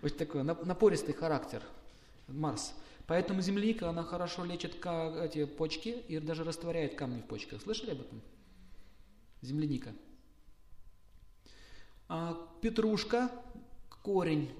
Вот 0.00 0.16
такой 0.16 0.44
напористый 0.44 1.12
характер, 1.12 1.62
Марс. 2.26 2.72
Поэтому 3.06 3.42
земляника, 3.42 3.90
она 3.90 4.02
хорошо 4.02 4.46
лечит 4.46 4.76
эти 4.76 5.44
почки 5.44 5.90
и 6.08 6.20
даже 6.20 6.42
растворяет 6.42 6.94
камни 6.94 7.20
в 7.20 7.26
почках. 7.26 7.60
Слышали 7.60 7.90
об 7.90 8.00
этом? 8.00 8.22
Земляника. 9.42 9.92
А, 12.08 12.48
петрушка, 12.62 13.30
корень, 14.02 14.50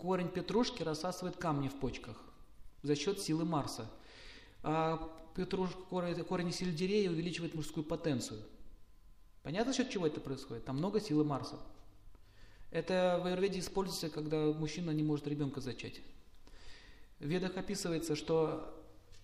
корень 0.00 0.28
петрушки 0.28 0.82
рассасывает 0.82 1.36
камни 1.36 1.68
в 1.68 1.74
почках 1.74 2.16
за 2.82 2.94
счет 2.94 3.20
силы 3.20 3.44
Марса. 3.44 3.90
А 4.62 5.10
петрушка, 5.34 5.78
корень, 5.90 6.52
сельдерея 6.52 7.10
увеличивает 7.10 7.54
мужскую 7.54 7.84
потенцию. 7.84 8.40
Понятно, 9.42 9.72
за 9.72 9.78
счет 9.78 9.90
чего 9.90 10.06
это 10.06 10.20
происходит? 10.20 10.64
Там 10.64 10.76
много 10.76 11.00
силы 11.00 11.24
Марса. 11.24 11.56
Это 12.70 13.20
в 13.22 13.26
Аюрведе 13.26 13.60
используется, 13.60 14.10
когда 14.10 14.46
мужчина 14.46 14.90
не 14.90 15.02
может 15.02 15.26
ребенка 15.28 15.60
зачать. 15.60 16.00
В 17.20 17.26
ведах 17.26 17.56
описывается, 17.56 18.16
что 18.16 18.74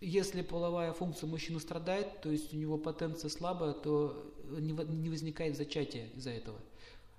если 0.01 0.43
половая 0.43 0.93
функция 0.93 1.27
мужчины 1.29 1.61
страдает, 1.61 2.21
то 2.23 2.31
есть 2.31 2.55
у 2.55 2.57
него 2.57 2.79
потенция 2.79 3.31
слабая, 3.31 3.73
то 3.73 4.33
не 4.49 5.11
возникает 5.11 5.57
зачатия 5.57 6.09
из-за 6.15 6.31
этого. 6.31 6.59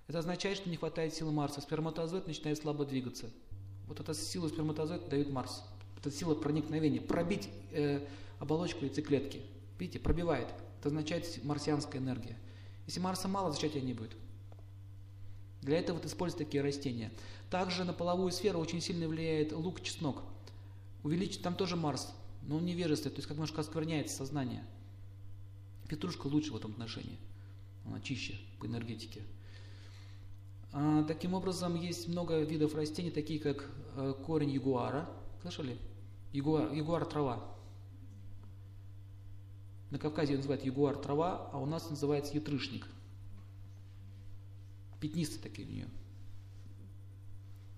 Это 0.07 0.19
означает, 0.19 0.57
что 0.57 0.69
не 0.69 0.77
хватает 0.77 1.13
силы 1.13 1.31
Марса. 1.31 1.61
Сперматозоид 1.61 2.27
начинает 2.27 2.57
слабо 2.57 2.85
двигаться. 2.85 3.29
Вот 3.87 3.99
эта 3.99 4.13
сила 4.13 4.47
сперматозоида 4.47 5.07
дает 5.07 5.29
Марс. 5.29 5.63
Это 5.97 6.11
сила 6.11 6.35
проникновения. 6.35 7.01
Пробить 7.01 7.49
э, 7.71 8.05
оболочку 8.39 8.85
яйцеклетки. 8.85 9.41
Видите, 9.79 9.99
пробивает. 9.99 10.47
Это 10.79 10.89
означает 10.89 11.43
марсианская 11.43 12.01
энергия. 12.01 12.37
Если 12.85 12.99
Марса 12.99 13.27
мало, 13.27 13.51
зачатия 13.51 13.81
не 13.81 13.93
будет. 13.93 14.11
Для 15.61 15.79
этого 15.79 15.97
вот 15.97 16.05
используют 16.05 16.45
такие 16.45 16.61
растения. 16.61 17.11
Также 17.49 17.85
на 17.85 17.93
половую 17.93 18.31
сферу 18.31 18.59
очень 18.59 18.81
сильно 18.81 19.07
влияет 19.07 19.53
лук, 19.53 19.81
чеснок. 19.81 20.23
Увеличить 21.03 21.41
там 21.41 21.55
тоже 21.55 21.77
Марс, 21.77 22.13
но 22.41 22.57
он 22.57 22.65
невежественный, 22.65 23.15
то 23.15 23.19
есть 23.19 23.27
как 23.27 23.37
немножко 23.37 23.61
оскверняется 23.61 24.15
сознание. 24.17 24.65
Петрушка 25.87 26.27
лучше 26.27 26.51
в 26.51 26.57
этом 26.57 26.71
отношении. 26.71 27.17
Она 27.85 28.01
чище 28.01 28.37
по 28.59 28.65
энергетике. 28.65 29.21
А, 30.75 31.03
таким 31.03 31.35
образом, 31.35 31.75
есть 31.75 32.07
много 32.07 32.41
видов 32.41 32.73
растений, 32.73 33.11
такие 33.11 33.39
как 33.39 33.69
э, 33.95 34.15
корень 34.25 34.49
ягуара. 34.49 35.07
Слышали? 35.41 35.77
Ягуар, 36.31 36.73
ягуар 36.73 37.05
трава. 37.05 37.55
На 39.91 39.99
Кавказе 39.99 40.33
ее 40.33 40.37
называют 40.37 40.65
ягуар 40.65 40.97
трава, 40.97 41.51
а 41.53 41.59
у 41.59 41.67
нас 41.67 41.87
называется 41.91 42.33
ятрышник. 42.33 42.87
Пятнистые 44.99 45.43
такие 45.43 45.67
у 45.67 45.71
нее. 45.71 45.87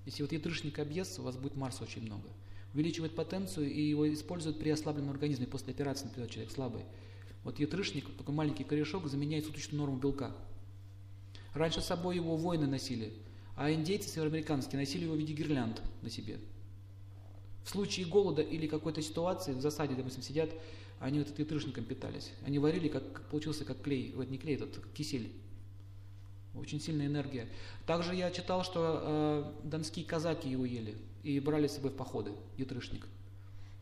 Если 0.05 0.21
вот 0.23 0.31
ятрышник 0.31 0.79
объестся, 0.79 1.21
у 1.21 1.25
вас 1.25 1.35
будет 1.35 1.57
Марса 1.57 1.83
очень 1.83 2.03
много. 2.03 2.29
Увеличивает 2.73 3.13
потенцию 3.13 3.69
и 3.69 3.81
его 3.81 4.11
используют 4.13 4.57
при 4.57 4.69
ослабленном 4.69 5.09
организме 5.09 5.47
после 5.47 5.73
операции, 5.73 6.05
например, 6.05 6.29
человек 6.29 6.53
слабый. 6.53 6.85
Вот 7.43 7.59
ятрышник, 7.59 8.05
такой 8.15 8.33
маленький 8.33 8.63
корешок, 8.63 9.07
заменяет 9.07 9.45
суточную 9.45 9.81
норму 9.81 9.97
белка. 9.97 10.33
Раньше 11.55 11.81
с 11.81 11.85
собой 11.85 12.17
его 12.17 12.35
воины 12.35 12.67
носили, 12.67 13.13
а 13.55 13.71
индейцы 13.71 14.09
североамериканские 14.09 14.77
носили 14.77 15.05
его 15.05 15.15
в 15.15 15.17
виде 15.17 15.33
гирлянд 15.33 15.81
на 16.01 16.09
себе. 16.09 16.37
В 17.63 17.69
случае 17.69 18.05
голода 18.05 18.41
или 18.41 18.67
какой-то 18.67 19.01
ситуации, 19.01 19.53
в 19.53 19.61
засаде, 19.61 19.95
допустим, 19.95 20.21
сидят, 20.21 20.49
они 20.99 21.19
вот 21.19 21.33
трышником 21.33 21.85
питались. 21.85 22.31
Они 22.45 22.59
варили, 22.59 22.89
как 22.89 23.29
получился 23.29 23.63
как 23.63 23.81
клей, 23.81 24.13
вот 24.15 24.29
не 24.29 24.37
клей, 24.37 24.55
этот 24.55 24.85
кисель. 24.93 25.31
Очень 26.53 26.81
сильная 26.81 27.07
энергия. 27.07 27.47
Также 27.85 28.13
я 28.15 28.31
читал, 28.31 28.63
что 28.63 28.99
э, 29.01 29.67
донские 29.67 30.05
казаки 30.05 30.49
его 30.49 30.65
ели 30.65 30.95
и 31.23 31.39
брали 31.39 31.67
с 31.67 31.75
собой 31.75 31.91
в 31.91 31.95
походы, 31.95 32.33
ятрышник. 32.57 33.07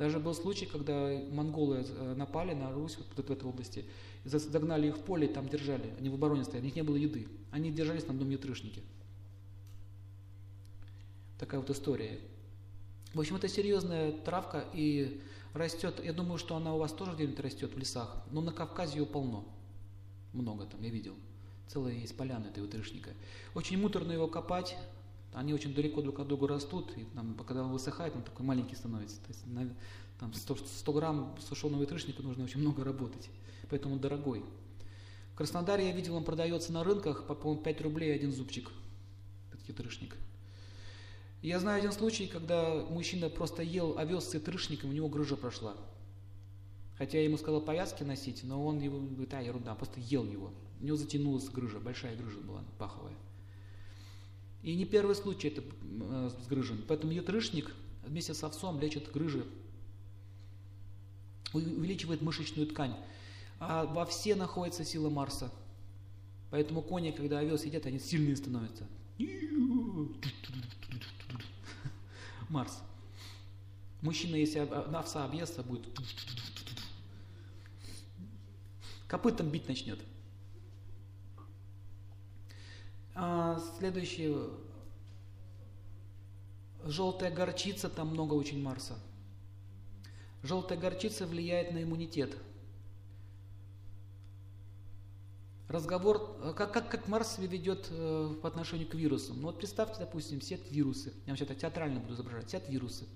Даже 0.03 0.19
был 0.19 0.33
случай, 0.33 0.65
когда 0.65 1.17
монголы 1.31 1.85
э, 1.87 2.13
напали 2.17 2.53
на 2.53 2.73
Русь 2.73 2.97
вот 2.97 3.25
в 3.25 3.31
этой 3.31 3.47
области, 3.47 3.85
загнали 4.25 4.89
их 4.89 4.97
в 4.97 4.99
поле, 4.99 5.29
там 5.29 5.47
держали, 5.47 5.93
они 5.97 6.09
в 6.09 6.15
обороне 6.15 6.43
стояли, 6.43 6.63
у 6.63 6.65
них 6.65 6.75
не 6.75 6.81
было 6.81 6.97
еды. 6.97 7.25
Они 7.51 7.71
держались 7.71 8.05
на 8.05 8.11
одном 8.11 8.29
ятрышнике. 8.29 8.81
Такая 11.39 11.61
вот 11.61 11.69
история. 11.69 12.19
В 13.13 13.19
общем, 13.21 13.37
это 13.37 13.47
серьезная 13.47 14.11
травка 14.11 14.65
и 14.73 15.21
растет, 15.53 16.01
я 16.03 16.11
думаю, 16.11 16.37
что 16.37 16.57
она 16.57 16.75
у 16.75 16.79
вас 16.79 16.91
тоже 16.91 17.13
где-нибудь 17.13 17.39
растет 17.39 17.73
в 17.73 17.77
лесах, 17.77 18.25
но 18.29 18.41
на 18.41 18.51
Кавказе 18.51 18.99
ее 18.99 19.05
полно. 19.05 19.45
Много 20.33 20.65
там, 20.65 20.81
я 20.81 20.89
видел. 20.89 21.15
Целая 21.69 21.93
есть 21.93 22.17
поляна 22.17 22.47
этой 22.47 22.61
утрышника. 22.61 23.11
Очень 23.55 23.77
муторно 23.77 24.11
его 24.11 24.27
копать, 24.27 24.75
они 25.33 25.53
очень 25.53 25.73
далеко 25.73 26.01
друг 26.01 26.19
от 26.19 26.27
друга 26.27 26.47
растут, 26.47 26.91
и 26.97 27.05
там, 27.15 27.35
когда 27.47 27.63
он 27.63 27.71
высыхает, 27.71 28.15
он 28.15 28.23
такой 28.23 28.45
маленький 28.45 28.75
становится. 28.75 29.17
То 29.17 29.27
есть 29.29 29.45
на, 29.47 29.73
там 30.19 30.33
100, 30.33 30.55
100 30.55 30.93
грамм 30.93 31.35
сушеного 31.47 31.81
ветрышника 31.81 32.21
нужно 32.21 32.43
очень 32.43 32.59
много 32.59 32.83
работать, 32.83 33.29
поэтому 33.69 33.95
он 33.95 33.99
дорогой. 33.99 34.43
В 35.33 35.35
Краснодаре 35.35 35.87
я 35.87 35.91
видел, 35.93 36.15
он 36.15 36.23
продается 36.23 36.71
на 36.71 36.83
рынках 36.83 37.25
по, 37.25 37.33
по 37.33 37.55
5 37.55 37.81
рублей 37.81 38.13
один 38.13 38.31
зубчик, 38.31 38.69
этот 39.51 39.67
ятрышник. 39.67 40.15
Я 41.41 41.59
знаю 41.59 41.79
один 41.79 41.91
случай, 41.91 42.27
когда 42.27 42.85
мужчина 42.89 43.29
просто 43.29 43.63
ел 43.63 43.97
овес 43.97 44.29
с 44.29 44.33
ятрышником, 44.33 44.91
у 44.91 44.93
него 44.93 45.09
грыжа 45.09 45.35
прошла. 45.35 45.75
Хотя 46.97 47.17
я 47.17 47.25
ему 47.25 47.37
сказал 47.37 47.61
повязки 47.61 48.03
носить, 48.03 48.43
но 48.43 48.63
он 48.63 48.79
его 48.79 48.99
говорит, 48.99 49.33
а, 49.33 49.41
ерунда, 49.41 49.75
просто 49.75 49.99
ел 49.99 50.23
его. 50.23 50.53
У 50.79 50.85
него 50.85 50.95
затянулась 50.95 51.49
грыжа, 51.49 51.79
большая 51.79 52.15
грыжа 52.15 52.39
была 52.39 52.63
паховая. 52.77 53.15
И 54.63 54.75
не 54.75 54.85
первый 54.85 55.15
случай 55.15 55.49
это 55.49 55.61
э, 55.61 56.29
с 56.29 56.47
грыжами. 56.47 56.81
Поэтому 56.87 57.11
ятрышник 57.11 57.75
вместе 58.05 58.33
с 58.33 58.43
овсом 58.43 58.79
лечит 58.79 59.11
грыжи, 59.11 59.45
увеличивает 61.53 62.21
мышечную 62.21 62.67
ткань. 62.67 62.95
А 63.59 63.85
во 63.85 64.05
все 64.05 64.35
находится 64.35 64.85
сила 64.85 65.09
Марса. 65.09 65.51
Поэтому 66.49 66.81
кони, 66.81 67.11
когда 67.11 67.39
овес 67.39 67.65
едят, 67.65 67.85
они 67.85 67.99
сильные 67.99 68.35
становятся. 68.35 68.87
Марс. 72.49 72.81
Мужчина, 74.01 74.35
если 74.35 74.59
овса 74.59 75.25
объестся, 75.25 75.63
будет 75.63 75.83
копытом 79.07 79.49
бить 79.49 79.67
начнет. 79.67 79.99
А, 83.15 83.59
следующее. 83.77 84.49
Желтая 86.85 87.31
горчица, 87.31 87.89
там 87.89 88.09
много 88.09 88.33
очень 88.33 88.61
Марса. 88.61 88.97
Желтая 90.41 90.77
горчица 90.77 91.25
влияет 91.25 91.71
на 91.71 91.81
иммунитет. 91.83 92.35
Разговор, 95.69 96.53
как, 96.57 96.73
как, 96.73 96.89
как 96.89 97.07
Марс 97.07 97.35
себя 97.35 97.47
ведет 97.47 97.87
э, 97.89 98.35
по 98.41 98.49
отношению 98.49 98.87
к 98.89 98.93
вирусам. 98.95 99.37
Ну 99.41 99.47
вот 99.47 99.57
представьте, 99.57 99.99
допустим, 99.99 100.41
сидят 100.41 100.69
вирусы. 100.69 101.13
Я 101.25 101.31
вам 101.31 101.37
сейчас 101.37 101.57
театрально 101.57 102.01
буду 102.01 102.15
изображать. 102.15 102.49
Сидят 102.49 102.67
вирусы. 102.69 103.07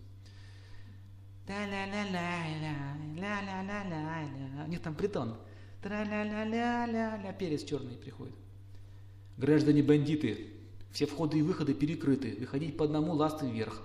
У 4.65 4.69
них 4.69 4.81
там 4.81 4.95
притон. 4.95 5.37
Перец 7.37 7.63
черный 7.63 7.97
приходит. 7.97 8.35
Граждане 9.37 9.83
бандиты, 9.83 10.51
все 10.91 11.05
входы 11.05 11.39
и 11.39 11.41
выходы 11.41 11.73
перекрыты. 11.73 12.35
Выходить 12.39 12.75
по 12.75 12.85
одному 12.85 13.13
ласты 13.13 13.49
вверх. 13.49 13.81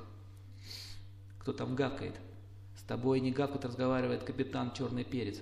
Кто 1.38 1.52
там 1.52 1.74
гавкает? 1.74 2.14
С 2.76 2.82
тобой 2.82 3.20
не 3.20 3.30
гавкает, 3.30 3.64
разговаривает 3.64 4.24
капитан 4.24 4.72
Черный 4.72 5.04
Перец. 5.04 5.40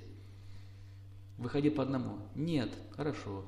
Выходи 1.38 1.70
по 1.70 1.82
одному. 1.82 2.18
Нет, 2.34 2.70
хорошо. 2.96 3.44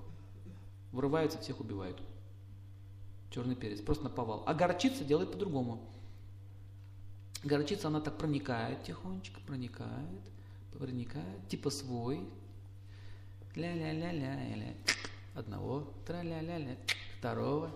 Врываются, 0.93 1.39
всех 1.39 1.61
убивают. 1.61 2.01
Черный 3.31 3.57
перец, 3.57 3.81
просто 3.81 4.05
наповал. 4.05 4.45
А 4.47 4.55
горчица 4.55 5.05
делает 5.05 5.33
по-другому. 5.33 5.91
Горчица, 7.43 7.89
она 7.89 8.01
так 8.01 8.19
проникает 8.19 8.85
тихонечко, 8.85 9.41
проникает, 9.41 10.21
проникает, 10.79 11.49
типа 11.49 11.71
свой. 11.71 12.21
Ля-ля-ля-ля-ля. 13.55 14.72
Одного, 15.43 15.93
тра-ля-ля-ля, 16.06 16.77
второго, 17.19 17.70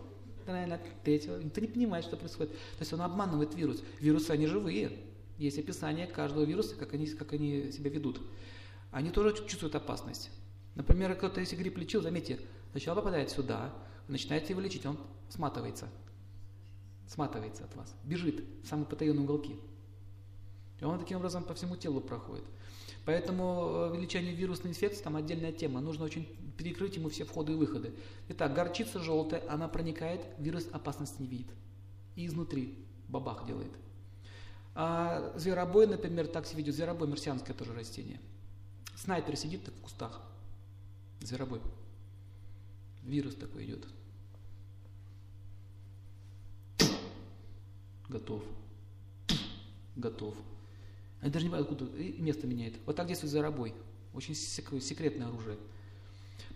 тра-ля, 0.45 0.81
третьего. 1.03 1.39
Ты 1.51 1.61
не 1.61 1.67
понимаешь, 1.67 2.05
что 2.05 2.17
происходит. 2.17 2.53
То 2.53 2.81
есть 2.81 2.93
он 2.93 3.03
обманывает 3.03 3.55
вирус. 3.55 3.83
Вирусы, 4.01 4.31
они 4.31 4.47
живые. 4.47 4.93
Есть 5.39 5.59
описание 5.59 6.07
каждого 6.07 6.45
вируса, 6.45 6.77
как 6.77 6.95
они, 6.95 7.07
как 7.07 7.33
они 7.33 7.73
себя 7.73 7.91
ведут. 7.91 8.23
Они 8.91 9.11
тоже 9.11 9.35
чувствуют 9.47 9.75
опасность. 9.75 10.31
Например, 10.77 11.15
кто-то, 11.15 11.41
если 11.41 11.57
грипп 11.57 11.77
лечил, 11.79 12.03
заметьте, 12.03 12.39
сначала 12.71 12.97
попадает 12.97 13.31
сюда, 13.31 13.75
начинаете 14.09 14.51
его 14.51 14.61
лечить, 14.61 14.87
он 14.87 14.99
сматывается. 15.29 15.89
Сматывается 17.09 17.65
от 17.65 17.75
вас, 17.77 17.95
бежит 18.05 18.45
в 18.63 18.67
самые 18.67 18.87
потаенные 18.87 19.23
уголки. 19.23 19.57
И 20.81 20.85
он 20.85 20.99
таким 20.99 21.19
образом 21.19 21.45
по 21.45 21.55
всему 21.55 21.77
телу 21.77 22.01
проходит. 22.01 22.45
Поэтому 23.07 23.93
э, 23.95 24.01
лечение 24.01 24.35
вирусной 24.35 24.73
инфекции 24.73 25.03
там 25.03 25.15
отдельная 25.15 25.53
тема. 25.53 25.81
Нужно 25.81 26.05
очень 26.05 26.27
перекрыть 26.59 26.97
ему 26.97 27.09
все 27.09 27.25
входы 27.25 27.53
и 27.53 27.55
выходы. 27.55 27.95
Итак, 28.29 28.53
горчица 28.53 28.99
желтая, 28.99 29.43
она 29.49 29.69
проникает, 29.69 30.27
вирус 30.39 30.67
опасности 30.73 31.23
не 31.23 31.29
видит. 31.29 31.47
И 32.17 32.27
изнутри 32.27 32.77
бабах 33.07 33.47
делает. 33.47 33.71
А 34.75 35.33
зверобой, 35.37 35.87
например, 35.87 36.27
так 36.27 36.47
себя 36.47 36.59
ведет. 36.59 36.75
Зверобой 36.75 37.07
мерсианское 37.07 37.55
тоже 37.55 37.73
растение. 37.75 38.21
Снайпер 38.97 39.37
сидит 39.37 39.69
в 39.69 39.81
кустах. 39.81 40.21
Зверобой. 41.21 41.61
Вирус 43.05 43.37
такой 43.37 43.67
идет. 43.67 43.87
Готов. 48.09 48.43
Готов. 49.95 50.35
Они 51.21 51.31
даже 51.31 51.45
не 51.45 51.51
понимают, 51.51 51.71
откуда 51.71 52.03
место 52.21 52.47
меняет. 52.47 52.75
Вот 52.87 52.97
так 52.97 53.07
действует 53.07 53.33
зверобой. 53.33 53.75
Очень 54.15 54.35
секретное 54.35 55.29
оружие. 55.29 55.59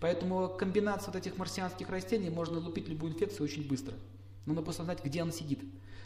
Поэтому 0.01 0.49
комбинация 0.49 1.13
вот 1.13 1.17
этих 1.17 1.37
марсианских 1.37 1.89
растений 1.91 2.31
можно 2.31 2.59
лупить 2.59 2.89
любую 2.89 3.13
инфекцию 3.13 3.45
очень 3.45 3.67
быстро. 3.67 3.95
Но 4.47 4.55
надо 4.55 4.65
просто 4.65 4.85
знать, 4.85 5.05
где 5.05 5.23
она 5.23 5.33
сидит. 5.33 5.61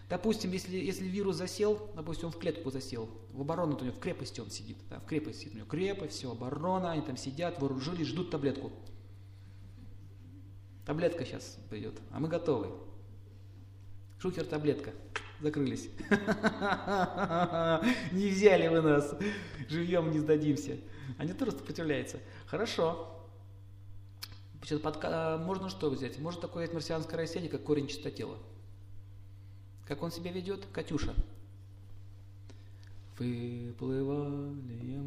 Допустим, 0.08 0.52
если, 0.52 0.76
если 0.76 1.06
вирус 1.06 1.36
засел, 1.36 1.90
допустим, 1.96 2.26
он 2.26 2.32
в 2.32 2.38
клетку 2.38 2.70
засел, 2.70 3.08
в 3.32 3.40
оборону, 3.40 3.74
то 3.74 3.84
у 3.84 3.86
него 3.86 3.96
в 3.96 4.00
крепости 4.00 4.40
он 4.40 4.50
сидит, 4.50 4.76
да, 4.90 5.00
в 5.00 5.06
крепости, 5.06 5.48
у 5.52 5.56
него 5.56 5.66
крепость, 5.66 6.14
все, 6.14 6.30
оборона, 6.30 6.92
они 6.92 7.02
там 7.02 7.16
сидят, 7.16 7.58
вооружились, 7.58 8.08
ждут 8.08 8.30
таблетку. 8.30 8.70
Таблетка 10.84 11.24
сейчас 11.24 11.56
придет, 11.70 11.94
а 12.10 12.20
мы 12.20 12.28
готовы. 12.28 12.68
Шухер 14.18 14.44
таблетка. 14.44 14.92
Закрылись. 15.44 15.90
Не 18.12 18.30
взяли 18.30 18.66
вы 18.68 18.80
нас. 18.80 19.14
Живьем 19.68 20.10
не 20.10 20.18
сдадимся. 20.18 20.78
Они 21.18 21.34
тоже 21.34 21.52
сопротивляются. 21.52 22.18
Хорошо. 22.46 23.10
Можно 24.70 25.68
что 25.68 25.90
взять? 25.90 26.18
Можно 26.18 26.40
такое 26.40 26.72
марсианское 26.72 27.20
растение, 27.20 27.50
как 27.50 27.62
корень 27.62 27.88
чистотела. 27.88 28.38
Как 29.86 30.02
он 30.02 30.10
себя 30.10 30.32
ведет? 30.32 30.64
Катюша. 30.72 31.12
Выплывали 33.18 34.98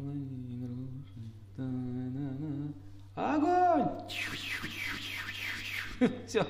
Огонь! 3.16 3.88
Все, 6.26 6.46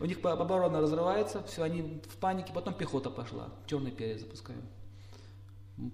у 0.00 0.04
них 0.04 0.18
оборона 0.24 0.80
разрывается, 0.80 1.42
все, 1.44 1.62
они 1.62 2.00
в 2.08 2.16
панике, 2.16 2.52
потом 2.52 2.74
пехота 2.74 3.10
пошла, 3.10 3.48
черный 3.66 3.90
перец 3.90 4.20
запускаем. 4.20 4.62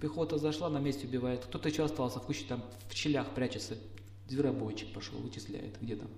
Пехота 0.01 0.39
зашла, 0.39 0.69
на 0.69 0.79
месте 0.79 1.07
убивает, 1.07 1.45
кто-то 1.45 1.69
еще 1.69 1.85
остался 1.85 2.19
в 2.19 2.23
куче, 2.25 2.45
там 2.49 2.65
в 2.89 2.95
щелях 2.95 3.29
прячется, 3.35 3.77
зверобойчик 4.29 4.93
пошел, 4.93 5.19
вычисляет, 5.19 5.81
где 5.81 5.97
там. 5.97 6.09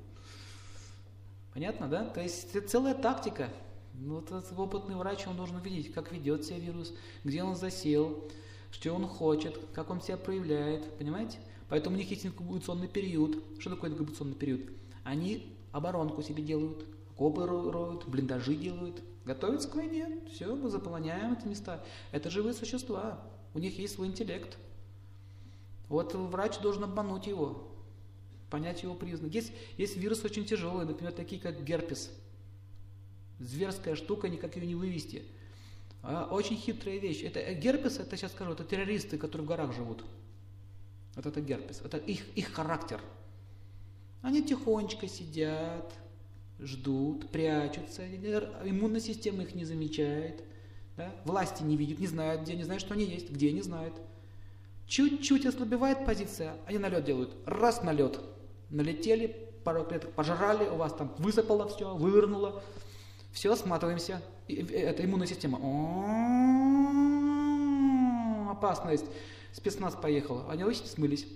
Понятно, 1.53 1.89
да? 1.89 2.05
То 2.05 2.23
есть 2.23 2.55
это 2.55 2.67
целая 2.67 2.95
тактика, 2.95 3.51
ну, 3.95 4.17
вот 4.17 4.31
этот 4.31 4.57
опытный 4.57 4.95
врач, 4.95 5.27
он 5.27 5.37
должен 5.37 5.57
увидеть, 5.57 5.93
как 5.93 6.13
ведет 6.13 6.45
себя 6.45 6.59
вирус, 6.59 6.95
где 7.25 7.43
он 7.43 7.57
засел, 7.57 8.29
что 8.71 8.93
он 8.93 9.07
хочет, 9.07 9.59
как 9.75 9.91
он 9.91 10.01
себя 10.01 10.17
проявляет, 10.17 10.97
понимаете? 10.99 11.39
Поэтому 11.69 11.97
у 11.97 11.99
них 11.99 12.11
есть 12.11 12.25
инкубационный 12.25 12.89
период. 12.89 13.43
Что 13.59 13.71
такое 13.71 13.91
инкубационный 13.91 14.35
период? 14.35 14.63
Они 15.05 15.58
оборонку 15.73 16.23
себе 16.23 16.43
делают, 16.43 16.85
окопы 17.11 17.47
роют, 17.47 18.07
блиндажи 18.07 18.55
делают, 18.55 19.03
готовятся 19.25 19.69
к 19.69 19.75
войне. 19.75 20.21
Все, 20.33 20.55
мы 20.55 20.71
заполняем 20.71 21.35
эти 21.35 21.47
места. 21.47 21.85
Это 22.13 22.31
живые 22.31 22.55
существа, 22.55 23.21
у 23.55 23.59
них 23.59 23.79
есть 23.79 23.95
свой 23.95 24.07
интеллект. 24.07 24.57
Вот 25.89 26.15
врач 26.15 26.59
должен 26.61 26.85
обмануть 26.85 27.27
его, 27.27 27.69
понять 28.51 28.83
его 28.83 28.95
признаки. 28.95 29.37
Есть, 29.37 29.53
есть 29.77 29.97
вирусы 29.97 30.27
очень 30.27 30.45
тяжелые, 30.45 30.87
например, 30.87 31.13
такие 31.13 31.41
как 31.41 31.65
герпес– 31.65 32.11
Зверская 33.39 33.95
штука, 33.95 34.29
никак 34.29 34.57
ее 34.57 34.67
не 34.67 34.75
вывести. 34.75 35.23
А, 36.03 36.29
очень 36.31 36.57
хитрая 36.57 36.99
вещь. 36.99 37.23
Это 37.23 37.39
э, 37.39 37.55
герпес, 37.55 37.99
это 37.99 38.17
сейчас 38.17 38.33
скажу, 38.33 38.53
это 38.53 38.65
террористы, 38.65 39.17
которые 39.17 39.45
в 39.45 39.49
горах 39.49 39.75
живут. 39.75 40.05
Вот 41.15 41.27
это 41.27 41.41
герпес. 41.41 41.81
Это 41.85 41.99
их, 41.99 42.23
их 42.37 42.53
характер. 42.53 43.01
Они 44.23 44.43
тихонечко 44.43 45.09
сидят, 45.09 45.93
ждут, 46.59 47.31
прячутся, 47.31 48.03
иммунная 48.65 49.01
система 49.01 49.45
их 49.45 49.55
не 49.55 49.65
замечает, 49.65 50.43
да? 50.97 51.13
власти 51.25 51.63
не 51.63 51.77
видят, 51.77 52.01
не 52.01 52.07
знают 52.07 52.43
где, 52.43 52.57
не 52.57 52.65
знают, 52.65 52.83
что 52.83 52.95
они 52.95 53.05
есть, 53.05 53.31
где 53.31 53.53
не 53.53 53.63
знают. 53.63 53.95
Чуть-чуть 54.87 55.47
ослабевает 55.47 56.05
позиция, 56.05 56.57
они 56.67 56.79
налет 56.79 57.05
делают. 57.05 57.37
Раз 57.45 57.83
налет. 57.83 58.21
Налетели, 58.71 59.51
пару 59.63 59.85
клеток 59.85 60.13
пожрали, 60.13 60.69
у 60.69 60.77
вас 60.77 60.95
там 60.95 61.15
высыпало 61.19 61.69
все, 61.69 61.95
вывернуло. 61.95 62.63
Все, 63.33 63.55
сматываемся. 63.55 64.23
Это 64.49 65.05
иммунная 65.05 65.27
система. 65.27 65.59
опасность. 68.51 69.05
Спецназ 69.53 69.95
поехал. 69.95 70.49
Они 70.49 70.65
очень 70.65 70.87
смылись. 70.87 71.27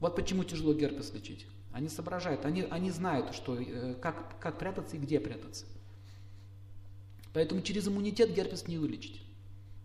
Вот 0.00 0.14
почему 0.16 0.44
тяжело 0.44 0.74
герпес 0.74 1.12
лечить. 1.12 1.46
Они 1.72 1.88
соображают, 1.88 2.44
они, 2.44 2.62
они 2.62 2.90
знают, 2.90 3.34
что, 3.34 3.56
э, 3.56 3.94
как, 3.94 4.38
как 4.40 4.58
прятаться 4.58 4.96
и 4.96 4.98
где 4.98 5.20
прятаться. 5.20 5.66
Поэтому 7.32 7.62
через 7.62 7.86
иммунитет 7.88 8.32
герпес 8.32 8.66
не 8.68 8.78
вылечить. 8.78 9.22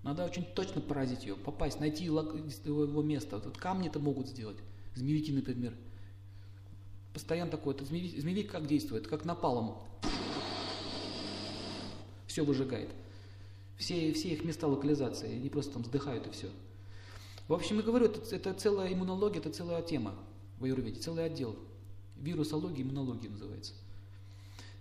Надо 0.03 0.25
очень 0.25 0.43
точно 0.43 0.81
поразить 0.81 1.23
ее, 1.23 1.35
попасть, 1.35 1.79
найти 1.79 2.05
его 2.05 3.01
место. 3.01 3.37
Вот 3.39 3.57
камни-то 3.57 3.99
могут 3.99 4.27
сделать, 4.27 4.57
змеевики, 4.95 5.31
например. 5.31 5.73
Постоянно 7.13 7.51
такое, 7.51 7.75
это 7.75 7.85
змеевик, 7.85 8.19
змеевик 8.19 8.51
как 8.51 8.67
действует, 8.67 9.07
как 9.07 9.23
напалом. 9.23 9.77
Все 12.27 12.43
выжигает. 12.43 12.89
Все, 13.77 14.13
все 14.13 14.29
их 14.29 14.43
места 14.43 14.67
локализации, 14.67 15.35
они 15.35 15.49
просто 15.49 15.73
там 15.73 15.83
вздыхают 15.83 16.27
и 16.27 16.31
все. 16.31 16.47
В 17.53 17.55
общем, 17.55 17.77
я 17.77 17.83
говорю, 17.83 18.07
это, 18.07 18.35
это 18.35 18.51
целая 18.55 18.91
иммунология, 18.91 19.37
это 19.37 19.51
целая 19.51 19.83
тема 19.83 20.15
в 20.57 20.63
аюрведе, 20.63 20.99
целый 20.99 21.23
отдел. 21.23 21.55
Вирусология, 22.15 22.83
иммунология 22.83 23.29
называется. 23.29 23.73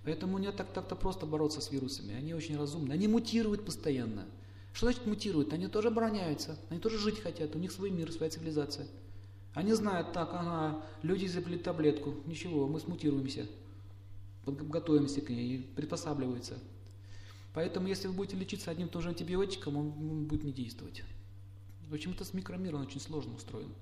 Поэтому 0.04 0.38
не 0.38 0.50
так, 0.52 0.72
так-то 0.72 0.96
просто 0.96 1.26
бороться 1.26 1.60
с 1.60 1.70
вирусами. 1.70 2.14
Они 2.14 2.32
очень 2.32 2.56
разумны. 2.56 2.94
Они 2.94 3.08
мутируют 3.08 3.66
постоянно. 3.66 4.24
Что 4.72 4.86
значит 4.86 5.04
мутируют? 5.04 5.52
Они 5.52 5.68
тоже 5.68 5.88
обороняются, 5.88 6.56
они 6.70 6.80
тоже 6.80 6.96
жить 6.96 7.20
хотят, 7.20 7.54
у 7.54 7.58
них 7.58 7.72
свой 7.72 7.90
мир, 7.90 8.10
своя 8.10 8.30
цивилизация. 8.30 8.86
Они 9.52 9.74
знают, 9.74 10.14
так, 10.14 10.30
ага, 10.32 10.82
люди 11.02 11.26
изобрели 11.26 11.58
таблетку, 11.58 12.14
ничего, 12.24 12.66
мы 12.66 12.80
смутируемся, 12.80 13.46
готовимся 14.46 15.20
к 15.20 15.28
ней, 15.28 15.70
приспосабливаются. 15.76 16.58
Поэтому, 17.52 17.86
если 17.86 18.08
вы 18.08 18.14
будете 18.14 18.38
лечиться 18.38 18.70
одним 18.70 18.86
и 18.86 18.90
тем 18.90 19.02
же 19.02 19.10
антибиотиком, 19.10 19.76
он 19.76 20.24
будет 20.24 20.42
не 20.42 20.52
действовать. 20.52 21.02
В 21.92 21.94
общем-то, 21.94 22.24
с 22.24 22.34
микромиром 22.34 22.80
очень 22.80 23.00
сложно 23.00 23.34
устроен. 23.34 23.72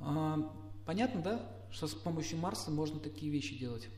А, 0.00 0.52
понятно, 0.84 1.22
да, 1.22 1.56
что 1.70 1.86
с 1.86 1.94
помощью 1.94 2.36
Марса 2.36 2.70
можно 2.70 3.00
такие 3.00 3.32
вещи 3.32 3.56
делать? 3.56 3.88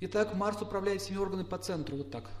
Итак, 0.00 0.34
Марс 0.34 0.60
управляет 0.60 1.02
всеми 1.02 1.18
органами 1.18 1.46
по 1.46 1.58
центру, 1.58 1.98
вот 1.98 2.10
так– 2.10 2.30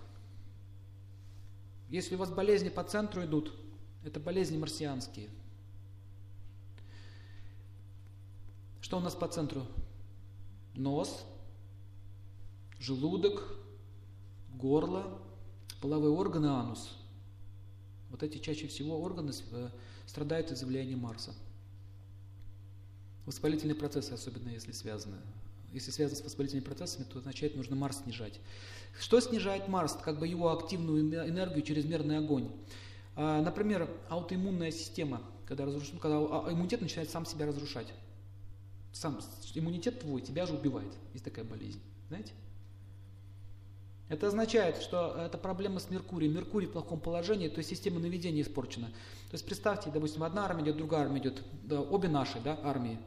если 1.88 2.16
у 2.16 2.18
вас 2.18 2.30
болезни 2.30 2.68
по 2.68 2.82
центру 2.82 3.24
идут, 3.24 3.54
это 4.02 4.18
болезни 4.18 4.58
марсианские. 4.58 5.28
Что 8.80 8.98
у 8.98 9.00
нас 9.00 9.14
по 9.14 9.28
центру? 9.28 9.62
Нос, 10.74 11.24
желудок, 12.78 13.56
горло, 14.54 15.20
половые 15.80 16.12
органы, 16.12 16.46
анус. 16.46 16.96
Вот 18.10 18.22
эти 18.22 18.38
чаще 18.38 18.66
всего 18.66 19.00
органы 19.00 19.32
э, 19.52 19.70
страдают 20.06 20.50
из-за 20.50 20.66
влияния 20.66 20.96
Марса. 20.96 21.34
Воспалительные 23.24 23.74
процессы, 23.74 24.12
особенно 24.12 24.50
если 24.50 24.72
связаны. 24.72 25.16
Если 25.72 25.90
связано 25.90 26.20
с 26.20 26.24
воспалительными 26.24 26.64
процессами, 26.64 27.04
то 27.04 27.18
означает, 27.18 27.56
нужно 27.56 27.76
Марс 27.76 28.02
снижать. 28.02 28.40
Что 28.98 29.20
снижает 29.20 29.68
Марс? 29.68 29.98
Как 30.02 30.18
бы 30.18 30.26
его 30.26 30.52
активную 30.52 31.02
энергию, 31.28 31.62
чрезмерный 31.62 32.18
огонь. 32.18 32.50
А, 33.16 33.42
например, 33.42 33.90
аутоиммунная 34.08 34.70
система, 34.70 35.22
когда, 35.46 35.64
разруш... 35.64 35.90
когда 36.00 36.18
а, 36.18 36.48
иммунитет 36.50 36.80
начинает 36.80 37.10
сам 37.10 37.26
себя 37.26 37.46
разрушать. 37.46 37.88
Сам 38.92 39.20
иммунитет 39.54 40.00
твой 40.00 40.22
тебя 40.22 40.46
же 40.46 40.54
убивает. 40.54 40.92
Есть 41.12 41.24
такая 41.24 41.44
болезнь. 41.44 41.80
Знаете? 42.08 42.32
Это 44.08 44.28
означает, 44.28 44.76
что 44.76 45.16
это 45.18 45.36
проблема 45.36 45.80
с 45.80 45.90
Меркурием. 45.90 46.34
Меркурий 46.34 46.66
в 46.66 46.72
плохом 46.72 47.00
положении, 47.00 47.48
то 47.48 47.58
есть 47.58 47.70
система 47.70 47.98
наведения 47.98 48.42
испорчена. 48.42 48.86
То 48.86 49.34
есть 49.34 49.44
представьте, 49.44 49.90
допустим, 49.90 50.22
одна 50.22 50.44
армия 50.44 50.62
идет, 50.62 50.76
другая 50.76 51.02
армия 51.02 51.18
идет, 51.18 51.42
да, 51.64 51.80
обе 51.80 52.08
наши 52.08 52.40
да, 52.40 52.58
армии. 52.62 52.98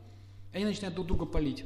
Они 0.51 0.65
начинают 0.65 0.95
друг 0.95 1.07
друга 1.07 1.25
палить. 1.25 1.63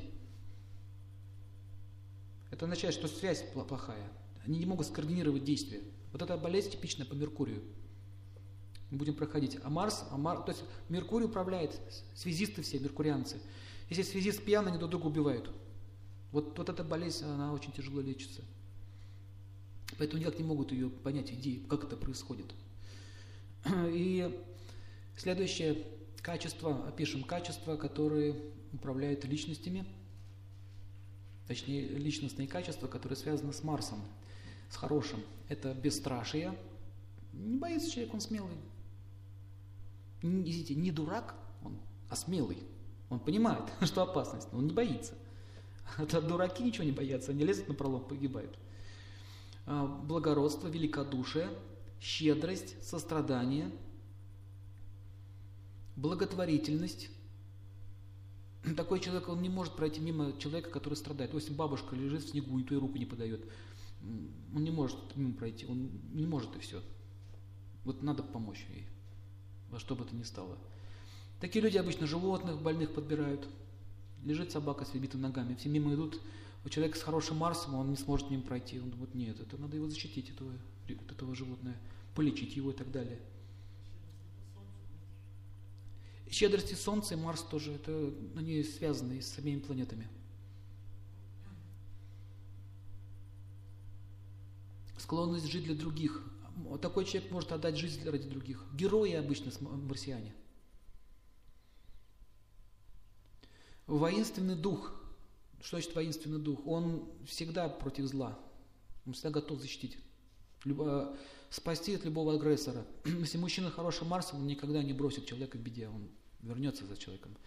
Это 2.51 2.65
означает, 2.65 2.93
что 2.93 3.07
связь 3.07 3.43
плохая. 3.67 4.07
Они 4.45 4.59
не 4.59 4.65
могут 4.67 4.85
скоординировать 4.85 5.43
действия. 5.43 5.81
Вот 6.11 6.21
эта 6.21 6.37
болезнь 6.37 6.69
типичная 6.69 7.07
по 7.07 7.13
Меркурию. 7.13 7.63
Мы 8.91 8.99
будем 8.99 9.15
проходить. 9.15 9.57
А 9.63 9.69
Марс, 9.71 10.05
а 10.11 10.17
Марс, 10.17 10.45
то 10.45 10.51
есть 10.51 10.63
Меркурий 10.89 11.25
управляет, 11.25 11.79
связисты 12.13 12.61
все, 12.61 12.77
меркурианцы. 12.77 13.37
Если 13.89 14.03
связист 14.03 14.43
пьяный, 14.45 14.69
они 14.69 14.77
друг 14.77 14.91
друга 14.91 15.07
убивают. 15.07 15.49
Вот, 16.31 16.55
вот 16.55 16.69
эта 16.69 16.83
болезнь, 16.83 17.25
она 17.25 17.53
очень 17.53 17.71
тяжело 17.71 18.01
лечится. 18.01 18.43
Поэтому 19.97 20.21
никак 20.21 20.37
не 20.39 20.45
могут 20.45 20.71
ее 20.71 20.89
понять, 20.89 21.31
идеи, 21.31 21.63
как 21.69 21.83
это 21.83 21.95
происходит. 21.95 22.47
И 23.89 24.43
следующее 25.17 25.85
качество, 26.21 26.87
опишем 26.87 27.23
качества, 27.23 27.75
которые 27.75 28.35
управляют 28.71 29.25
личностями– 29.25 29.85
точнее 31.47 31.87
личностные 31.87 32.47
качества, 32.47 32.87
которые 32.87 33.17
связаны 33.17 33.53
с 33.53 33.63
Марсом, 33.63 34.01
с 34.69 34.75
хорошим. 34.75 35.19
Это 35.49 35.73
бесстрашие. 35.73 36.57
Не 37.33 37.57
боится 37.57 37.91
человек, 37.91 38.13
он 38.13 38.21
смелый. 38.21 38.57
Не, 40.21 40.49
извините, 40.49 40.75
не 40.75 40.91
дурак, 40.91 41.35
он, 41.63 41.77
а 42.09 42.15
смелый. 42.15 42.57
Он 43.09 43.19
понимает, 43.19 43.63
что 43.81 44.03
опасность, 44.03 44.51
но 44.51 44.59
он 44.59 44.67
не 44.67 44.73
боится. 44.73 45.13
А 45.97 46.05
дураки 46.05 46.63
ничего 46.63 46.85
не 46.85 46.91
боятся, 46.91 47.31
они 47.31 47.43
лезут 47.43 47.67
на 47.67 47.73
пролом, 47.73 48.05
погибают. 48.05 48.57
А, 49.65 49.85
благородство, 49.87 50.67
великодушие, 50.67 51.49
щедрость, 52.01 52.83
сострадание, 52.83 53.71
благотворительность, 55.95 57.09
такой 58.75 58.99
человек, 58.99 59.29
он 59.29 59.41
не 59.41 59.49
может 59.49 59.75
пройти 59.75 60.01
мимо 60.01 60.33
человека, 60.37 60.69
который 60.69 60.95
страдает. 60.95 61.31
То 61.31 61.37
есть 61.37 61.51
бабушка 61.51 61.95
лежит 61.95 62.23
в 62.23 62.29
снегу 62.29 62.59
и 62.59 62.63
той 62.63 62.77
руку 62.77 62.97
не 62.97 63.05
подает. 63.05 63.45
Он 64.53 64.63
не 64.63 64.71
может 64.71 64.97
мимо 65.15 65.33
пройти, 65.33 65.65
он 65.65 65.89
не 66.11 66.25
может 66.25 66.55
и 66.57 66.59
все. 66.59 66.81
Вот 67.85 68.03
надо 68.03 68.21
помочь 68.21 68.65
ей, 68.69 68.85
во 69.69 69.79
что 69.79 69.95
бы 69.95 70.03
то 70.03 70.15
ни 70.15 70.23
стало. 70.23 70.57
Такие 71.39 71.63
люди 71.63 71.77
обычно 71.77 72.05
животных 72.07 72.61
больных 72.61 72.93
подбирают. 72.93 73.47
Лежит 74.23 74.51
собака 74.51 74.85
с 74.85 74.93
выбитыми 74.93 75.21
ногами, 75.21 75.55
все 75.55 75.67
мимо 75.69 75.93
идут, 75.93 76.21
у 76.65 76.69
человека 76.69 76.97
с 76.97 77.01
хорошим 77.01 77.37
Марсом, 77.37 77.75
он 77.75 77.89
не 77.89 77.97
сможет 77.97 78.29
мимо 78.29 78.43
пройти. 78.43 78.79
Он 78.79 78.89
думает, 78.89 79.13
нет, 79.13 79.39
это 79.39 79.57
надо 79.57 79.75
его 79.75 79.89
защитить, 79.89 80.29
этого, 80.29 80.51
этого 80.87 81.35
животного, 81.35 81.75
полечить 82.15 82.55
его 82.55 82.71
и 82.71 82.73
так 82.73 82.91
далее. 82.91 83.19
Щедрости 86.29 86.73
Солнца 86.73 87.13
и 87.13 87.17
Марс 87.17 87.41
тоже, 87.43 87.73
это, 87.73 88.11
они 88.35 88.63
связаны 88.63 89.21
с 89.21 89.37
обеими 89.37 89.59
планетами. 89.59 90.07
Склонность 94.97 95.51
жить 95.51 95.65
для 95.65 95.75
других. 95.75 96.23
Такой 96.81 97.05
человек 97.05 97.29
может 97.31 97.51
отдать 97.51 97.77
жизнь 97.77 98.07
ради 98.09 98.27
других. 98.27 98.65
Герои 98.73 99.11
обычно 99.11 99.51
марсиане. 99.59 100.33
Воинственный 103.85 104.55
дух. 104.55 105.02
Что 105.63 105.77
значит 105.77 105.95
воинственный 105.95 106.39
дух? 106.39 106.67
Он 106.67 107.09
всегда 107.25 107.69
против 107.69 108.05
зла. 108.07 108.37
Он 109.05 109.13
всегда 109.13 109.29
готов 109.29 109.61
защитить. 109.61 109.97
Любо, 110.65 111.15
спасти 111.49 111.95
от 111.95 112.03
любого 112.03 112.33
агрессора. 112.33 112.85
Если 113.05 113.37
мужчина 113.37 113.71
хороший 113.71 114.05
Марс, 114.05 114.33
он 114.33 114.45
никогда 114.45 114.83
не 114.83 114.91
бросит 114.91 115.25
человека 115.25 115.57
в 115.57 115.61
беде. 115.61 115.87
Он 115.87 116.09
вернется 116.41 116.85
за 116.85 116.97
человеком. 116.97 117.37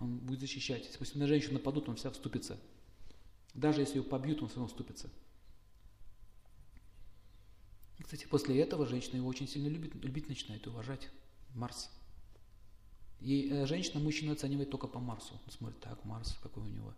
Он 0.00 0.18
будет 0.18 0.40
защищать. 0.40 0.86
Если 1.00 1.18
на 1.18 1.26
женщину 1.26 1.54
нападут, 1.54 1.88
он 1.88 1.96
вся 1.96 2.10
вступится. 2.10 2.60
Даже 3.54 3.80
если 3.80 3.96
ее 3.96 4.04
побьют, 4.04 4.42
он 4.42 4.48
все 4.48 4.56
равно 4.56 4.68
вступится. 4.68 5.08
Кстати, 8.02 8.26
после 8.26 8.60
этого 8.60 8.84
женщина 8.84 9.16
его 9.16 9.28
очень 9.28 9.48
сильно 9.48 9.68
любит, 9.68 9.94
любить 9.94 10.28
начинает, 10.28 10.66
уважать. 10.66 11.08
Марс. 11.54 11.90
И 13.20 13.48
э, 13.50 13.66
женщина 13.66 13.98
мужчину 14.00 14.32
оценивает 14.32 14.68
только 14.68 14.88
по 14.88 14.98
Марсу. 14.98 15.40
Он 15.46 15.52
смотрит, 15.52 15.80
так, 15.80 16.04
Марс, 16.04 16.36
какой 16.42 16.64
у 16.64 16.66
него 16.66 16.92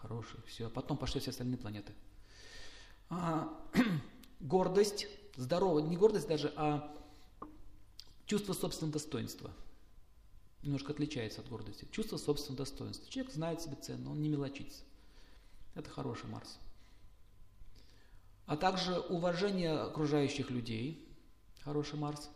хороший, 0.00 0.40
все. 0.46 0.66
А 0.66 0.70
потом 0.70 0.96
пошли 0.96 1.20
все 1.20 1.30
остальные 1.30 1.58
планеты. 1.58 1.92
А, 3.10 3.48
гордость, 4.40 5.06
здоровая, 5.36 5.82
не 5.82 5.96
гордость 5.96 6.28
даже, 6.28 6.52
а 6.56 6.94
чувство 8.26 8.52
собственного 8.52 8.92
достоинства. 8.94 9.50
Немножко 10.62 10.92
отличается 10.92 11.40
от 11.40 11.48
гордости. 11.48 11.86
Чувство 11.90 12.16
собственного 12.16 12.64
достоинства. 12.64 13.08
Человек 13.10 13.32
знает 13.32 13.62
себе 13.62 13.76
цену, 13.76 14.10
он 14.12 14.22
не 14.22 14.28
мелочится. 14.28 14.82
Это 15.74 15.88
хороший 15.90 16.28
Марс. 16.28 16.58
А 18.46 18.56
также 18.56 18.98
уважение 18.98 19.78
окружающих 19.78 20.50
людей. 20.50 21.06
Хороший 21.62 21.98
Марс. 21.98 22.30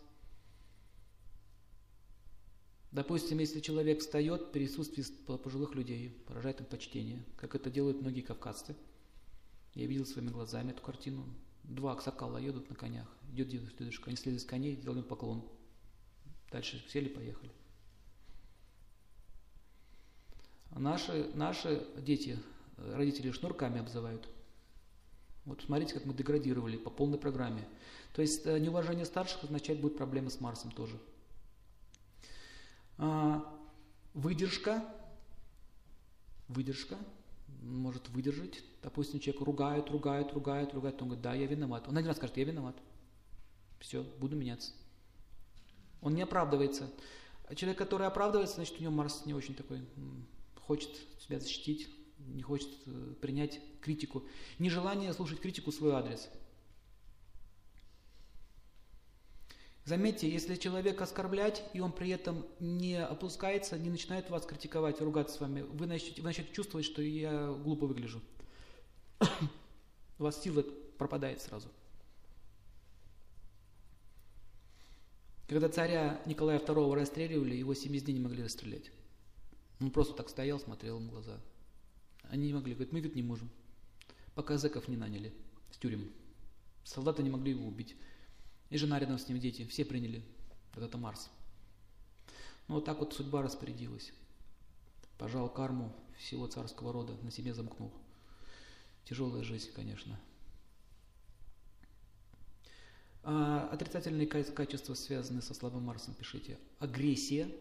Допустим, 2.93 3.39
если 3.39 3.61
человек 3.61 4.01
встает 4.01 4.43
в 4.43 4.51
присутствии 4.51 5.03
пожилых 5.39 5.75
людей, 5.75 6.11
поражает 6.27 6.61
им 6.61 6.67
почтение, 6.67 7.25
как 7.39 7.55
это 7.55 7.71
делают 7.71 8.03
многие 8.03 8.21
кавказцы. 8.21 8.77
Я 9.75 9.87
видел 9.87 10.05
своими 10.05 10.29
глазами 10.29 10.73
эту 10.73 10.83
картину. 10.83 11.25
Два 11.65 11.93
аксакала 11.93 12.37
едут 12.37 12.69
на 12.69 12.77
конях. 12.77 13.09
Идет 13.33 13.49
дедушка, 13.49 14.09
они 14.09 14.17
слезли 14.17 14.39
с 14.39 14.45
коней, 14.45 14.77
делают 14.77 15.09
поклон. 15.09 15.43
Дальше 16.51 16.85
сели, 16.91 17.09
поехали. 17.09 17.51
А 20.71 20.79
наши, 20.79 21.31
наши 21.35 21.87
дети, 21.97 22.39
родители 22.77 23.31
шнурками 23.31 23.81
обзывают. 23.81 24.29
Вот 25.47 25.63
смотрите, 25.63 25.95
как 25.95 26.05
мы 26.05 26.13
деградировали 26.13 26.77
по 26.77 26.91
полной 26.91 27.19
программе. 27.19 27.67
То 28.13 28.21
есть 28.21 28.47
э, 28.47 28.59
неуважение 28.59 29.07
старших 29.07 29.45
означает 29.45 29.81
будет 29.81 29.97
проблемы 29.97 30.31
с 30.31 30.41
Марсом 30.41 30.71
тоже. 30.71 30.99
А, 32.99 33.45
выдержка, 34.15 34.85
выдержка, 36.49 36.97
может 37.63 38.09
выдержать. 38.09 38.63
Допустим, 38.83 39.21
человек 39.21 39.43
ругает, 39.43 39.91
ругает, 39.91 40.33
ругает, 40.33 40.75
ругает, 40.75 41.01
он 41.01 41.09
говорит, 41.09 41.23
да, 41.23 41.35
я 41.35 41.47
виноват. 41.47 41.89
Он 41.89 41.97
один 41.97 42.09
раз 42.09 42.17
скажет, 42.17 42.37
я 42.37 42.45
виноват. 42.45 42.77
Все, 43.81 44.03
буду 44.19 44.37
меняться. 44.37 44.73
Он 46.01 46.15
не 46.15 46.23
оправдывается. 46.23 46.91
Человек, 47.55 47.79
который 47.79 48.07
оправдывается, 48.07 48.57
значит, 48.57 48.79
у 48.79 48.83
него 48.83 48.93
Марс 48.93 49.27
не 49.27 49.35
очень 49.35 49.55
такой, 49.55 49.81
хочет 50.67 50.91
себя 51.21 51.39
защитить, 51.39 51.89
не 52.19 52.43
хочет 52.43 52.69
э, 52.87 53.15
принять 53.21 53.61
критику. 53.81 54.25
Нежелание 54.59 55.13
слушать 55.13 55.41
критику 55.41 55.71
в 55.71 55.75
свой 55.75 55.93
адрес– 55.93 56.29
Заметьте, 59.85 60.31
если 60.31 60.55
человек 60.55 61.01
оскорблять, 61.01 61.65
и 61.73 61.81
он 61.81 61.91
при 61.91 62.11
этом 62.11 62.47
не 62.61 63.05
опускается, 63.05 63.77
не 63.77 63.91
начинает 63.91 64.31
вас 64.31 64.47
критиковать, 64.47 65.01
ругаться 65.01 65.37
с 65.37 65.41
вами, 65.41 65.63
вы 65.63 65.87
начнете, 65.87 66.23
вы 66.23 66.29
начнете 66.29 66.53
чувствовать, 66.53 66.87
что 66.87 67.03
я 67.03 67.53
глупо 67.53 67.87
выгляжу. 67.87 68.23
У 70.19 70.23
вас 70.23 70.41
сила 70.41 70.65
пропадает 70.99 71.41
сразу. 71.41 71.69
Когда 75.49 75.69
царя 75.69 76.23
Николая 76.27 76.61
II 76.61 76.95
расстреливали, 76.95 77.57
его 77.57 77.75
70 77.75 78.07
дней 78.07 78.15
не 78.15 78.21
могли 78.21 78.45
расстрелять. 78.45 78.91
Он 79.81 79.91
просто 79.91 80.15
так 80.15 80.29
стоял, 80.29 80.61
смотрел 80.61 80.99
им 80.99 81.09
в 81.09 81.11
глаза. 81.11 81.41
Они 82.23 82.47
не 82.47 82.55
могли, 82.55 82.75
говорят, 82.75 82.93
мы 82.93 83.01
ведь 83.01 83.17
не 83.17 83.23
можем. 83.23 83.51
Пока 84.35 84.57
зэков 84.57 84.87
не 84.87 84.97
наняли 84.97 85.33
с 85.73 85.77
тюрем. 85.77 86.11
Солдаты 86.85 87.23
не 87.23 87.31
могли 87.31 87.51
его 87.51 87.67
убить. 87.67 87.97
И 88.73 88.79
жена 88.79 88.99
рядом 88.99 89.19
с 89.19 89.29
ним, 89.29 89.39
дети, 89.39 89.67
все 89.67 89.85
приняли. 89.85 90.23
Вот 90.75 90.83
это 90.83 90.97
Марс. 90.97 91.29
Ну 92.69 92.77
вот 92.77 92.87
так 92.87 93.01
вот 93.01 93.13
судьба 93.13 93.43
распорядилась. 93.43 94.15
Пожал 95.19 95.53
карму 95.53 95.95
всего 96.17 96.47
царского 96.47 96.91
рода, 96.91 97.13
на 97.21 97.31
себе 97.31 97.53
замкнул. 97.53 97.93
Тяжелая 99.05 99.45
жизнь, 99.45 99.71
конечно. 99.75 100.19
А, 103.25 103.69
отрицательные 103.71 104.27
качества 104.27 104.95
связаны 104.95 105.43
со 105.43 105.53
слабым 105.53 105.83
Марсом, 105.83 106.15
пишите. 106.15 106.59
Агрессия. 106.79 107.55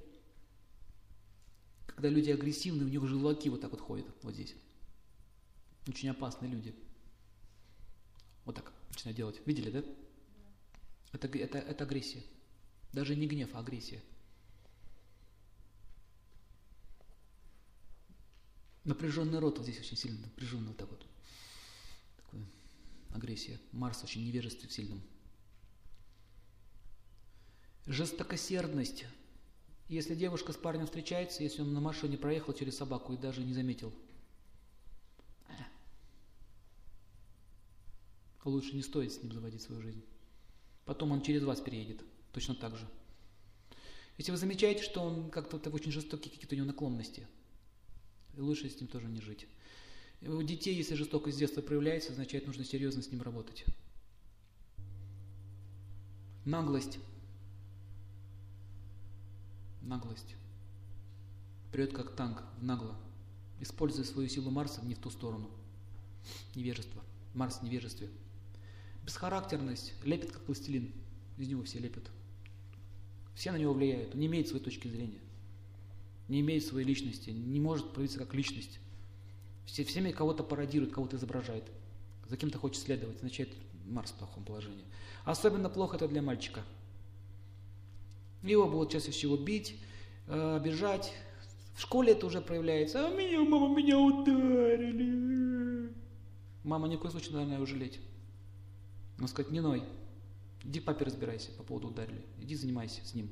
Когда 1.88 2.08
люди 2.08 2.32
агрессивны, 2.32 2.86
у 2.86 2.88
них 2.88 3.06
желваки 3.06 3.50
вот 3.50 3.60
так 3.60 3.72
вот 3.72 3.82
ходят, 3.82 4.06
вот 4.22 4.34
здесь. 4.34 4.56
Очень 5.90 6.08
опасные 6.08 6.50
люди. 6.50 6.74
Вот 8.46 8.56
так 8.56 8.72
начинают 8.92 9.18
делать. 9.18 9.42
Видели, 9.46 9.72
да? 9.72 9.84
Это, 11.12 11.28
это, 11.28 11.58
это 11.58 11.84
агрессия. 11.84 12.24
Даже 12.94 13.16
не 13.16 13.28
гнев, 13.28 13.50
а 13.54 13.60
агрессия. 13.60 14.02
Напряженный 18.84 19.40
рот 19.40 19.58
вот 19.58 19.68
здесь 19.68 19.80
очень 19.80 19.98
сильно 19.98 20.20
напряженный 20.22 20.70
вот 20.70 20.78
так 20.78 20.90
вот. 20.90 21.06
Такая 22.18 22.46
агрессия. 23.14 23.60
Марс 23.72 24.04
очень 24.04 24.26
невежествен 24.26 24.70
в 24.70 24.74
сильном. 24.74 25.02
Жестокосердность. 27.86 29.06
Если 29.88 30.16
девушка 30.16 30.54
с 30.54 30.58
парнем 30.58 30.86
встречается, 30.86 31.44
если 31.44 31.62
он 31.62 31.74
на 31.74 31.82
машине 31.82 32.18
проехал 32.18 32.54
через 32.54 32.78
собаку 32.78 33.14
и 33.14 33.18
даже 33.18 33.44
не 33.44 33.54
заметил, 33.54 33.94
лучше 38.46 38.76
не 38.76 38.82
стоит 38.82 39.12
с 39.12 39.22
ним 39.22 39.34
заводить 39.34 39.62
свою 39.62 39.82
жизнь. 39.82 40.04
Потом 40.86 41.12
он 41.12 41.22
через 41.22 41.44
вас 41.44 41.62
переедет. 41.62 42.04
Точно 42.34 42.56
так 42.56 42.76
же. 42.76 42.88
Если 44.18 44.32
вы 44.32 44.38
замечаете, 44.38 44.84
что 44.84 45.02
он 45.02 45.30
как-то 45.30 45.58
очень 45.70 45.92
жестокий, 45.92 46.30
какие-то 46.30 46.56
у 46.56 46.58
него 46.58 46.68
наклонности, 46.68 47.28
лучше 48.38 48.70
с 48.70 48.80
ним 48.80 48.88
тоже 48.88 49.08
не 49.08 49.22
жить. 49.22 49.48
У 50.22 50.42
детей, 50.44 50.76
если 50.76 50.96
жестокость 50.96 51.38
с 51.38 51.40
детства 51.40 51.62
проявляется, 51.62 52.12
означает, 52.12 52.46
нужно 52.46 52.64
серьезно 52.64 53.02
с 53.02 53.12
ним 53.12 53.22
работать. 53.22 53.66
Наглость. 56.46 57.00
Наглость. 59.82 60.36
Прет 61.72 61.94
как 61.94 62.16
танк, 62.16 62.44
в 62.60 62.64
нагло. 62.64 62.96
Используя 63.60 64.06
свою 64.06 64.30
силу 64.30 64.52
Марса 64.52 64.86
не 64.86 64.94
в 64.94 65.00
ту 65.00 65.10
сторону. 65.10 65.50
Невежество. 66.56 67.02
Марс 67.34 67.58
в 67.58 67.64
невежестве. 67.64 68.10
Бесхарактерность, 69.06 69.94
лепит 70.04 70.32
как 70.32 70.44
пластилин. 70.44 70.92
Из 71.38 71.48
него 71.48 71.64
все 71.64 71.80
лепят. 71.80 72.04
Все 73.36 73.52
на 73.52 73.58
него 73.58 73.74
влияют. 73.74 74.14
Он 74.14 74.20
не 74.20 74.28
имеет 74.28 74.48
своей 74.48 74.64
точки 74.64 74.88
зрения. 74.88 75.20
Не 76.28 76.42
имеет 76.42 76.66
своей 76.66 76.86
личности. 76.86 77.32
Не 77.32 77.60
может 77.60 77.94
проявиться 77.94 78.20
как 78.20 78.34
личность. 78.34 78.80
Все, 79.66 79.84
всеми 79.84 80.12
кого-то 80.12 80.44
пародирует, 80.44 80.94
кого-то 80.94 81.16
изображает. 81.16 81.64
За 82.30 82.38
кем-то 82.38 82.60
хочет 82.60 82.82
следовать. 82.82 83.18
Означает 83.18 83.50
Марс 83.86 84.12
в 84.12 84.16
плохом 84.16 84.44
положении. 84.44 84.86
Особенно 85.26 85.70
плохо 85.70 85.96
это 85.96 86.08
для 86.08 86.22
мальчика. 86.22 86.64
Его 88.44 88.68
будут 88.68 88.92
чаще 88.92 89.12
всего 89.12 89.38
бить, 89.38 89.76
э, 90.28 90.56
обижать. 90.56 91.14
В 91.76 91.82
школе 91.82 92.14
это 92.14 92.26
уже 92.26 92.42
проявляется. 92.42 93.08
А 93.08 93.12
меня, 93.12 93.42
мама, 93.42 93.76
меня 93.76 93.98
ударили. 93.98 95.94
Мама 96.64 96.88
ни 96.88 96.96
в 96.96 97.00
коем 97.00 97.12
случае, 97.12 97.34
наверное, 97.34 97.56
его 97.56 97.66
жалеть. 97.66 98.00
Он 99.22 99.28
сказать, 99.28 99.52
не 99.52 99.62
ной, 99.62 99.84
иди 100.64 100.80
к 100.80 100.86
папе 100.86 101.06
разбирайся 101.06 101.52
по 101.52 101.64
поводу 101.64 101.90
ударили, 101.90 102.26
иди 102.40 102.56
занимайся 102.56 103.06
с 103.06 103.14
ним. 103.14 103.30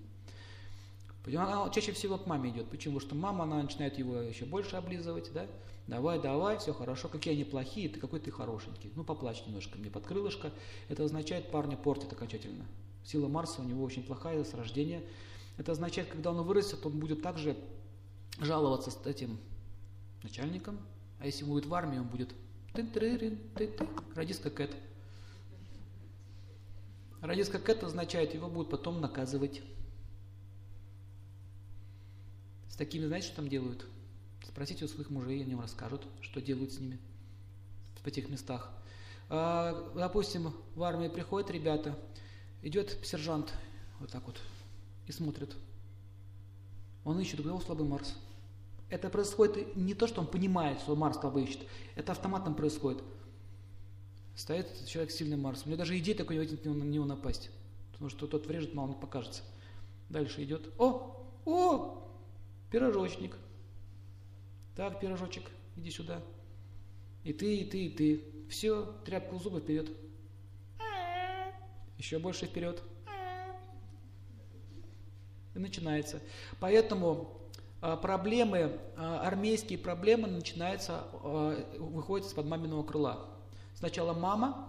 Она 1.26 1.70
чаще 1.70 1.92
всего 1.92 2.18
к 2.18 2.26
маме 2.28 2.50
идет. 2.50 2.70
Почему? 2.70 2.96
Потому 2.96 3.10
что 3.10 3.16
мама, 3.16 3.44
она 3.44 3.62
начинает 3.62 3.98
его 3.98 4.18
еще 4.18 4.46
больше 4.46 4.76
облизывать, 4.78 5.32
да? 5.34 5.48
Давай, 5.88 6.20
давай, 6.22 6.58
все 6.58 6.74
хорошо, 6.74 7.08
какие 7.08 7.34
они 7.34 7.44
плохие, 7.44 7.90
ты 7.90 8.00
какой 8.00 8.20
ты 8.20 8.32
хорошенький. 8.32 8.92
Ну, 8.96 9.04
поплачь 9.04 9.44
немножко 9.46 9.78
мне 9.78 9.90
под 9.90 10.06
крылышко. 10.06 10.52
Это 10.88 11.04
означает, 11.04 11.52
парня 11.52 11.76
портит 11.76 12.14
окончательно. 12.14 12.66
Сила 13.04 13.28
Марса 13.28 13.62
у 13.62 13.66
него 13.66 13.84
очень 13.84 14.04
плохая 14.04 14.44
с 14.44 14.54
рождения. 14.54 15.04
Это 15.58 15.72
означает, 15.72 16.10
когда 16.10 16.32
он 16.32 16.42
вырастет, 16.44 16.86
он 16.86 17.00
будет 17.00 17.22
также 17.22 17.58
жаловаться 18.40 18.92
с 18.92 19.06
этим 19.06 19.40
начальником. 20.24 20.80
А 21.20 21.26
если 21.26 21.44
он 21.44 21.50
будет 21.50 21.66
в 21.66 21.74
армии, 21.74 21.98
он 21.98 22.08
будет 22.08 22.30
ты 22.74 22.84
ты 22.84 23.78
радистка 24.16 24.50
Кэт. 24.52 24.76
Радис 27.22 27.50
как 27.50 27.68
это 27.68 27.88
означает, 27.88 28.34
его 28.34 28.48
будут 28.48 28.70
потом 28.70 29.02
наказывать. 29.02 29.62
С 32.70 32.76
такими, 32.76 33.06
знаете, 33.06 33.28
что 33.28 33.38
там 33.38 33.50
делают? 33.50 33.86
Спросите 34.48 34.86
у 34.86 34.88
своих 34.88 35.10
мужей, 35.10 35.44
они 35.44 35.54
вам 35.54 35.64
расскажут, 35.64 36.08
что 36.22 36.42
делают 36.42 36.72
с 36.72 36.80
ними 36.80 36.98
в 38.02 38.08
этих 38.08 38.30
местах. 38.30 38.72
А, 39.28 39.92
допустим, 39.96 40.54
в 40.76 40.84
армии 40.84 41.10
приходят 41.10 41.52
ребята, 41.52 41.98
идет 42.62 42.98
сержант 43.04 43.54
вот 44.00 44.12
так 44.12 44.26
вот 44.26 44.42
и 45.08 45.12
смотрит. 45.12 45.54
Он 47.04 47.20
ищет, 47.20 47.40
где 47.42 47.60
слабый 47.60 47.86
Марс. 47.86 48.16
Это 48.90 49.10
происходит 49.10 49.76
не 49.76 49.94
то, 49.94 50.08
что 50.08 50.22
он 50.22 50.28
понимает, 50.28 50.80
что 50.80 50.96
Марс 50.96 51.20
слабый 51.20 51.44
ищет. 51.44 51.62
Это 51.96 52.14
автоматом 52.14 52.56
происходит 52.56 53.04
стоит 54.40 54.68
человек 54.86 55.12
с 55.12 55.16
сильным 55.16 55.42
Марсом. 55.42 55.66
У 55.66 55.70
него 55.72 55.78
даже 55.78 55.98
идеи 56.00 56.14
такой 56.14 56.38
нет 56.38 56.66
на 56.66 56.84
него 56.84 57.06
напасть. 57.06 57.50
Потому 57.92 58.10
что 58.10 58.26
тот 58.26 58.48
врежет, 58.48 58.74
мало 58.74 58.88
не 58.88 58.96
покажется. 58.96 59.44
Дальше 60.08 60.44
идет. 60.44 60.70
О! 60.78 61.28
О! 61.46 62.08
Пирожочник. 62.72 63.36
Так, 64.78 65.02
пирожочек, 65.02 65.44
иди 65.76 65.92
сюда. 65.92 66.22
И 67.26 67.34
ты, 67.34 67.58
и 67.58 67.66
ты, 67.66 67.86
и 67.86 67.90
ты. 67.90 68.24
Все, 68.50 68.86
тряпку 69.06 69.36
в 69.36 69.44
зубы 69.44 69.60
вперед. 69.60 69.92
Еще 71.98 72.18
больше 72.18 72.46
вперед. 72.46 72.82
И 75.54 75.60
начинается. 75.60 76.22
Поэтому 76.62 77.42
а, 77.82 77.98
проблемы, 77.98 78.80
а, 78.96 79.28
армейские 79.28 79.80
проблемы 79.80 80.30
начинаются, 80.30 81.04
а, 81.24 81.78
выходят 81.78 82.28
из-под 82.28 82.46
маминого 82.46 82.84
крыла. 82.84 83.39
Сначала 83.80 84.14
мама, 84.14 84.68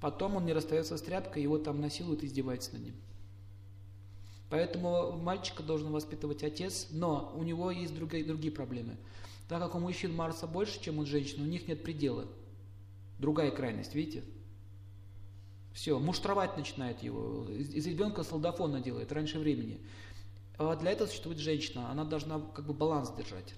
потом 0.00 0.36
он 0.36 0.46
не 0.46 0.52
расстается 0.52 0.96
с 0.96 1.02
тряпкой, 1.02 1.42
его 1.42 1.58
там 1.58 1.80
насилуют 1.80 2.22
и 2.22 2.26
издеваются 2.26 2.72
над 2.72 2.84
ним. 2.84 2.94
Поэтому 4.50 5.16
мальчика 5.16 5.64
должен 5.64 5.90
воспитывать 5.90 6.44
отец, 6.44 6.86
но 6.90 7.32
у 7.36 7.42
него 7.42 7.72
есть 7.72 7.92
другие, 7.92 8.24
другие 8.24 8.52
проблемы. 8.52 8.96
Так 9.48 9.60
как 9.60 9.74
у 9.74 9.80
мужчин 9.80 10.14
Марса 10.14 10.46
больше, 10.46 10.80
чем 10.80 11.00
у 11.00 11.04
женщин, 11.04 11.42
у 11.42 11.46
них 11.46 11.66
нет 11.66 11.82
предела. 11.82 12.26
Другая 13.18 13.50
крайность, 13.50 13.96
видите? 13.96 14.22
Все, 15.72 15.98
муштровать 15.98 16.56
начинает 16.56 17.02
его. 17.02 17.48
Из 17.50 17.84
ребенка 17.84 18.22
солдафона 18.22 18.80
делает 18.80 19.10
раньше 19.10 19.40
времени. 19.40 19.80
А 20.56 20.76
для 20.76 20.92
этого 20.92 21.08
существует 21.08 21.38
женщина. 21.38 21.90
Она 21.90 22.04
должна 22.04 22.38
как 22.38 22.64
бы 22.64 22.74
баланс 22.74 23.10
держать. 23.10 23.54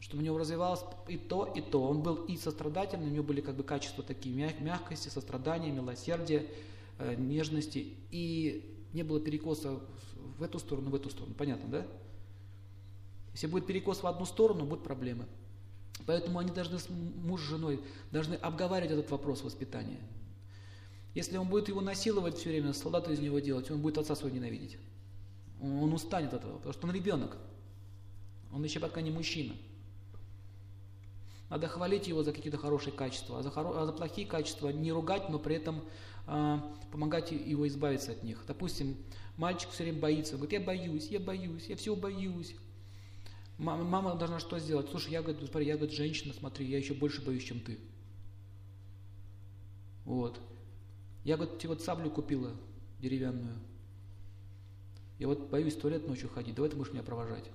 Чтобы 0.00 0.22
у 0.22 0.26
него 0.26 0.38
развивалось 0.38 0.80
и 1.08 1.16
то, 1.16 1.44
и 1.44 1.60
то. 1.60 1.82
Он 1.82 2.02
был 2.02 2.24
и 2.26 2.36
сострадательным, 2.36 3.08
у 3.08 3.12
него 3.12 3.24
были 3.24 3.40
как 3.40 3.56
бы 3.56 3.64
качества 3.64 4.04
такие 4.04 4.54
мягкости, 4.60 5.08
сострадания, 5.08 5.70
милосердия, 5.70 6.46
э, 6.98 7.14
нежности. 7.16 7.94
И 8.10 8.86
не 8.92 9.02
было 9.02 9.20
перекоса 9.20 9.80
в 10.38 10.42
эту 10.42 10.58
сторону, 10.58 10.90
в 10.90 10.94
эту 10.94 11.10
сторону. 11.10 11.34
Понятно, 11.36 11.68
да? 11.68 11.86
Если 13.32 13.46
будет 13.46 13.66
перекос 13.66 14.02
в 14.02 14.06
одну 14.06 14.24
сторону, 14.24 14.64
будут 14.64 14.84
проблемы. 14.84 15.26
Поэтому 16.06 16.38
они 16.38 16.52
должны 16.52 16.78
муж 17.24 17.40
с 17.40 17.44
женой 17.44 17.80
должны 18.12 18.34
обговаривать 18.34 18.92
этот 18.92 19.10
вопрос 19.10 19.42
воспитания. 19.42 19.98
Если 21.14 21.36
он 21.36 21.48
будет 21.48 21.68
его 21.68 21.80
насиловать 21.80 22.36
все 22.36 22.50
время, 22.50 22.72
солдата 22.72 23.12
из 23.12 23.18
него 23.18 23.40
делать, 23.40 23.70
он 23.70 23.80
будет 23.80 23.98
отца 23.98 24.14
своего 24.14 24.36
ненавидеть. 24.36 24.78
Он 25.60 25.92
устанет 25.92 26.32
от 26.32 26.40
этого, 26.40 26.58
потому 26.58 26.72
что 26.72 26.86
он 26.86 26.94
ребенок. 26.94 27.36
Он 28.52 28.62
еще 28.62 28.78
пока 28.78 29.00
не 29.00 29.10
мужчина. 29.10 29.54
Надо 31.50 31.66
хвалить 31.66 32.06
его 32.06 32.22
за 32.22 32.32
какие-то 32.32 32.58
хорошие 32.58 32.92
качества, 32.92 33.38
а 33.38 33.42
за, 33.42 33.50
хоро... 33.50 33.80
а 33.80 33.86
за 33.86 33.92
плохие 33.92 34.26
качества 34.26 34.68
не 34.68 34.92
ругать, 34.92 35.30
но 35.30 35.38
при 35.38 35.56
этом 35.56 35.82
э, 36.26 36.58
помогать 36.92 37.32
его 37.32 37.66
избавиться 37.66 38.12
от 38.12 38.22
них. 38.22 38.44
Допустим, 38.46 38.96
мальчик 39.36 39.70
все 39.70 39.84
время 39.84 40.00
боится, 40.00 40.34
он 40.34 40.40
говорит, 40.40 40.60
я 40.60 40.66
боюсь, 40.66 41.08
я 41.08 41.20
боюсь, 41.20 41.66
я 41.66 41.76
всего 41.76 41.96
боюсь. 41.96 42.54
Мама, 43.56 44.14
должна 44.14 44.38
что 44.38 44.58
сделать? 44.58 44.88
Слушай, 44.90 45.12
я, 45.12 45.22
говорит, 45.22 45.40
смотри, 45.48 45.66
я, 45.66 45.76
говорит, 45.76 45.96
женщина, 45.96 46.32
смотри, 46.32 46.66
я 46.66 46.78
еще 46.78 46.94
больше 46.94 47.24
боюсь, 47.24 47.42
чем 47.42 47.60
ты. 47.60 47.78
Вот. 50.04 50.38
Я, 51.24 51.36
говорит, 51.36 51.58
тебе 51.58 51.70
вот 51.70 51.82
саблю 51.82 52.10
купила 52.10 52.52
деревянную. 53.00 53.58
Я 55.18 55.26
вот 55.26 55.48
боюсь 55.50 55.74
в 55.74 55.80
туалет 55.80 56.06
ночью 56.06 56.28
ходить, 56.28 56.54
давай 56.54 56.70
ты 56.70 56.76
будешь 56.76 56.92
меня 56.92 57.02
провожать. 57.02 57.50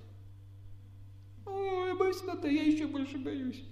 Ой, 1.45 1.87
я 1.87 1.95
боюсь 1.95 2.21
это, 2.21 2.47
я 2.49 2.63
еще 2.63 2.87
больше 2.87 3.17
боюсь. 3.17 3.63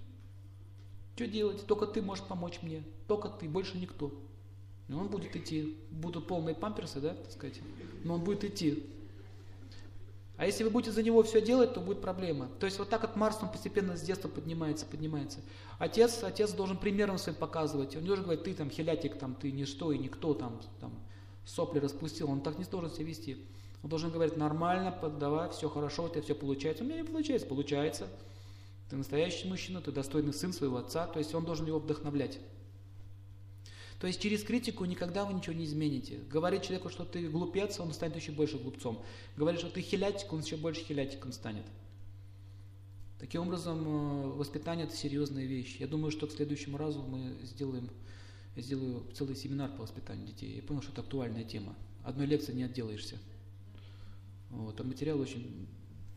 Что 1.22 1.30
делать? 1.30 1.68
Только 1.68 1.86
ты 1.86 2.02
можешь 2.02 2.24
помочь 2.24 2.64
мне. 2.64 2.84
Только 3.08 3.30
ты, 3.30 3.48
больше 3.48 3.78
никто. 3.78 4.12
И 4.88 4.94
он 4.94 5.08
будет 5.08 5.36
идти. 5.36 5.78
Будут 5.92 6.26
полные 6.26 6.56
памперсы, 6.56 7.00
да, 7.00 7.14
так 7.14 7.32
сказать. 7.32 7.62
Но 8.04 8.16
он 8.16 8.24
будет 8.24 8.44
идти. 8.44 8.88
А 10.36 10.48
если 10.48 10.64
вы 10.64 10.72
будете 10.72 10.92
за 10.92 11.04
него 11.04 11.22
все 11.22 11.40
делать, 11.40 11.76
то 11.76 11.80
будет 11.80 12.02
проблема. 12.02 12.50
То 12.60 12.66
есть 12.66 12.80
вот 12.80 12.90
так 12.90 13.04
вот 13.04 13.16
Марс, 13.16 13.38
он 13.44 13.52
постепенно 13.52 13.96
с 13.96 14.02
детства 14.02 14.30
поднимается, 14.30 14.88
поднимается. 14.88 15.42
Отец, 15.78 16.24
отец 16.24 16.54
должен 16.54 16.78
примером 16.78 17.20
своим 17.20 17.38
показывать. 17.38 17.96
Он 17.96 18.04
должен 18.04 18.24
говорить, 18.24 18.44
ты 18.44 18.56
там 18.56 18.72
хилятик, 18.72 19.20
там, 19.20 19.36
ты 19.36 19.52
ничто 19.52 19.92
и 19.92 20.00
никто, 20.00 20.34
там, 20.34 20.60
там, 20.80 20.92
сопли 21.46 21.78
распустил. 21.78 22.32
Он 22.32 22.42
так 22.42 22.58
не 22.58 22.66
должен 22.66 22.90
себя 22.90 23.06
вести. 23.06 23.38
Он 23.84 23.92
должен 23.92 24.10
говорить 24.10 24.38
нормально, 24.38 24.92
поддавай, 24.92 25.52
все 25.52 25.70
хорошо, 25.70 26.06
у 26.06 26.10
тебя 26.10 26.24
все 26.24 26.34
получается. 26.34 26.84
У 26.84 26.88
меня 26.88 27.02
не 27.02 27.08
получается, 27.08 27.48
получается. 27.48 28.08
Ты 28.92 28.98
настоящий 28.98 29.48
мужчина, 29.48 29.80
ты 29.80 29.90
достойный 29.94 30.34
сын 30.34 30.52
своего 30.52 30.76
отца. 30.76 31.08
То 31.08 31.20
есть 31.20 31.34
он 31.34 31.46
должен 31.46 31.66
его 31.66 31.80
вдохновлять. 31.80 32.40
То 34.02 34.08
есть 34.08 34.20
через 34.20 34.44
критику 34.44 34.84
никогда 34.84 35.24
вы 35.24 35.34
ничего 35.34 35.56
не 35.56 35.64
измените. 35.64 36.18
Говорить 36.30 36.64
человеку, 36.64 36.90
что 36.90 37.06
ты 37.06 37.30
глупец, 37.30 37.80
он 37.80 37.94
станет 37.94 38.18
еще 38.18 38.34
больше 38.34 38.58
глупцом. 38.58 39.02
Говорить, 39.38 39.62
что 39.62 39.70
ты 39.70 39.80
хилятик, 39.80 40.34
он 40.34 40.42
еще 40.42 40.58
больше 40.58 40.82
хилятиком 40.82 41.32
станет. 41.32 41.64
Таким 43.18 43.44
образом, 43.44 43.80
э, 43.80 44.28
воспитание– 44.36 44.86
это 44.88 44.98
серьезная 44.98 45.46
вещь. 45.46 45.78
Я 45.80 45.88
думаю, 45.88 46.12
что 46.12 46.28
к 46.28 46.34
следующему 46.34 46.76
разу 46.76 47.02
мы 47.02 47.38
сделаем, 47.44 47.90
я 48.58 48.62
сделаю 48.62 49.06
целый 49.14 49.38
семинар 49.38 49.72
по 49.72 49.84
воспитанию 49.84 50.28
детей. 50.28 50.54
Я 50.58 50.64
понял, 50.64 50.82
что 50.82 50.92
это 50.92 51.00
актуальная 51.00 51.46
тема. 51.46 51.78
Одной 52.04 52.26
лекции 52.26 52.52
не 52.52 52.64
отделаешься. 52.64 53.18
Вот. 54.50 54.78
А 54.82 54.84
материал 54.84 55.18
очень 55.22 55.70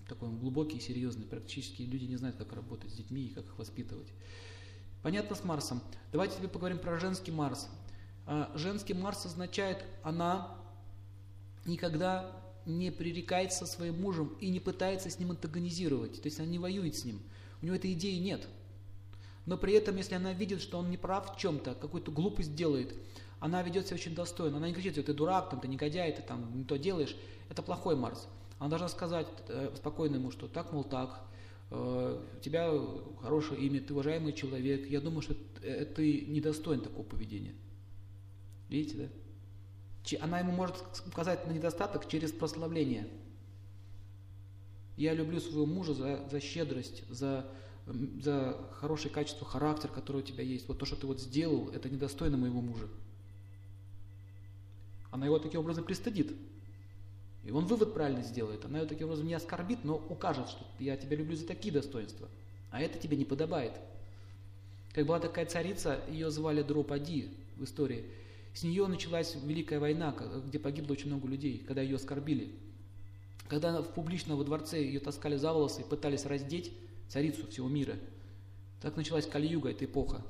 такой 0.08 0.28
глубокий 0.30 0.78
и 0.78 0.80
серьезный. 0.80 1.26
Практически 1.26 1.82
люди 1.82 2.04
не 2.04 2.16
знают, 2.16 2.36
как 2.36 2.52
работать 2.52 2.90
с 2.90 2.94
детьми 2.94 3.26
и 3.26 3.34
как 3.34 3.44
их 3.44 3.58
воспитывать. 3.58 4.08
Понятно 5.02 5.36
с 5.36 5.44
Марсом. 5.44 5.82
Давайте 6.12 6.36
теперь 6.36 6.48
поговорим 6.48 6.78
про 6.78 6.98
женский 6.98 7.30
Марс. 7.30 7.68
А, 8.26 8.50
женский 8.54 8.94
Марс 8.94 9.26
означает, 9.26 9.84
она 10.02 10.56
никогда 11.66 12.40
не 12.66 12.90
пререкается 12.90 13.66
своим 13.66 14.00
мужем 14.00 14.36
и 14.40 14.48
не 14.48 14.60
пытается 14.60 15.10
с 15.10 15.18
ним 15.18 15.32
антагонизировать. 15.32 16.22
То 16.22 16.26
есть 16.26 16.38
она 16.38 16.48
не 16.48 16.58
воюет 16.58 16.96
с 16.96 17.04
ним. 17.04 17.20
У 17.60 17.66
него 17.66 17.76
этой 17.76 17.92
идеи 17.92 18.18
нет. 18.18 18.46
Но 19.46 19.58
при 19.58 19.74
этом, 19.74 19.96
если 19.96 20.14
она 20.14 20.32
видит, 20.32 20.62
что 20.62 20.78
он 20.78 20.90
не 20.90 20.96
прав 20.96 21.34
в 21.34 21.38
чем-то, 21.38 21.74
какую-то 21.74 22.10
глупость 22.10 22.54
делает, 22.54 22.94
она 23.40 23.62
ведет 23.62 23.86
себя 23.86 23.96
очень 23.96 24.14
достойно. 24.14 24.56
Она 24.56 24.68
не 24.68 24.74
кричит, 24.74 24.94
ты 24.94 25.12
дурак, 25.12 25.50
там, 25.50 25.60
ты 25.60 25.68
негодяй, 25.68 26.12
ты 26.12 26.22
там 26.22 26.56
не 26.56 26.64
то 26.64 26.78
делаешь. 26.78 27.14
Это 27.50 27.62
плохой 27.62 27.94
Марс. 27.94 28.26
Она 28.58 28.70
должна 28.70 28.88
сказать 28.88 29.26
э, 29.48 29.72
спокойно 29.76 30.16
ему, 30.16 30.30
что 30.30 30.48
так, 30.48 30.72
мол, 30.72 30.84
так, 30.84 31.24
Э, 31.70 32.20
у 32.36 32.40
тебя 32.40 32.70
хорошее 33.20 33.60
имя, 33.62 33.80
ты 33.80 33.92
уважаемый 33.92 34.32
человек. 34.32 34.88
Я 34.88 35.00
думаю, 35.00 35.22
что 35.22 35.34
э, 35.62 35.84
ты 35.84 36.22
недостоин 36.22 36.80
такого 36.80 37.02
поведения. 37.04 37.54
Видите, 38.68 38.96
да? 38.96 40.18
Она 40.20 40.40
ему 40.40 40.52
может 40.52 40.76
указать 41.06 41.46
на 41.46 41.52
недостаток 41.52 42.08
через 42.08 42.30
прославление. 42.30 43.08
Я 44.96 45.14
люблю 45.14 45.40
своего 45.40 45.66
мужа 45.66 45.94
за, 45.94 46.28
за 46.30 46.40
щедрость, 46.40 47.02
за, 47.08 47.50
за 47.86 48.56
хорошее 48.72 49.12
качество 49.12 49.46
характера, 49.46 49.90
которое 49.90 50.18
у 50.18 50.22
тебя 50.22 50.44
есть. 50.44 50.68
Вот 50.68 50.78
то, 50.78 50.84
что 50.84 50.94
ты 50.94 51.06
вот 51.06 51.20
сделал, 51.20 51.70
это 51.70 51.88
недостойно 51.88 52.36
моего 52.36 52.60
мужа. 52.60 52.86
Она 55.10 55.26
его 55.26 55.38
таким 55.38 55.60
образом 55.60 55.84
пристыдит. 55.84 56.36
И 57.44 57.50
он 57.50 57.66
вывод 57.66 57.92
правильно 57.92 58.22
сделает. 58.22 58.64
Она 58.64 58.80
ее 58.80 58.86
таким 58.86 59.06
образом 59.06 59.26
не 59.26 59.34
оскорбит, 59.34 59.84
но 59.84 59.96
укажет, 60.08 60.48
что 60.48 60.64
я 60.78 60.96
тебя 60.96 61.16
люблю 61.16 61.36
за 61.36 61.46
такие 61.46 61.72
достоинства. 61.72 62.28
А 62.70 62.80
это 62.80 62.98
тебе 62.98 63.16
не 63.16 63.24
подобает. 63.24 63.72
Как 64.92 65.06
была 65.06 65.20
такая 65.20 65.44
царица, 65.46 66.00
ее 66.08 66.30
звали 66.30 66.62
Дропади 66.62 67.30
в 67.56 67.64
истории. 67.64 68.04
С 68.54 68.62
нее 68.62 68.86
началась 68.86 69.34
Великая 69.34 69.78
война, 69.78 70.14
где 70.46 70.58
погибло 70.58 70.92
очень 70.92 71.08
много 71.08 71.28
людей, 71.28 71.58
когда 71.58 71.82
ее 71.82 71.96
оскорбили. 71.96 72.54
Когда 73.48 73.82
в 73.82 73.92
публично 73.92 74.36
во 74.36 74.44
дворце 74.44 74.82
ее 74.82 75.00
таскали 75.00 75.36
за 75.36 75.52
волосы 75.52 75.82
и 75.82 75.84
пытались 75.84 76.24
раздеть 76.24 76.72
царицу 77.08 77.46
всего 77.48 77.68
мира. 77.68 77.96
Так 78.80 78.96
началась 78.96 79.26
Кали-Юга, 79.26 79.70
эта 79.70 79.84
эпоха. 79.84 80.22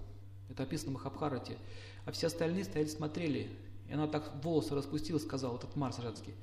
Это 0.48 0.64
описано 0.64 0.90
в 0.90 0.94
Махабхарате. 0.94 1.58
А 2.06 2.12
все 2.12 2.26
остальные 2.26 2.64
стояли, 2.64 2.88
смотрели. 2.88 3.50
И 3.88 3.92
она 3.92 4.06
так 4.06 4.32
волосы 4.42 4.74
распустила, 4.74 5.18
сказал 5.18 5.56
этот 5.56 5.76
Марс 5.76 5.98
женский. 5.98 6.34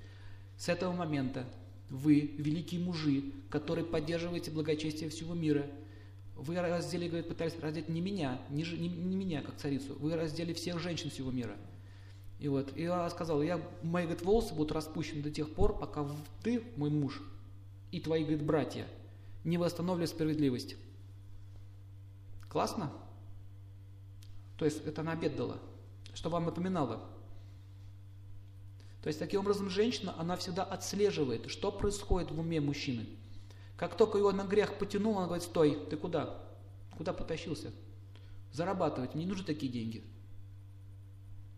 С 0.62 0.70
этого 0.70 0.94
момента 0.94 1.44
вы, 1.90 2.36
великие 2.38 2.80
мужи, 2.82 3.24
которые 3.50 3.84
поддерживаете 3.84 4.52
благочестие 4.52 5.10
всего 5.10 5.34
мира, 5.34 5.66
вы 6.36 6.56
раздели, 6.56 7.08
говорит, 7.08 7.28
пытались 7.28 7.60
раздеть 7.60 7.90
не 7.90 8.00
меня, 8.00 8.40
не, 8.52 8.62
не, 8.62 8.88
не 8.88 9.16
меня, 9.16 9.42
как 9.42 9.58
царицу, 9.58 9.98
вы 9.98 10.16
раздели 10.16 10.54
всех 10.54 10.78
женщин 10.78 11.10
всего 11.10 11.32
мира. 11.32 11.56
И 12.38 12.48
вот, 12.48 12.78
и 12.78 12.86
она 12.86 13.10
сказала, 13.10 13.42
я, 13.42 13.60
мои, 13.82 14.04
говорит, 14.04 14.24
волосы 14.24 14.54
будут 14.54 14.72
распущены 14.74 15.24
до 15.24 15.32
тех 15.32 15.52
пор, 15.52 15.80
пока 15.80 16.08
ты, 16.44 16.64
мой 16.76 16.92
муж, 16.92 17.24
и 17.92 18.00
твои, 18.00 18.22
говорит, 18.22 18.44
братья 18.44 18.86
не 19.44 19.58
восстановили 19.58 20.06
справедливость. 20.06 20.76
Классно? 22.50 22.92
То 24.58 24.66
есть 24.66 24.86
это 24.86 25.02
она 25.02 25.14
обед 25.14 25.36
дала, 25.36 25.58
что 26.14 26.30
вам 26.30 26.46
напоминало. 26.46 27.02
То 29.02 29.08
есть, 29.08 29.20
таким 29.20 29.42
образом, 29.42 29.70
женщина, 29.70 30.14
она 30.18 30.36
всегда 30.38 30.64
отслеживает, 30.64 31.50
что 31.50 31.72
происходит 31.72 32.32
в 32.32 32.40
уме 32.40 32.62
мужчины. 32.62 33.08
Как 33.76 33.98
только 33.98 34.20
его 34.20 34.32
на 34.32 34.44
грех 34.44 34.78
потянул, 34.78 35.18
она 35.18 35.26
говорит, 35.26 35.44
стой, 35.44 35.88
ты 35.90 35.98
куда? 35.98 36.40
Куда 36.98 37.14
потащился? 37.14 37.72
Зарабатывать, 38.52 39.16
мне 39.16 39.24
не 39.24 39.30
нужны 39.30 39.46
такие 39.46 39.72
деньги. 39.72 40.04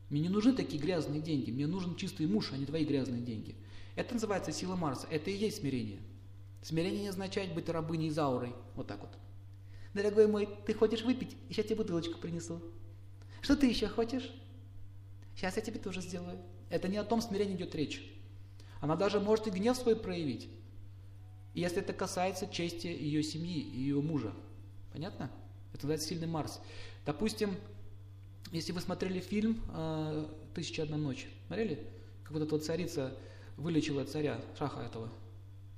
Мне 0.10 0.22
не 0.22 0.30
нужны 0.30 0.54
такие 0.54 0.82
грязные 0.82 1.22
деньги, 1.22 1.52
мне 1.52 1.68
нужен 1.68 1.96
чистый 1.96 2.28
муж, 2.28 2.52
а 2.54 2.58
не 2.58 2.66
твои 2.66 2.86
грязные 2.86 3.22
деньги. 3.22 3.56
Это 3.96 4.14
называется 4.14 4.52
сила 4.52 4.76
Марса, 4.76 5.08
это 5.10 5.30
и 5.32 5.36
есть 5.36 5.58
смирение. 5.58 6.00
Смирение 6.62 7.02
не 7.02 7.08
означает 7.10 7.54
быть 7.54 7.68
рабыней 7.68 8.10
Заурой, 8.10 8.56
вот 8.76 8.88
так 8.88 9.02
вот. 9.02 9.10
Дорогой 9.94 10.28
мой, 10.28 10.48
ты 10.66 10.74
хочешь 10.74 11.02
выпить? 11.02 11.36
Сейчас 11.50 11.66
тебе 11.66 11.78
бутылочку 11.78 12.20
принесу. 12.20 12.62
Что 13.42 13.58
ты 13.58 13.68
еще 13.68 13.88
хочешь? 13.88 14.32
Сейчас 15.36 15.58
я 15.58 15.62
тебе 15.62 15.80
тоже 15.80 16.02
сделаю. 16.02 16.40
Это 16.74 16.88
не 16.88 16.98
о 16.98 17.04
том 17.04 17.22
смирении 17.22 17.54
идет 17.56 17.76
речь. 17.76 18.02
Она 18.82 18.96
даже 18.96 19.20
может 19.20 19.46
и 19.46 19.52
гнев 19.52 19.78
свой 19.78 19.96
проявить. 19.96 20.50
Если 21.54 21.78
это 21.78 21.94
касается 21.94 22.48
чести 22.48 22.88
ее 22.88 23.22
семьи, 23.22 23.60
ее 23.62 24.02
мужа. 24.02 24.34
Понятно? 24.92 25.30
Это 25.72 25.84
называется 25.84 26.08
сильный 26.08 26.26
Марс. 26.26 26.60
Допустим, 27.06 27.56
если 28.52 28.72
вы 28.72 28.82
смотрели 28.82 29.20
фильм 29.20 29.62
«Тысяча 30.56 30.82
одна 30.82 30.98
ночь», 30.98 31.28
смотрели? 31.46 31.86
Как 32.24 32.32
вот 32.32 32.42
эта 32.42 32.56
вот 32.56 32.66
царица 32.66 33.16
вылечила 33.56 34.04
царя, 34.06 34.42
шаха 34.58 34.82
этого. 34.82 35.12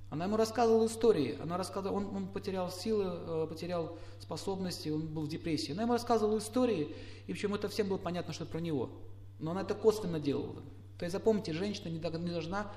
Она 0.09 0.25
ему 0.25 0.37
рассказывала 0.37 0.85
истории, 0.85 1.37
она 1.41 1.57
рассказывала, 1.57 1.97
он, 1.97 2.15
он 2.15 2.27
потерял 2.29 2.71
силы, 2.71 3.03
э, 3.05 3.47
потерял 3.49 3.97
способности, 4.21 4.87
он 4.87 5.07
был 5.07 5.23
в 5.23 5.27
депрессии. 5.27 5.73
Она 5.73 5.81
ему 5.81 5.91
рассказывала 5.91 6.37
истории, 6.37 6.95
и 7.27 7.33
причем 7.33 7.53
это 7.53 7.67
всем 7.67 7.89
было 7.89 7.97
понятно, 7.97 8.31
что 8.31 8.45
это 8.45 8.53
про 8.53 8.61
него. 8.61 8.91
Но 9.39 9.51
она 9.51 9.63
это 9.63 9.73
косвенно 9.73 10.21
делала. 10.21 10.63
То 10.97 11.05
есть 11.05 11.13
запомните, 11.13 11.53
женщина 11.53 11.89
не 11.89 11.99
должна 11.99 12.71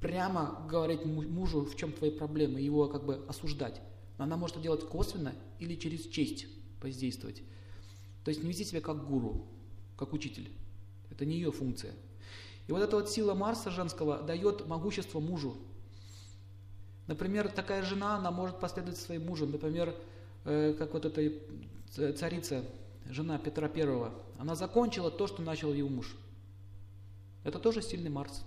прямо 0.00 0.66
говорить 0.68 1.04
мужу, 1.04 1.64
в 1.64 1.76
чем 1.76 1.92
твои 1.92 2.10
проблемы, 2.10 2.60
его 2.60 2.88
как 2.88 3.04
бы 3.04 3.24
осуждать. 3.28 3.80
Но 4.18 4.24
она 4.24 4.36
может 4.36 4.56
это 4.56 4.64
делать 4.64 4.88
косвенно 4.88 5.34
или 5.58 5.76
через 5.76 6.06
честь 6.08 6.46
воздействовать. 6.80 7.42
То 8.24 8.30
есть 8.30 8.42
не 8.42 8.48
вести 8.48 8.64
себя 8.64 8.80
как 8.80 9.06
гуру, 9.06 9.46
как 9.96 10.12
учитель. 10.12 10.50
Это 11.10 11.24
не 11.24 11.36
ее 11.36 11.52
функция. 11.52 11.92
И 12.66 12.72
вот 12.72 12.82
эта 12.82 12.96
вот 12.96 13.10
сила 13.10 13.34
Марса 13.34 13.70
женского 13.70 14.22
дает 14.22 14.66
могущество 14.66 15.20
мужу. 15.20 15.56
Например, 17.06 17.48
такая 17.48 17.82
жена, 17.82 18.16
она 18.16 18.30
может 18.30 18.60
последовать 18.60 18.98
своим 18.98 19.26
мужем. 19.26 19.50
Например, 19.50 19.94
э, 20.44 20.74
как 20.78 20.94
вот 20.94 21.04
эта 21.04 21.32
царица, 22.14 22.64
жена 23.08 23.38
Петра 23.38 23.68
Первого, 23.68 24.14
она 24.38 24.54
закончила 24.54 25.10
то, 25.10 25.26
что 25.26 25.42
начал 25.42 25.72
его 25.72 25.88
муж. 25.88 26.16
Это 27.44 27.58
тоже 27.58 27.82
сильный 27.82 28.10
Марс. 28.10 28.44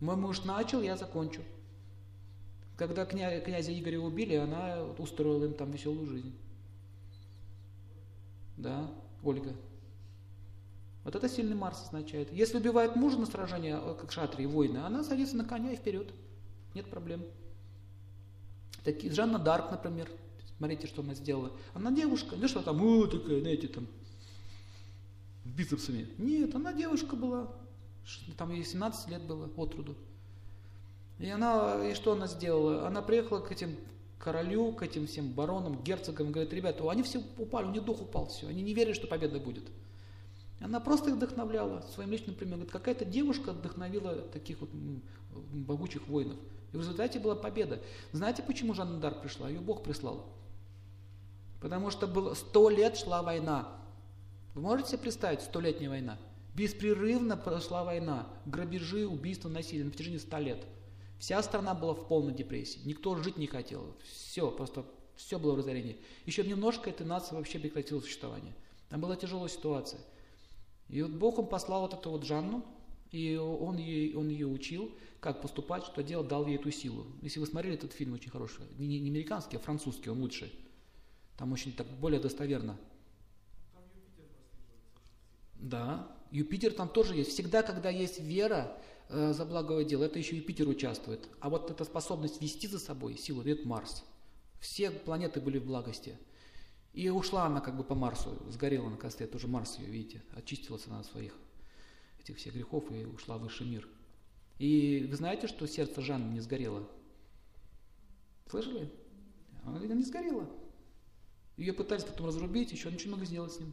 Мой 0.00 0.16
муж 0.16 0.44
начал, 0.44 0.80
я 0.80 0.96
закончу. 0.96 1.42
Когда 2.76 3.04
кня, 3.04 3.40
князя 3.40 3.76
Игоря 3.76 3.98
убили, 3.98 4.36
она 4.36 4.84
устроила 4.98 5.44
им 5.44 5.54
там 5.54 5.70
веселую 5.70 6.06
жизнь. 6.06 6.32
Да, 8.56 8.90
Ольга. 9.22 9.54
Вот 11.04 11.16
это 11.16 11.28
сильный 11.28 11.56
Марс 11.56 11.82
означает. 11.84 12.32
Если 12.32 12.58
убивает 12.58 12.94
мужа 12.94 13.18
на 13.18 13.26
сражении, 13.26 13.74
э, 13.74 13.94
как 13.94 14.12
шатри, 14.12 14.46
воины, 14.46 14.78
она 14.78 15.02
садится 15.02 15.36
на 15.36 15.44
коня 15.44 15.72
и 15.72 15.76
вперед. 15.76 16.12
Нет 16.74 16.88
проблем. 16.90 17.24
Такие, 18.84 19.12
Жанна 19.12 19.38
Дарк, 19.38 19.70
например. 19.70 20.10
Смотрите, 20.58 20.86
что 20.86 21.02
она 21.02 21.14
сделала. 21.14 21.52
Она 21.72 21.90
девушка, 21.92 22.36
не 22.36 22.48
что 22.48 22.62
там, 22.62 22.82
о, 22.82 23.06
такая, 23.06 23.40
знаете, 23.40 23.68
там, 23.68 23.86
бицепсами. 25.44 26.08
Нет, 26.18 26.54
она 26.54 26.72
девушка 26.72 27.16
была. 27.16 27.50
Там 28.36 28.52
ей 28.52 28.64
17 28.64 29.08
лет 29.08 29.22
было 29.22 29.50
от 29.56 29.74
роду. 29.74 29.96
И 31.18 31.28
она, 31.28 31.84
и 31.84 31.94
что 31.94 32.12
она 32.12 32.26
сделала? 32.26 32.86
Она 32.86 33.02
приехала 33.02 33.40
к 33.40 33.50
этим 33.50 33.76
королю, 34.18 34.72
к 34.72 34.82
этим 34.82 35.06
всем 35.06 35.32
баронам, 35.32 35.82
герцогам, 35.82 36.32
говорит, 36.32 36.52
ребята, 36.52 36.88
они 36.90 37.02
все 37.02 37.22
упали, 37.38 37.66
у 37.66 37.70
них 37.70 37.84
дух 37.84 38.02
упал, 38.02 38.26
все, 38.28 38.48
они 38.48 38.62
не 38.62 38.74
верят, 38.74 38.96
что 38.96 39.06
победа 39.06 39.38
будет. 39.38 39.64
Она 40.60 40.80
просто 40.80 41.10
их 41.10 41.16
вдохновляла 41.16 41.82
своим 41.82 42.10
личным 42.10 42.34
примером. 42.34 42.60
Говорит, 42.60 42.72
какая-то 42.72 43.04
девушка 43.04 43.52
вдохновила 43.52 44.16
таких 44.16 44.60
вот 44.60 44.70
могучих 45.52 46.08
воинов. 46.08 46.36
И 46.72 46.76
в 46.76 46.80
результате 46.80 47.20
была 47.20 47.36
победа. 47.36 47.80
Знаете, 48.12 48.42
почему 48.42 48.74
Жанна 48.74 48.98
Дар 48.98 49.14
пришла? 49.20 49.48
Ее 49.48 49.60
Бог 49.60 49.82
прислал. 49.84 50.26
Потому 51.60 51.90
что 51.90 52.06
было 52.06 52.34
сто 52.34 52.68
лет 52.70 52.96
шла 52.96 53.22
война. 53.22 53.68
Вы 54.54 54.62
можете 54.62 54.90
себе 54.90 54.98
представить, 54.98 55.42
столетняя 55.42 55.90
война? 55.90 56.18
Беспрерывно 56.58 57.36
прошла 57.36 57.84
война. 57.84 58.26
Грабежи, 58.44 59.06
убийства, 59.06 59.48
насилие 59.48 59.84
на 59.84 59.92
протяжении 59.92 60.18
ста 60.18 60.40
лет. 60.40 60.66
Вся 61.20 61.40
страна 61.40 61.72
была 61.72 61.94
в 61.94 62.08
полной 62.08 62.34
депрессии. 62.34 62.80
Никто 62.84 63.14
жить 63.14 63.36
не 63.36 63.46
хотел. 63.46 63.94
Все, 64.02 64.50
просто 64.50 64.84
все 65.14 65.38
было 65.38 65.52
в 65.52 65.58
разорении. 65.58 66.00
Еще 66.26 66.42
немножко 66.42 66.90
эта 66.90 67.04
нация 67.04 67.36
вообще 67.38 67.60
прекратила 67.60 68.00
существование. 68.00 68.56
Там 68.88 69.00
была 69.00 69.14
тяжелая 69.14 69.48
ситуация. 69.48 70.00
И 70.88 71.00
вот 71.00 71.12
Бог, 71.12 71.38
Он 71.38 71.46
послал 71.46 71.82
вот 71.82 71.94
эту 71.94 72.10
вот 72.10 72.24
Жанну, 72.24 72.64
и 73.12 73.36
он, 73.36 73.76
ей, 73.76 74.16
он 74.16 74.28
ее 74.28 74.48
учил, 74.48 74.90
как 75.20 75.40
поступать, 75.40 75.84
что 75.84 76.02
делать, 76.02 76.26
дал 76.26 76.44
ей 76.44 76.56
эту 76.56 76.72
силу. 76.72 77.06
Если 77.22 77.38
вы 77.38 77.46
смотрели 77.46 77.76
этот 77.76 77.92
фильм, 77.92 78.14
очень 78.14 78.30
хороший, 78.30 78.64
не, 78.78 78.98
не 78.98 79.10
американский, 79.10 79.58
а 79.58 79.60
французский, 79.60 80.10
он 80.10 80.20
лучший. 80.20 80.52
Там 81.36 81.52
очень 81.52 81.72
так 81.72 81.86
более 81.86 82.18
достоверно. 82.18 82.76
Да, 85.54 86.17
Юпитер 86.30 86.72
там 86.72 86.88
тоже 86.88 87.14
есть. 87.14 87.30
Всегда, 87.30 87.62
когда 87.62 87.90
есть 87.90 88.20
вера 88.20 88.76
э, 89.08 89.32
за 89.32 89.44
благое 89.44 89.84
дело, 89.84 90.04
это 90.04 90.18
еще 90.18 90.36
Юпитер 90.36 90.68
участвует. 90.68 91.28
А 91.40 91.48
вот 91.48 91.70
эта 91.70 91.84
способность 91.84 92.40
вести 92.42 92.66
за 92.66 92.78
собой 92.78 93.16
силу 93.16 93.42
дает 93.42 93.64
Марс. 93.64 94.04
Все 94.60 94.90
планеты 94.90 95.40
были 95.40 95.58
в 95.58 95.66
благости. 95.66 96.18
И 96.92 97.08
ушла 97.10 97.46
она 97.46 97.60
как 97.60 97.76
бы 97.76 97.84
по 97.84 97.94
Марсу, 97.94 98.42
сгорела 98.48 98.88
на 98.88 98.96
костре, 98.96 99.26
тоже 99.26 99.46
Марс 99.46 99.78
ее, 99.78 99.86
видите, 99.86 100.22
очистилась 100.34 100.86
она 100.86 101.00
от 101.00 101.06
своих 101.06 101.34
этих 102.18 102.36
всех 102.36 102.54
грехов 102.54 102.90
и 102.90 103.04
ушла 103.04 103.38
в 103.38 103.42
высший 103.42 103.66
мир. 103.66 103.88
И 104.58 105.06
вы 105.08 105.16
знаете, 105.16 105.46
что 105.46 105.66
сердце 105.66 106.00
Жанны 106.00 106.32
не 106.32 106.40
сгорело? 106.40 106.88
Слышали? 108.50 108.90
Она 109.64 109.78
не 109.78 110.02
сгорела. 110.02 110.48
Ее 111.56 111.72
пытались 111.72 112.04
потом 112.04 112.26
разрубить, 112.26 112.72
еще 112.72 112.90
ничего 112.90 113.10
много 113.10 113.26
сделать 113.26 113.52
с 113.52 113.60
ним. 113.60 113.72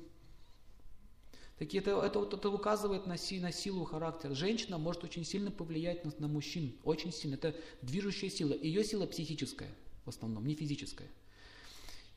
Такие, 1.57 1.81
это, 1.81 1.91
это, 1.91 2.21
это, 2.21 2.35
это 2.35 2.49
указывает 2.49 3.07
на, 3.07 3.17
си, 3.17 3.39
на 3.39 3.51
силу 3.51 3.85
характера. 3.85 4.33
Женщина 4.33 4.77
может 4.77 5.03
очень 5.03 5.23
сильно 5.23 5.51
повлиять 5.51 6.03
на, 6.03 6.11
на 6.19 6.27
мужчин. 6.27 6.75
Очень 6.83 7.13
сильно. 7.13 7.35
Это 7.35 7.55
движущая 7.81 8.29
сила. 8.29 8.53
Ее 8.53 8.83
сила 8.83 9.05
психическая 9.05 9.73
в 10.05 10.09
основном, 10.09 10.45
не 10.45 10.55
физическая. 10.55 11.09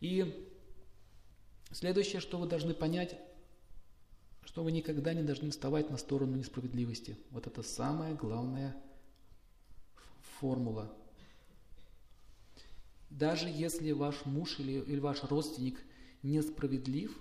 И 0.00 0.46
следующее, 1.72 2.20
что 2.20 2.38
вы 2.38 2.46
должны 2.46 2.74
понять, 2.74 3.18
что 4.44 4.62
вы 4.62 4.72
никогда 4.72 5.14
не 5.14 5.22
должны 5.22 5.50
вставать 5.50 5.90
на 5.90 5.96
сторону 5.96 6.36
несправедливости. 6.36 7.16
Вот 7.30 7.46
это 7.46 7.62
самая 7.62 8.14
главная 8.14 8.76
формула. 10.38 10.94
Даже 13.10 13.48
если 13.48 13.90
ваш 13.92 14.26
муж 14.26 14.58
или, 14.60 14.80
или 14.80 15.00
ваш 15.00 15.24
родственник 15.24 15.80
несправедлив, 16.22 17.18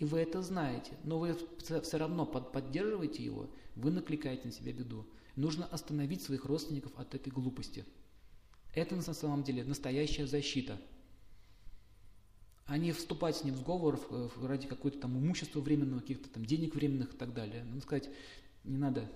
и 0.00 0.04
вы 0.06 0.20
это 0.20 0.40
знаете, 0.40 0.92
но 1.04 1.18
вы 1.18 1.36
все 1.58 1.98
равно 1.98 2.24
поддерживаете 2.24 3.22
его, 3.22 3.50
вы 3.76 3.90
накликаете 3.90 4.46
на 4.46 4.52
себя 4.52 4.72
беду. 4.72 5.06
Нужно 5.36 5.66
остановить 5.66 6.22
своих 6.22 6.46
родственников 6.46 6.92
от 6.96 7.14
этой 7.14 7.30
глупости. 7.30 7.84
Это 8.74 8.96
на 8.96 9.02
самом 9.02 9.42
деле 9.42 9.62
настоящая 9.62 10.26
защита. 10.26 10.80
А 12.64 12.78
не 12.78 12.92
вступать 12.92 13.36
с 13.36 13.44
ним 13.44 13.54
в 13.54 13.58
сговор 13.58 14.00
ради 14.40 14.66
какого-то 14.66 14.98
там 15.00 15.18
имущества 15.18 15.60
временного, 15.60 16.00
каких-то 16.00 16.30
там 16.30 16.46
денег 16.46 16.74
временных 16.74 17.12
и 17.12 17.16
так 17.18 17.34
далее. 17.34 17.62
Надо 17.64 17.82
сказать, 17.82 18.08
не 18.64 18.78
надо, 18.78 19.06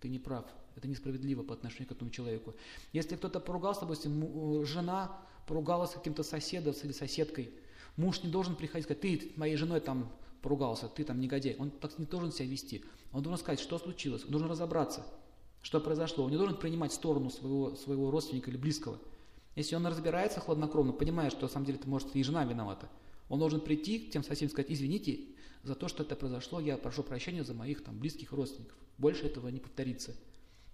ты 0.00 0.10
не 0.10 0.18
прав, 0.18 0.44
это 0.74 0.86
несправедливо 0.86 1.44
по 1.44 1.54
отношению 1.54 1.88
к 1.88 1.92
этому 1.92 2.10
человеку. 2.10 2.54
Если 2.92 3.16
кто-то 3.16 3.40
поругался, 3.40 3.82
допустим, 3.82 4.66
жена 4.66 5.18
поругалась 5.46 5.92
с 5.92 5.94
каким-то 5.94 6.22
соседом 6.24 6.74
или 6.82 6.92
соседкой, 6.92 7.54
муж 7.96 8.22
не 8.22 8.30
должен 8.30 8.54
приходить 8.54 8.84
и 8.84 8.92
сказать, 8.92 9.00
ты 9.00 9.32
моей 9.36 9.56
женой 9.56 9.80
там 9.80 10.12
поругался, 10.46 10.86
ты 10.86 11.02
там 11.02 11.18
негодяй. 11.18 11.56
Он 11.58 11.72
так 11.72 11.98
не 11.98 12.04
должен 12.06 12.30
себя 12.30 12.46
вести. 12.46 12.84
Он 13.10 13.20
должен 13.20 13.40
сказать, 13.40 13.58
что 13.58 13.80
случилось. 13.80 14.22
Он 14.22 14.30
должен 14.30 14.48
разобраться, 14.48 15.04
что 15.60 15.80
произошло. 15.80 16.22
Он 16.22 16.30
не 16.30 16.36
должен 16.36 16.56
принимать 16.56 16.92
сторону 16.92 17.30
своего, 17.30 17.74
своего 17.74 18.12
родственника 18.12 18.48
или 18.50 18.56
близкого. 18.56 19.00
Если 19.56 19.74
он 19.74 19.84
разбирается 19.84 20.38
хладнокровно, 20.38 20.92
понимая, 20.92 21.30
что 21.30 21.42
на 21.42 21.48
самом 21.48 21.66
деле 21.66 21.80
это 21.80 21.88
может 21.88 22.14
и 22.14 22.22
жена 22.22 22.44
виновата, 22.44 22.88
он 23.28 23.40
должен 23.40 23.60
прийти 23.60 23.98
к 23.98 24.12
тем 24.12 24.22
соседям 24.22 24.46
и 24.46 24.52
сказать, 24.52 24.70
извините 24.70 25.18
за 25.64 25.74
то, 25.74 25.88
что 25.88 26.04
это 26.04 26.14
произошло, 26.14 26.60
я 26.60 26.76
прошу 26.76 27.02
прощения 27.02 27.42
за 27.42 27.52
моих 27.52 27.82
там 27.82 27.98
близких 27.98 28.30
родственников. 28.30 28.78
Больше 28.98 29.26
этого 29.26 29.48
не 29.48 29.58
повторится. 29.58 30.14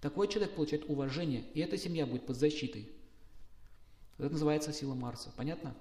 Такой 0.02 0.28
человек 0.28 0.54
получает 0.54 0.84
уважение, 0.90 1.46
и 1.54 1.60
эта 1.60 1.78
семья 1.78 2.04
будет 2.04 2.26
под 2.26 2.36
защитой. 2.36 2.90
Это 4.18 4.28
называется 4.28 4.70
сила 4.70 4.92
Марса. 4.94 5.32
Понятно? 5.34 5.74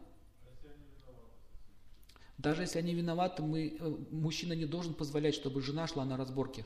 Даже 2.41 2.63
если 2.63 2.79
они 2.79 2.95
виноваты, 2.95 3.43
мы, 3.43 3.77
э, 3.79 3.95
мужчина 4.09 4.53
не 4.53 4.65
должен 4.65 4.95
позволять, 4.95 5.35
чтобы 5.35 5.61
жена 5.61 5.85
шла 5.85 6.05
на 6.05 6.17
разборки. 6.17 6.65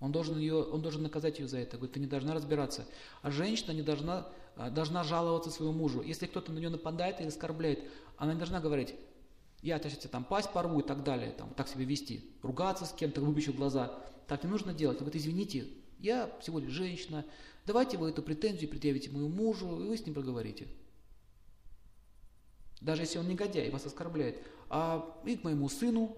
Он 0.00 0.10
должен, 0.10 0.38
ее, 0.38 0.54
он 0.54 0.80
должен 0.80 1.02
наказать 1.02 1.38
ее 1.38 1.48
за 1.48 1.58
это. 1.58 1.76
Говорит, 1.76 1.94
ты 1.94 2.00
не 2.00 2.06
должна 2.06 2.32
разбираться. 2.32 2.86
А 3.20 3.30
женщина 3.30 3.72
не 3.72 3.82
должна, 3.82 4.26
э, 4.56 4.70
должна 4.70 5.04
жаловаться 5.04 5.50
своему 5.50 5.74
мужу. 5.74 6.00
Если 6.00 6.24
кто-то 6.24 6.50
на 6.50 6.58
нее 6.58 6.70
нападает 6.70 7.20
или 7.20 7.28
оскорбляет, 7.28 7.80
она 8.16 8.32
не 8.32 8.38
должна 8.38 8.60
говорить, 8.60 8.94
я 9.60 9.78
сейчас 9.80 10.10
там 10.10 10.24
пасть 10.24 10.50
порву 10.50 10.80
и 10.80 10.82
так 10.82 11.04
далее, 11.04 11.32
там, 11.32 11.50
так 11.50 11.68
себя 11.68 11.84
вести, 11.84 12.24
ругаться 12.42 12.86
с 12.86 12.92
кем-то, 12.92 13.20
выпущу 13.20 13.52
глаза. 13.52 13.98
Так 14.28 14.44
не 14.44 14.50
нужно 14.50 14.72
делать. 14.72 14.98
Говорит, 14.98 15.20
извините, 15.20 15.66
я 15.98 16.30
всего 16.40 16.58
лишь 16.58 16.70
женщина, 16.70 17.26
давайте 17.66 17.98
вы 17.98 18.08
эту 18.08 18.22
претензию 18.22 18.70
предъявите 18.70 19.10
моему 19.10 19.28
мужу, 19.28 19.84
и 19.84 19.88
вы 19.88 19.98
с 19.98 20.06
ним 20.06 20.14
проговорите. 20.14 20.68
Даже 22.80 23.02
если 23.02 23.18
он 23.18 23.28
негодяй, 23.28 23.70
вас 23.70 23.86
оскорбляет. 23.86 24.40
А 24.70 25.18
и 25.24 25.36
к 25.36 25.44
моему 25.44 25.68
сыну, 25.68 26.16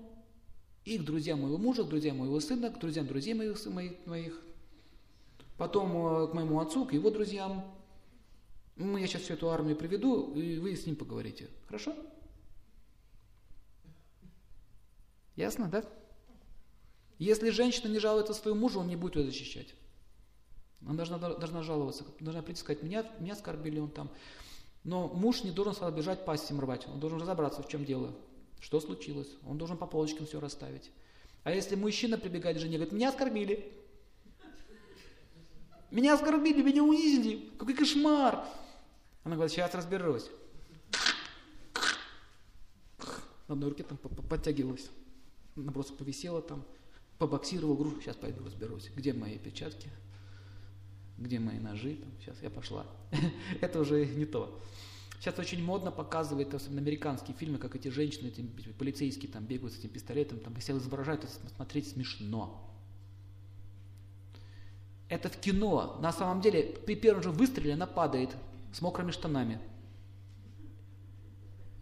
И 0.85 0.99
к 0.99 1.05
друзьям 1.05 1.43
моего 1.43 1.59
мужа, 1.59 1.85
к 1.85 1.89
друзьям 1.89 2.19
моего 2.19 2.41
сына, 2.41 2.71
к 2.71 2.79
друзьям 2.79 3.07
друзей 3.07 3.35
моих, 3.35 3.65
моих, 3.67 4.07
моих. 4.07 4.41
Потом 5.59 5.95
э, 5.95 6.29
к 6.29 6.35
моему 6.35 6.59
отцу, 6.59 6.87
к 6.87 6.93
его 6.95 7.11
друзьям. 7.11 7.65
Ну, 8.77 8.97
я 8.97 9.07
сейчас 9.07 9.23
всю 9.23 9.35
эту 9.35 9.51
армию 9.51 9.77
приведу, 9.77 10.33
и 10.35 10.59
вы 10.59 10.75
с 10.75 10.87
ним 10.87 10.97
поговорите. 10.97 11.49
Хорошо? 11.67 11.95
Ясно, 15.37 15.69
да? 15.69 15.85
Если 17.19 17.51
женщина 17.51 17.89
не 17.89 17.99
жалуется 17.99 18.33
своему 18.33 18.61
мужу, 18.61 18.81
он 18.81 18.89
не 18.89 18.97
будет 18.97 19.17
ее 19.17 19.25
защищать. 19.25 19.75
Она 20.81 20.95
должна, 20.95 21.19
должна 21.19 21.63
жаловаться, 21.63 22.07
должна 22.21 22.41
прийти 22.41 22.61
сказать, 22.61 22.83
меня, 22.83 23.05
меня 23.19 23.35
оскорбили 23.35 23.79
он 23.79 23.91
там. 23.91 24.11
Но 24.85 25.09
муж 25.09 25.45
не 25.45 25.51
должен 25.51 25.75
сразу 25.75 25.95
бежать, 25.95 26.25
пастим 26.25 26.61
рвать. 26.61 26.87
Он 26.89 27.01
должен 27.01 27.21
разобраться, 27.21 27.63
в 27.63 27.69
чем 27.69 27.85
дело. 27.85 28.15
Что 28.61 28.81
случилось? 28.81 29.29
Он 29.47 29.59
должен 29.59 29.77
по 29.77 29.87
полочкам 29.87 30.27
все 30.27 30.41
расставить. 30.41 30.91
А 31.45 31.53
если 31.53 31.75
мужчина 31.75 32.19
прибегает 32.19 32.57
к 32.57 32.61
жене 32.61 32.77
говорит, 32.77 32.93
меня 32.93 33.09
оскорбили. 33.11 33.73
Меня 35.91 36.15
оскорбили, 36.15 36.63
меня 36.63 36.85
унизили. 36.85 37.51
Какой 37.59 37.75
кошмар. 37.75 38.45
Она 39.25 39.35
говорит, 39.35 39.53
сейчас 39.53 39.75
разберусь. 39.75 40.31
Одной 43.49 43.71
руке 43.71 43.83
там 43.83 43.99
подтягивалась. 43.99 44.89
Она 45.57 45.73
просто 45.73 45.93
повисела 45.95 46.41
там, 46.41 46.65
побоксировала, 47.19 47.75
говорю, 47.75 48.01
сейчас 48.01 48.17
пойду 48.17 48.45
разберусь. 48.45 48.91
Где 48.95 49.13
мои 49.13 49.39
печатки? 49.39 49.91
Где 51.21 51.39
мои 51.39 51.59
ножи? 51.59 51.97
Там, 51.97 52.11
сейчас 52.19 52.43
я 52.43 52.49
пошла. 52.49 52.87
Это 53.61 53.79
уже 53.81 54.07
не 54.07 54.25
то. 54.25 54.59
Сейчас 55.21 55.39
очень 55.39 55.63
модно 55.63 55.91
показывать, 55.91 56.55
особенно 56.55 56.81
американские 56.81 57.37
фильмы, 57.37 57.59
как 57.59 57.77
эти 57.77 57.89
женщины, 57.89 58.29
эти 58.29 58.41
полицейские 58.73 59.31
там 59.31 59.45
бегают 59.45 59.75
с 59.75 59.79
этим 59.79 59.91
пистолетом, 59.91 60.41
там 60.41 60.59
себя 60.63 60.79
изображают, 60.79 61.29
смотреть 61.55 61.89
смешно. 61.91 62.67
Это 65.11 65.29
в 65.29 65.37
кино. 65.37 65.99
На 66.01 66.11
самом 66.11 66.41
деле, 66.41 66.63
при 66.63 66.97
первом 66.97 67.23
же 67.23 67.31
выстреле 67.31 67.75
она 67.75 67.87
падает 67.87 68.31
с 68.73 68.81
мокрыми 68.81 69.11
штанами. 69.11 69.61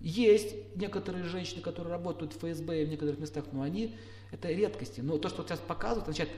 Есть 0.01 0.55
некоторые 0.75 1.25
женщины, 1.25 1.61
которые 1.61 1.93
работают 1.93 2.33
в 2.33 2.39
ФСБ 2.39 2.83
и 2.83 2.87
в 2.87 2.89
некоторых 2.89 3.21
местах, 3.21 3.45
но 3.53 3.63
они, 3.63 3.97
это 4.33 4.51
редкости. 4.51 5.01
Но 5.01 5.17
то, 5.19 5.29
что 5.29 5.45
сейчас 5.45 5.61
показывают, 5.61 6.09
означает, 6.09 6.31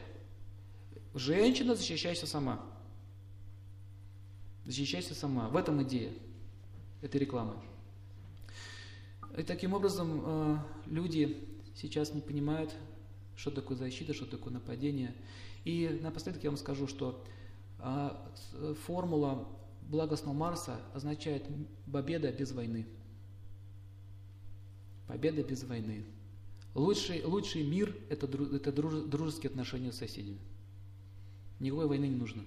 женщина, 1.14 1.74
защищайся 1.74 2.26
сама. 2.26 2.60
Защищайся 4.64 5.14
сама. 5.14 5.48
В 5.48 5.56
этом 5.56 5.82
идея 5.82 6.12
этой 7.02 7.18
рекламы. 7.18 7.54
И 9.36 9.42
таким 9.42 9.74
образом 9.74 10.22
э, 10.24 10.58
люди 10.86 11.48
сейчас 11.74 12.12
не 12.12 12.20
понимают, 12.20 12.74
что 13.36 13.50
такое 13.50 13.76
защита, 13.76 14.12
что 14.12 14.26
такое 14.26 14.52
нападение. 14.52 15.14
И 15.64 16.00
напоследок 16.02 16.42
я 16.42 16.50
вам 16.50 16.58
скажу, 16.58 16.86
что 16.86 17.24
э, 17.78 18.74
формула 18.86 19.48
благостного 19.82 20.34
Марса 20.34 20.80
означает 20.94 21.44
победа 21.90 22.32
без 22.32 22.52
войны. 22.52 22.86
Победа 25.06 25.42
без 25.42 25.64
войны. 25.64 26.04
Лучший, 26.74 27.24
лучший 27.24 27.64
мир– 27.64 27.96
это, 28.10 28.26
это 28.26 28.72
дружеские 28.72 29.50
отношения 29.50 29.92
с 29.92 29.98
соседями. 29.98 30.38
Никакой 31.58 31.86
войны 31.86 32.06
не 32.06 32.14
нужно. 32.14 32.44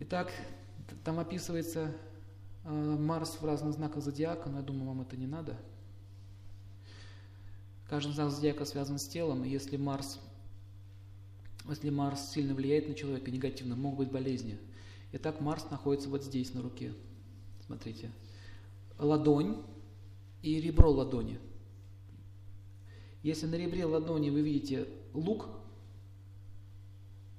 Итак, 0.00 0.32
там 1.02 1.18
описывается 1.18 1.92
э, 2.62 2.70
Марс 2.70 3.40
в 3.40 3.44
разных 3.44 3.72
знаках 3.74 4.00
зодиака, 4.00 4.48
но 4.48 4.58
я 4.58 4.62
думаю, 4.62 4.86
вам 4.86 5.00
это 5.00 5.16
не 5.16 5.26
надо. 5.26 5.56
Каждый 7.88 8.12
знак 8.12 8.30
зодиака 8.30 8.64
связан 8.64 9.00
с 9.00 9.08
телом, 9.08 9.44
и 9.44 9.48
если 9.48 9.76
Марс, 9.76 10.20
если 11.68 11.90
Марс 11.90 12.30
сильно 12.30 12.54
влияет 12.54 12.88
на 12.88 12.94
человека 12.94 13.32
негативно, 13.32 13.74
могут 13.74 14.06
быть 14.06 14.12
болезни. 14.12 14.60
Итак, 15.10 15.40
Марс 15.40 15.68
находится 15.68 16.08
вот 16.08 16.22
здесь, 16.22 16.54
на 16.54 16.62
руке. 16.62 16.94
Смотрите. 17.66 18.12
Ладонь 18.98 19.64
и 20.42 20.60
ребро 20.60 20.92
ладони. 20.92 21.40
Если 23.24 23.46
на 23.46 23.56
ребре 23.56 23.84
ладони 23.84 24.30
вы 24.30 24.42
видите 24.42 24.86
лук, 25.12 25.48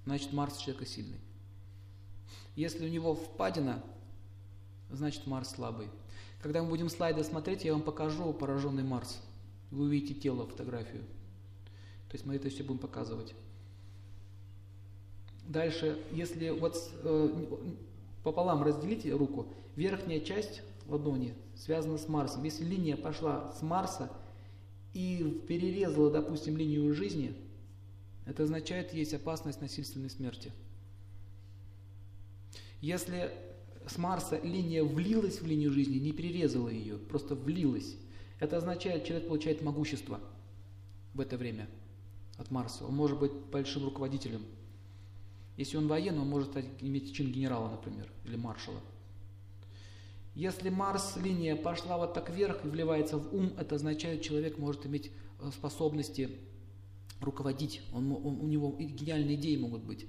значит 0.04 0.34
Марс 0.34 0.58
человека 0.58 0.86
сильный. 0.86 1.20
Если 2.60 2.86
у 2.86 2.90
него 2.90 3.16
впадина, 3.16 3.82
значит 4.90 5.26
Марс 5.28 5.52
слабый. 5.52 5.88
Когда 6.42 6.62
мы 6.62 6.68
будем 6.68 6.90
слайды 6.90 7.24
смотреть, 7.24 7.64
я 7.64 7.72
вам 7.72 7.82
покажу 7.82 8.34
пораженный 8.34 8.84
Марс. 8.84 9.22
Вы 9.72 9.86
увидите 9.86 10.14
тело, 10.14 10.46
фотографию. 10.46 11.04
То 12.10 12.16
есть 12.16 12.26
мы 12.26 12.36
это 12.36 12.50
все 12.50 12.64
будем 12.64 12.80
показывать. 12.80 13.34
Дальше, 15.48 16.04
если 16.12 16.50
вот 16.50 16.76
э, 17.02 17.46
пополам 18.26 18.62
разделите 18.62 19.14
руку, 19.14 19.48
верхняя 19.78 20.20
часть 20.20 20.62
ладони 20.90 21.36
связана 21.56 21.98
с 21.98 22.10
Марсом. 22.10 22.44
Если 22.44 22.66
линия 22.66 22.98
пошла 22.98 23.54
с 23.54 23.62
Марса 23.62 24.12
и 24.94 25.46
перерезала, 25.48 26.12
допустим, 26.12 26.58
линию 26.58 26.94
жизни, 26.94 27.34
это 28.26 28.44
означает, 28.44 28.94
есть 28.94 29.14
опасность 29.14 29.62
насильственной 29.62 30.10
смерти. 30.10 30.52
Если 32.82 33.32
с 33.88 33.98
Марса 33.98 34.40
линия 34.40 34.84
влилась 34.84 35.42
в 35.42 35.46
линию 35.46 35.72
жизни, 35.72 35.98
не 35.98 36.12
перерезала 36.12 36.70
ее, 36.70 36.98
просто 36.98 37.36
влилась, 37.36 37.96
это 38.40 38.58
означает, 38.58 39.06
человек 39.06 39.28
получает 39.28 39.62
могущество 39.62 40.20
в 41.14 41.20
это 41.20 41.38
время 41.38 41.68
от 42.38 42.52
Марса. 42.52 42.86
Он 42.86 42.96
может 42.96 43.20
быть 43.20 43.32
большим 43.32 43.84
руководителем. 43.84 44.46
Если 45.58 45.76
он 45.76 45.88
военный, 45.88 46.22
он 46.22 46.30
может 46.30 46.56
иметь 46.80 47.14
чин 47.14 47.32
генерала, 47.32 47.70
например, 47.70 48.10
или 48.24 48.38
маршала. 48.38 48.80
Если 50.36 50.70
Марс 50.70 51.18
линия 51.18 51.58
пошла 51.58 51.98
вот 51.98 52.14
так 52.14 52.30
вверх 52.30 52.64
и 52.64 52.70
вливается 52.70 53.18
в 53.18 53.36
ум, 53.36 53.52
это 53.58 53.76
означает, 53.76 54.22
человек 54.22 54.58
может 54.58 54.86
иметь 54.86 55.12
э, 55.42 55.52
способности 55.52 56.30
руководить. 57.20 57.82
Он, 57.92 58.10
он, 58.12 58.40
у 58.40 58.48
него 58.48 58.74
гениальные 58.80 59.36
идеи 59.36 59.58
могут 59.58 59.84
быть. 59.84 60.06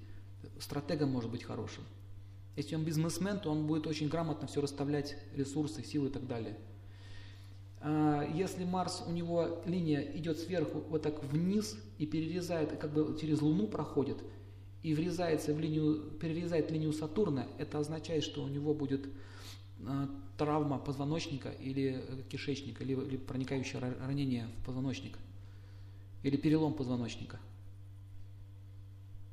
Стратегом 0.60 1.10
может 1.10 1.30
быть 1.32 1.42
хорошим. 1.42 1.82
Если 2.56 2.74
он 2.74 2.84
бизнесмен, 2.84 3.38
то 3.38 3.50
он 3.50 3.66
будет 3.66 3.86
очень 3.86 4.08
грамотно 4.08 4.46
все 4.46 4.60
расставлять, 4.60 5.16
ресурсы, 5.34 5.84
силы 5.84 6.08
и 6.08 6.10
так 6.10 6.26
далее. 6.26 6.58
А, 7.80 8.28
если 8.34 8.64
Марс, 8.64 9.02
у 9.06 9.12
него 9.12 9.62
линия 9.64 10.00
идет 10.14 10.38
сверху 10.38 10.80
вот 10.90 11.02
так 11.02 11.22
вниз 11.24 11.78
и 11.98 12.06
перерезает, 12.06 12.78
как 12.78 12.92
бы 12.92 13.16
через 13.18 13.40
Луну 13.40 13.66
проходит, 13.66 14.18
и 14.82 14.94
врезается 14.94 15.54
в 15.54 15.60
линию, 15.60 16.10
перерезает 16.20 16.70
линию 16.70 16.92
Сатурна, 16.92 17.46
это 17.58 17.78
означает, 17.78 18.24
что 18.24 18.42
у 18.42 18.48
него 18.48 18.74
будет 18.74 19.08
а, 19.86 20.08
травма 20.36 20.78
позвоночника 20.78 21.50
или 21.50 22.24
кишечника, 22.30 22.82
или, 22.82 22.92
или 22.92 23.16
проникающее 23.16 23.80
ранение 23.80 24.48
в 24.60 24.66
позвоночник, 24.66 25.18
или 26.22 26.36
перелом 26.36 26.74
позвоночника. 26.74 27.38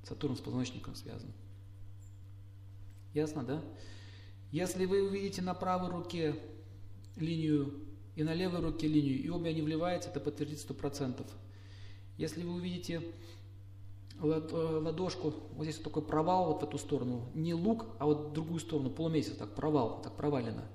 Сатурн 0.03 0.37
с 0.37 0.39
позвоночником 0.39 0.95
связан. 0.95 1.31
Ясно, 3.17 3.41
да? 3.41 3.63
Если 4.51 4.85
вы 4.85 5.01
увидите 5.01 5.41
на 5.41 5.55
правой 5.55 5.89
руке 5.89 6.35
линию 7.15 7.73
и 8.15 8.23
на 8.23 8.35
левой 8.35 8.59
руке 8.59 8.87
линию, 8.87 9.19
и 9.19 9.27
обе 9.27 9.49
они 9.49 9.63
вливаются, 9.63 10.11
это 10.11 10.19
подтвердит 10.19 10.59
100%. 10.59 11.25
Если 12.17 12.43
вы 12.43 12.53
увидите 12.53 13.01
э, 14.21 14.21
ладошку, 14.21 15.33
вот 15.55 15.63
здесь 15.63 15.77
вот 15.77 15.85
такой 15.85 16.03
провал 16.03 16.53
вот 16.53 16.61
в 16.61 16.65
эту 16.65 16.77
сторону, 16.77 17.27
не 17.33 17.55
лук, 17.55 17.87
а 17.97 18.05
вот 18.05 18.29
в 18.29 18.33
другую 18.33 18.59
сторону, 18.59 18.91
полумесяц, 18.91 19.35
так 19.35 19.55
провал, 19.55 19.99
так 20.03 20.15
провалено. 20.15 20.65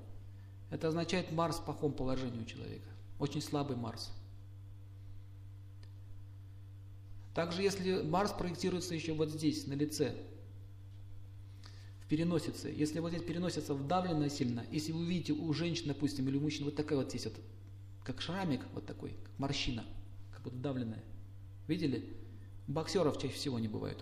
Это 0.71 0.89
означает 0.89 1.31
Марс 1.31 1.59
в 1.59 1.65
плохом 1.65 1.93
положении 1.93 2.43
у 2.43 2.45
человека. 2.45 2.89
Очень 3.21 3.41
слабый 3.41 3.77
Марс. 3.77 4.11
Также 7.35 7.63
если 7.63 8.03
Марс 8.03 8.33
проектируется 8.33 8.97
еще 8.97 9.13
вот 9.13 9.31
здесь, 9.31 9.69
на 9.69 9.75
лице, 9.75 10.17
переносится. 12.13 12.69
Если 12.69 12.99
вот 12.99 13.09
здесь 13.09 13.23
переносится 13.23 13.73
вдавленно 13.73 14.29
сильно, 14.29 14.67
если 14.71 14.93
вы 14.93 15.07
видите 15.07 15.33
у 15.33 15.51
женщин, 15.55 15.85
допустим, 15.87 16.29
или 16.29 16.37
у 16.37 16.41
мужчин 16.41 16.67
вот 16.67 16.77
такая 16.77 16.99
вот 16.99 17.09
здесь 17.09 17.25
вот, 17.25 17.33
как 18.05 18.21
шрамик 18.21 18.61
вот 18.75 18.85
такой, 18.85 19.13
как 19.25 19.39
морщина, 19.39 19.83
как 20.31 20.45
вот 20.45 20.53
вдавленная. 20.53 21.03
Видели? 21.69 22.05
Боксеров 22.67 23.19
чаще 23.19 23.33
всего 23.33 23.59
не 23.59 23.67
бывает. 23.67 23.97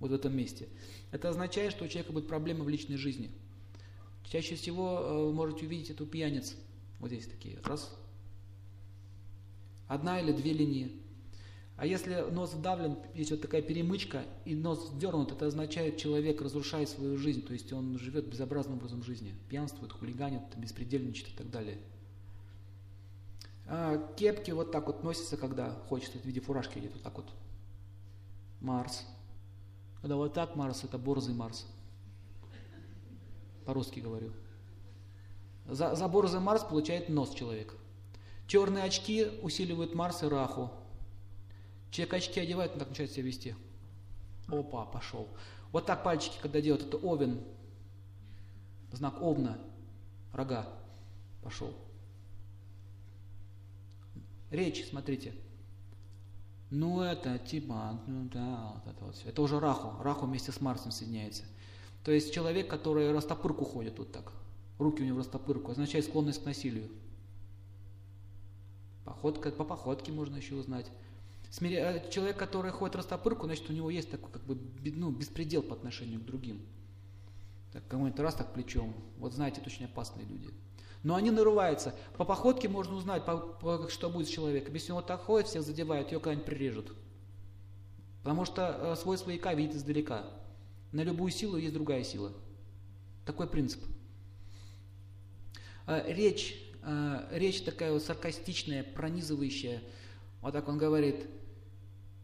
Вот 0.00 0.10
в 0.10 0.12
этом 0.12 0.36
месте. 0.36 0.68
Это 1.12 1.30
означает, 1.30 1.72
что 1.72 1.86
у 1.86 1.88
человека 1.88 2.12
будет 2.12 2.28
проблема 2.28 2.62
в 2.62 2.68
личной 2.68 2.98
жизни. 2.98 3.30
Чаще 4.30 4.54
всего 4.54 4.98
э, 5.00 5.24
вы 5.24 5.32
можете 5.32 5.64
увидеть 5.64 5.88
эту 5.88 6.04
пьяниц. 6.04 6.54
Вот 6.98 7.08
здесь 7.08 7.24
такие. 7.24 7.58
Раз. 7.64 7.90
Одна 9.88 10.20
или 10.20 10.32
две 10.32 10.52
линии. 10.52 10.92
А 11.76 11.86
если 11.86 12.20
нос 12.30 12.54
вдавлен, 12.54 12.96
есть 13.14 13.32
вот 13.32 13.42
такая 13.42 13.60
перемычка, 13.60 14.24
и 14.44 14.54
нос 14.54 14.92
дернут, 14.94 15.32
это 15.32 15.46
означает, 15.46 15.96
человек 15.98 16.40
разрушает 16.40 16.88
свою 16.88 17.16
жизнь, 17.16 17.44
то 17.44 17.52
есть 17.52 17.72
он 17.72 17.98
живет 17.98 18.28
безобразным 18.28 18.76
образом 18.76 19.02
жизни, 19.02 19.34
пьянствует, 19.48 19.92
хулиганит, 19.92 20.42
беспредельничает 20.56 21.30
и 21.30 21.36
так 21.36 21.50
далее. 21.50 21.78
А, 23.66 23.98
кепки 24.16 24.52
вот 24.52 24.70
так 24.70 24.86
вот 24.86 25.02
носятся, 25.02 25.36
когда 25.36 25.70
хочется, 25.88 26.18
в 26.18 26.24
виде 26.24 26.40
фуражки 26.40 26.78
идет 26.78 26.92
вот 26.92 27.02
так 27.02 27.16
вот. 27.16 27.26
Марс. 28.60 29.04
Когда 30.00 30.16
вот 30.16 30.32
так 30.32 30.54
Марс, 30.54 30.84
это 30.84 30.96
борзый 30.96 31.34
Марс. 31.34 31.66
По-русски 33.64 34.00
говорю. 34.00 34.32
За, 35.66 35.96
за 35.96 36.06
борзый 36.08 36.40
Марс 36.40 36.62
получает 36.62 37.08
нос 37.08 37.34
человек. 37.34 37.74
Черные 38.46 38.84
очки 38.84 39.26
усиливают 39.42 39.94
Марс 39.94 40.22
и 40.22 40.26
Раху. 40.26 40.70
Человек 41.94 42.14
очки 42.14 42.40
одевает, 42.40 42.72
он 42.72 42.80
так 42.80 42.88
начинает 42.88 43.12
себя 43.12 43.22
вести. 43.22 43.54
Опа, 44.48 44.84
пошел. 44.84 45.28
Вот 45.70 45.86
так 45.86 46.02
пальчики, 46.02 46.36
когда 46.42 46.60
делают, 46.60 46.84
это 46.84 46.96
овен. 46.96 47.40
Знак 48.90 49.22
овна, 49.22 49.60
рога. 50.32 50.66
Пошел. 51.40 51.72
Речь, 54.50 54.88
смотрите. 54.88 55.34
Ну 56.68 57.00
это 57.00 57.38
типа, 57.38 58.00
ну 58.08 58.28
да, 58.28 58.72
вот 58.74 58.92
это 58.92 59.04
вот 59.04 59.14
все. 59.14 59.28
Это 59.28 59.40
уже 59.40 59.60
Раху. 59.60 60.02
Раху 60.02 60.26
вместе 60.26 60.50
с 60.50 60.60
Марсом 60.60 60.90
соединяется. 60.90 61.44
То 62.02 62.10
есть 62.10 62.34
человек, 62.34 62.68
который 62.68 63.12
растопырку 63.12 63.64
ходит 63.64 64.00
вот 64.00 64.10
так. 64.10 64.32
Руки 64.80 65.00
у 65.00 65.06
него 65.06 65.20
растопырку, 65.20 65.70
означает 65.70 66.06
склонность 66.06 66.42
к 66.42 66.44
насилию. 66.44 66.90
Походка, 69.04 69.52
по 69.52 69.62
походке 69.62 70.10
можно 70.10 70.34
еще 70.34 70.56
узнать. 70.56 70.90
Э, 71.60 72.10
человек, 72.10 72.36
который 72.36 72.72
ходит 72.72 72.96
растопырку, 72.96 73.46
значит, 73.46 73.70
у 73.70 73.72
него 73.72 73.90
есть 73.90 74.10
такой 74.10 74.30
как 74.30 74.42
бы 74.44 74.58
ну, 74.82 75.10
беспредел 75.10 75.62
по 75.62 75.74
отношению 75.74 76.20
к 76.20 76.24
другим. 76.24 76.60
Так, 77.72 77.86
кому-нибудь 77.88 78.18
раз 78.20 78.34
так 78.34 78.52
плечом. 78.52 78.94
Вот 79.18 79.32
знаете, 79.32 79.60
это 79.60 79.70
очень 79.70 79.84
опасные 79.84 80.26
люди. 80.26 80.50
Но 81.02 81.16
они 81.16 81.30
нарываются. 81.30 81.94
По 82.16 82.24
походке 82.24 82.68
можно 82.68 82.94
узнать, 82.94 83.24
по, 83.24 83.36
по, 83.36 83.88
что 83.88 84.10
будет 84.10 84.26
с 84.26 84.30
человеком. 84.30 84.74
Если 84.74 84.90
он 84.90 84.96
вот 84.96 85.06
так 85.06 85.20
ходит, 85.20 85.48
всех 85.48 85.62
задевает, 85.62 86.10
ее 86.10 86.18
когда-нибудь 86.18 86.46
прирежут. 86.46 86.92
Потому 88.22 88.46
что 88.46 88.76
э, 88.80 88.96
свой 88.96 89.18
свояка 89.18 89.52
видит 89.54 89.76
издалека. 89.76 90.24
На 90.92 91.02
любую 91.02 91.30
силу 91.30 91.56
есть 91.56 91.74
другая 91.74 92.02
сила. 92.04 92.32
Такой 93.26 93.46
принцип. 93.46 93.84
Э, 95.86 96.02
речь, 96.10 96.56
э, 96.82 97.28
речь 97.32 97.62
такая 97.62 97.92
вот 97.92 98.02
саркастичная, 98.02 98.82
пронизывающая. 98.82 99.82
Вот 100.40 100.52
так 100.52 100.68
он 100.68 100.78
говорит, 100.78 101.26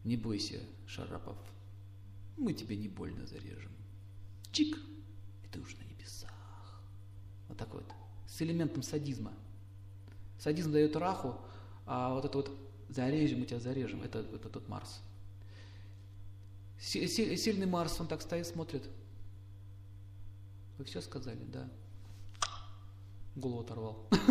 не 0.04 0.16
бойся, 0.16 0.60
Шарапов, 0.86 1.36
мы 2.36 2.52
тебе 2.52 2.76
не 2.76 2.88
больно 2.88 3.26
зарежем. 3.26 3.72
Чик, 4.52 4.78
и 5.44 5.48
ты 5.48 5.60
уже 5.60 5.76
на 5.76 5.82
небесах. 5.82 6.80
Вот 7.48 7.58
так 7.58 7.72
вот 7.74 7.84
с 8.26 8.40
элементом 8.42 8.82
садизма. 8.82 9.32
Садизм 10.38 10.72
дает 10.72 10.96
раху, 10.96 11.36
а 11.84 12.14
вот 12.14 12.24
это 12.24 12.38
вот 12.38 12.50
зарежем, 12.88 13.40
мы 13.40 13.46
тебя 13.46 13.60
зарежем, 13.60 14.02
это, 14.02 14.20
это 14.20 14.48
тот 14.48 14.68
Марс. 14.68 15.00
Сильный 16.78 17.66
Марс, 17.66 18.00
он 18.00 18.06
так 18.06 18.22
стоит, 18.22 18.46
смотрит. 18.46 18.88
Вы 20.78 20.84
все 20.84 21.02
сказали, 21.02 21.44
да. 21.44 21.68
Голову 23.36 23.60
оторвал. 23.60 24.06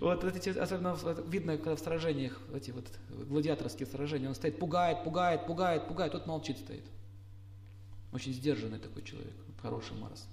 Вот 0.00 0.24
эти, 0.24 0.50
особенно 0.50 0.96
видно, 1.26 1.56
когда 1.56 1.74
в 1.74 1.80
сражениях, 1.80 2.38
эти 2.54 2.70
вот 2.70 2.86
гладиаторские 3.08 3.86
сражения, 3.86 4.28
он 4.28 4.34
стоит, 4.34 4.58
пугает, 4.58 5.04
пугает, 5.04 5.46
пугает, 5.46 5.88
пугает, 5.88 6.12
тот 6.12 6.26
молчит 6.26 6.58
стоит. 6.58 6.84
Очень 8.12 8.32
сдержанный 8.32 8.78
такой 8.78 9.02
человек, 9.02 9.32
хороший 9.62 9.96
Марс. 9.96 10.26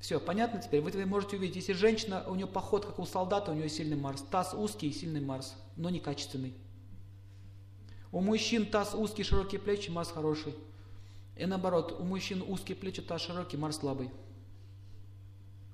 Все, 0.00 0.20
понятно 0.20 0.60
теперь? 0.60 0.80
Вы, 0.80 1.06
можете 1.06 1.36
увидеть, 1.36 1.56
если 1.56 1.72
женщина, 1.72 2.24
у 2.28 2.34
нее 2.34 2.46
поход, 2.46 2.86
как 2.86 2.98
у 2.98 3.06
солдата, 3.06 3.50
у 3.50 3.54
нее 3.54 3.68
сильный 3.68 3.96
Марс. 3.96 4.22
Таз 4.22 4.54
узкий 4.54 4.88
и 4.88 4.92
сильный 4.92 5.20
Марс, 5.20 5.56
но 5.76 5.90
некачественный. 5.90 6.54
У 8.12 8.20
мужчин 8.20 8.66
таз 8.66 8.94
узкий, 8.94 9.24
широкие 9.24 9.60
плечи, 9.60 9.90
Марс 9.90 10.10
хороший. 10.10 10.54
И 11.36 11.46
наоборот, 11.46 11.96
у 11.98 12.04
мужчин 12.04 12.44
узкие 12.46 12.76
плечи, 12.76 13.02
таз 13.02 13.22
широкий, 13.22 13.56
Марс 13.56 13.78
слабый. 13.78 14.10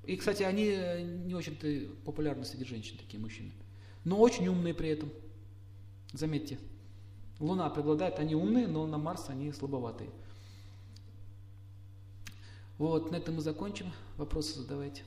И, 0.07 0.17
кстати, 0.17 0.43
они 0.43 0.67
э, 0.67 1.03
не 1.03 1.35
очень-то 1.35 1.67
популярны 2.05 2.45
среди 2.45 2.65
женщин, 2.65 2.97
такие 2.99 3.21
мужчины. 3.21 3.53
Но 4.05 4.19
очень 4.21 4.47
умные 4.49 4.75
при 4.75 4.91
этом. 4.91 5.11
Заметьте. 6.13 6.59
Луна 7.41 7.69
преобладает, 7.71 8.19
они 8.19 8.35
умные, 8.35 8.69
но 8.69 8.87
на 8.87 8.99
Марс 8.99 9.29
они 9.29 9.53
слабоватые. 9.53 10.11
Вот, 12.79 13.11
на 13.11 13.17
этом 13.17 13.37
мы 13.37 13.41
закончим. 13.41 13.93
Вопросы 14.17 14.61
задавайте. 14.61 15.03